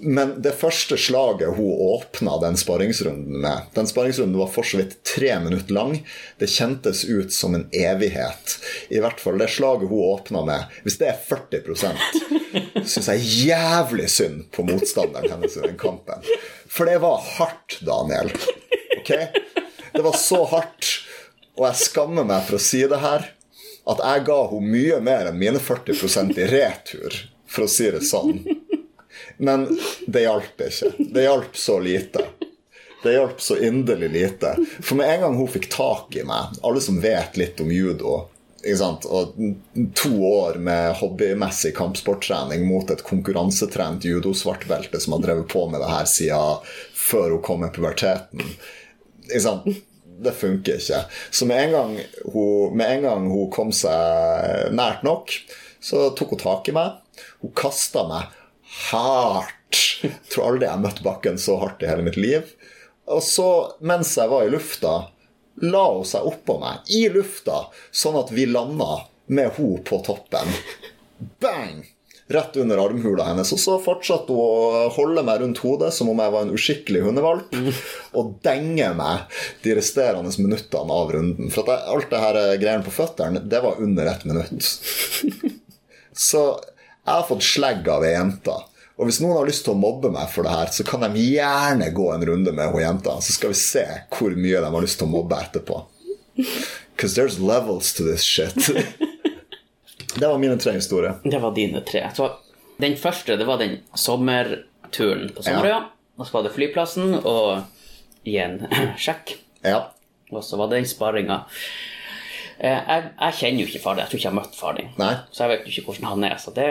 Men 0.00 0.36
det 0.42 0.52
første 0.54 0.94
slaget 0.98 1.56
hun 1.56 1.70
åpna 1.82 2.36
den 2.42 2.56
sparingsrunden 2.58 3.40
med 3.42 3.72
Den 3.74 3.88
sparingsrunden 3.90 4.38
var 4.38 4.50
for 4.54 4.66
så 4.66 4.78
vidt 4.78 5.00
tre 5.06 5.32
minutter 5.42 5.74
lang. 5.74 5.96
Det 6.38 6.46
kjentes 6.50 7.02
ut 7.04 7.34
som 7.34 7.54
en 7.58 7.66
evighet. 7.74 8.58
I 8.88 9.02
hvert 9.02 9.18
fall 9.20 9.38
det 9.42 9.50
slaget 9.50 9.90
hun 9.90 10.04
åpna 10.12 10.44
med. 10.46 10.78
Hvis 10.86 10.98
det 11.02 11.10
er 11.10 11.18
40% 11.26 12.86
syns 12.86 13.10
jeg 13.10 13.26
jævlig 13.50 14.06
synd 14.10 14.46
på 14.54 14.62
motstanderen 14.68 15.30
hennes 15.34 15.58
i 15.58 15.66
den 15.66 15.78
kampen. 15.78 16.22
For 16.70 16.86
det 16.86 17.00
var 17.02 17.18
hardt, 17.38 17.80
Daniel. 17.86 18.30
Ok? 19.00 19.10
Det 19.92 20.02
var 20.06 20.16
så 20.18 20.44
hardt, 20.52 20.88
og 21.58 21.66
jeg 21.68 21.82
skammer 21.84 22.26
meg 22.28 22.46
for 22.46 22.58
å 22.58 22.62
si 22.62 22.82
det 22.88 23.00
her, 23.02 23.30
at 23.90 24.02
jeg 24.04 24.24
ga 24.28 24.40
henne 24.50 24.72
mye 24.74 24.98
mer 25.04 25.30
enn 25.30 25.40
mine 25.40 25.62
40% 25.62 26.38
i 26.38 26.48
retur, 26.50 27.16
for 27.50 27.66
å 27.66 27.70
si 27.70 27.88
det 27.90 28.04
sånn. 28.06 28.44
Men 29.40 29.66
det 30.06 30.26
hjalp 30.26 30.62
ikke. 30.66 30.92
Det 30.98 31.24
hjalp 31.24 31.56
så 31.56 31.78
lite. 31.80 32.26
Det 33.02 33.14
hjalp 33.14 33.40
så 33.40 33.56
inderlig 33.56 34.10
lite. 34.10 34.56
For 34.82 34.98
med 35.00 35.14
en 35.14 35.20
gang 35.24 35.38
hun 35.38 35.48
fikk 35.48 35.70
tak 35.72 36.16
i 36.16 36.24
meg 36.28 36.58
Alle 36.62 36.82
som 36.84 37.00
vet 37.00 37.38
litt 37.40 37.60
om 37.60 37.72
judo? 37.72 38.26
Og 38.60 39.38
to 39.96 40.10
år 40.28 40.58
med 40.60 40.98
hobbymessig 41.00 41.72
kampsporttrening 41.78 42.66
mot 42.68 42.90
et 42.92 43.00
konkurransetrent 43.06 44.04
judosvartbelte 44.04 45.00
som 45.00 45.16
har 45.16 45.24
drevet 45.24 45.48
på 45.48 45.64
med 45.72 45.80
det 45.80 45.88
her 45.88 46.04
siden 46.04 46.68
før 46.92 47.38
hun 47.38 47.42
kom 47.46 47.64
med 47.64 47.72
puberteten. 47.72 48.44
Sant? 49.38 49.68
Det 50.20 50.32
funker 50.36 50.80
ikke. 50.80 51.04
Så 51.30 51.46
med 51.48 51.62
en, 51.64 51.72
gang 51.72 51.92
hun, 52.32 52.76
med 52.76 52.96
en 52.96 53.06
gang 53.06 53.28
hun 53.30 53.50
kom 53.52 53.70
seg 53.72 54.74
nært 54.76 55.04
nok, 55.06 55.32
så 55.80 56.10
tok 56.16 56.34
hun 56.34 56.42
tak 56.42 56.68
i 56.68 56.74
meg. 56.76 56.98
Hun 57.40 57.54
kasta 57.56 58.04
meg 58.08 58.34
hardt. 58.90 59.56
Jeg 60.02 60.12
tror 60.32 60.50
aldri 60.50 60.66
jeg 60.66 60.74
har 60.74 60.82
møtt 60.82 61.00
bakken 61.06 61.40
så 61.40 61.56
hardt 61.62 61.84
i 61.84 61.88
hele 61.88 62.04
mitt 62.04 62.18
liv. 62.20 62.52
Og 63.10 63.22
så, 63.24 63.48
mens 63.80 64.12
jeg 64.18 64.30
var 64.30 64.44
i 64.44 64.52
lufta, 64.52 64.94
la 65.64 65.84
hun 65.92 66.06
seg 66.08 66.26
oppå 66.28 66.58
meg 66.60 66.90
i 66.92 67.06
lufta, 67.12 67.64
sånn 67.90 68.18
at 68.20 68.32
vi 68.34 68.46
landa 68.50 69.06
med 69.30 69.54
henne 69.56 69.84
på 69.86 70.02
toppen. 70.06 70.52
Bang! 71.42 71.84
Rett 72.30 72.56
under 72.62 72.78
armhula 72.78 73.24
hennes. 73.26 73.50
Og 73.54 73.58
så 73.58 73.76
fortsatte 73.82 74.30
hun 74.30 74.38
å 74.38 74.88
holde 74.94 75.24
meg 75.26 75.42
rundt 75.42 75.62
hodet 75.64 75.90
som 75.96 76.12
om 76.12 76.20
jeg 76.22 76.34
var 76.34 76.46
en 76.46 76.54
uskikkelig 76.54 77.04
hundevalp, 77.08 77.56
og 78.18 78.36
denge 78.46 78.92
meg 78.98 79.40
de 79.64 79.74
resterende 79.78 80.30
minuttene 80.38 80.98
av 81.02 81.10
runden. 81.16 81.50
For 81.50 81.66
at 81.66 81.90
alt 81.90 82.10
det 82.12 82.22
her 82.22 82.40
greiene 82.62 82.86
på 82.86 82.94
føttene, 82.94 83.42
det 83.42 83.62
var 83.64 83.82
under 83.82 84.12
ett 84.12 84.26
minutt. 84.30 84.70
Så 86.30 86.44
jeg 86.60 87.12
har 87.16 87.26
fått 87.26 87.46
slegg 87.46 87.88
av 87.90 88.04
ei 88.06 88.14
jente. 88.14 88.54
Og 89.00 89.08
hvis 89.08 89.22
noen 89.22 89.38
har 89.38 89.48
lyst 89.48 89.64
til 89.64 89.72
å 89.72 89.80
mobbe 89.80 90.10
meg 90.12 90.28
for 90.28 90.44
det 90.44 90.52
her, 90.52 90.70
så 90.76 90.84
kan 90.84 91.06
de 91.06 91.22
gjerne 91.24 91.86
gå 91.96 92.10
en 92.12 92.26
runde 92.28 92.52
med 92.52 92.68
hun 92.68 92.82
jenta. 92.82 93.14
Så 93.24 93.32
skal 93.32 93.54
vi 93.54 93.58
se 93.58 93.84
hvor 94.12 94.34
mye 94.36 94.60
de 94.60 94.72
har 94.74 94.84
lyst 94.84 95.00
til 95.00 95.08
å 95.08 95.14
mobbe 95.14 95.38
etterpå. 95.40 95.78
Because 96.36 97.16
there's 97.16 97.40
levels 97.40 97.94
to 97.96 98.04
this 98.04 98.22
shit. 98.22 98.54
Det 100.18 100.26
var 100.26 100.38
mine 100.38 100.56
tre 100.58 100.72
historier. 100.72 101.14
Det 101.24 101.38
var 101.42 101.52
dine 101.54 101.80
tre. 101.86 102.06
Så 102.14 102.30
den 102.80 102.96
første 102.98 103.36
det 103.38 103.46
var 103.46 103.58
den 103.60 103.78
sommerturen 103.94 105.28
på 105.36 105.42
Sommerøya. 105.44 105.82
Og 106.18 106.26
så 106.26 106.32
var 106.38 106.42
det 106.48 106.52
flyplassen 106.56 107.14
og 107.20 107.62
gi 108.26 108.36
en 108.42 108.58
sjekk. 109.00 109.36
Ja. 109.64 109.90
Og 110.32 110.42
så 110.44 110.56
var 110.60 110.68
det 110.70 110.80
den 110.82 110.88
sparringa. 110.90 111.42
Eh, 112.58 112.76
Jeg, 112.88 113.04
jeg 113.20 113.34
kjenner 113.38 113.62
jo 113.62 113.68
ikke 113.70 113.82
far 113.84 113.94
din. 113.96 114.02
Jeg 114.04 114.10
tror 114.10 114.18
ikke 114.18 114.26
jeg 114.28 114.32
har 114.34 114.40
møtt 114.40 114.58
far 114.58 114.76
din. 114.76 114.90
Nei. 115.00 115.12
Så 115.32 115.44
jeg 115.44 115.52
vet 115.54 115.68
jo 115.68 115.72
ikke 115.74 115.86
hvordan 115.92 116.10
han 116.10 116.26
er. 116.30 116.36
Så 116.42 116.52
det, 116.56 116.66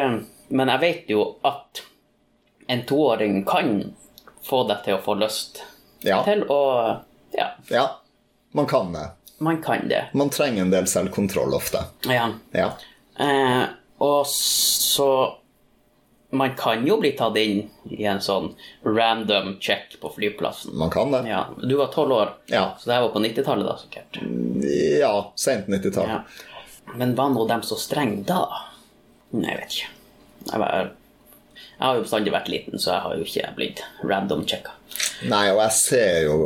men 0.49 0.71
jeg 0.73 0.83
vet 0.83 1.09
jo 1.15 1.23
at 1.47 1.83
en 2.69 2.83
toåring 2.89 3.39
kan 3.49 3.71
få 4.45 4.63
deg 4.69 4.83
til 4.85 4.97
å 4.99 5.01
få 5.05 5.15
lyst 5.19 5.63
Ja. 6.05 6.21
til 6.23 6.45
å 6.49 6.59
Ja, 7.35 7.49
ja. 7.69 7.87
Man 8.53 8.65
kan 8.65 8.93
det. 8.93 9.07
man 9.39 9.61
kan 9.61 9.87
det. 9.87 10.05
Man 10.13 10.29
trenger 10.29 10.61
en 10.63 10.71
del 10.71 10.87
selvkontroll 10.89 11.53
ofte. 11.53 11.83
Ja. 12.09 12.29
Ja. 12.53 12.71
Eh, 13.19 13.63
og 13.99 14.25
så 14.31 15.09
Man 16.31 16.51
kan 16.55 16.83
jo 16.85 16.99
bli 17.01 17.09
tatt 17.17 17.35
inn 17.41 17.63
i 17.89 18.03
en 18.05 18.19
sånn 18.21 18.51
random 18.85 19.55
check 19.59 19.95
på 19.99 20.11
flyplassen. 20.13 20.75
Man 20.77 20.91
kan 20.93 21.09
det. 21.11 21.23
Ja, 21.27 21.47
Du 21.57 21.73
var 21.79 21.87
tolv 21.89 22.11
år, 22.13 22.33
Ja. 22.53 22.75
så 22.79 22.85
det 22.85 22.93
her 22.93 23.01
var 23.01 23.09
på 23.15 23.19
90-tallet, 23.23 23.65
da, 23.65 23.77
sikkert. 23.81 24.19
Ja. 24.99 25.31
Sent 25.35 25.65
90-tall. 25.67 26.07
Ja. 26.07 26.19
Men 26.95 27.15
var 27.17 27.29
nå 27.33 27.47
dem 27.49 27.61
så 27.65 27.75
strenge 27.81 28.21
da? 28.29 28.43
Nei, 29.31 29.49
jeg 29.49 29.57
vet 29.63 29.73
ikke. 29.79 29.89
Jeg, 30.51 30.59
var, 30.61 30.91
jeg 31.79 31.87
har 31.87 31.95
jo 31.95 32.01
bestandig 32.03 32.31
vært 32.35 32.49
liten, 32.51 32.79
så 32.79 32.91
jeg 32.91 33.01
har 33.05 33.15
jo 33.15 33.23
ikke 33.23 33.51
blitt 33.55 33.81
random 34.03 34.41
checka. 34.45 34.73
Nei, 35.29 35.45
og 35.53 35.59
jeg 35.61 35.71
ser 35.77 36.17
jo 36.25 36.37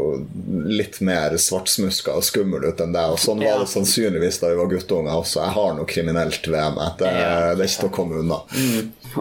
litt 0.69 0.99
mer 1.01 1.33
svartsmuska 1.41 2.13
og 2.19 2.25
skummel 2.27 2.65
ut 2.69 2.81
enn 2.83 2.93
deg, 2.93 3.13
og 3.15 3.19
sånn 3.21 3.41
var 3.41 3.63
det 3.63 3.69
sannsynligvis 3.71 4.37
da 4.41 4.51
vi 4.51 4.59
var 4.59 4.69
guttunger 4.69 5.15
også. 5.17 5.41
Jeg 5.41 5.55
har 5.57 5.73
noe 5.77 5.85
kriminelt 5.89 6.47
ved 6.47 6.75
meg. 6.77 6.93
Det, 6.99 7.09
Ja. 7.13 7.55
det 7.55 7.65
er 7.65 7.71
ikke 7.71 7.83
til 7.85 7.89
å 7.89 7.95
komme 7.97 8.19
unna. 8.21 8.39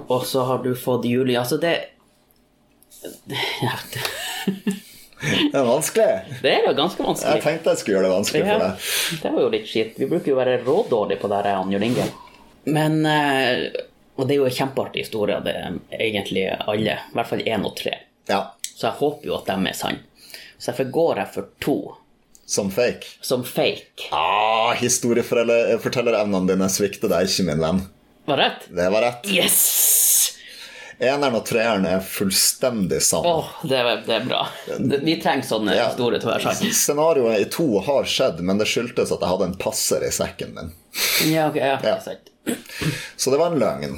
Og 0.08 0.26
så 0.28 0.44
har 0.48 0.62
du 0.64 0.74
fått 0.74 1.04
Julie 1.08 1.38
Altså, 1.40 1.58
det 1.60 1.74
ja, 3.02 3.76
det- 3.92 4.10
Det 5.22 5.54
er 5.54 5.64
vanskelig. 5.64 6.22
Det 6.42 6.50
er 6.50 6.66
jo 6.66 6.74
ganske 6.74 7.02
vanskelig. 7.04 7.34
Jeg 7.36 7.42
tenkte 7.44 7.70
jeg 7.70 7.78
skulle 7.78 7.96
gjøre 7.98 8.08
det 8.08 8.16
vanskelig 8.16 8.42
for 8.48 8.58
deg. 8.58 9.22
det 9.22 9.32
var 9.32 9.40
jo 9.44 9.48
litt 9.54 9.66
skitt. 9.70 9.94
Vi 9.98 10.06
bruker 10.10 10.32
jo 10.32 10.34
å 10.36 10.40
være 10.42 10.56
rådårlige 10.64 11.20
på 11.22 11.28
det 11.30 11.38
her, 11.44 11.70
Jørn 11.70 11.86
Inge. 11.86 12.06
Men 12.66 13.06
eh, 13.06 13.68
Og 14.16 14.28
det 14.28 14.34
er 14.34 14.40
jo 14.42 14.44
en 14.48 14.56
kjempeartig 14.58 15.04
historie, 15.06 15.38
det 15.44 15.54
er 15.56 15.78
egentlig 15.98 16.44
alle. 16.68 16.98
I 17.10 17.14
hvert 17.16 17.30
fall 17.30 17.42
én 17.48 17.64
og 17.64 17.76
tre. 17.78 17.94
Ja, 18.28 18.42
Så 18.74 18.86
jeg 18.88 18.98
håper 18.98 19.26
jo 19.26 19.36
at 19.38 19.46
de 19.48 19.56
er 19.70 19.76
sanne. 19.76 20.02
Så 20.58 20.70
derfor 20.70 20.90
går 20.94 21.16
jeg 21.22 21.28
for 21.34 21.48
to, 21.60 21.76
Som 22.46 22.70
fake. 22.70 23.06
som 23.20 23.44
fake. 23.44 24.10
Ah, 24.12 24.74
Historiefortellerevnene 24.74 26.46
dine 26.52 26.68
svikter 26.70 27.08
deg 27.08 27.26
ikke, 27.28 27.44
min 27.48 27.60
venn. 27.62 27.80
Var 28.26 28.36
rett? 28.38 28.68
Det 28.70 28.90
var 28.92 29.02
rett. 29.02 29.26
Yes! 29.32 30.38
Eneren 31.02 31.34
og 31.34 31.46
treeren 31.48 31.86
er 31.88 31.98
fullstendig 32.04 33.00
sann. 33.02 33.24
Åh, 33.26 33.48
det, 33.66 33.80
det 34.06 34.14
er 34.20 34.26
bra. 34.28 34.44
Vi 35.02 35.16
trenger 35.22 35.42
sånne 35.48 35.74
Ja. 35.74 35.88
være 35.98 36.42
sanne. 36.44 36.70
Scenarioet 36.72 37.40
i 37.40 37.48
to 37.50 37.66
har 37.82 38.04
skjedd, 38.06 38.40
men 38.46 38.58
det 38.60 38.68
skyldtes 38.70 39.10
at 39.10 39.18
jeg 39.24 39.28
hadde 39.32 39.48
en 39.50 39.56
passer 39.58 40.04
i 40.06 40.12
sekken 40.14 40.54
min. 40.54 40.70
Ja, 41.32 41.48
ok, 41.48 41.56
ja, 41.58 41.78
Ja. 41.82 41.96
Så 43.16 43.30
det 43.30 43.38
var 43.38 43.52
en 43.52 43.58
løgn. 43.60 43.96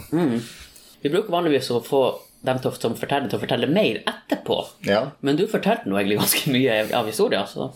Vi 1.00 1.10
bruker 1.12 1.32
vanligvis 1.32 1.70
å 1.72 1.80
få 1.84 2.04
dem 2.44 2.60
til, 2.60 2.76
som 2.80 2.94
forteller, 2.98 3.30
til 3.30 3.38
å 3.38 3.42
fortelle 3.42 3.68
mer 3.70 4.02
etterpå. 4.04 4.58
Ja. 4.88 5.00
Men 5.24 5.38
du 5.40 5.46
fortalte 5.48 5.88
nå 5.88 5.96
egentlig 5.98 6.20
ganske 6.20 6.52
mye 6.52 6.78
av 6.96 7.08
historien, 7.08 7.46
så 7.48 7.70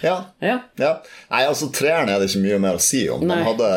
Ja. 0.00 0.14
ja. 0.40 0.58
ja. 0.80 0.92
Nei, 1.28 1.42
altså 1.44 1.68
treeren 1.74 2.08
er 2.08 2.20
det 2.22 2.30
ikke 2.30 2.44
mye 2.46 2.60
mer 2.62 2.78
å 2.78 2.82
si 2.82 3.02
om. 3.12 3.20
Den 3.20 3.44
hadde, 3.44 3.68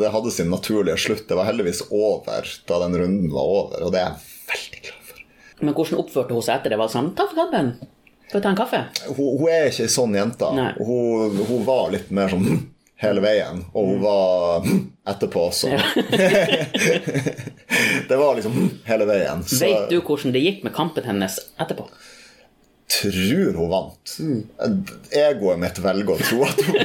det 0.00 0.12
hadde 0.14 0.32
sin 0.32 0.48
naturlige 0.52 0.96
slutt. 0.96 1.26
Det 1.28 1.36
var 1.36 1.50
heldigvis 1.50 1.82
over 1.90 2.48
da 2.68 2.80
den 2.86 2.96
runden 3.02 3.28
var 3.34 3.52
over, 3.58 3.84
og 3.84 3.92
det 3.92 4.00
er 4.00 4.08
jeg 4.08 4.54
veldig 4.54 4.82
glad 4.86 5.04
for. 5.10 5.22
Men 5.60 5.76
hvordan 5.76 6.00
oppførte 6.00 6.36
hun 6.36 6.46
seg 6.46 6.56
etter 6.56 6.72
det? 6.72 6.80
Var 6.80 6.92
sånn, 6.94 7.12
ta 7.18 7.28
for 7.28 7.36
vi 8.32 8.40
ta 8.40 8.48
en 8.48 8.56
kaffe? 8.56 8.82
Hun, 9.08 9.38
hun 9.40 9.48
er 9.48 9.70
ikke 9.70 9.86
ei 9.86 9.92
sånn 9.92 10.16
jente. 10.16 10.48
Hun, 10.80 11.38
hun 11.48 11.62
var 11.64 11.92
litt 11.94 12.10
mer 12.12 12.32
sånn 12.32 12.48
hele 13.00 13.22
veien, 13.24 13.62
og 13.72 13.92
hun 13.92 14.02
var 14.02 14.66
etterpå 15.08 15.48
også. 15.48 15.72
det 18.08 18.16
var 18.20 18.36
liksom 18.38 18.60
hele 18.88 19.08
veien. 19.08 19.42
Så 19.48 19.64
Vet 19.64 19.90
du 19.92 19.98
hvordan 20.00 20.34
det 20.36 20.44
gikk 20.44 20.64
med 20.66 20.76
kampen 20.76 21.08
hennes 21.08 21.40
etterpå? 21.60 21.88
tror 22.88 23.52
hun 23.52 23.68
vant. 23.70 24.14
Egoet 25.12 25.60
mitt 25.60 25.78
velger 25.84 26.14
å 26.14 26.22
tro 26.22 26.44
at 26.46 26.62
hun 26.64 26.78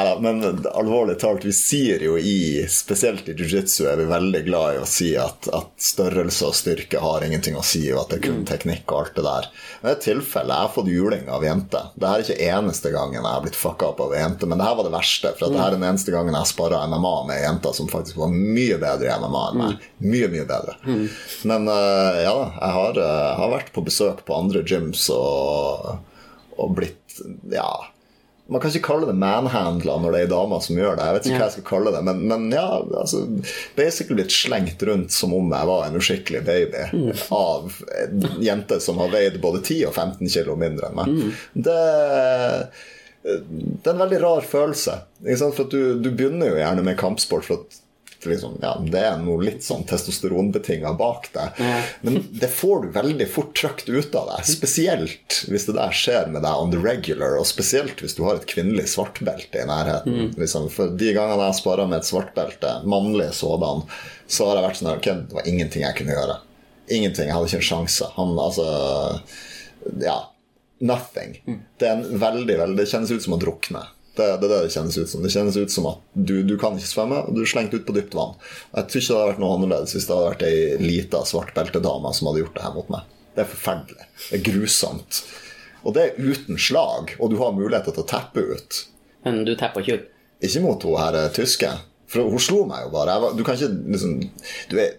Neida, 0.00 0.20
men 0.20 0.66
alvorlig 0.72 1.18
talt, 1.20 1.44
vi 1.44 1.52
sier 1.52 2.00
jo 2.00 2.16
i 2.18 2.64
Spesielt 2.70 3.28
i 3.28 3.34
jiu-jitsu 3.36 3.84
er 3.90 3.98
vi 4.00 4.06
veldig 4.08 4.40
glad 4.46 4.74
i 4.76 4.78
å 4.80 4.86
si 4.88 5.10
at, 5.18 5.48
at 5.52 5.70
størrelse 5.80 6.46
og 6.48 6.56
styrke 6.56 7.00
har 7.02 7.24
ingenting 7.26 7.56
å 7.58 7.64
si, 7.66 7.82
og 7.92 8.02
at 8.04 8.14
det 8.14 8.18
er 8.20 8.24
kun 8.28 8.44
teknikk 8.48 8.86
og 8.94 9.00
alt 9.00 9.18
det 9.18 9.24
der. 9.26 9.48
Men 9.82 9.90
i 9.90 9.94
et 9.96 10.04
tilfelle 10.06 10.56
jeg 10.56 10.68
har 10.68 10.72
fått 10.74 10.90
juling 10.92 11.28
av 11.32 11.44
jente. 11.44 11.82
Det 12.00 12.08
her 12.08 12.22
er 12.22 12.26
ikke 12.26 12.48
eneste 12.56 12.94
gangen 12.94 13.18
jeg 13.20 13.26
har 13.28 13.44
blitt 13.44 13.60
fucka 13.60 13.90
opp 13.90 14.00
av 14.06 14.16
ei 14.16 14.22
jente, 14.22 14.48
men 14.48 14.60
det 14.62 14.68
her 14.70 14.78
var 14.80 14.88
det 14.88 14.94
verste. 14.96 15.34
For 15.38 15.52
det 15.52 15.60
her 15.60 15.74
er 15.74 15.78
den 15.78 15.86
eneste 15.90 16.14
gangen 16.16 16.38
jeg 16.40 16.52
sparra 16.54 16.82
MMA 16.88 17.14
med 17.28 17.36
ei 17.36 17.44
jente 17.44 17.74
som 17.76 17.92
faktisk 17.92 18.20
var 18.22 18.32
mye 18.34 18.80
bedre 18.80 19.10
i 19.10 19.20
MMA 19.20 19.44
enn 19.50 19.62
meg. 19.64 19.86
Mye, 20.06 20.32
mye 20.32 20.48
bedre. 20.48 20.78
Men 21.50 21.68
eh, 21.76 22.20
ja 22.24 22.34
da, 22.40 22.48
jeg 22.56 22.76
har, 22.80 23.04
eh, 23.04 23.30
har 23.42 23.54
vært 23.58 23.72
på 23.76 23.84
besøk 23.86 24.24
på 24.24 24.40
andre 24.40 24.64
gyms 24.64 25.08
og, 25.12 25.96
og 26.56 26.76
blitt 26.80 26.96
Ja. 27.52 27.68
Man 28.50 28.62
kan 28.62 28.72
ikke 28.72 28.88
kalle 28.88 29.08
det 29.08 29.16
manhandla 29.20 29.96
når 30.02 30.14
det 30.14 30.20
er 30.20 30.26
ei 30.26 30.30
dame 30.32 30.60
som 30.64 30.78
gjør 30.80 30.98
det. 30.98 31.06
Jeg 31.06 31.16
vet 31.16 31.26
ikke 31.28 31.40
hva 31.40 31.48
jeg 31.48 31.56
skal 31.56 31.66
kalle 31.70 31.94
det, 31.94 32.04
men, 32.08 32.22
men 32.30 32.46
ja, 32.54 32.66
altså 32.82 33.24
Basically 33.76 34.18
blitt 34.20 34.34
slengt 34.34 34.82
rundt 34.88 35.14
som 35.14 35.34
om 35.36 35.52
jeg 35.54 35.70
var 35.70 35.84
en 35.86 35.98
uskikkelig 36.00 36.40
baby 36.46 36.86
av 37.36 37.76
en 38.04 38.24
jente 38.42 38.80
som 38.82 38.98
har 39.02 39.12
veid 39.14 39.38
både 39.42 39.62
10 39.62 39.84
og 39.90 39.94
15 39.94 40.32
kilo 40.34 40.56
mindre 40.58 40.90
enn 40.90 40.98
meg. 40.98 41.36
Det 41.54 41.78
det 43.20 43.84
er 43.84 43.92
en 43.92 44.00
veldig 44.00 44.18
rar 44.22 44.46
følelse. 44.48 44.94
Ikke 45.20 45.40
sant? 45.42 45.56
For 45.58 45.68
du, 45.68 45.98
du 46.00 46.08
begynner 46.08 46.54
jo 46.54 46.60
gjerne 46.60 46.84
med 46.86 46.96
kampsport 47.00 47.44
for 47.44 47.60
at 47.60 47.80
liksom, 48.28 48.58
ja, 48.62 48.72
det 48.84 49.00
er 49.06 49.18
noe 49.22 49.40
litt 49.44 49.62
sånn 49.64 49.84
testosteronbetinga 49.88 50.92
bak 50.98 51.28
det. 51.34 51.46
Men 52.04 52.18
det 52.40 52.50
får 52.52 52.82
du 52.82 52.88
veldig 52.96 53.28
fort 53.32 53.54
trøkt 53.56 53.88
ut 53.88 54.14
av 54.18 54.28
deg. 54.32 54.48
Spesielt 54.50 55.38
hvis 55.48 55.66
det 55.68 55.76
der 55.78 55.94
skjer 55.96 56.28
med 56.32 56.42
deg 56.44 56.60
on 56.64 56.74
the 56.74 56.80
regular, 56.82 57.38
og 57.40 57.48
spesielt 57.48 58.02
hvis 58.02 58.16
du 58.18 58.24
har 58.26 58.40
et 58.40 58.48
kvinnelig 58.50 58.88
svartbelte 58.94 59.62
i 59.62 59.68
nærheten. 59.70 60.34
Liksom. 60.40 60.68
For 60.74 60.92
de 61.00 61.12
gangene 61.16 61.48
jeg 61.50 61.60
sparer 61.62 61.88
med 61.90 62.02
et 62.02 62.10
svartbelte, 62.10 62.74
mannlig 62.84 63.30
sådan, 63.38 63.84
så 64.30 64.50
har 64.50 64.60
jeg 64.60 64.68
vært 64.68 64.80
sånn 64.82 64.92
at 64.92 65.00
ok, 65.00 65.08
Det 65.30 65.38
var 65.40 65.48
ingenting 65.48 65.86
jeg 65.86 65.96
kunne 66.00 66.16
gjøre. 66.18 66.36
Ingenting. 66.90 67.28
Jeg 67.30 67.34
hadde 67.36 67.48
ikke 67.50 67.62
en 67.62 67.70
sjanse. 67.70 68.10
Han, 68.18 68.36
altså 68.38 68.66
Ja. 70.02 70.18
Nothing. 70.80 71.34
Det 71.76 71.88
er 71.88 71.98
en 71.98 72.20
veldig, 72.20 72.54
veldig 72.56 72.76
Det 72.80 72.86
kjennes 72.88 73.10
ut 73.12 73.22
som 73.22 73.34
å 73.36 73.40
drukne. 73.40 73.82
Det, 74.16 74.26
det 74.26 74.46
er 74.46 74.50
det 74.50 74.56
det 74.66 74.72
kjennes 74.74 74.96
ut 74.98 75.10
som. 75.12 75.22
Det 75.22 75.30
kjennes 75.32 75.56
ut 75.56 75.72
som 75.72 75.86
at 75.92 76.00
du, 76.14 76.40
du 76.46 76.56
kan 76.60 76.76
ikke 76.76 76.90
svømme, 76.90 77.20
og 77.24 77.36
du 77.36 77.44
er 77.44 77.50
slengt 77.50 77.74
ut 77.76 77.86
på 77.86 77.94
dypt 77.96 78.16
vann. 78.18 78.34
Jeg 78.74 78.88
tror 78.90 79.02
ikke 79.02 79.12
det 79.12 79.20
hadde 79.20 79.30
vært 79.30 79.42
noe 79.44 79.56
annerledes 79.56 79.94
hvis 79.96 80.08
det 80.08 80.16
hadde 80.16 80.32
vært 80.32 80.46
ei 80.48 80.56
lita 80.82 81.22
svartbeltedame 81.30 82.12
som 82.16 82.30
hadde 82.30 82.42
gjort 82.42 82.58
det 82.58 82.64
her 82.66 82.74
mot 82.74 82.90
meg. 82.92 83.12
Det 83.36 83.44
er 83.44 83.52
forferdelig. 83.52 84.08
Det 84.26 84.40
er 84.40 84.46
grusomt. 84.50 85.20
Og 85.86 85.94
det 85.96 86.06
er 86.06 86.18
uten 86.20 86.58
slag, 86.60 87.14
og 87.18 87.30
du 87.32 87.38
har 87.40 87.54
muligheter 87.56 87.94
til 87.94 88.04
å 88.04 88.10
teppe 88.10 88.44
ut. 88.50 88.80
Men 89.24 89.44
du 89.46 89.54
tepper 89.54 89.84
ikke 89.84 90.00
ut. 90.00 90.10
Ikke 90.44 90.64
mot 90.64 90.84
hun 90.84 90.98
her 91.00 91.16
eh, 91.20 91.30
tyske, 91.36 91.70
for 92.10 92.32
hun 92.32 92.42
slo 92.42 92.64
meg 92.68 92.86
jo 92.86 92.92
bare. 92.94 93.16
Var, 93.22 93.36
du 93.38 93.44
kan 93.46 93.56
ikke 93.56 93.70
liksom 93.94 94.14
Du 94.70 94.76
er, 94.80 94.96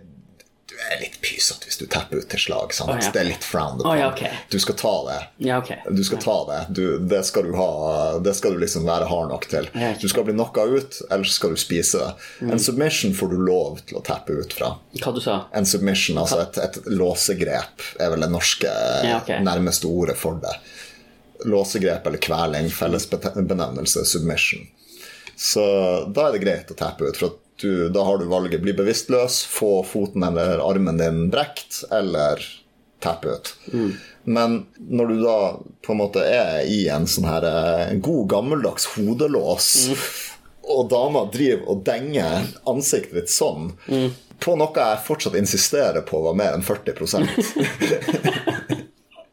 du 0.72 0.78
er 0.88 1.02
litt 1.02 1.18
pysete 1.22 1.68
hvis 1.68 1.78
du 1.82 1.84
tapper 1.92 2.22
ut 2.22 2.28
til 2.32 2.40
slag. 2.40 2.72
Å, 2.72 2.86
ja. 2.96 3.12
Det 3.14 3.20
er 3.22 3.28
litt 3.28 3.44
frowned 3.46 3.84
Å, 3.86 3.92
ja, 4.00 4.08
okay. 4.14 4.32
Du 4.54 4.58
skal 4.64 4.78
ta 4.80 4.94
det. 5.10 5.18
Ja, 5.46 5.58
okay. 5.60 5.78
Du 5.92 6.02
skal 6.08 6.22
ta 6.24 6.36
det. 6.48 6.60
Du, 6.78 6.84
det 7.12 7.20
skal 7.28 7.44
du 7.50 7.56
ha 7.60 7.68
Det 8.24 8.34
skal 8.38 8.56
du 8.56 8.62
liksom 8.64 8.88
være 8.88 9.10
hard 9.12 9.30
nok 9.34 9.48
til. 9.52 9.68
Du 10.02 10.08
skal 10.12 10.26
bli 10.28 10.36
knocka 10.38 10.64
ut, 10.72 11.02
eller 11.12 11.28
så 11.28 11.36
skal 11.38 11.56
du 11.56 11.60
spise 11.62 12.00
det. 12.02 12.12
Mm. 12.42 12.54
En 12.56 12.64
submission 12.64 13.14
får 13.18 13.34
du 13.36 13.38
lov 13.46 13.82
til 13.90 14.00
å 14.00 14.04
tappe 14.08 14.36
ut 14.40 14.56
fra. 14.58 14.72
Hva 15.02 15.14
du 15.16 15.22
sa 15.24 15.38
En 15.58 15.68
submission, 15.68 16.18
altså 16.24 16.42
et, 16.46 16.58
et 16.64 16.82
låsegrep, 16.92 17.86
er 18.00 18.14
vel 18.16 18.24
det 18.26 18.32
norske 18.32 18.72
Ja, 19.06 19.20
ok. 19.22 19.34
nærmeste 19.46 19.92
ordet 19.92 20.18
for 20.20 20.40
det. 20.44 20.56
Låsegrep 21.52 22.08
eller 22.08 22.22
kveling, 22.22 22.70
felles 22.70 23.10
bete- 23.10 23.36
submission. 24.06 24.68
Så 25.38 25.62
da 26.14 26.28
er 26.28 26.36
det 26.36 26.44
greit 26.44 26.70
å 26.72 26.76
tappe 26.78 27.08
ut, 27.10 27.18
for 27.18 27.32
at 27.34 27.38
du, 27.62 27.90
da 27.94 28.04
har 28.08 28.18
du 28.22 28.26
valget. 28.32 28.62
Bli 28.64 28.74
bevisstløs, 28.78 29.42
få 29.48 29.82
foten 29.88 30.24
eller 30.28 30.62
armen 30.64 30.98
din 31.02 31.28
brekt, 31.34 31.84
eller 31.92 32.42
tappe 33.02 33.36
ut. 33.38 33.54
Men 34.24 34.60
når 34.78 35.08
du 35.10 35.22
da 35.24 35.38
på 35.86 35.94
en 35.96 36.02
måte 36.04 36.22
er 36.28 36.66
i 36.70 36.84
en 36.94 37.08
sånn 37.10 37.26
her 37.26 37.48
eh, 37.50 37.94
god 38.06 38.28
gammeldags 38.36 38.86
hodelås, 38.96 39.72
og 40.62 40.90
dama 40.92 41.24
driver 41.34 41.72
og 41.74 41.82
denger 41.88 42.46
ansiktet 42.70 43.16
ditt 43.18 43.32
sånn 43.34 43.72
på 44.42 44.54
noe 44.58 44.74
jeg 44.78 45.02
fortsatt 45.06 45.36
insisterer 45.38 46.06
på 46.06 46.22
var 46.22 46.38
mer 46.38 46.54
enn 46.58 46.64
40 46.70 46.94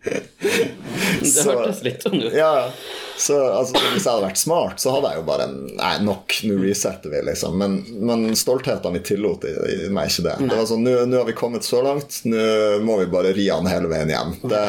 Det 0.09 1.45
hørtes 1.45 1.83
litt 1.85 2.05
sånn 2.05 2.21
ut. 2.23 2.33
Ja, 2.37 2.71
så 3.19 3.37
altså, 3.51 3.81
Hvis 3.93 4.05
jeg 4.05 4.13
hadde 4.13 4.27
vært 4.27 4.41
smart, 4.41 4.83
så 4.83 4.93
hadde 4.95 5.13
jeg 5.13 5.21
jo 5.21 5.27
bare 5.29 5.47
Nei, 5.53 5.93
nok, 6.07 6.37
nå 6.49 6.59
resetter 6.63 7.13
vi, 7.13 7.23
liksom. 7.29 7.59
Men, 7.61 7.79
men 8.09 8.29
stoltheten 8.39 8.95
min 8.95 9.05
tillot 9.07 9.47
meg 9.95 10.13
ikke 10.13 10.27
det. 10.29 10.37
Det 10.45 10.59
var 10.59 10.69
sånn, 10.71 10.87
nå 10.87 11.17
har 11.17 11.27
vi 11.29 11.37
kommet 11.39 11.67
så 11.67 11.83
langt, 11.85 12.21
nå 12.29 12.45
må 12.87 13.01
vi 13.03 13.11
bare 13.11 13.35
ri 13.37 13.49
han 13.51 13.69
hele 13.71 13.91
veien 13.91 14.13
hjem. 14.13 14.37
Det, 14.49 14.63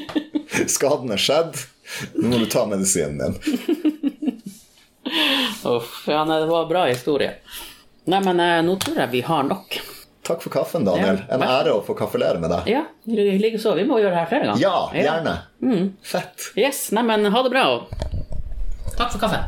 skaden 0.76 1.14
er 1.14 1.22
skjedd. 1.22 1.58
Nå 2.18 2.30
må 2.32 2.42
du 2.42 2.48
ta 2.50 2.66
medisinen 2.68 3.18
din. 3.22 3.34
Uff, 5.66 6.04
ja, 6.06 6.22
nei, 6.26 6.40
det 6.40 6.48
var 6.50 6.66
en 6.66 6.70
bra 6.70 6.86
historie. 6.90 7.36
Nei, 8.06 8.20
men 8.22 8.40
eh, 8.42 8.62
nå 8.66 8.76
tror 8.82 9.00
jeg 9.02 9.14
vi 9.14 9.22
har 9.26 9.46
nok. 9.46 9.78
Takk 10.26 10.42
for 10.42 10.50
kaffen, 10.50 10.84
Daniel. 10.86 11.20
Ja, 11.28 11.34
En 11.36 11.42
ære 11.46 11.74
å 11.76 11.82
få 11.86 11.94
kaffelere 11.98 12.40
med 12.42 12.50
deg. 12.50 12.66
Ja, 12.72 12.84
likeså. 13.06 13.76
Vi 13.78 13.84
må 13.86 14.00
gjøre 14.02 14.16
det 14.16 14.22
her 14.24 14.30
flere 14.32 14.48
ganger. 14.50 14.62
Ja, 14.62 14.78
gjerne. 14.92 15.36
Fett. 16.02 16.50
Yes, 16.58 16.88
nei, 16.96 17.04
men 17.06 17.28
ha 17.30 17.42
det 17.46 17.52
bra. 17.54 17.66
Takk 18.96 19.12
for 19.12 19.22
kaffen. 19.22 19.46